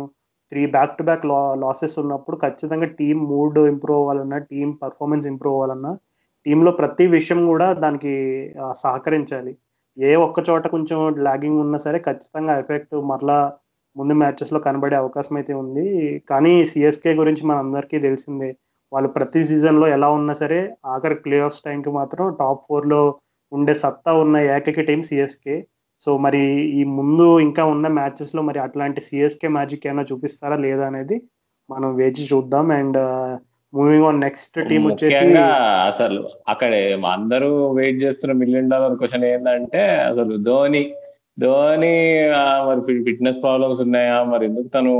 three 0.51 0.61
back 0.67 0.97
to 0.97 1.03
back 1.03 1.26
losses 1.63 1.95
ఉన్నప్పుడు 1.99 2.38
ఖచ్చితంగా 2.38 2.88
టీం 2.99 3.17
మూడ్ 3.32 3.59
ఇంప్రూవ్ 3.74 3.99
అవ్వాలన్నా 4.01 4.38
టీం 4.51 4.69
పర్ఫార్మెన్స్ 4.84 5.28
ఇంప్రూవ్ 5.28 5.55
అవ్వాలన్నా 5.55 5.91
టీంలో 6.45 6.72
ప్రతి 6.72 7.05
విషయం 7.07 7.39
కూడా 7.47 7.67
దానికి 7.84 8.13
సహకరించాలి. 8.82 9.53
ఏ 9.98 10.12
ఒక్క 10.26 10.39
చోట 10.50 10.66
కొంచెం 10.68 11.00
లాగింగ్ 11.28 11.62
ఉన్నా 11.64 11.78
సరే 11.78 11.98
ఖచ్చితంగా 12.00 12.54
ఎఫెక్ట్ 12.60 12.96
మరలా 13.12 13.39
ముందు 13.96 14.14
మ్యాచెస్లో 14.22 14.60
కనబడే 14.60 14.96
అవకాశం 14.96 15.34
అయితే 15.39 15.54
ఉంది. 15.62 15.86
కానీ 16.30 16.54
సిఎస్కే 16.72 17.12
గురించి 17.14 17.44
మన 17.50 17.58
అందరికీ 17.66 17.98
తెలిసిందే 18.00 18.50
వాళ్ళు 18.92 19.10
ప్రతి 19.18 19.42
సీజన్లో 19.50 19.86
ఎలా 19.96 20.08
ఉన్నా 20.12 20.34
సరే 20.34 20.60
ఆఖరి 20.94 21.18
ప్లే 21.26 21.38
ఆఫ్స్ 21.48 21.64
టైంకి 21.66 21.92
మాత్రం 22.00 22.26
టాప్ 22.39 22.64
ఫోర్లో 22.70 23.02
ఉండే 23.52 23.74
సత్తా 23.84 24.12
ఉన్న 24.24 24.38
ఏకైక 24.56 24.82
టీం 24.89 25.02
సిఎస్కే 25.10 25.58
సో 26.08 26.12
మరి 26.26 26.42
ఈ 26.80 26.84
ముందు 27.00 27.26
ఇంకా 27.39 27.64
ఉన్న 27.74 27.88
మ్యాచెస్లో 28.00 28.42
మరి 28.42 28.60
అట్లాంటి 28.60 29.02
సిఎస్కే 29.10 29.50
మ్యాజిక్ 29.58 29.86
ఏమైనా 29.88 30.06
చూపిస్తారా 30.12 30.58
లేదా 30.66 30.86
అనేది 30.92 31.18
మనం 31.70 31.89
వేచి 32.00 32.24
చూద్దాం. 32.32 32.68
And 32.80 33.00
moving 33.74 34.05
on 34.05 34.22
next 34.22 34.57
team 34.69 34.84
వచ్చేసి 34.88 35.28
అసలు 35.89 36.22
అక్కడ 36.47 36.72
అందరూ 37.13 37.51
వెయిట్ 37.74 37.99
చేస్తున్న 38.03 38.34
మిలియన్ 38.34 38.69
డాలర్ 38.69 38.97
క్వశ్చన్ 38.97 39.26
ఏంటంటే 39.26 39.84
అసలు 40.09 40.36
ధోని 40.49 40.84
ధోని 41.38 41.93
మరి 42.65 42.82
ఫిట్నెస్ 43.05 43.41
ప్రాబ్లమ్స్ 43.43 43.82
ఉన్నాయా? 43.82 44.17
మరి 44.24 44.43
ఎందుకు 44.45 44.67
తను 44.67 44.93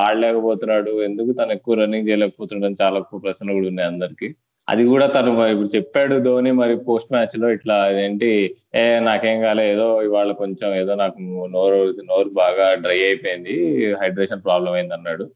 ఆడలేకపోతున్నాడు? 0.00 0.92
ఎందుకు 1.00 1.30
తను 1.32 1.52
ఎక్కువ 1.52 1.74
రన్నింగ్ 1.74 2.08
చేయలేకపోతున్నాడు? 2.08 2.66
అని 2.66 2.80
చాలా 2.82 2.98
ఎక్కువ 2.98 3.20
ప్రశ్నలు 3.20 3.52
కూడా 3.52 3.68
ఉన్నాయి 3.68 3.88
అందరికి. 3.88 4.28
అది 4.68 4.82
కూడా 4.84 5.06
తను 5.06 5.30
ఇప్పుడు 5.52 5.70
చెప్పాడు 5.76 6.14
ధోని 6.18 6.50
మరి 6.52 6.74
పోస్ట్ 6.86 7.10
మ్యాచ్లో 7.12 7.48
ఇట్లా 7.50 7.76
ఏంటి 7.98 8.28
ఏ 8.74 8.84
నాకేం 9.00 9.38
కాలే 9.42 9.64
ఏదో 9.70 9.86
ఇవాళ 10.02 10.32
కొంచెం 10.32 10.70
ఏదో 10.74 10.92
నాకు 10.94 11.18
నోరు 11.52 11.80
నోరు 12.02 12.30
బాగా 12.34 12.66
డ్రై 12.74 12.98
అయిపోయింది 13.04 13.56
హైడ్రేషన్ 14.02 14.44
ప్రాబ్లం 14.44 14.72
అయింది 14.72 14.94
అన్నాడు 14.94 15.26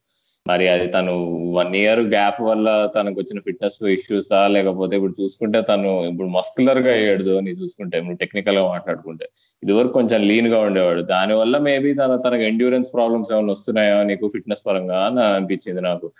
మరి 0.46 0.68
అది 0.68 0.86
తను 0.86 1.12
వన్ 1.52 1.76
ఇయర్ 1.76 2.00
గ్యాప్ 2.00 2.40
వల్ల 2.42 2.92
తనకు 2.96 3.20
వచ్చిన 3.20 3.40
ఫిట్నెస్ 3.40 3.82
ఇష్యూసా 3.90 4.46
లేకపోతే 4.46 4.96
ఇప్పుడు 4.96 5.22
చూసుకుంటే 5.22 5.62
తను 5.62 6.04
ఇప్పుడు 6.08 6.28
మస్కులర్గా 6.28 6.92
అయ్యాడు 6.92 7.22
ధోని 7.22 7.50
చూసుకుంటే 7.50 7.98
ఇప్పుడు 7.98 8.16
టెక్నికల్గా 8.16 8.68
మాట్లాడుకుంటే 8.68 9.26
ఇదివరకు 9.62 9.92
కొంచెం 9.92 10.22
లీన్గా 10.22 10.60
ఉండేవాడు. 10.60 11.02
దాని 11.02 11.34
వల్ల 11.34 11.58
మేబీ 11.58 11.94
తన 11.94 12.16
తనకు 12.16 12.42
ఎండ్యూరెన్స్ 12.42 12.92
ప్రాబ్లమ్స్ 12.94 13.32
ఏమైనా 13.32 13.50
వస్తున్నాయా 13.50 14.02
నీకు 14.02 14.28
ఫిట్నెస్ 14.28 14.66
పరంగా 14.66 15.00
అని 15.06 15.20
అనిపించింది 15.20 15.80
నాకు. 15.80 16.12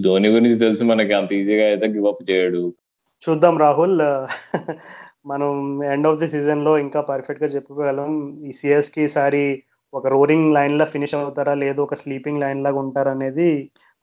ధోని 0.00 0.28
గురించి 0.28 0.58
తెలుసు 0.58 0.84
మనకి 0.84 1.12
అంత 1.12 1.32
ఈజీగా 1.32 1.66
అయితే 1.66 1.86
గివ్ 1.86 2.06
అప్ 2.06 2.30
చేయడు. 2.30 2.74
చూద్దాం 3.22 3.58
రాహుల్. 3.58 4.00
మనం 5.26 5.82
ఎండ్ 5.84 6.06
ఆఫ్ 6.06 6.18
ది 6.18 6.28
సీజన్లో 6.28 6.78
ఇంకా 6.78 7.00
పర్ఫెక్ట్గా 7.00 7.48
చెప్పుకోగలం. 7.48 8.10
ఈ 8.46 8.52
సిఎస్కి 8.52 9.02
ఈసారి 9.02 9.62
ఒక 9.98 10.06
రోరింగ్ 10.14 10.52
లైన్ 10.56 10.74
లా 10.80 10.84
ఫినిష్ 10.94 11.14
అవుతారా? 11.18 11.54
లేదు 11.62 11.80
ఒక 11.86 11.94
స్లీపింగ్ 12.02 12.40
లైన్ 12.42 12.60
లాగా 12.66 12.78
ఉంటారా 12.84 13.12
అనేది 13.16 13.48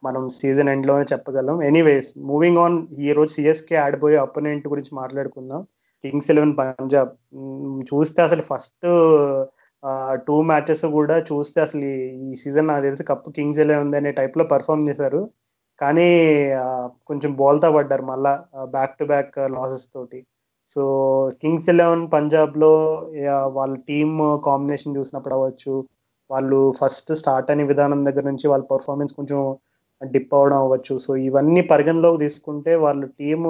మనం 0.04 0.24
సీజన్ 0.40 0.70
ఎండ్లోనే 0.74 1.06
చెప్పగలం. 1.12 1.56
ఎనీవేస్ 1.70 2.10
మూవింగ్ 2.32 2.60
ఆన్ 2.64 2.76
ఈ 3.08 3.12
రోజు 3.18 3.32
సిఎస్కే 3.36 3.76
ఆడిపోయే 3.86 4.18
అపోనెంట్ 4.26 4.66
గురించి 4.74 4.92
మాట్లాడుకుందాం. 5.02 5.62
Kings 6.04 6.30
Eleven 6.34 6.56
Punjab. 6.60 7.12
చూస్తే 7.92 8.20
అసలు 8.28 8.44
ఫస్ట్ 8.52 8.86
టూ 10.28 10.36
మ్యాచెస్ 10.50 10.86
కూడా 10.98 11.16
చూస్తే 11.30 11.60
అసలు 11.66 11.86
ఈ 12.28 12.36
సీజన్ 12.44 12.70
నాకు 12.72 12.84
తెలిసి 12.88 13.04
కప్పు 13.12 13.30
కింగ్స్ 13.38 13.62
ఎలెవెన్ 13.66 13.96
అనే 14.00 14.12
టైప్లో 14.20 14.44
పర్ఫామ్ 14.54 14.88
చేశారు. 14.90 15.22
కానీ 15.82 16.08
కొంచెం 17.10 17.32
బోల్తా 17.42 17.70
పడ్డారు 17.76 18.06
మళ్ళా 18.12 18.34
బ్యాక్ 18.76 18.98
టు 19.00 19.06
బ్యాక్ 19.14 19.36
లాసెస్ 19.58 19.88
తోటి. 19.96 20.20
సో 20.74 20.84
కింగ్స్ 21.42 21.70
ఎలెవెన్ 21.74 22.06
పంజాబ్లో 22.14 22.72
వాళ్ళ 23.58 23.74
టీమ్ 23.90 24.16
కాంబినేషన్ 24.48 24.98
చూసినప్పుడు 24.98 25.36
అవ్వచ్చు. 25.38 25.74
వాళ్ళు 26.30 26.60
ఫస్ట్ 26.80 27.12
స్టార్ట్ 27.22 27.52
అనే 27.54 27.64
విధానం 27.72 28.00
దగ్గర 28.08 28.24
నుంచి 28.32 28.48
వాళ్ళ 28.52 28.64
పర్ఫార్మెన్స్ 28.74 29.14
కొంచెం 29.20 29.40
డిప్ 30.02 30.34
అవడం 30.40 30.60
అవ్వచ్చు. 30.64 30.94
సో 31.06 31.12
ఇవన్నీ 31.28 31.62
పరిగణలోకి 31.72 32.20
తీసుకుంటే 32.26 32.74
వాళ్ళ 32.86 33.02
టీమ్ 33.22 33.48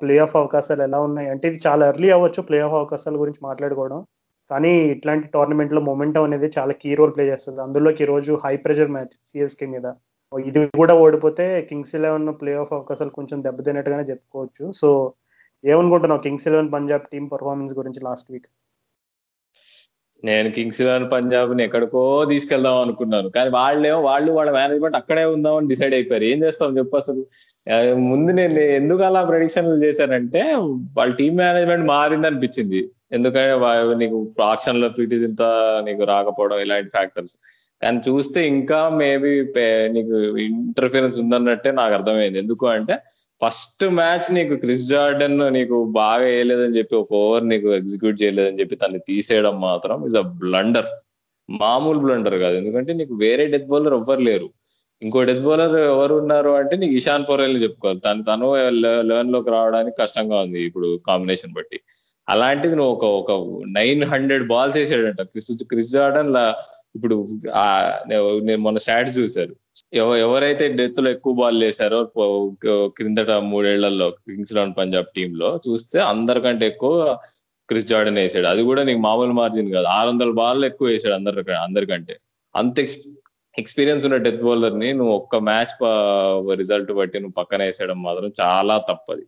ప్లే 0.00 0.14
ఆఫ్ 0.24 0.36
అవకాశాలు 0.40 0.82
ఎలా 0.88 0.98
ఉన్నాయి? 1.08 1.28
అంటే 1.32 1.44
ఇది 1.50 1.58
చాలా 1.66 1.82
ఎర్లీ 1.92 2.08
అవ్వచ్చు 2.16 2.40
ప్లే 2.48 2.58
ఆఫ్ 2.66 2.76
అవకాశాల 2.80 3.16
గురించి 3.22 3.40
మాట్లాడుకోవడం. 3.48 4.00
కానీ 4.50 4.72
ఇట్లాంటి 4.94 5.26
టోర్నమెంట్లో 5.34 5.80
మొమెంటం 5.88 6.24
అనేది 6.28 6.48
చాలా 6.56 6.72
కీ 6.82 6.90
రోల్ 6.98 7.12
ప్లే 7.16 7.24
చేస్తుంది. 7.30 7.60
అందులోకి 7.66 8.02
ఈ 8.04 8.06
రోజు 8.12 8.32
హై 8.44 8.54
ప్రెషర్ 8.64 8.92
మ్యాచ్ 8.96 9.14
సిఎస్కే 9.30 9.66
మీద. 9.74 9.86
ఇది 10.32 10.60
కూడా 10.80 10.94
ఓడిపోతే 11.04 11.44
కింగ్స్ 11.70 11.94
ఎలెవెన్ 11.98 12.28
ప్లే 12.40 12.52
ఆఫ్ 12.62 12.72
అవకాశాలు 12.78 13.12
కొంచెం 13.18 13.38
దెబ్బతిన్నట్టుగానే 13.46 14.04
చెప్పుకోవచ్చు. 14.12 14.64
సో 14.80 14.88
ఏమనుకుంటున్నావు? 15.66 16.20
Kings 16.20 16.48
Eleven 16.48 16.72
Punjab 16.72 17.02
team 17.12 17.30
performance 17.32 17.74
గురించి 17.74 18.00
లాస్ట్ 18.04 18.32
వీక్ 18.32 18.46
నేను 20.24 20.50
కింగ్స్ 20.50 20.80
ఎలెవెన్ 20.80 21.10
పంజాబ్ని 21.10 21.64
ఎక్కడికో 21.64 22.24
తీసుకెళ్దాం 22.24 22.76
అనుకున్నాను. 22.80 23.28
కానీ 23.28 23.50
వాళ్ళేమో 23.50 24.00
వాళ్ళు 24.00 24.32
వాళ్ళ 24.32 24.50
మేనేజ్మెంట్ 24.52 24.96
అక్కడే 24.96 25.24
ఉందామని 25.24 25.68
డిసైడ్ 25.68 25.94
అయిపోయారు. 25.94 26.24
ఏం 26.24 26.42
చేస్తాం 26.44 26.78
చెప్పు 26.78 26.96
అసలు. 26.96 27.26
ముందు 27.94 28.32
నేను 28.32 28.60
ఎందుకు 28.60 29.02
అలా 29.02 29.24
ప్రొడిక్షన్లు 29.24 29.74
చేశానంటే 29.74 30.42
వాళ్ళ 30.96 31.14
టీమ్ 31.14 31.36
మేనేజ్మెంట్ 31.36 31.86
మారింది 31.86 32.26
అనిపించింది 32.26 32.90
ఎందుకంటే 33.12 34.04
నీకు 34.04 34.34
ఆక్షన్లో 34.42 34.88
పీటీస్ 34.88 35.24
ఇంత 35.24 35.42
నీకు 35.86 36.02
రాకపోవడం 36.02 36.58
ఇలాంటి 36.58 36.88
ఫ్యాక్టర్స్ 36.88 37.36
కానీ 37.82 38.00
చూస్తే 38.08 38.48
ఇంకా 38.48 38.88
మేబీ 38.88 39.32
నీకు 39.88 40.36
ఇంటర్ఫిరెన్స్ 40.36 41.18
ఉందన్నట్టే 41.18 41.70
నాకు 41.70 41.94
అర్థమైంది. 41.94 42.38
ఎందుకు 42.38 42.66
అంటే 42.66 42.98
ఫస్ట్ 43.40 43.84
మ్యాచ్ 43.98 44.26
నీకు 44.34 44.54
క్రిస్ 44.56 44.86
జార్డన్ 44.88 45.40
నీకు 45.56 45.76
బాగా 45.98 46.22
వేయలేదని 46.24 46.76
చెప్పి 46.78 46.94
ఒక 46.96 47.12
ఓవర్ 47.22 47.44
నీకు 47.48 47.68
ఎగ్జిక్యూట్ 47.78 48.20
చేయలేదని 48.22 48.60
చెప్పి 48.60 48.76
తను 48.76 49.00
తీసేయడం 49.08 49.56
మాత్రం 49.66 49.98
ఇస్ 50.08 50.16
అ 50.16 50.24
బ్లండర్ 50.44 50.88
మామూలు 51.48 51.98
బ్లండర్ 52.04 52.36
కాదు. 52.44 52.56
ఎందుకంటే 52.56 52.92
నీకు 53.00 53.14
వేరే 53.24 53.44
డెత్ 53.46 53.68
బౌలర్ 53.72 53.96
ఎవ్వరు 53.98 54.22
లేరు. 54.28 54.48
ఇంకో 55.02 55.22
డెత్ 55.28 55.44
బౌలర్ 55.46 55.74
ఎవరు 55.92 56.14
ఉన్నారు 56.22 56.50
అంటే 56.60 56.74
నీకు 56.82 56.94
ఇషాన్ 57.00 57.26
పొరేల్ 57.30 57.56
చెప్పుకోవాలి. 57.64 58.00
తను 58.06 58.22
తను 58.30 58.46
లెవెన్లోకి 59.10 59.50
రావడానికి 59.56 59.96
కష్టంగా 60.02 60.36
ఉంది 60.44 60.60
ఇప్పుడు 60.68 60.88
కాంబినేషన్ 61.08 61.54
బట్టి. 61.58 61.78
అలాంటిది 62.28 62.74
నువ్వు 62.78 62.92
ఒక 62.96 63.04
ఒక 63.20 63.32
నైన్ 63.78 64.02
హండ్రెడ్ 64.12 64.44
బాల్స్ 64.52 64.76
వేసాడంట. 64.76 65.22
క్రిస్ 65.32 65.50
క్రిస్ 65.72 65.92
జార్డన్ 65.96 66.32
ఇప్పుడు 66.96 67.16
నేను 68.08 68.60
మొన్న 68.66 68.78
స్టాట్స్ 68.84 69.16
చూశారు. 69.18 69.54
ఎవరైతే 69.96 70.68
డెత్లో 70.68 71.10
ఎక్కువ 71.10 71.32
బాల్ 71.32 71.64
వేశారో 71.64 71.98
క్రిందట 72.96 73.30
మూడేళ్ళలో 73.30 74.10
కింగ్స్ 74.10 74.52
లెవెన్ 74.52 74.74
పంజాబ్ 74.78 75.06
టీమ్లో 75.16 75.60
చూస్తే 75.68 75.98
అందరికంటే 76.00 76.66
ఎక్కువ 76.66 77.18
క్రిస్ 77.68 77.86
జార్డన్ 77.86 78.18
వేసాడు. 78.18 78.46
అది 78.46 78.62
కూడా 78.62 78.82
నీకు 78.82 78.98
మామూలు 78.98 79.32
మార్జిన్ 79.32 79.70
కాదు. 79.72 79.86
ఆరు 79.86 80.08
వందల 80.08 80.30
బాల్ 80.30 80.64
ఎక్కువ 80.64 80.88
వేసాడు 80.88 81.14
అందరి 81.14 81.54
అందరికంటే. 81.54 82.16
అంత 82.56 82.76
ఎక్స్పీరియన్స్ 83.58 84.04
ఉన్న 84.04 84.16
డెత్ 84.16 84.42
బౌలర్ని 84.42 84.92
నువ్వు 84.92 85.14
ఒక్క 85.14 85.36
మ్యాచ్ 85.36 85.74
రిజల్ట్ 86.58 86.92
బట్టి 86.92 87.20
నువ్వు 87.20 87.32
పక్కన 87.32 87.62
వేసేయడం 87.62 88.02
మాత్రం 88.02 88.32
చాలా 88.40 88.78
తప్పది. 88.78 89.26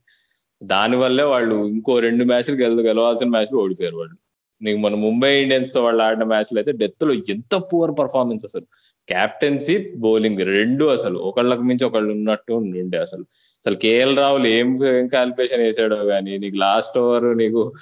దాని 0.62 0.96
వల్లే 0.96 1.24
వాళ్ళు 1.24 1.54
ఇంకో 1.66 1.98
రెండు 1.98 2.24
మ్యాచ్లు 2.24 2.54
గెల 2.54 2.80
గెలవాల్సిన 2.88 3.28
మ్యాచ్లు 3.28 3.58
ఓడిపోయారు 3.58 3.96
వాళ్ళు. 3.96 4.16
నీకు 4.62 4.78
మన 4.78 4.94
ముంబై 4.94 5.42
ఇండియన్స్తో 5.42 5.84
వాళ్ళు 5.84 6.02
ఆడిన 6.02 6.22
మ్యాచ్లు 6.24 6.58
అయితే 6.58 6.72
డెత్లో 6.72 7.12
ఎంత 7.12 7.56
పువర్ 7.56 7.98
పర్ఫార్మెన్స్ 7.98 8.44
అసలు. 8.44 8.64
క్యాప్టెన్సీ 9.08 9.92
బౌలింగ్ 9.96 10.38
రెండు 10.38 10.84
అసలు. 10.84 11.18
ఒకళ్ళకి 11.18 11.62
మించి 11.62 11.86
ఒకళ్ళు 11.86 12.12
ఉన్నట్టు 12.12 12.52
ఉండే 12.52 12.98
అసలు. 12.98 13.20
అసలు 13.58 13.74
కేఎల్ 13.74 14.18
రాహుల్ 14.18 14.46
ఏం 14.46 14.84
ఏం 14.86 15.06
క్యాల్కులేషన్ 15.06 15.62
వేసాడో 15.62 15.96
కానీ 15.96 16.38
నీకు 16.38 16.56
లాస్ట్ 16.56 16.98
ఓవర్ 16.98 17.38
నీకు 17.38 17.72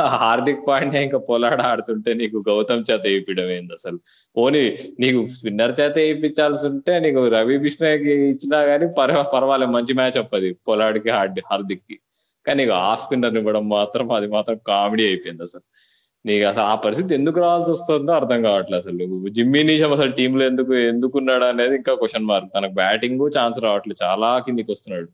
హార్దిక్ 0.00 0.66
పాండ్యా 0.68 1.00
ఇంకా 1.02 1.18
పొలాడ 1.18 1.60
ఆడుతుంటే 1.60 2.14
నీకు 2.14 2.44
గౌతమ్ 2.48 2.84
చేత 2.90 3.00
వేయించడం 3.04 3.50
ఏంది 3.50 3.72
అసలు? 3.72 3.98
పోనీ 4.36 4.78
నీకు 5.00 5.26
స్పిన్నర్ 5.26 5.80
చేత 5.80 5.96
వేయించాల్సి 5.96 6.66
ఉంటే 6.66 6.98
నీకు 6.98 7.28
రవి 7.28 7.58
బిష్ణయ్కి 7.58 8.12
ఇచ్చినా 8.12 8.58
గానీ 8.58 8.86
పర్వాలేదు. 8.86 9.70
మంచి 9.70 9.94
మ్యాచ్ 9.94 10.18
అప్పది 10.18 10.52
పొలాడికి 10.52 11.10
హార్దిక్కి 11.10 11.98
కానీ 12.48 12.64
నీకు 12.64 12.74
ఆఫ్ 12.76 13.04
స్పిన్నర్ 13.04 13.36
ఇవ్వడం 13.36 13.68
మాత్రం 13.68 14.12
అది 14.12 14.26
మాత్రం 14.26 14.56
కామెడీ 14.66 15.04
అయిపోయింది 15.06 15.42
అసలు. 15.42 15.62
నీకు 16.26 16.44
అసలు 16.46 16.62
ఆ 16.62 16.74
పరిస్థితి 16.74 17.14
ఎందుకు 17.14 17.40
రావాల్సి 17.40 17.70
వస్తుందో 17.70 18.12
అర్థం 18.12 18.42
కావట్లేదు 18.42 18.88
అసలు. 18.88 19.28
జిమ్మీ 19.28 19.62
నీషం 19.62 19.92
అసలు 19.92 20.10
టీంలో 20.10 20.44
ఎందుకు 20.46 20.74
ఎందుకున్నాడు 20.74 21.44
అనేది 21.44 21.76
ఇంకా 21.76 21.94
క్వశ్చన్ 21.94 22.24
మార్క్ 22.24 22.50
తనకు 22.56 22.72
బ్యాటింగ్ 22.72 23.30
ఛాన్స్ 23.38 23.58
రావట్లేదు. 23.58 24.04
చాలా 24.04 24.38
కిందికి 24.38 24.70
వస్తున్నాడు. 24.72 25.08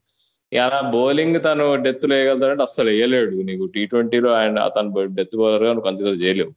అలా 0.57 0.81
బౌలింగ్ 0.81 1.39
తను 1.45 1.77
డెత్లో 1.83 2.17
వేయగలుగుతాడంటే 2.17 2.63
అస్సలు 2.63 2.91
వేయలేడు. 2.91 3.37
నీకు 3.37 3.65
టీ 3.67 3.87
ట్వంటీలో 3.87 4.31
ఆయన 4.31 4.69
తను 4.77 5.15
డెత్ 5.15 5.37
బౌలర్గా 5.37 5.81
కన్సిడర్ 5.81 6.23
చేయలేవు. 6.23 6.53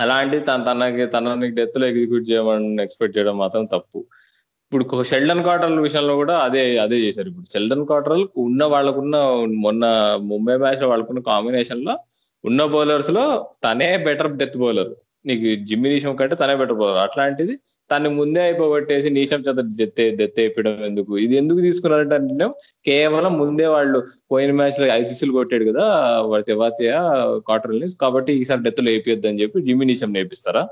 అలాంటి 0.00 0.38
తన 0.38 0.64
తనకి 0.72 1.06
తనని 1.06 1.50
డెత్లో 1.50 1.86
ఎగ్జిక్యూట్ 1.86 2.30
చేయమని 2.30 2.82
ఎక్స్పెక్ట్ 2.82 3.18
చేయడం 3.18 3.38
మాత్రం 3.38 3.64
తప్పు. 3.64 4.04
ఇప్పుడు 4.72 5.02
షెల్డన్ 5.10 5.42
కాటరల్ 5.46 5.80
విషయంలో 5.86 6.14
కూడా 6.20 6.34
అదే 6.46 6.62
అదే 6.84 6.96
చేశారు. 7.04 7.28
ఇప్పుడు 7.32 7.48
షెల్డన్ 7.54 7.84
కాటరల్ 7.90 8.24
ఉన్న 8.44 8.62
వాళ్ళకున్న 8.72 9.16
మొన్న 9.64 9.84
ముంబై 10.30 10.56
మ్యాచ్ 10.62 10.82
వాళ్ళకున్న 10.92 11.20
కాంబినేషన్లో 11.28 11.94
ఉన్న 12.44 12.62
బౌలర్స్లో 12.72 13.24
తనే 13.64 13.90
బెటర్ 14.06 14.30
డెత్ 14.40 14.58
బౌలర్ 14.62 14.90
నీకు 15.28 15.46
జిమ్మి 15.68 15.88
నీషం 15.92 16.12
కంటే 16.18 16.34
తనే 16.42 16.54
బెటర్ 16.60 16.78
బౌలర్ 16.80 17.00
అట్లాంటిది 17.04 17.54
తను 17.90 18.08
ముందే 18.18 18.40
అయిపోగొట్టేసి 18.46 19.08
నీషం 19.16 19.40
చేత 19.46 19.60
డెత్ 19.80 20.02
డెత్ 20.20 20.38
వేయడం 20.40 20.82
ఎందుకు? 20.88 21.12
ఇది 21.24 21.34
ఎందుకు 21.42 21.60
తీసుకున్నారంటే 21.66 22.46
కేవలం 22.86 23.32
ముందే 23.42 23.66
వాళ్ళు 23.74 23.98
పోయిన 24.32 24.52
మ్యాచ్లో 24.60 24.86
ఐసీసీలు 24.98 25.34
కొట్టాడు 25.38 25.66
కదా 25.70 25.84
వాడి 26.32 26.46
తెవాతియ 26.50 26.92
క్వార్టర్ 27.48 27.74
కాబట్టి 28.04 28.32
ఈసారి 28.42 28.62
డెత్లో 28.68 28.90
వేపియద్దు 28.94 29.28
అని 29.32 29.40
చెప్పి 29.42 29.64
జిమ్మి 29.68 29.86
నీషం 29.92 30.12
నేర్పిస్తారా? 30.18 30.64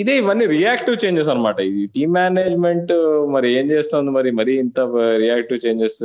ఇదే 0.00 0.16
ఇవన్నీ 0.16 0.46
రియాక్టివ్ 0.46 0.96
చేంజెస్ 1.04 1.28
అనమాట 1.28 1.60
ఇది 1.60 1.82
టీమ్ 1.86 2.14
మేనేజ్మెంట్ 2.14 2.92
మరి 3.34 3.48
ఏం 3.58 3.66
చేస్తుంది 3.66 4.10
మరి? 4.10 4.30
మరి 4.30 4.52
ఇంత 4.58 4.80
రియాక్టివ్ 5.24 5.66
చేంజెస్ 5.66 6.00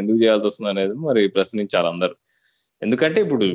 ఎందుకు 0.00 0.18
చేయాల్సి 0.22 0.46
వస్తుంది 0.46 0.70
అనేది 0.70 0.94
మరి 1.06 1.22
ప్రశ్నించాలి 1.28 1.86
అందరు. 1.86 2.14
ఎందుకంటే 2.82 3.18
ఇప్పుడు 3.20 3.46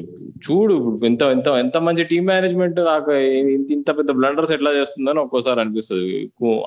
చూడు 0.45 0.74
ఇప్పుడు 0.89 1.06
ఇంత 1.06 1.24
ఎంత 1.36 1.48
ఎంత 1.64 1.78
మంచి 1.78 2.04
టీమ్ 2.04 2.28
మేనేజ్మెంట్ 2.28 2.78
నాకు 2.80 3.12
ఇంత 3.56 3.72
ఇంత 3.72 3.98
పెద్ద 3.98 4.12
బ్లండర్స్ 4.12 4.52
ఎట్లా 4.52 4.72
చేస్తుందని 4.72 5.20
ఒక్కోసారి 5.20 5.60
అనిపిస్తుంది. 5.60 6.12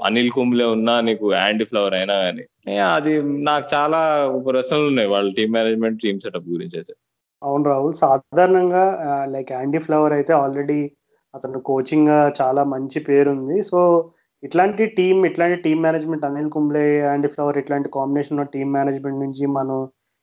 అనిల్ 0.04 0.30
కుంబ్లే 0.30 0.64
ఉన్నా 0.76 1.00
నీకు 1.00 1.32
యాండీ 1.32 1.64
ఫ్లవర్ 1.64 1.94
అయినా 1.94 2.16
కానీ 2.24 2.44
అది 2.96 3.12
నాకు 3.50 3.66
చాలా 3.74 4.00
ప్రశ్నలు 4.48 4.86
ఉన్నాయి 4.86 5.08
వాళ్ళ 5.08 5.32
టీమ్ 5.32 5.52
మేనేజ్మెంట్ 5.52 6.00
టీమ్ 6.00 6.20
సెటప్ 6.20 6.48
గురించి 6.48 6.78
అయితే. 6.78 6.94
అవును 7.42 7.64
రాహుల్ 7.64 7.94
సాధారణంగా 7.94 8.84
లైక్ 9.34 9.52
యాండీ 9.52 9.78
ఫ్లవర్ 9.78 10.12
అయితే 10.12 10.32
ఆల్రెడీ 10.32 10.80
అతను 11.34 11.58
కోచింగ్ 11.60 12.12
చాలా 12.40 12.62
మంచి 12.74 12.98
పేరుంది. 13.08 13.56
సో 13.62 13.78
ఇట్లాంటి 14.42 14.82
టీం 14.98 15.16
ఇట్లాంటి 15.28 15.56
team 15.64 15.78
management 15.82 16.26
Anil 16.28 16.50
Kumble 16.50 16.84
and 17.12 17.26
Flower 17.32 17.58
ఇట్లాంటి 17.58 17.88
కాంబినేషన్ 17.98 18.46
టీమ్ 18.54 18.70
మేనేజ్మెంట్ 18.72 19.24
నుంచి 19.24 19.44
మనం 19.58 19.78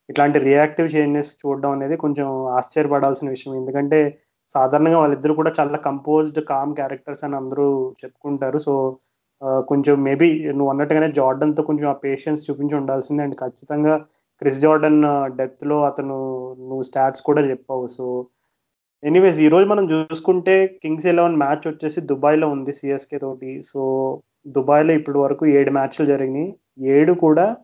ఇట్లాంటి 0.10 0.40
రియాక్టివ్ 0.40 0.88
చేంజెస్ 0.96 1.32
చూడడం 1.42 1.72
అనేది 1.72 1.96
కొంచెం 1.98 2.28
ఆశ్చర్యపడాల్సిన 2.58 3.28
విషయం. 3.30 3.54
ఎందుకంటే 3.56 4.00
సాధారణంగా 4.56 5.00
వాళ్ళిద్దరు 5.00 5.34
కూడా 5.34 5.52
చాలా 5.60 5.78
కంపోజ్డ్ 5.88 6.40
కామ్ 6.52 6.74
క్యారెక్టర్స్ 6.76 7.24
అని 7.28 7.36
అందరూ 7.36 7.66
చెప్పుకుంటారు. 8.02 8.58
సో 8.68 8.74
కొంచెం 9.72 9.96
మేబీ 10.04 10.30
నువ్వు 10.58 10.70
అన్నట్టుగానే 10.72 11.10
జార్డన్తో 11.12 11.64
కొంచెం 11.64 11.88
ఆ 11.90 11.98
పేషెన్స్ 12.06 12.46
చూపించి 12.50 12.76
ఉండాల్సిందే. 12.76 13.24
అండ్ 13.24 13.38
ఖచ్చితంగా 13.44 13.96
క్రిస్ 14.42 14.62
జార్డన్ 14.62 15.02
డెత్లో 15.40 15.78
అతను 15.90 16.18
నువ్వు 16.70 16.86
స్టాట్స్ 16.90 17.24
కూడా 17.30 17.42
చెప్పావు. 17.52 17.86
సో 17.98 18.06
ఎనీవేస్ 19.04 19.40
ఈ 19.40 19.50
రోజు 19.50 19.66
మనం 19.66 19.92
చూసుకుంటే 19.92 20.68
కింగ్స్ 20.84 21.06
ఎలెవన్ 21.06 21.36
మ్యాచ్ 21.36 21.68
వచ్చేసి 21.68 22.02
దుబాయ్లో 22.02 22.50
ఉంది 22.50 22.74
సిఎస్కే 22.74 23.18
తోటి. 23.18 23.62
సో 23.66 23.82
దుబాయ్లో 24.48 24.94
ఇప్పటి 24.94 25.18
వరకు 25.18 25.46
ఏడు 25.46 25.72
మ్యాచ్లు 25.72 26.06
జరిగినాయి. 26.06 26.56
ఏడు 26.82 27.14
కూడా 27.14 27.56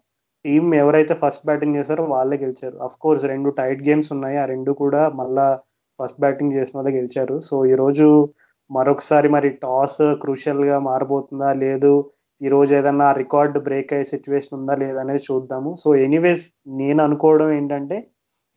టీం 0.45 0.73
ఎవరైతే 0.73 1.13
ఫస్ట్ 1.13 1.45
బ్యాటింగ్ 1.45 1.75
చేశారో 1.75 2.03
వాళ్ళే 2.03 2.37
గెలిచారు. 2.37 2.77
అఫ్ 2.77 2.97
కోర్స్ 3.01 3.25
రెండు 3.25 3.49
టైట్ 3.49 3.87
గేమ్స్ 3.87 4.11
ఉన్నాయి. 4.11 4.37
ఆ 4.37 4.45
రెండు 4.45 4.71
కూడా 4.71 5.09
మళ్ళా 5.09 5.59
ఫస్ట్ 6.03 6.19
బ్యాటింగ్ 6.19 6.53
చేసిన 6.53 6.79
వాళ్ళే 6.79 6.97
గెలిచారు. 6.97 7.39
సో 7.39 7.65
ఈ 7.65 7.73
రోజు 7.73 8.29
మరొకసారి 8.71 9.29
మరి 9.29 9.49
టాస్ 9.49 10.15
క్రూషియల్గా 10.15 10.79
మారబోతుందా? 10.79 11.53
లేదు. 11.53 12.09
ఈ 12.41 12.47
రోజు 12.47 12.75
ఏదన్నా 12.75 13.11
రికార్డ్ 13.11 13.63
బ్రేక్ 13.63 13.93
అయ్యే 13.93 14.03
సిచ్యువేషన్ 14.03 14.59
ఉందా? 14.59 14.75
లేదా 14.75 14.99
అనేది 14.99 15.23
చూద్దాము. 15.31 15.75
సో 15.79 15.95
ఎనీవేస్ 15.95 16.45
నేను 16.67 17.03
అనుకోవడం 17.03 17.51
ఏంటంటే 17.51 18.07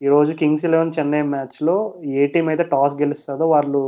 ఈ 0.00 0.08
రోజు 0.08 0.32
కింగ్స్ 0.32 0.64
ఎలెవెన్ 0.64 0.90
చెన్నై 0.96 1.20
మ్యాచ్లో 1.32 1.74
ఏ 2.14 2.26
టీం 2.32 2.46
అయితే 2.48 2.64
టాస్ 2.72 2.94
గెలుస్తుందో 2.96 3.44
వాళ్ళు 3.52 3.80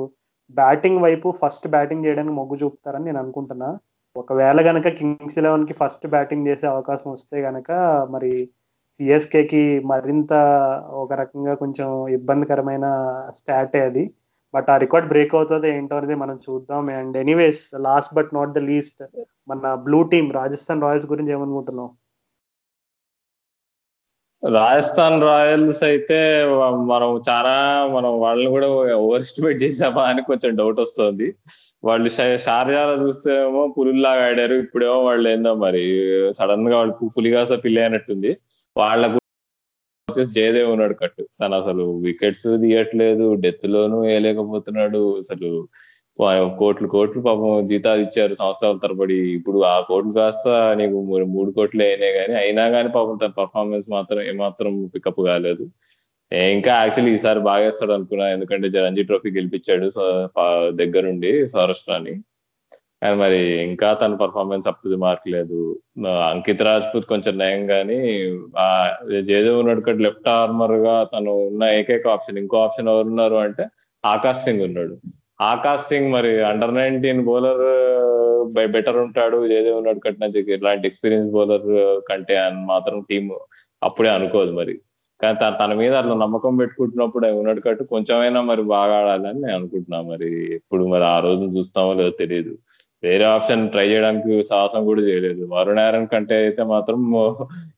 బ్యాటింగ్ 0.56 1.02
వైపు 1.02 1.28
ఫస్ట్ 1.40 1.66
బ్యాటింగ్ 1.68 2.04
చేయడానికి 2.06 2.34
మొగ్గు 2.38 2.56
చూపుతారని 2.62 3.04
నేను 3.04 3.18
అనుకుంటున్నా. 3.18 3.68
ఒకవేళ 4.16 4.58
కనుక 4.68 4.88
కింగ్స్ 5.00 5.38
ఎలెవెన్కి 5.40 5.74
ఫస్ట్ 5.80 6.06
బ్యాటింగ్ 6.06 6.48
చేసే 6.48 6.66
అవకాశం 6.66 7.08
వస్తే 7.12 7.36
కనుక 7.48 7.70
మరి 8.14 8.32
సిఎస్కేకి 9.00 9.62
మరింత 9.92 10.32
ఒక 11.02 11.12
రకంగా 11.22 11.54
కొంచెం 11.54 11.88
ఇబ్బందికరమైన 12.18 12.86
స్టాటే 13.40 13.82
అది. 13.88 14.04
బట్ 14.54 14.70
ఆ 14.70 14.78
రికార్డ్ 14.84 15.08
బ్రేక్ 15.08 15.34
అవుతుందో 15.34 15.68
ఏంటో 15.74 15.96
అనేది 15.96 16.16
మనం 16.24 16.36
చూద్దాం. 16.46 16.84
And 16.98 17.16
anyways 17.24 17.64
last 17.88 18.14
but 18.14 18.30
not 18.38 18.54
the 18.58 18.62
least 18.70 19.02
మన 19.48 19.62
బ్లూ 19.86 20.00
టీమ్ 20.14 20.30
రాజస్థాన్ 20.32 20.84
రాయల్స్ 20.86 21.10
గురించి 21.12 21.34
ఏమనుకుంటున్నావు? 21.36 21.90
రాజస్థాన్ 24.42 25.22
రాయల్స్ 25.22 25.82
అయితే 25.82 26.18
మనం 26.90 27.10
చాలా 27.28 27.54
మనం 27.94 28.12
వాళ్ళని 28.24 28.50
కూడా 28.50 28.66
ఓవర్ 28.96 29.24
ఎస్టిమేట్ 29.26 29.62
చేసామా 29.62 30.02
అని 30.02 30.22
కొంచెం 30.22 30.50
డౌట్ 30.56 30.80
వస్తుంది. 30.80 31.28
వాళ్ళు 31.84 32.08
షార్జాలో 32.46 32.94
చూస్తే 33.04 33.30
ఏమో 33.46 33.62
పులుల్లాగా 33.76 34.22
ఆడారు 34.28 34.54
ఇప్పుడేమో 34.54 34.98
వాళ్ళు 35.08 35.26
ఏందో 35.28 35.52
మరి 35.64 35.82
సడన్గా 36.38 36.76
వాళ్ళు 36.76 36.94
పులిగాస 37.16 37.50
పిల్లి 37.64 37.80
అయినట్టుంది 37.80 38.30
వాళ్ళకు 38.76 39.18
వచ్చేసి 40.08 40.32
జయదేవ్ 40.32 40.70
ఉన్నాడు 40.74 40.94
కట్టు. 40.94 41.22
తను 41.40 41.56
అసలు 41.62 41.84
వికెట్స్ 42.06 42.48
తీయట్లేదు 42.64 43.26
డెత్ 43.44 43.66
లోను 43.66 43.98
వేయలేకపోతున్నాడు 44.00 45.02
అసలు 45.22 45.50
కోట్లు 46.60 46.86
కోట్లు 46.94 47.20
పాపం 47.26 47.50
జీతాలు 47.70 48.00
ఇచ్చారు 48.06 48.34
సంవత్సరాల 48.40 48.78
తరబడి. 48.84 49.18
ఇప్పుడు 49.36 49.58
ఆ 49.72 49.76
కోట్లు 49.90 50.12
కాస్త 50.18 50.48
నీకు 50.80 50.96
మూడు 51.34 51.50
కోట్లు 51.58 51.82
అయినాయి 51.88 52.14
కానీ 52.18 52.34
అయినా 52.42 52.64
కానీ 52.76 52.88
పాపం 52.96 53.18
తన 53.22 53.32
పర్ఫార్మెన్స్ 53.40 53.86
మాత్రం 53.96 54.20
ఏమాత్రం 54.32 54.72
పికప్ 54.94 55.20
కాలేదు. 55.30 55.66
ఇంకా 56.54 56.72
యాక్చువల్లీ 56.82 57.12
ఈసారి 57.18 57.40
బాగేస్తాడు 57.50 57.92
అనుకున్నా. 57.98 58.24
ఎందుకంటే 58.36 58.68
రంజీ 58.86 59.02
ట్రోఫీ 59.10 59.30
గెలిపించాడు 59.38 59.86
దగ్గరుండి 60.80 61.30
సౌరాష్ట్రాన్ని 61.54 62.14
కానీ 63.02 63.16
మరి 63.22 63.40
ఇంకా 63.68 63.88
తన 64.02 64.14
పర్ఫార్మెన్స్ 64.22 64.66
అప్పుడు 64.70 64.96
మార్కలేదు 65.04 65.58
అంకిత్ 66.30 66.64
రాజ్పూత్ 66.68 67.06
కొంచెం 67.12 67.34
నయం 67.42 67.62
కానీ 67.66 67.98
జయదేవ్ 69.28 69.58
ఉన్నాడు 69.60 69.94
లెఫ్ట్ 70.06 70.28
ఆర్మర్గా 70.38 70.96
తను 71.14 71.34
ఉన్న 71.50 71.62
ఏకైక 71.78 72.08
ఆప్షన్ 72.16 72.40
ఇంకో 72.42 72.58
ఆప్షన్ 72.66 72.90
ఎవరు 72.94 73.08
ఉన్నారు 73.12 73.38
అంటే 73.46 73.66
ఆకాశ్ 74.04 74.42
సింగ్ 74.46 74.64
ఉన్నాడు. 74.68 74.96
ఆకాశ్ 75.40 75.84
సింగ్ 75.88 76.10
మరి 76.10 76.30
అండర్ 76.42 76.74
నైన్టీన్ 76.74 77.20
బౌలర్ 77.24 77.64
బై 78.54 78.64
బెటర్ 78.66 78.98
ఉంటాడు 79.04 79.36
జయదేవ్ 79.50 79.76
ఉన్నాడు 79.80 80.00
నుంచి 80.22 80.40
ఇలాంటి 80.56 80.86
ఎక్స్పీరియన్స్ 80.88 81.30
బౌలర్ 81.36 81.66
uh, 81.78 81.96
కంటే 82.10 82.36
అని 82.44 82.60
మాత్రం 82.72 82.98
టీం 83.10 83.24
అప్పుడే 83.82 84.10
అనుకోదు 84.10 84.52
మరి. 84.52 84.74
కానీ 85.20 85.36
తన 85.60 85.72
మీద 85.74 85.92
అట్లా 86.00 86.14
నమ్మకం 86.14 86.52
పెట్టుకుంటున్నప్పుడు 86.56 87.28
ఉన్నట్టు 87.38 87.62
కట్టు 87.66 87.84
కొంచెమైనా 87.94 88.40
మరి 88.50 88.62
బాగా 88.74 88.96
ఆడాలని 89.00 89.40
నేను 89.44 89.56
అనుకుంటున్నా 89.58 90.00
మరి. 90.02 90.30
ఎప్పుడు 90.58 90.82
మరి 90.86 91.04
ఆ 91.04 91.16
రోజు 91.18 91.44
చూస్తామో 91.56 91.92
లేదో 92.00 92.12
తెలియదు. 92.22 92.52
వేరే 93.02 93.24
ఆప్షన్ 93.34 93.62
ట్రై 93.70 93.86
చేయడానికి 93.88 94.34
సాహసం 94.42 94.82
కూడా 94.86 95.02
చేయలేదు. 95.02 95.42
వరుణ్ 95.54 95.82
ఆరన్ 95.86 96.08
కంటే 96.14 96.36
అయితే 96.44 96.62
మాత్రం 96.74 97.00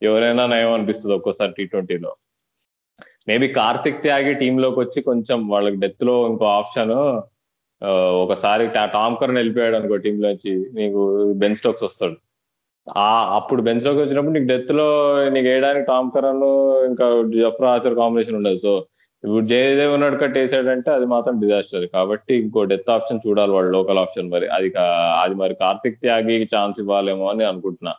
ఎవరైనా 0.08 0.44
నయం 0.54 0.72
అనిపిస్తుంది 0.74 1.14
ఒక్కోసారి 1.18 1.52
టీ 1.58 1.66
ట్వంటీలో 1.66 2.12
మేబీ 3.28 3.48
కార్తిక్ 3.58 4.02
త్యాగి 4.02 4.32
టీంలోకి 4.34 4.78
వచ్చి 4.80 5.00
కొంచెం 5.02 5.38
వాళ్ళకి 5.48 5.76
డెత్లో 5.76 6.14
ఇంకో 6.30 6.46
ఆప్షన్ 6.60 6.94
ఒకసారి 8.22 8.64
టామ్ 8.68 9.16
కర్న్ 9.20 9.36
వెళ్ళిపోయాడు 9.36 9.76
అనుకో 9.76 9.96
టీమ్ 9.96 10.22
లోంచి 10.22 10.70
నీకు 10.74 11.32
బెన్ 11.32 11.54
స్టోక్స్ 11.54 11.84
వస్తాడు. 11.84 12.16
ఆ 12.98 13.36
అప్పుడు 13.36 13.62
బెన్ 13.62 13.80
స్టోక్స్ 13.80 14.02
వచ్చినప్పుడు 14.02 14.32
నీకు 14.32 14.46
డెత్లో 14.46 14.86
నీకు 15.28 15.46
వేయడానికి 15.48 15.86
టామ్ 15.86 16.10
కరన్ 16.10 16.44
ఇంకా 16.86 17.06
జఫ్రా 17.40 17.70
ఆచర్ 17.70 17.94
కాంబినేషన్ 17.94 18.36
ఉండదు. 18.36 18.56
సో 18.56 18.86
ఇప్పుడు 19.24 19.46
జయదేవ్ 19.46 19.92
ఉన్నాడు 19.94 20.16
కట్ 20.16 20.38
వేసాడంటే 20.38 20.90
అది 20.90 21.06
మాత్రం 21.06 21.40
డిజాస్టర్ 21.40 21.86
కాబట్టి 21.86 22.34
ఇంకో 22.36 22.64
డెత్ 22.64 22.90
ఆప్షన్ 22.90 23.20
చూడాలి 23.28 23.52
వాళ్ళు 23.52 23.72
లోకల్ 23.72 23.98
ఆప్షన్ 23.98 24.30
మరి. 24.30 24.48
అది 24.48 24.72
అది 25.22 25.34
మరి 25.34 25.54
కార్తిక్ 25.54 26.00
త్యాగి 26.00 26.48
ఛాన్స్ 26.56 26.80
ఇవ్వాలేమో 26.80 27.28
అని 27.30 27.44
అనుకుంటున్నా. 27.44 27.94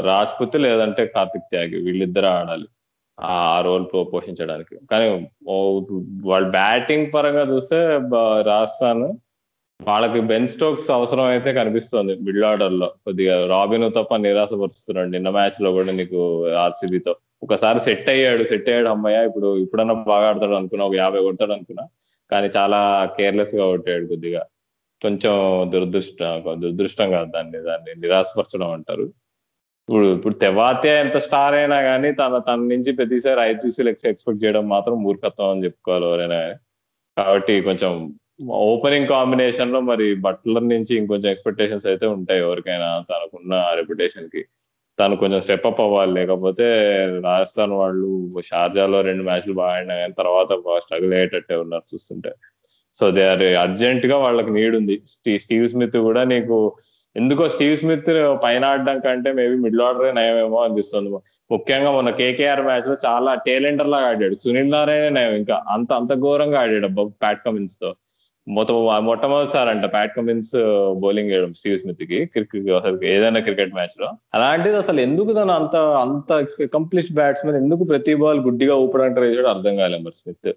రాజ్పుత్ 0.00 0.56
లేదంటే 0.56 1.06
కార్తిక్ 1.06 1.50
త్యాగి 1.50 1.78
వీళ్ళిద్దరూ 1.82 2.28
ఆడాలి. 2.28 2.68
ఆ 3.20 3.60
రోల్ 3.60 3.86
పోషించడానికి. 3.94 4.78
కానీ 4.90 5.28
వాళ్ళు 6.24 6.50
బ్యాటింగ్ 6.50 7.12
పరంగా 7.14 7.42
చూస్తే 7.42 8.00
రాజస్థాన్ 8.42 9.12
వాళ్ళకి 9.82 10.20
బెన్ 10.20 10.48
స్టోక్స్ 10.48 10.90
అవసరం 10.90 11.24
అయితే 11.24 11.52
కనిపిస్తుంది 11.52 12.14
మిడిల్ 12.14 12.44
ఆర్డర్లో. 12.44 12.86
కొద్దిగా 13.04 13.46
రాబిన్ 13.46 13.90
తప్ప 13.96 14.16
నిరాశపరుస్తున్నాడు. 14.16 15.08
నిన్న 15.08 15.30
మ్యాచ్లో 15.30 15.72
కూడా 15.72 15.92
నీకు 15.92 16.46
ఆర్సీబీతో 16.48 17.16
ఒకసారి 17.42 17.80
సెట్ 17.80 18.08
అయ్యాడు. 18.08 18.44
సెట్ 18.44 18.68
అయ్యాడు 18.68 18.88
అమ్మయ్య. 18.88 19.26
ఇప్పుడు 19.26 19.56
ఇప్పుడన్నా 19.56 19.94
బాగా 19.94 20.28
ఆడతాడు 20.28 20.52
అనుకున్నా 20.52 20.86
ఒక 20.86 20.94
యాభై 20.94 21.20
కొడతాడు 21.20 21.52
అనుకున్నా. 21.52 21.88
కానీ 22.30 22.50
చాలా 22.56 23.10
కేర్లెస్గా 23.18 23.66
కొట్టాడు 23.66 24.06
కొద్దిగా. 24.06 24.44
కొంచెం 25.02 25.34
దురదృష్టం 25.70 26.42
దురదృష్టం 26.62 27.10
కాదు 27.10 27.30
దాన్ని. 27.34 27.58
దాన్ని 27.58 28.00
నిరాశపరచడం 28.00 28.70
అంటారు. 28.72 29.12
ఇప్పుడు 29.88 30.06
ఇప్పుడు 30.16 30.34
తెవాతే 30.42 30.90
ఎంత 31.02 31.16
స్టార్ 31.26 31.54
అయినా 31.58 31.76
కానీ 31.86 32.08
తన 32.12 32.38
తన 32.48 32.58
నుంచి 32.72 32.90
ప్రతిసారి 32.98 33.40
ఐసీసీలు 33.50 33.90
ఎక్స్పెక్ట్ 33.92 34.42
చేయడం 34.42 34.64
మాత్రం 34.72 34.96
మూర్ఖత్వం 35.04 35.50
అని 35.52 35.64
చెప్పుకోవాలి 35.66 36.04
ఎవరైనా 36.08 36.40
కాబట్టి 37.16 37.54
కొంచెం 37.68 37.92
ఓపెనింగ్ 38.72 39.08
కాంబినేషన్లో 39.14 39.80
మరి 39.90 40.06
బట్లర్ 40.26 40.66
నుంచి 40.74 40.92
ఇంకొంచెం 41.00 41.30
ఎక్స్పెక్టేషన్స్ 41.32 41.86
అయితే 41.92 42.06
ఉంటాయి 42.16 42.40
ఎవరికైనా 42.46 42.90
తనకున్న 43.10 43.54
రెప్యుటేషన్కి. 43.80 44.42
తను 44.98 45.16
కొంచెం 45.22 45.40
స్టెప్ 45.46 45.66
అప్ 45.70 45.80
అవ్వాలి 45.86 46.12
లేకపోతే 46.18 46.66
రాజస్థాన్ 47.28 47.74
వాళ్ళు 47.80 48.10
షార్జాలో 48.50 49.00
రెండు 49.08 49.24
మ్యాచ్లు 49.28 49.54
బాగా 49.60 49.74
ఆడినా 49.78 49.96
కానీ 50.02 50.14
తర్వాత 50.20 50.50
బాగా 50.66 50.80
స్ట్రగుల్ 50.84 51.14
అయ్యేటట్టే 51.18 51.56
ఉన్నారు 51.64 51.86
చూస్తుంటే. 51.92 52.32
సో 52.96 53.06
దే 53.16 53.24
ఆర్ 53.32 53.44
అర్జెంట్గా 53.64 54.16
వాళ్ళకి 54.26 54.50
నీడ్ 54.58 54.76
ఉంది. 54.80 54.96
స్టీవ్ 55.42 55.66
స్మిత్ 55.74 55.98
కూడా 56.08 56.24
నీకు 56.34 56.58
ఎందుకో 57.18 57.44
స్టీవ్ 57.54 57.76
స్మిత్ 57.80 58.10
పైన 58.44 58.64
ఆడడం 58.70 58.98
కంటే 59.06 59.30
మేబీ 59.38 59.56
మిడిల్ 59.64 59.82
ఆర్డర్ 59.86 60.16
నయమేమో 60.18 60.58
అనిపిస్తుంది. 60.64 61.10
ముఖ్యంగా 61.50 61.90
మొన్న 61.96 62.10
కేకేఆర్ 62.20 62.62
మ్యాచ్లో 62.68 62.96
చాలా 63.06 63.30
టేలెంటర్ 63.46 63.92
లాగా 63.94 64.08
ఆడాడు. 64.12 64.36
సునీల్ 64.44 64.74
నారాయణ 64.76 65.08
నయం 65.18 65.34
ఇంకా. 65.42 65.56
అంత 65.68 65.92
అంత 65.92 66.12
ఘోరంగా 66.24 66.60
ఆడాడు 66.60 66.88
ప్యాట్ 67.22 67.42
కమిన్స్తో 67.46 67.90
మొత్తం 68.46 68.76
మొట్టమొదటిసారి 69.06 69.70
అంట 69.70 69.86
ప్యాట్ 69.92 70.14
కమిన్స్ 70.16 70.52
బౌలింగ్ 71.02 71.30
వేయడం 71.30 71.50
స్టీవ్ 71.52 71.78
స్మిత్కి 71.78 72.18
క్రికెట్ 72.26 72.70
అసలు 72.76 72.98
ఏదైనా 73.04 73.40
క్రికెట్ 73.40 73.74
మ్యాచ్లో 73.74 74.08
అలాంటిది 74.34 74.76
అసలు 74.76 75.00
ఎందుకు 75.00 75.32
తను 75.32 75.52
అంత 75.52 75.76
అంత 76.04 76.30
కంప్లీట్ 76.74 77.10
బ్యాట్స్మెన్ 77.12 77.58
ఎందుకు 77.62 77.84
ప్రతి 77.84 78.14
బాల్ 78.14 78.40
గుడ్డిగా 78.40 78.76
ఊపడానికి 78.84 79.16
ట్రై 79.18 79.28
అర్థం 79.52 79.76
కాలేదు 79.76 80.02
మరి 80.02 80.18
స్మిత్. 80.20 80.50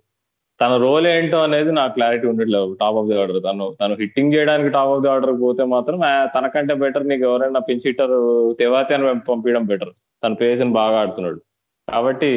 తన 0.61 0.73
రోల్ 0.85 1.05
ఏంటో 1.13 1.37
అనేది 1.47 1.71
నాకు 1.77 1.93
క్లారిటీ 1.97 2.25
ఉండట్లేదు. 2.31 2.71
టాప్ 2.81 2.97
ఆఫ్ 3.01 3.07
ది 3.11 3.15
ఆర్డర్ 3.21 3.39
తను 3.47 3.65
తను 3.81 3.93
హిట్టింగ్ 4.01 4.33
చేయడానికి 4.35 4.69
టాప్ 4.75 4.91
ఆఫ్ 4.95 5.03
ది 5.05 5.09
ఆర్డర్ 5.13 5.33
పోతే 5.45 5.63
మాత్రం 5.75 5.99
తనకంటే 6.35 6.73
బెటర్ 6.83 7.05
నీకు 7.11 7.23
ఎవరైనా 7.29 7.61
పిన్స్ 7.69 7.87
హిట్టర్ 7.89 8.15
తెవాతే 8.59 8.95
అని 8.97 9.07
పంపించడం 9.29 9.65
బెటర్ 9.71 9.93
తన 10.23 10.33
పేస్ 10.41 10.61
బాగా 10.79 10.97
ఆడుతున్నాడు. 11.03 11.39
కాబట్టి 11.87 12.29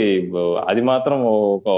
అది 0.70 0.82
మాత్రం 0.92 1.18
ఒక 1.56 1.68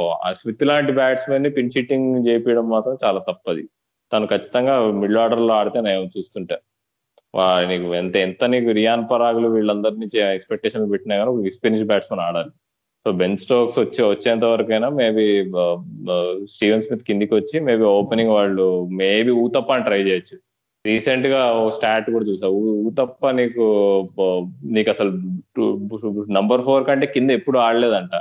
స్మిత్ 0.41 0.65
లాంటి 0.69 0.93
బ్యాట్స్మెన్ని 1.01 1.51
పిన్ 1.57 1.73
హిట్టింగ్ 1.79 2.11
చేపించడం 2.29 2.67
మాత్రం 2.75 2.95
చాలా 3.05 3.21
తప్పది. 3.29 3.65
తను 4.13 4.27
ఖచ్చితంగా 4.33 4.75
మిడిల్ 5.03 5.21
ఆర్డర్లో 5.25 5.53
ఆడితే 5.61 5.79
నేను 5.89 6.11
చూస్తుంటే. 6.17 6.57
నీకు 7.71 7.89
ఎంత 8.01 8.17
ఎంత 8.27 8.45
నీకు 8.53 8.71
రియాన్ 8.79 9.03
పరాగులు 9.11 9.49
వీళ్ళందరినీ 9.57 10.01
నుంచి 10.05 10.19
ఎక్స్పెక్టేషన్ 10.37 10.85
పెట్టినా 10.93 11.15
కానీ 11.21 11.31
ఒక 11.35 11.43
ఎక్స్పీరియన్స్ 11.51 11.85
బ్యాట్స్మెన్ 11.91 12.23
ఆడాలి. 12.27 12.51
సో 13.07 13.11
బెన్ 13.19 13.37
స్టోక్స్ 13.43 13.77
వచ్చి 13.79 14.01
వచ్చేంత 14.03 14.45
వరకైనా 14.53 14.89
మేబీ 15.01 15.25
స్టీవెన్ 16.55 16.81
స్మిత్ 16.85 17.05
కిందికి 17.09 17.35
వచ్చి 17.37 17.57
మేబీ 17.67 17.85
ఓపెనింగ్ 17.99 18.33
వాళ్ళు 18.37 18.65
మేబీ 19.01 19.33
ఊతప్ప 19.43 19.71
అని 19.73 19.85
ట్రై 19.89 19.99
చేయొచ్చు. 20.09 20.37
రీసెంట్గా 20.85 21.41
ఓ 21.59 21.61
స్టాట్ 21.77 22.09
కూడా 22.15 22.25
చూసా. 22.31 22.49
ఊతప్ప 22.87 23.31
నీకు 23.39 23.65
uh, 24.25 24.41
నీకు 24.77 24.91
అసలు 24.95 25.13
నంబర్ 26.39 26.65
ఫోర్ 26.67 26.87
కంటే 26.89 27.09
కింద 27.15 27.31
ఎప్పుడు 27.39 27.61
ఆడలేదంట. 27.67 28.15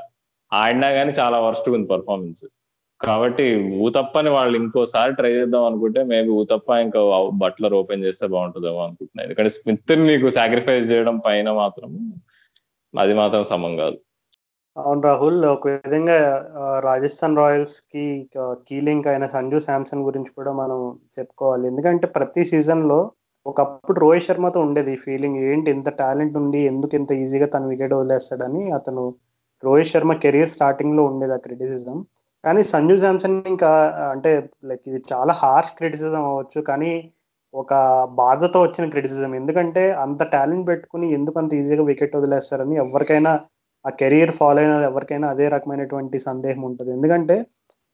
ఆడినా 0.51 0.91
కానీ 0.97 1.11
చాలా 1.21 1.39
వర్స్ట్ 1.47 1.71
ఉంది 1.75 1.89
పర్ఫార్మెన్స్ 1.95 2.45
కాబట్టి 3.01 3.45
ఊతప్పని 3.85 4.31
వాళ్ళు 4.37 4.55
ఇంకోసారి 4.63 5.11
ట్రై 5.19 5.33
చేద్దాం 5.39 5.65
అనుకుంటే 5.69 6.01
మేబీ 6.13 6.31
ఊతప్ప 6.41 6.69
ఇంకా 6.85 7.01
బట్లర్ 7.43 7.75
ఓపెన్ 7.81 8.05
చేస్తే 8.07 8.25
బాగుంటుందేమో 8.35 8.81
అనుకుంటున్నాను 8.87 9.25
ఎందుకంటే 9.27 9.53
స్మిత్ 9.57 9.99
నీకు 10.07 10.29
సాక్రిఫైస్ 10.39 10.89
చేయడం 10.93 11.17
పైన 11.27 11.49
మాత్రం 11.63 11.91
అది 12.93 13.15
మాత్రం 13.21 13.43
సమం 13.45 13.73
కాదు 13.83 13.97
అవును 14.75 15.01
రాహుల్ 15.05 15.37
ఒక 15.47 15.67
విధంగా 15.75 16.15
రాజస్థాన్ 16.85 17.37
రాయల్స్కి 17.39 18.05
కీలింగ్ 18.67 19.07
అయిన 19.11 19.25
సంజు 19.35 19.59
శాంసన్ 19.67 20.01
గురించి 20.07 20.31
కూడా 20.37 20.51
మనం 20.53 20.79
చెప్పుకోవాలి. 21.17 21.63
ఎందుకంటే 21.71 22.07
ప్రతి 22.17 22.43
సీజన్లో 22.49 22.97
ఒకప్పుడు 23.45 23.97
రోహిత్ 24.03 24.25
శర్మతో 24.27 24.59
ఉండేది 24.67 24.91
ఈ 24.93 24.99
ఫీలింగ్ 25.05 25.39
ఏంటి 25.49 25.69
ఇంత 25.75 25.89
టాలెంట్ 26.01 26.35
ఉంది 26.41 26.61
ఎందుకు 26.71 26.93
ఇంత 26.99 27.11
ఈజీగా 27.23 27.47
తను 27.47 27.69
వికెట్ 27.71 27.95
వదిలేస్తాడని 27.95 28.63
అతను 28.79 29.03
రోహిత్ 29.63 29.91
శర్మ 29.91 30.13
కెరీర్ 30.23 30.53
స్టార్టింగ్లో 30.55 31.03
ఉండేది 31.11 31.33
ఆ 31.33 31.39
క్రిటిసిజం 31.45 31.97
కానీ 32.43 32.61
సంజు 32.73 32.95
శాంసన్ 33.03 33.37
ఇంకా 33.53 33.71
అంటే 34.13 34.31
లైక్ 34.69 34.83
ఇది 34.89 34.99
చాలా 35.11 35.33
హార్ష్ 35.41 35.73
క్రిటిసిజం 35.77 36.23
అవ్వచ్చు 36.25 36.59
కానీ 36.69 36.91
ఒక 37.53 37.73
బాధతో 38.19 38.59
వచ్చిన 38.63 38.85
క్రిటిసిజం 38.89 39.33
ఎందుకంటే 39.35 39.83
అంత 40.03 40.23
టాలెంట్ 40.33 40.65
పెట్టుకుని 40.69 41.07
ఎందుకు 41.17 41.37
అంత 41.39 41.53
ఈజీగా 41.55 41.83
వికెట్ 41.89 42.17
వదిలేస్తారని 42.17 42.75
ఎవరికైనా 42.85 43.33
ఆ 43.85 43.89
కెరీర్ 43.99 44.31
ఫాలో 44.31 44.59
అయిన 44.61 44.73
ఎవరికైనా 44.89 45.27
అదే 45.29 45.47
రకమైనటువంటి 45.49 46.19
సందేహం 46.19 46.61
ఉంటుంది. 46.69 46.91
ఎందుకంటే 46.91 47.35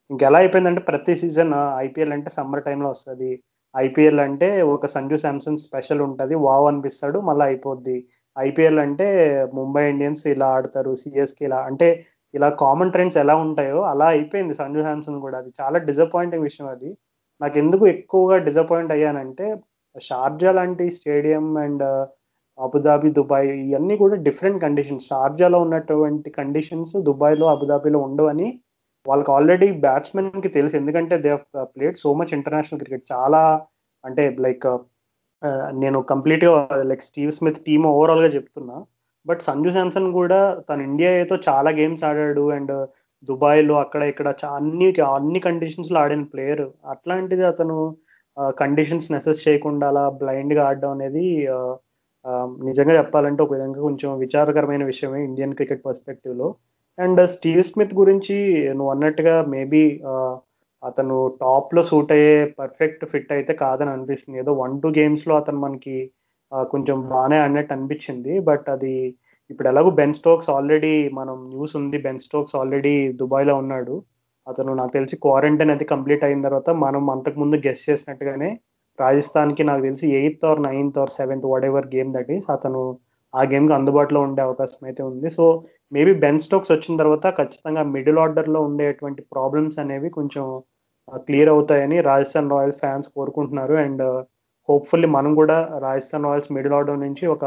ఇంకెలా 0.09 0.37
అయిపోయిందంటే 0.39 0.81
ప్రతి 0.81 1.13
సీజన్ 1.15 1.53
ఐపీఎల్ 1.85 2.13
అంటే 2.13 2.29
సమ్మర్ 2.29 2.63
టైంలో 2.63 2.89
వస్తుంది. 2.89 3.31
ఐపీఎల్ 3.75 4.19
అంటే 4.19 4.47
ఒక 4.73 4.85
సంజు 4.85 5.15
శాంసన్ 5.15 5.57
స్పెషల్ 5.57 6.01
ఉంటుంది. 6.01 6.35
వావ్ 6.45 6.65
అనిపిస్తాడు 6.67 7.19
మళ్ళీ 7.29 7.45
అయిపోద్ది. 7.45 7.97
ఐపీఎల్ 8.35 8.79
అంటే 8.79 9.07
ముంబై 9.53 9.83
ఇండియన్స్ 9.89 10.23
ఇలా 10.27 10.47
ఆడతారు 10.57 10.95
సిఎస్కి 10.95 11.43
ఇలా 11.45 11.59
అంటే 11.69 11.87
ఇలా 12.33 12.49
కామన్ 12.63 12.91
ట్రెండ్స్ 12.91 13.17
ఎలా 13.17 13.35
ఉంటాయో 13.45 13.79
అలా 13.91 14.07
అయిపోయింది 14.07 14.53
సంజు 14.53 14.81
శాంసన్ 14.81 15.19
కూడా. 15.21 15.37
అది 15.41 15.51
చాలా 15.61 15.77
డిసప్పాయింటింగ్ 15.89 16.45
విషయం 16.49 16.67
అది. 16.67 16.89
నాకు 17.41 17.57
ఎందుకు 17.57 17.83
ఎక్కువగా 17.87 18.37
డిసప్పాయింట్ 18.47 18.91
అయ్యానంటే 18.91 19.45
షార్జా 19.95 20.51
లాంటి 20.51 20.85
స్టేడియం 20.91 21.57
అండ్ 21.57 21.83
అబుదాబి 22.61 23.09
దుబాయ్ 23.09 23.49
ఇవన్నీ 23.65 23.95
కూడా 23.97 24.15
డిఫరెంట్ 24.27 24.59
కండిషన్స్ 24.61 25.07
షార్జాలో 25.09 25.59
ఉన్నటువంటి 25.59 26.29
కండిషన్స్ 26.29 26.95
దుబాయ్లో 27.07 27.47
అబుదాబిలో 27.47 27.99
ఉండవని 27.99 28.49
వాళ్ళకి 29.05 29.31
ఆల్రెడీ 29.31 29.67
బ్యాట్స్మెన్కి 29.85 30.49
తెలుసు. 30.49 30.75
ఎందుకంటే 30.75 31.15
they 31.17 31.31
played 31.75 31.97
so 31.97 32.09
much 32.13 32.33
international 32.33 32.81
cricket 32.81 33.05
చాలా 33.11 33.41
అంటే 34.03 34.23
లైక్ 34.45 34.65
uh, 34.65 34.79
uh, 35.43 35.67
నేను 35.81 35.97
కంప్లీట్గా 36.11 36.51
లైక్ 36.89 37.03
స్టీవ్ 37.09 37.31
స్మిత్ 37.31 37.61
టీమ్ 37.67 37.85
ఓవరాల్గా 37.93 38.29
చెప్తున్నా. 38.37 38.77
బట్ 39.25 39.41
సంజు 39.41 39.69
శాంసన్ 39.69 40.07
కూడా 40.19 40.39
తన 40.69 40.79
ఇండియాతో 40.81 41.35
చాలా 41.49 41.69
గేమ్స్ 41.79 42.03
ఆడాడు 42.03 42.45
అండ్ 42.55 42.73
దుబాయ్లో 43.29 43.75
అక్కడ 43.83 44.03
ఇక్కడ 44.11 44.27
అన్ని 44.57 44.87
అన్ని 45.17 45.39
కండిషన్స్లో 45.39 45.97
ఆడిన 46.03 46.23
ప్లేయర్ 46.33 46.65
అట్లాంటిది 46.93 47.45
అతను 47.51 47.77
uh, 48.37 48.51
కండిషన్స్ 48.61 49.11
నెసెస్ 49.13 49.45
చేయకుండా 49.47 49.87
అలా 49.93 50.05
బ్లైండ్గా 50.21 50.63
ఆడడం 50.69 50.91
అనేది 50.91 51.25
Um, 52.25 52.49
నిజంగా 52.67 52.93
చెప్పాలంటే 52.97 53.41
ఒక 53.43 53.53
విధంగా 53.55 53.79
కొంచెం 53.85 54.09
విచారకరమైన 54.23 54.83
విషయమే 54.89 55.19
ఇండియన్ 55.27 55.55
క్రికెట్ 55.59 55.85
పర్స్పెక్టివ్లో 55.85 56.47
అండ్ 56.97 57.21
స్టీవ్ 57.35 57.61
స్మిత్ 57.69 57.93
గురించి 57.99 58.35
నువ్వు 58.77 58.91
అన్నట్టుగా 58.93 59.35
మేబీ 59.53 59.81
uh, 60.11 60.33
అతను 60.83 61.15
టాప్లో 61.41 61.81
సూట్ 61.89 62.11
అయ్యే 62.15 62.35
పర్ఫెక్ట్ 62.59 63.03
ఫిట్ 63.11 63.31
అయితే 63.35 63.53
కాదని 63.63 63.91
అనిపిస్తుంది. 63.95 64.37
ఏదో 64.43 64.51
వన్ 64.61 64.75
టూ 64.83 64.89
గేమ్స్లో 64.99 65.33
అతను 65.41 65.59
మనకి 65.65 65.95
uh, 66.51 66.65
కొంచెం 66.73 66.97
బాగానే 67.13 67.39
అన్నట్టు 67.45 67.73
అనిపించింది. 67.77 68.33
బట్ 68.49 68.67
అది 68.75 68.93
ఇప్పుడు 69.49 69.67
ఎలాగో 69.71 69.91
బెన్ 69.99 70.17
స్టోక్స్ 70.19 70.51
ఆల్రెడీ 70.57 70.93
మనం 71.19 71.37
న్యూస్ 71.53 71.73
ఉంది. 71.81 71.99
బెన్ 72.07 72.23
స్టోక్స్ 72.27 72.57
ఆల్రెడీ 72.61 72.95
దుబాయ్లో 73.21 73.55
ఉన్నాడు. 73.63 73.95
అతను 74.47 74.71
నాకు 74.73 74.93
తెలిసి 74.97 75.15
క్వారంటైన్ 75.25 75.73
అయితే 75.73 75.85
కంప్లీట్ 75.93 76.23
అయిన 76.27 76.41
తర్వాత 76.47 76.69
మనం 76.85 77.03
అంతకుముందు 77.15 77.57
గెస్ట్ 77.67 77.89
చేసినట్టుగానే 77.89 78.51
రాజస్థాన్కి 79.03 79.63
నాకు 79.69 79.83
తెలిసి 79.87 80.07
eighth 80.19 80.45
or 80.49 80.61
ninth 80.67 80.99
or 81.03 81.13
seventh 81.19 81.47
whatever 81.69 81.87
game 81.95 82.11
that 82.17 82.31
is 82.37 82.47
అతను 82.55 82.81
ఆ 83.33 83.41
గేమ్కి 83.51 83.73
అందుబాటులో 83.77 84.19
ఉండే 84.27 84.41
అవకాశం 84.47 84.81
అయితే 84.89 85.01
ఉంది. 85.09 85.27
సో 85.37 85.43
మేబీ 85.95 86.13
బెన్ 86.23 86.41
స్టోక్స్ 86.45 86.71
వచ్చిన 86.73 86.93
తర్వాత 87.01 87.27
ఖచ్చితంగా 87.39 87.83
మిడిల్ 87.95 88.19
ఆర్డర్లో 88.23 88.59
ఉండేటువంటి 88.69 89.21
ప్రాబ్లమ్స్ 89.35 89.79
అనేవి 89.83 90.09
కొంచెం 90.17 90.45
క్లియర్ 91.27 91.51
అవుతాయని 91.53 91.97
రాజస్థాన్ 92.09 92.51
రాయల్స్ 92.55 92.81
ఫ్యాన్స్ 92.83 93.09
కోరుకుంటున్నారు. 93.17 93.75
అండ్ 93.85 94.03
హోప్ఫుల్లీ 94.69 95.07
మనం 95.17 95.31
కూడా 95.41 95.57
రాజస్థాన్ 95.87 96.27
రాయల్స్ 96.29 96.51
మిడిల్ 96.57 96.75
ఆర్డర్ 96.79 96.99
నుంచి 97.05 97.25
ఒక 97.35 97.45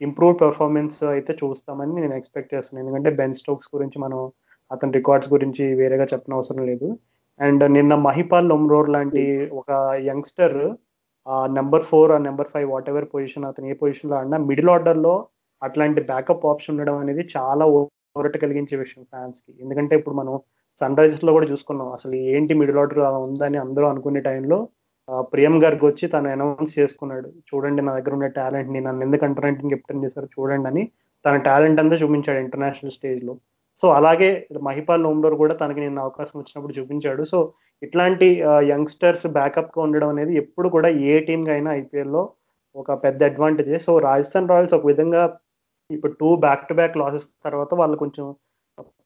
ఇంప్రూవ్ 0.00 0.34
పెర్ఫార్మెన్స్ 0.42 0.98
అయితే 1.14 1.32
చూస్తామని 1.42 1.92
నేను 2.00 2.14
ఎక్స్పెక్ట్ 2.20 2.52
చేస్తున్నాను. 2.54 2.82
ఎందుకంటే 2.84 3.10
బెన్ 3.20 3.38
స్టోక్స్ 3.40 3.70
గురించి 3.76 3.98
మనం 4.06 4.20
అతని 4.70 4.92
రికార్డ్స్ 4.98 5.30
గురించి 5.34 5.64
వేరేగా 5.80 6.06
చెప్పిన 6.12 6.38
అవసరం 6.38 6.62
లేదు. 6.70 6.88
అండ్ 7.40 7.64
నిన్న 7.68 7.94
మహిపాల్ 8.02 8.48
లొమ్రోర్ 8.48 8.88
లాంటి 8.90 9.24
ఒక 9.52 9.70
యంగ్స్టర్ 10.08 10.58
ఆ 11.26 11.38
నెంబర్ 11.52 11.84
ఫోర్ 11.84 12.12
ఆ 12.12 12.18
number 12.18 12.50
five 12.52 12.68
what 12.70 12.88
ever 12.88 13.06
position 13.12 13.44
అతను 13.44 13.66
ఏ 13.66 13.74
పొజిషన్లో 13.74 14.14
ఆడినా 14.16 14.38
మిడిల్ 14.48 14.70
ఆర్డర్లో 14.70 15.14
అట్లాంటి 15.62 16.00
బ్యాకప్ 16.02 16.46
ఆప్షన్ 16.46 16.74
ఉండడం 16.74 16.96
అనేది 16.96 17.22
చాలా 17.34 17.64
ఊరట 18.16 18.36
కలిగించే 18.36 18.74
విషయం 18.76 19.04
ఫ్యాన్స్కి 19.04 19.52
ఎందుకంటే 19.60 19.94
ఇప్పుడు 19.96 20.16
మనం 20.16 20.34
సన్ 20.80 20.96
రైజర్స్లో 20.96 21.32
కూడా 21.32 21.46
చూసుకున్నాం 21.46 21.88
అసలు 21.92 22.16
ఏంటి 22.30 22.52
మిడిల్ 22.54 22.78
ఆర్డర్ 22.78 23.00
అలా 23.00 23.18
ఉందని 23.26 23.58
అందరూ 23.58 23.86
అనుకునే 23.86 24.20
టైంలో 24.20 24.58
ప్రియం 25.32 25.54
గారికి 25.62 25.84
వచ్చి 25.86 26.04
తను 26.08 26.28
అనౌన్స్ 26.28 26.72
చేసుకున్నాడు 26.78 27.28
చూడండి 27.48 27.82
నా 27.82 27.92
దగ్గర 27.94 28.12
ఉన్న 28.14 28.28
టాలెంట్ని 28.36 28.80
నన్ను 28.80 29.02
ఎందుకు 29.02 29.24
అంటర్నేటింగ్ 29.24 29.70
కెప్టెన్ 29.70 30.02
చేశారు 30.04 30.28
చూడండి 30.34 30.68
అని 30.68 30.82
తన 31.24 31.36
టాలెంట్ 31.46 31.80
అంతా 31.80 31.96
చూపించాడు 31.96 32.40
ఇంటర్నేషనల్ 32.40 32.94
స్టేజ్లో 32.94 33.34
సో 33.82 33.86
అలాగే 33.98 34.30
మహిపాల్ 34.68 35.04
లోమ్డోర్ 35.06 35.36
కూడా 35.42 35.54
తనకి 35.62 35.80
నిన్న 35.84 36.04
అవకాశం 36.06 36.36
వచ్చినప్పుడు 36.40 36.76
చూపించాడు. 36.78 37.22
సో 37.32 37.38
ఇట్లాంటి 37.82 38.28
యంగ్స్టర్స్ 38.72 39.26
బ్యాకప్గా 39.38 39.80
ఉండడం 39.86 40.10
అనేది 40.14 40.32
ఎప్పుడు 40.42 40.68
కూడా 40.76 40.88
ఏ 41.10 41.14
టీమ్గా 41.28 41.52
అయినా 41.56 41.72
ఐపీఎల్లో 41.82 42.22
ఒక 42.76 42.90
పెద్ద 43.04 43.22
అడ్వాంటేజ్. 43.30 43.72
సో 43.86 43.92
రాజస్థాన్ 44.08 44.50
రాయల్స్ 44.52 44.74
ఒక 44.78 44.86
విధంగా 44.92 45.22
ఇప్పుడు 45.90 46.12
two 46.20 46.30
back 46.44 46.66
to 46.70 46.74
back 46.80 46.98
losses 47.02 47.26
తర్వాత 47.46 47.70
వాళ్ళు 47.80 47.96
కొంచెం 48.02 48.26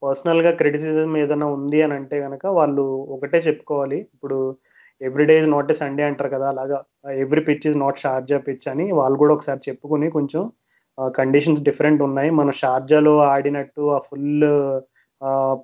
పర్సనల్గా 0.04 0.50
క్రిటిసిజం 0.60 1.12
ఏదైనా 1.22 1.46
ఉంది 1.56 1.78
అని 1.84 1.94
అంటే 1.98 2.16
కనుక 2.24 2.44
వాళ్ళు 2.58 2.84
ఒకటే 3.14 3.38
చెప్పుకోవాలి. 3.48 3.98
ఇప్పుడు 4.14 4.38
every 5.00 5.24
day 5.30 5.34
is 5.42 5.48
not 5.54 5.70
a 5.74 5.76
Sunday 5.82 6.02
అంటారు 6.08 6.30
కదా 6.34 6.46
అలాగా 6.54 6.78
every 7.22 7.42
pitch 7.46 7.64
is 7.68 7.78
not 7.84 8.02
Sharjah 8.02 8.38
pitch 8.48 8.66
అని 8.72 8.86
వాళ్ళు 8.98 9.16
కూడా 9.22 9.32
ఒకసారి 9.36 9.60
చెప్పుకుని 9.68 10.08
కొంచెం 10.16 10.42
కండిషన్స్ 11.16 11.62
డిఫరెంట్ 11.62 12.02
ఉన్నాయి. 12.02 12.30
మనం 12.30 12.52
షార్జాలో 12.52 13.18
ఆడినట్టు 13.34 13.82
ఆ 13.96 13.98
ఫుల్ 13.98 14.44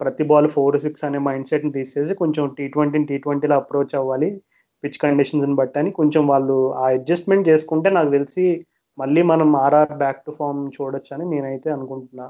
ప్రతి 0.01 0.25
బాల్ 0.25 0.49
ఫోర్ 0.49 0.77
సిక్స్ 0.81 1.05
అనే 1.05 1.19
మైండ్ 1.19 1.47
సెట్ని 1.47 1.73
తీసేసి 1.73 2.15
కొంచెం 2.15 2.45
టీ 2.59 2.69
ట్వంటీని 2.69 3.07
టీ 3.07 3.19
ట్వంటీలో 3.19 3.57
అప్రోచ్ 3.57 3.95
అవ్వాలి. 3.95 4.41
పిచ్ 4.85 4.99
కండిషన్స్ని 5.03 5.55
బట్టి 5.55 5.79
అని 5.79 5.91
కొంచెం 5.91 6.27
వాళ్ళు 6.29 6.57
ఆ 6.75 6.85
అడ్జస్ట్మెంట్ 6.89 7.49
చేసుకుంటే 7.49 7.91
నాకు 7.91 8.11
తెలిసి 8.11 8.65
మళ్ళీ 8.99 9.23
మనం 9.23 9.57
ఆర్ఆర్ 9.57 9.97
బ్యాక్ 10.03 10.25
టు 10.27 10.31
ఫామ్ 10.39 10.61
చూడొచ్చు 10.77 11.11
అని 11.17 11.25
నేనైతే 11.31 11.71
అనుకుంటున్నా. 11.71 12.27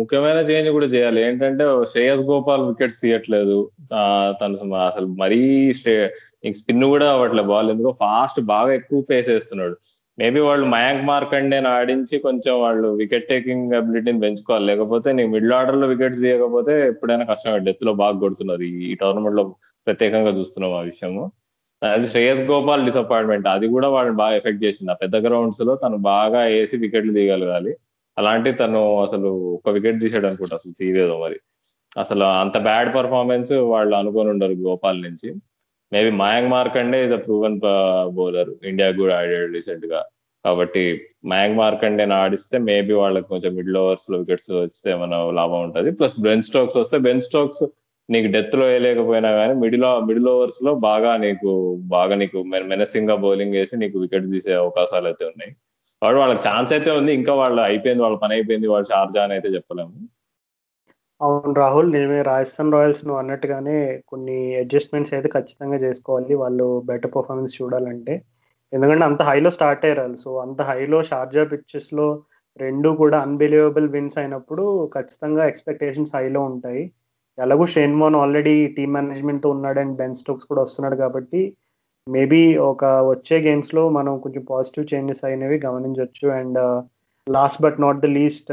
ముఖ్యమైన 0.00 0.40
చేంజ్ 0.48 0.70
కూడా 0.70 0.86
చేయాలి. 0.86 1.20
ఏంటంటే 1.26 1.64
శ్రేయస్ 1.92 2.22
గోపాల్ 2.22 2.62
వికెట్స్ 2.66 3.00
తీయట్లేదు. 3.00 3.70
తను 4.40 4.74
అసలు 4.88 5.06
మరీ 5.06 5.72
స్పిన్ 5.72 6.84
కూడా 6.84 7.12
అవ్వట్లేదు 7.12 7.48
బాల్ 7.48 7.70
ఎందుకో 7.70 7.92
ఫాస్ట్ 8.00 8.40
బాగా 8.40 8.72
ఎక్కువ 8.72 9.00
పేస్ 9.10 9.28
వేస్తున్నాడు. 9.28 9.76
మేబీ 10.18 10.40
వాళ్ళు 10.40 10.66
మయాంక్ 10.66 11.04
మార్కండేని 11.06 11.68
ఆడించి 11.68 12.18
కొంచెం 12.18 12.60
వాళ్ళు 12.60 12.88
వికెట్ 12.88 13.28
టేకింగ్ 13.28 13.72
అబిలిటీని 13.72 14.20
పెంచుకోవాలి. 14.20 14.66
లేకపోతే 14.66 15.12
నీ 15.12 15.26
మిడిల్ 15.26 15.52
ఆర్డర్లో 15.52 15.86
వికెట్స్ 15.86 16.20
తీయకపోతే 16.20 16.88
ఎప్పుడైనా 16.88 17.24
కష్టం 17.24 17.64
డెత్లో 17.64 17.92
బాగా 17.94 18.18
కొడుతున్నారు. 18.18 18.62
ఈ 18.62 18.94
టోర్నమెంట్లో 18.94 19.54
ప్రత్యేకంగా 19.86 20.30
చూస్తున్నాం 20.30 20.72
ఆ 20.78 20.80
విషయము. 20.80 21.32
అది 21.82 22.06
శ్రేయస్ 22.06 22.42
గోపాల్ 22.42 22.84
డిసప్పాయింట్మెంట్ 22.84 23.48
అది 23.48 23.66
కూడా 23.68 23.88
వాళ్ళని 23.88 24.16
బాగా 24.16 24.36
ఎఫెక్ట్ 24.36 24.64
చేసింది. 24.64 24.92
ఆ 24.92 24.94
పెద్ద 24.94 25.16
గ్రౌండ్స్లో 25.16 25.74
తను 25.74 25.96
బాగా 25.96 26.40
వేసి 26.40 26.76
వికెట్లు 26.76 27.12
తీయగలగాలి. 27.12 27.76
అలాంటి 28.18 28.52
తను 28.52 29.02
అసలు 29.02 29.28
ఒక 29.28 29.68
వికెట్ 29.68 30.00
తీసాడు 30.00 30.26
అనుకుంటా. 30.26 30.54
అసలు 30.54 30.72
తీయలేదు 30.78 31.22
మరి. 31.22 31.36
అసలు 32.00 32.24
అంత 32.24 32.58
బ్యాడ్ 32.58 32.94
పర్ఫార్మెన్స్ 32.94 33.52
వాళ్ళు 33.52 33.96
అనుకొని 33.96 34.28
ఉండరు 34.30 34.52
గోపాల్ 34.52 35.02
నుంచి. 35.02 35.34
Maybe 35.94 36.10
Mayank 36.22 36.50
Markande 36.56 36.98
is 37.06 37.14
a 37.18 37.20
proven 37.26 37.56
bowler. 38.18 38.50
India 38.70 38.88
కూడా 39.00 39.14
ఆడాడు 39.20 39.50
రీసెంట్గా 39.56 40.00
కాబట్టి 40.44 40.82
మయాంక్ 41.32 41.56
మార్కండే 41.60 42.04
ఆడిస్తే 42.22 42.56
మేబీ 42.70 42.94
వాళ్ళకి 43.02 43.28
కొంచెం 43.32 43.52
మిడిల్ 43.58 43.78
ఓవర్స్లో 43.82 44.16
వికెట్స్ 44.22 44.50
వస్తే 44.56 44.88
ఏమైనా 44.94 45.18
లాభం 45.40 45.60
ఉంటుంది. 45.66 45.90
ప్లస్ 45.98 46.16
బెన్ 46.26 46.44
స్టోక్స్ 46.48 46.76
వస్తే 46.82 46.98
బెన్ 47.08 47.24
స్టోక్స్ 47.28 47.64
నీకు 48.08 48.28
డెత్లో 48.36 48.64
వేయలేకపోయినా 48.70 49.30
కానీ 49.38 49.52
మిడిల్ 49.64 49.86
మిడిల్ 50.08 50.28
ఓవర్స్లో 50.32 50.72
బాగా 50.88 51.12
నీకు 51.24 51.50
బాగా 51.94 52.14
నీకు 52.22 52.38
మెనసింగ్గా 52.72 53.16
బౌలింగ్ 53.24 53.56
వేసి 53.58 53.74
నీకు 53.82 53.96
వికెట్ 54.04 54.26
తీసే 54.32 54.52
అవకాశాలు 54.64 55.06
అయితే 55.10 55.24
ఉన్నాయి. 55.30 55.52
వాడు 56.02 56.18
వాళ్ళకి 56.22 56.42
ఛాన్స్ 56.48 56.72
అయితే 56.76 56.90
ఉంది. 56.98 57.12
ఇంకా 57.20 57.32
వాళ్ళు 57.42 57.60
అయిపోయింది 57.68 58.02
వాళ్ళ 58.06 58.16
పని 58.24 58.34
అయిపోయింది 58.38 58.68
వాళ్ళు 58.72 58.88
షార్జా 58.92 59.22
అని 59.26 59.34
అయితే 59.36 59.50
చెప్పలేము. 59.56 59.94
అవును 61.24 61.52
రాహుల్ 61.58 61.90
నిజమే 61.92 62.20
రాజస్థాన్ 62.28 62.72
రాయల్స్ 62.74 63.02
నువ్వు 63.04 63.18
అన్నట్టుగానే 63.20 63.76
కొన్ని 64.10 64.38
అడ్జస్ట్మెంట్స్ 64.60 65.12
అయితే 65.16 65.28
ఖచ్చితంగా 65.34 65.78
చేసుకోవాలి. 65.84 66.32
వాళ్ళు 66.42 66.66
బెటర్ 66.88 67.12
పర్ఫార్మెన్స్ 67.16 67.54
చూడాలంటే. 67.58 68.14
ఎందుకంటే 68.72 69.04
అంత 69.04 69.22
హైలో 69.28 69.50
స్టార్ట్ 69.56 69.84
అయ్యారు 69.86 70.16
సో 70.22 70.30
అంత 70.44 70.60
హైలో 70.70 70.98
షార్జా 71.10 71.44
పిచ్చెస్లో 71.52 72.06
రెండు 72.60 72.88
కూడా 73.00 73.18
అన్బిలీవబుల్ 73.26 73.88
విన్స్ 73.94 74.18
అయినప్పుడు 74.18 74.64
ఖచ్చితంగా 74.96 75.44
ఎక్స్పెక్టేషన్స్ 75.52 76.14
హైలో 76.16 76.40
ఉంటాయి. 76.50 76.82
ఎలాగో 77.38 77.64
షేన్మోన్ 77.74 78.16
ఆల్రెడీ 78.16 78.56
టీమ్ 78.76 78.92
మేనేజ్మెంట్తో 78.96 79.48
ఉన్నాడు 79.56 79.78
అండ్ 79.80 79.96
బెన్ 80.00 80.18
స్టోక్స్ 80.20 80.48
కూడా 80.50 80.62
వస్తున్నాడు 80.62 80.96
కాబట్టి 81.02 81.40
మేబీ 82.06 82.40
ఒక 82.70 82.82
వచ్చే 83.10 83.36
గేమ్స్లో 83.46 83.82
మనం 83.90 84.12
కొంచెం 84.24 84.42
పాజిటివ్ 84.50 84.90
చేంజెస్ 84.92 85.24
అయినవి 85.24 85.56
గమనించవచ్చు 85.66 86.26
and 86.38 86.58
last 87.26 87.62
but 87.62 87.80
not 87.80 88.00
the 88.00 88.06
least 88.06 88.50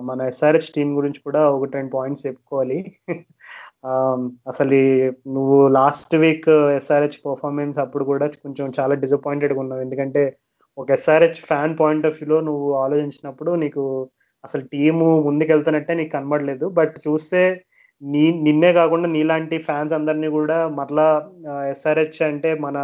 మన 0.00 0.20
ఎస్ఆర్హెచ్ 0.22 0.72
టీం 0.72 0.88
గురించి 0.96 1.20
కూడా 1.20 1.40
ఒక 1.50 1.64
టెన్ 1.64 1.90
పాయింట్స్ 1.94 2.26
చెప్పుకోవాలి. 2.26 2.80
Um, 3.84 4.20
అసలు 4.48 4.76
నువ్వు 5.28 5.56
లాస్ట్ 5.68 6.14
వీక్ 6.16 6.48
ఎస్ఆర్హెచ్ 6.76 7.16
పర్ఫార్మెన్స్ 7.26 7.78
అప్పుడు 7.78 8.04
కూడా 8.04 8.26
కొంచెం 8.42 8.66
చాలా 8.80 8.94
డిసప్పాయింటెడ్గా 8.94 9.60
ఉన్నావు. 9.60 9.82
ఎందుకంటే 9.82 10.22
ఒక 10.78 10.90
ఎస్ఆర్హెచ్ 10.90 11.40
ఫ్యాన్ 11.40 11.74
పాయింట్ 11.78 12.06
ఆఫ్ 12.06 12.14
వ్యూలో 12.14 12.38
నువ్వు 12.40 12.68
ఆలోచించినప్పుడు 12.74 13.50
నీకు 13.54 13.84
అసలు 14.44 14.62
టీము 14.62 15.08
ముందుకెళ్తున్నట్టే 15.22 15.94
నీకు 15.94 16.12
కనబడలేదు. 16.12 16.68
బట్ 16.68 16.94
చూస్తే 17.08 17.42
నీ 18.02 18.24
నిన్నే 18.42 18.72
కాకుండా 18.72 19.08
నీలాంటి 19.08 19.58
ఫ్యాన్స్ 19.58 19.92
అందరినీ 19.92 20.28
కూడా 20.28 20.58
మరలా 20.68 21.08
uh, 21.50 21.64
ఎస్ఆర్హెచ్ 21.72 22.22
అంటే 22.22 22.52
మన 22.58 22.78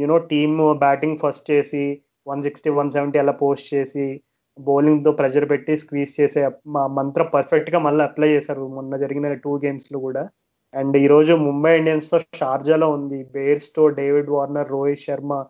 you know 0.00 0.18
team 0.18 0.58
batting 0.78 1.20
first 1.24 1.50
చేసి 1.50 1.86
వన్ 2.26 2.42
సిక్స్టీ 2.42 2.70
వన్ 2.70 2.90
సెవెంటీ 2.90 3.18
అలా 3.18 3.32
పోస్ట్ 3.32 3.74
చేసి 3.74 4.20
బౌలింగ్తో 4.60 5.12
ప్రెజర్ 5.12 5.50
పెట్టి 5.50 5.76
స్క్వీజ్ 5.76 6.20
చేసే 6.20 6.46
మంత్రం 6.46 6.94
మంత్ర 6.94 7.22
పర్ఫెక్ట్గా 7.22 7.78
మళ్ళీ 7.78 8.04
అప్లై 8.04 8.28
చేశారు. 8.28 8.68
మొన్న 8.68 8.96
జరిగిన 8.96 9.32
టూ 9.32 9.58
గేమ్స్లో 9.58 9.98
కూడా. 9.98 10.28
అండ్ 10.74 10.96
ఈరోజు 10.96 11.32
ముంబై 11.32 11.78
ఇండియన్స్తో 11.78 12.20
షార్జాలో 12.34 12.90
ఉంది. 12.90 13.24
బేర్స్తో 13.24 13.88
డేవిడ్ 13.88 14.30
వార్నర్ 14.30 14.70
రోహిత్ 14.70 15.00
శర్మ 15.00 15.44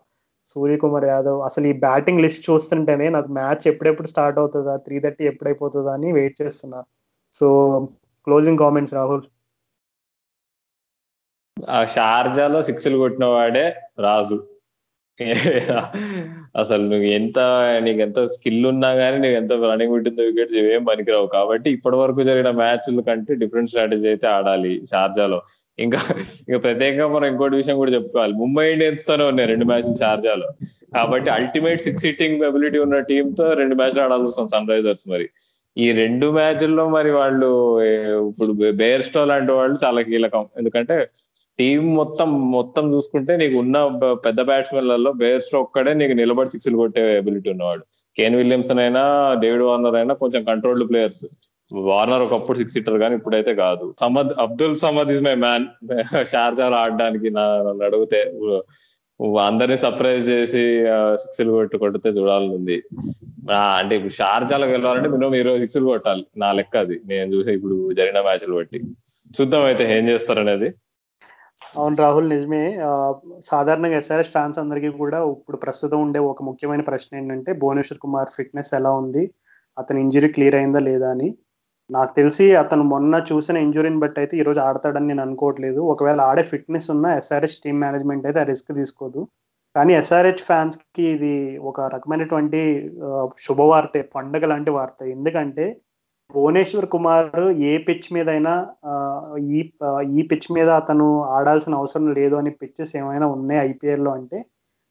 సూర్యకుమార్ 0.48 1.04
యాదవ్. 1.04 1.40
అసలు 1.40 1.66
ఈ 1.66 1.72
బ్యాటింగ్ 1.72 2.20
లిస్ట్ 2.20 2.50
చూస్తుంటేనే 2.50 3.08
నాకు 3.08 3.32
మ్యాచ్ 3.32 3.68
ఎప్పుడెప్పుడు 3.68 4.08
స్టార్ట్ 4.08 4.38
అవుతుందా 4.38 4.76
త్రీ 4.76 5.00
థర్టీ 5.00 5.24
ఎప్పుడైపోతుందా 5.24 5.92
అని 5.92 6.12
వెయిట్ 6.12 6.42
చేస్తున్నా. 6.42 6.84
So 7.32 7.46
closing 8.24 8.58
comments 8.58 8.94
Rahul. 8.94 9.22
ఆ 11.70 11.84
షార్జాలో 11.84 12.62
సిక్స్లు 12.62 12.98
కొట్టిన 12.98 13.24
వాడే 13.24 13.74
రాజు. 13.98 14.53
అసలు 16.60 16.82
నువ్వు 16.90 17.08
ఎంత 17.16 17.38
నీకు 17.84 18.00
ఎంత 18.00 18.20
స్కిల్ 18.32 18.66
ఉన్నా 18.66 18.88
గానీ 19.00 19.16
నీకు 19.22 19.36
ఎంత 19.40 19.52
రన్నింగ్ 19.70 19.94
ఉంటుందో 19.96 20.22
వికెట్స్ 20.22 20.56
ఇవేం 20.60 20.82
పనికిరావు. 20.84 21.26
కాబట్టి 21.26 21.68
ఇప్పటి 21.70 21.96
వరకు 21.96 22.22
జరిగిన 22.28 22.50
మ్యాచ్ల 22.60 23.02
కంటే 23.08 23.34
డిఫరెంట్ 23.42 23.70
స్ట్రాటజీ 23.70 24.06
అయితే 24.08 24.26
ఆడాలి 24.28 24.72
షార్జాలో. 24.92 25.38
ఇంకా 25.78 26.00
ఇంకా 26.48 26.58
ప్రత్యేకంగా 26.58 27.06
మనం 27.14 27.26
ఇంకోటి 27.32 27.56
విషయం 27.56 27.76
కూడా 27.76 27.92
చెప్పుకోవాలి. 27.92 28.34
ముంబై 28.42 28.66
ఇండియన్స్ 28.72 29.06
తోనే 29.08 29.24
ఉన్నాయి 29.24 29.50
రెండు 29.52 29.64
మ్యాచ్లు 29.64 29.96
షార్జాలో. 30.04 30.48
కాబట్టి 30.94 31.30
అల్టిమేట్ 31.38 31.84
సిక్స్ 31.86 32.04
సిట్టింగ్ 32.06 32.44
అబిలిటీ 32.50 32.80
ఉన్న 32.86 32.98
టీమ్తో 33.10 33.46
రెండు 33.62 33.74
మ్యాచ్లు 33.74 34.02
ఆడాల్సి 34.02 34.28
వస్తుంది 34.30 34.52
సన్ 34.56 34.70
రైజర్స్ 34.74 35.06
మరి. 35.14 35.28
ఈ 35.76 35.86
రెండు 35.92 36.26
మ్యాచ్ల్లో 36.30 36.88
మరి 36.88 37.10
వాళ్ళు 37.10 37.48
ఇప్పుడు 38.30 38.52
బేర్స్టో 38.82 39.22
లాంటి 39.24 39.52
వాళ్ళు 39.52 39.76
చాలా 39.84 40.02
కీలకం. 40.02 40.44
ఎందుకంటే 40.58 40.96
టీం 41.58 41.82
మొత్తం 41.94 42.28
మొత్తం 42.50 42.84
చూసుకుంటే 42.94 43.32
నీకు 43.40 43.56
ఉన్న 43.58 43.76
పెద్ద 44.26 44.40
బ్యాట్స్మెన్లలో 44.50 45.10
బేస్ట్ 45.24 45.54
ఒక్కడే 45.56 45.92
నీకు 46.00 46.14
నిలబడి 46.20 46.52
సిక్స్లు 46.54 46.76
కొట్టే 46.76 47.02
ఎబిలిటీ 47.18 47.48
ఉన్నవాడు. 47.50 47.84
కేన్ 48.16 48.36
విలియమ్సన్ 48.40 48.82
అయినా 48.84 49.02
డేవిడ్ 49.42 49.66
వార్నర్ 49.68 49.98
అయినా 50.00 50.14
కొంచెం 50.22 50.42
కంట్రోల్డ్ 50.44 50.88
ప్లేయర్స్ 50.90 51.24
వార్నర్ 51.90 52.24
ఒకప్పుడు 52.26 52.58
సిక్స్ 52.58 52.76
ఇట్టారు 52.78 52.98
కానీ 53.04 53.14
ఇప్పుడైతే 53.20 53.54
కాదు. 53.54 53.84
Samad 54.00 54.32
Abdul 54.46 54.76
Samad 54.76 55.12
is 55.14 55.22
my 55.28 55.34
man 55.44 55.66
షార్జార్ 56.32 56.76
ఆడడానికి 56.82 57.30
నన్ను 57.38 57.84
అడిగితే 57.88 58.20
అందరినీ 59.46 59.76
సర్ప్రైజ్ 59.82 60.24
చేసి 60.28 60.62
సిక్స్లు 61.22 61.50
కొట్టు 61.56 61.76
కొడితే 61.82 62.08
చూడాలనుంది 62.08 62.76
అంటే 63.78 63.92
ఇప్పుడు 63.98 64.14
షార్జాలకు 64.20 64.72
వెళ్ళాలంటే 64.74 65.08
మినిమం 65.08 65.34
ఇరవై 65.34 65.58
సిక్స్లు 65.64 65.86
కొట్టాలి. 65.86 66.24
నా 66.42 66.48
లెక్క 66.58 66.76
అది. 66.84 66.96
నేను 67.12 67.28
చూసి 67.34 67.50
ఇప్పుడు 67.58 67.76
జరిగిన 67.98 68.20
మ్యాచ్లు 68.20 68.54
బట్టి. 68.54 68.78
చూద్దాం 69.36 69.64
అయితే 69.68 69.84
ఏం 69.98 70.04
చేస్తారనేది. 70.08 70.68
అవును 71.74 71.96
రాహుల్ 72.02 72.28
నిజమే. 72.32 72.62
సాధారణంగా 73.50 73.96
ఎస్ఆర్ఎస్ 74.00 74.32
ఫ్యాన్స్ 74.34 74.58
అందరికీ 74.62 74.90
కూడా 75.00 75.18
ఇప్పుడు 75.36 75.58
ప్రస్తుతం 75.64 75.98
ఉండే 76.06 76.20
ఒక 76.32 76.42
ముఖ్యమైన 76.48 76.82
ప్రశ్న 76.90 77.18
ఏంటంటే 77.20 77.50
భువనేశ్వర్ 77.62 78.02
కుమార్ 78.04 78.30
ఫిట్నెస్ 78.36 78.70
ఎలా 78.78 78.92
ఉంది? 79.02 79.24
అతని 79.76 79.98
ఇంజురీ 80.04 80.28
క్లియర్ 80.36 80.56
అయిందా 80.60 80.80
లేదా 80.88 81.08
అని. 81.14 81.28
నాకు 81.90 82.12
తెలిసి 82.18 82.44
అతను 82.62 82.84
మొన్న 82.92 83.14
చూసిన 83.30 83.56
ఇంజురీని 83.66 84.00
బట్టి 84.04 84.18
అయితే 84.20 84.34
ఈరోజు 84.42 84.60
ఆడతాడని 84.60 85.08
నేను 85.10 85.22
అనుకోవట్లేదు. 85.26 85.80
ఒకవేళ 85.94 86.20
ఆడే 86.30 86.44
ఫిట్నెస్ 86.52 86.88
ఉన్న 86.94 87.06
ఎస్ఆర్హెచ్ 87.20 87.58
టీమ్ 87.64 87.80
మేనేజ్మెంట్ 87.84 88.26
అయితే 88.28 88.40
ఆ 88.40 88.46
రిస్క్ 88.52 88.70
తీసుకోదు. 88.80 89.20
కానీ 89.74 89.92
ఎస్ఆర్హెచ్ 90.00 90.44
ఫ్యాన్స్కి 90.48 91.04
ఇది 91.16 91.34
ఒక 91.70 91.78
రకమైనటువంటి 91.94 92.60
శుభవార్త 93.46 94.04
పండగ 94.16 94.44
లాంటి 94.52 94.72
వార్త. 94.78 95.00
ఎందుకంటే 95.16 95.66
భువనేశ్వర్ 96.30 96.88
కుమార్ 96.94 97.28
ఏ 97.70 97.72
పిచ్ 97.86 98.08
మీద 98.16 98.28
అయినా 98.34 98.52
ఈ 99.56 99.60
ఈ 100.18 100.22
పిచ్ 100.30 100.48
మీద 100.56 100.68
అతను 100.80 101.06
ఆడాల్సిన 101.36 101.74
అవసరం 101.80 102.06
లేదు 102.18 102.34
అనే 102.40 102.52
పిచ్చెస్ 102.62 102.92
ఏమైనా 103.00 103.26
ఉన్నాయి 103.36 103.60
ఐపీఎల్లో 103.70 104.12
అంటే 104.18 104.38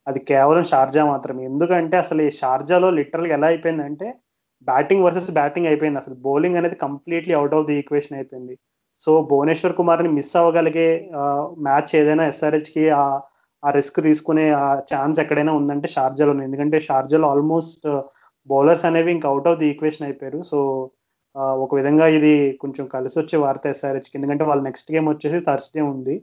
అది 0.06 0.20
కేవలం 0.30 0.64
షార్జా 0.72 1.02
మాత్రమే. 1.12 1.42
ఎందుకంటే 1.50 1.96
అసలు 2.04 2.20
ఈ 2.28 2.30
షార్జాలో 2.40 2.88
లిటరల్గా 2.98 3.34
ఎలా 3.38 3.48
అయిపోయిందంటే 3.52 4.08
బ్యాటింగ్ 4.68 5.04
వర్సెస్ 5.06 5.30
బ్యాటింగ్ 5.38 5.68
అయిపోయింది. 5.70 6.00
అసలు 6.02 6.16
బౌలింగ్ 6.26 6.58
అనేది 6.60 6.76
completely 6.86 7.34
out 7.38 7.54
of 7.58 7.66
the 7.68 7.76
equation 7.82 8.16
అయిపోయింది. 8.18 8.54
సో 9.04 9.10
భువనేశ్వర్ 9.30 9.78
కుమార్ని 9.78 10.10
మిస్ 10.18 10.34
అవ్వగలిగే 10.40 10.88
మ్యాచ్ 11.66 11.92
ఏదైనా 12.00 12.24
ఎస్ఆర్హెచ్కి 12.32 12.84
ఆ 12.98 13.04
రిస్క్ 13.76 13.98
తీసుకునే 14.06 14.46
ఆ 14.62 14.66
ఛాన్స్ 14.92 15.20
ఎక్కడైనా 15.22 15.52
ఉందంటే 15.60 15.88
షార్జాలో 15.96 16.32
ఎందుకంటే 16.48 16.78
షార్జాలో 16.88 17.26
ఆల్మోస్ట్ 17.34 17.86
బౌలర్స్ 18.48 18.86
అనేవి 18.88 19.10
ఇంకా 19.16 19.28
అవుట్ 19.32 19.48
ఆఫ్ 19.50 19.58
ది 19.62 19.66
ఈక్వేషన్ 19.72 20.06
అయిపోయారు. 20.08 20.40
సో 20.50 20.58
ఒక 21.36 21.70
విధంగా 21.74 22.06
ఇది 22.18 22.32
కొంచెం 22.62 22.84
కలిసి 22.86 23.16
వచ్చే 23.20 23.36
వార్త 23.44 23.66
ఎస్ఆర్హెచ్కి. 23.66 24.14
ఎందుకంటే 24.18 24.44
వాళ్ళ 24.44 24.62
నెక్స్ట్ 24.62 24.92
గేమ్ 24.94 25.08
వచ్చేసి 25.12 25.38
థర్స్డే 25.48 25.82
ఉంది. 25.92 26.14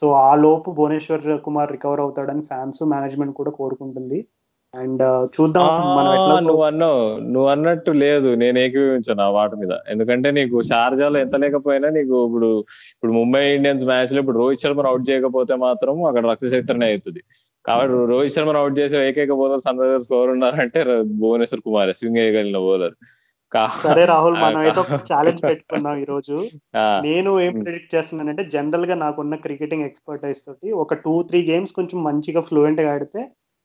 సో 0.00 0.08
ఆ 0.26 0.32
లోపు 0.44 0.70
భువనేశ్వర్ 0.78 1.28
కుమార్ 1.46 1.72
రికవర్ 1.76 2.02
అవుతాడని 2.06 2.42
ఫ్యాన్స్ 2.50 2.82
మేనేజ్మెంట్ 2.94 3.34
కూడా 3.40 3.52
కోరుకుంటుంది. 3.60 4.18
అండ్ 4.74 5.02
చూద్దాం. 5.34 5.66
నువ్వు 6.48 6.64
అన్నావు 6.70 7.02
నువ్వు 7.34 7.48
అన్నట్టు 7.52 7.90
లేదు. 8.02 8.28
నేను 8.42 8.56
ఏకీభవించాను 8.64 9.22
ఆ 9.26 9.28
వాటి 9.36 9.56
మీద. 9.60 9.72
ఎందుకంటే 9.92 10.28
నీకు 10.38 10.56
షార్జాలో 10.70 11.18
ఎంత 11.24 11.36
లేకపోయినా 11.44 11.88
నీకు 11.98 12.16
ఇప్పుడు 12.28 12.50
ఇప్పుడు 12.94 13.12
ముంబై 13.20 13.42
ఇండియన్స్ 13.58 13.84
మ్యాచ్లో 13.90 14.20
ఇప్పుడు 14.22 14.38
రోహిత్ 14.42 14.62
శర్మ 14.64 14.86
అవుట్ 14.90 15.06
చేయకపోతే 15.10 15.56
మాత్రం 15.66 15.94
అక్కడ 16.10 16.24
రక్తచైత్రనే 16.32 16.88
అవుతుంది. 16.92 17.22
కాబట్టి 17.64 17.94
రోహిత్ 18.12 18.34
శర్మ 18.36 18.56
అవుట్ 18.62 18.76
చేసే 18.80 18.98
ఏకైక 19.08 19.32
బౌలర్ 19.40 19.64
సన్ 19.66 19.80
రైజర్స్ 19.84 20.10
ఎవరు 20.12 20.32
ఉన్నారంటే 20.36 20.82
భువనేశ్వర్ 21.22 21.64
కుమార్ 21.68 21.92
స్వింగ్ 22.00 22.20
వేయగలిగిన 22.22 22.60
బౌలర్. 22.68 22.94
సరే 23.82 24.02
రాహుల్ 24.04 24.36
మనం 24.42 24.58
అయితే 24.58 24.78
ఒక 24.80 24.96
ఛాలెంజ్ 25.10 25.42
పెట్టుకుందాం 25.42 25.96
ఈ 26.02 26.04
రోజు 26.04 26.36
నేను 27.06 27.30
ఏం 27.40 27.54
ప్రిడిక్ట్ 27.64 27.94
చేస్తున్నానంటే 27.94 28.44
జనరల్గా 28.54 28.94
నాకున్న 29.04 29.36
క్రికెటింగ్ 29.46 29.86
ఎక్స్పర్టైజ్ 29.86 30.40
తోటి 30.46 30.68
ఒక 30.82 30.94
టూ 31.04 31.14
త్రీ 31.28 31.40
గేమ్స్ 31.50 31.76
కొంచెం 31.78 31.98
మంచిగా 32.02 32.40
ఫ్లూయెంట్గా 32.40 32.90
ఆడితే 32.94 33.22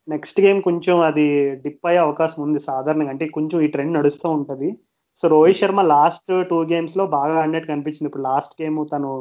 నెక్స్ట్ 0.08 0.40
గేమ్ 0.46 0.60
కొంచెం 0.62 0.96
అది 1.10 1.26
డిప్ 1.64 1.88
అయ్యే 1.90 2.00
అవకాశం 2.06 2.40
ఉంది 2.46 2.60
సాధారణంగా. 2.70 3.12
అంటే 3.16 3.26
కొంచెం 3.38 3.58
ఈ 3.66 3.68
ట్రెండ్ 3.68 3.98
నడుస్తూ 3.98 4.28
ఉంటది. 4.38 4.70
So 5.18 5.28
Rohit 5.34 5.60
Sharma 5.62 5.82
last 5.96 6.32
two 6.52 6.60
గేమ్స్లో 6.72 7.04
బాగా 7.18 7.36
ఆడినట్టు 7.42 7.72
కనిపించింది. 7.72 8.10
ఇప్పుడు 8.10 8.28
లాస్ట్ 8.30 8.56
గేమ్ 8.62 8.80
తను 8.94 9.12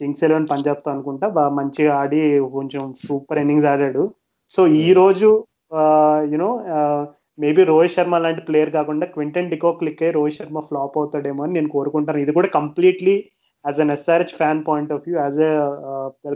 కింగ్స్ 0.00 0.24
ఎలెవెన్ 0.26 0.50
పంజాబ్తో 0.52 0.88
అనుకుంటా 0.94 1.26
బాగా 1.38 1.52
మంచిగా 1.60 1.94
ఆడి 2.02 2.20
కొంచెం 2.58 2.84
సూపర్ 3.06 3.40
ఇన్నింగ్స్ 3.42 3.68
ఆడాడు. 3.72 4.04
సో 4.50 4.62
ఈ 4.84 4.88
రోజు 5.00 5.30
యునో 6.32 6.50
మేబీ 7.42 7.62
రోహిత్ 7.70 7.94
శర్మ 7.96 8.18
లాంటి 8.24 8.42
ప్లేయర్ 8.48 8.72
కాకుండా 8.78 9.06
క్వింటన్ 9.14 9.52
డికో 9.52 9.70
క్లిక్ 9.80 10.02
అయ్యి 10.04 10.16
రోహిత్ 10.18 10.38
శర్మ 10.40 10.60
ఫ్లాప్ 10.68 10.98
అవుతాడేమో 11.00 11.42
అని 11.44 11.56
నేను 11.58 11.70
కోరుకుంటాను. 11.76 12.20
ఇది 12.24 12.32
కూడా 12.38 12.48
completely 12.58 13.16
as 13.64 13.80
an 13.82 13.92
SRH 13.96 14.36
fan 14.38 14.60
point 14.68 14.92
of 14.94 15.02
view 15.06 15.16
as 15.24 15.40
a 15.48 15.50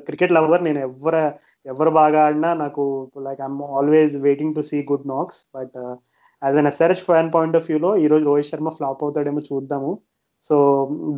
cricket 0.08 0.34
lover 0.36 0.62
నేను 0.66 0.80
ఎవరు 0.88 1.22
ఎవరు 1.66 1.92
బాగా 2.00 2.18
ఆడినా 2.26 2.50
నాకు 2.64 2.82
like 3.28 3.40
I'm 3.46 3.62
always 3.78 4.14
waiting 4.26 4.54
to 4.58 4.62
see 4.70 4.80
good 4.90 5.08
knocks 5.14 5.40
but 5.56 5.78
as 6.42 6.58
an 6.60 6.68
SRH 6.72 7.06
fan 7.08 7.32
point 7.36 7.56
of 7.60 7.66
వ్యూలో 7.70 7.90
ఈ 8.04 8.06
రోజు 8.12 8.24
రోహిత్ 8.30 8.50
శర్మ 8.52 8.70
ఫ్లాప్ 8.78 9.02
అవుతాడేమో 9.06 9.42
చూద్దాము. 9.50 9.92
సో 10.48 10.56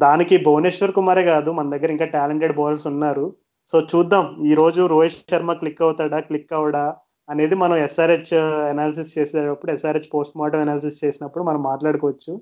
దానికి 0.05 0.35
భువనేశ్వర్ 0.47 0.97
కుమారే 0.99 1.23
కాదు 1.33 1.51
మన 1.59 1.71
దగ్గర 1.75 1.91
ఇంకా 1.95 2.07
టాలెంటెడ్ 2.17 2.55
బౌలర్స్ 2.59 2.87
ఉన్నారు. 2.93 3.27
సో 3.71 3.77
చూద్దాం. 3.93 4.25
ఈ 4.51 4.53
రోజు 4.61 4.83
రోహిత్ 4.93 5.19
శర్మ 5.33 5.53
క్లిక్ 5.61 5.83
అవుతాడా 5.87 6.19
క్లిక్ 6.29 6.55
అవడా? 6.59 6.85
అనేది 7.29 7.55
మనం 7.63 7.77
ఎస్ఆర్హెచ్ 7.87 8.33
అనాలిసిస్ 8.73 9.11
uh, 9.11 9.17
చేసేటప్పుడు 9.17 9.71
ఎస్ఆర్హెచ్ 9.75 10.09
పోస్ట్ 10.15 10.37
మార్టం 10.41 10.61
అనాలిసిస్ 10.67 11.01
చేసినప్పుడు 11.05 11.43
మనం 11.49 11.61
మాట్లాడుకోవచ్చు. 11.71 12.33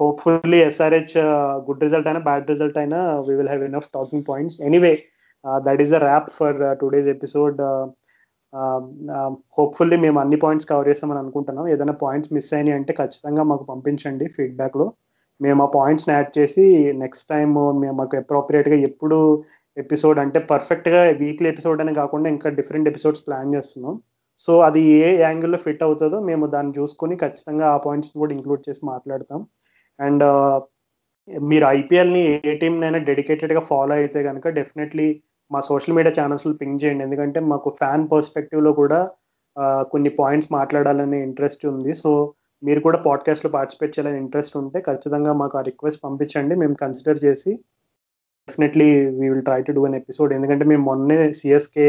హోప్ఫుల్లీ 0.00 0.58
ఎస్ఆర్హెచ్ 0.68 1.14
గుడ్ 1.66 1.82
రిజల్ట్ 1.86 2.08
అయినా 2.10 2.22
బ్యాడ్ 2.28 2.50
రిజల్ట్ 2.52 2.78
అయినా 2.82 2.98
we 3.26 3.34
will 3.38 3.50
have 3.52 3.64
enough 3.68 3.88
talking 3.96 4.24
points 4.30 4.56
anyway 4.68 4.94
that 5.66 5.82
is 5.84 5.94
a 5.98 6.00
wrap 6.08 6.30
for 6.38 6.58
today's 6.80 7.08
episode 7.14 7.58
hopefully 9.58 9.96
మేము 10.04 10.18
అన్ని 10.22 10.38
పాయింట్స్ 10.44 10.68
కవర్ 10.70 10.88
చేస్తామని 10.90 11.20
అనుకుంటున్నాం. 11.22 11.66
ఏదైనా 11.74 11.94
పాయింట్స్ 12.04 12.32
మిస్ 12.36 12.52
అయినాయి 12.58 12.76
అంటే 12.78 12.92
ఖచ్చితంగా 13.00 13.44
మాకు 13.52 13.64
పంపించండి 13.72 14.26
ఫీడ్బ్యాక్లో 14.36 14.86
మేము 15.40 15.60
ఆ 15.66 15.68
పాయింట్స్ని 15.78 16.12
యాడ్ 16.16 16.32
చేసి 16.38 16.64
నెక్స్ట్ 17.04 17.28
టైం 17.32 17.48
uh, 17.62 17.72
మేము 17.82 17.96
మాకు 18.00 18.16
అప్రోప్రియేట్గా 18.22 18.78
ఎప్పుడు 18.90 19.18
ఎపిసోడ్ 19.76 20.18
అంటే 20.24 20.38
పర్ఫెక్ట్గా 20.52 21.00
వీక్లీ 21.22 21.48
ఎపిసోడ్ 21.54 21.80
అని 21.84 21.94
కాకుండా 22.02 22.28
ఇంకా 22.34 22.48
డిఫరెంట్ 22.58 22.90
ఎపిసోడ్స్ 22.92 23.24
ప్లాన్ 23.28 23.54
చేస్తున్నాం. 23.56 23.94
సో 24.42 24.52
అది 24.66 24.80
ఏ 25.00 25.08
యాంగిల్లో 25.24 25.58
ఫిట్ 25.64 25.82
అవుతుందో 25.86 26.18
మేము 26.28 26.44
దాన్ని 26.54 26.72
చూసుకొని 26.78 27.14
ఖచ్చితంగా 27.16 27.66
ఆ 27.74 27.76
పాయింట్స్ని 27.84 28.18
కూడా 28.22 28.32
ఇంక్లూడ్ 28.36 28.62
చేసి 28.68 28.82
మాట్లాడతాం. 28.92 29.40
అండ్ 29.98 30.24
మీరు 31.50 31.64
ఐపీఎల్ని 31.78 32.22
ఏ 32.48 32.54
టీంనైనా 32.62 33.00
డెడికేటెడ్గా 33.10 33.62
ఫాలో 33.70 33.94
అయితే 34.00 34.20
కనుక 34.28 34.48
డెఫినెట్లీ 34.58 35.08
మా 35.50 35.60
సోషల్ 35.68 35.96
మీడియా 35.96 36.14
ఛానల్స్లో 36.18 36.54
పింక్ 36.62 36.80
చేయండి. 36.82 37.04
ఎందుకంటే 37.06 37.38
మాకు 37.52 37.68
ఫ్యాన్ 37.80 38.04
పర్స్పెక్టివ్లో 38.12 38.72
కూడా 38.80 39.00
కొన్ని 39.92 40.10
పాయింట్స్ 40.20 40.50
మాట్లాడాలనే 40.58 41.18
ఇంట్రెస్ట్ 41.28 41.64
ఉంది. 41.72 41.92
సో 42.02 42.10
మీరు 42.62 42.80
కూడా 42.86 42.98
పాడ్కాస్ట్లో 43.06 43.50
పార్టిసిపేట్ 43.56 43.94
చేయాలని 43.94 44.18
ఇంట్రెస్ట్ 44.24 44.54
ఉంటే 44.60 44.78
ఖచ్చితంగా 44.88 45.32
మాకు 45.42 45.54
ఆ 45.60 45.62
రిక్వెస్ట్ 45.70 46.02
పంపించండి. 46.06 46.54
మేము 46.62 46.74
కన్సిడర్ 46.82 47.20
చేసి 47.26 47.52
definitely 48.48 48.88
we 49.18 49.26
will 49.32 49.44
try 49.48 49.60
to 49.66 49.72
do 49.76 49.82
an 49.88 49.96
episode 50.00 50.32
ఎందుకంటే 50.38 50.64
మేము 50.70 50.84
మొన్నే 50.90 51.18
సిఎస్కే 51.40 51.88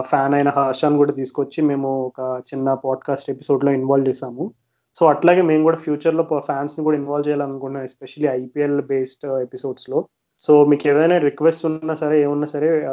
ఫ్యాన్ 0.00 0.34
అయిన 0.34 0.48
హర్షాన్ 0.48 0.96
కూడా 0.96 1.12
తీసుకొచ్చి 1.12 1.62
మేము 1.62 1.88
ఒక 2.06 2.42
చిన్న 2.54 2.74
పాడ్కాస్ట్ 2.74 3.30
ఎపిసోడ్లో 3.30 3.72
ఇన్వాల్వ్ 3.72 4.08
చేసాము 4.08 4.52
సో 4.94 5.06
అట్లాగే 5.06 5.42
మేము 5.42 5.62
కూడా 5.62 5.76
ఫ్యూచర్లో 5.76 6.22
ఫ్యాన్స్ని 6.38 6.84
కూడా 6.84 6.96
ఇన్వాల్వ్ 6.96 7.28
చేయాలనుకుంటున్నాం 7.28 7.84
ఎస్పెషలీ 7.84 8.28
ఐపీఎల్ 8.28 8.82
బేస్డ్ 8.82 9.26
ఎపిసోడ్స్లో 9.42 10.04
సో 10.38 10.64
మీకు 10.64 10.88
ఏదైనా 10.88 11.18
రిక్వెస్ట్ 11.18 11.66
ఉన్నా 11.66 11.94
సరే 11.94 12.22
ఏమున్నా 12.22 12.46
సరే 12.46 12.86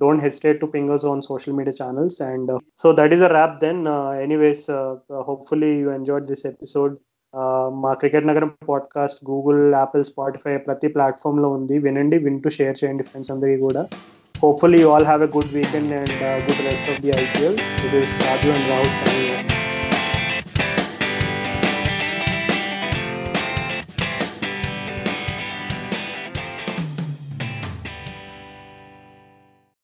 don't 0.00 0.22
hesitate 0.22 0.60
to 0.60 0.66
ping us 0.66 1.04
on 1.04 1.22
social 1.22 1.54
media 1.54 1.86
channels 1.86 2.22
and 2.22 2.58
so 2.78 2.92
that 2.92 3.14
is 3.14 3.22
a 3.22 3.28
wrap 3.28 3.60
then 3.60 3.88
anyways 4.22 4.70
hopefully 5.28 5.72
you 5.74 5.90
enjoyed 5.90 6.26
this 6.26 6.46
episode 6.46 6.96
మా 7.70 7.92
క్రికెట్ 7.92 8.26
నగరం 8.26 8.50
పాడ్కాస్ట్ 8.68 9.30
గూగుల్ 9.30 9.74
యాపిల్ 9.74 10.04
స్పాటిఫై 10.04 10.56
ప్రతి 10.56 10.88
ప్లాట్ఫామ్లో 10.88 11.48
ఉంది. 11.48 11.78
వినండి 11.78 12.18
వింటూ 12.18 12.50
షేర్ 12.50 12.84
చేయండి 12.84 13.02
ఫ్రెండ్స్ 13.02 13.30
అందరికీ 13.30 13.62
కూడా. 13.62 13.86
Hopefully 14.40 14.80
you 14.80 14.90
all 14.90 15.04
have 15.04 15.22
a 15.22 15.28
good 15.28 15.50
weekend 15.52 15.92
and 15.92 16.10
uh, 16.10 16.40
good 16.46 16.58
rest 16.66 16.88
of 16.88 17.02
the 17.02 17.10
IPL. 17.10 17.54
It 17.86 17.94
is 17.94 18.08
Raju 18.24 18.50
and 18.56 18.64
Rahul 18.70 18.90
signing 19.04 19.33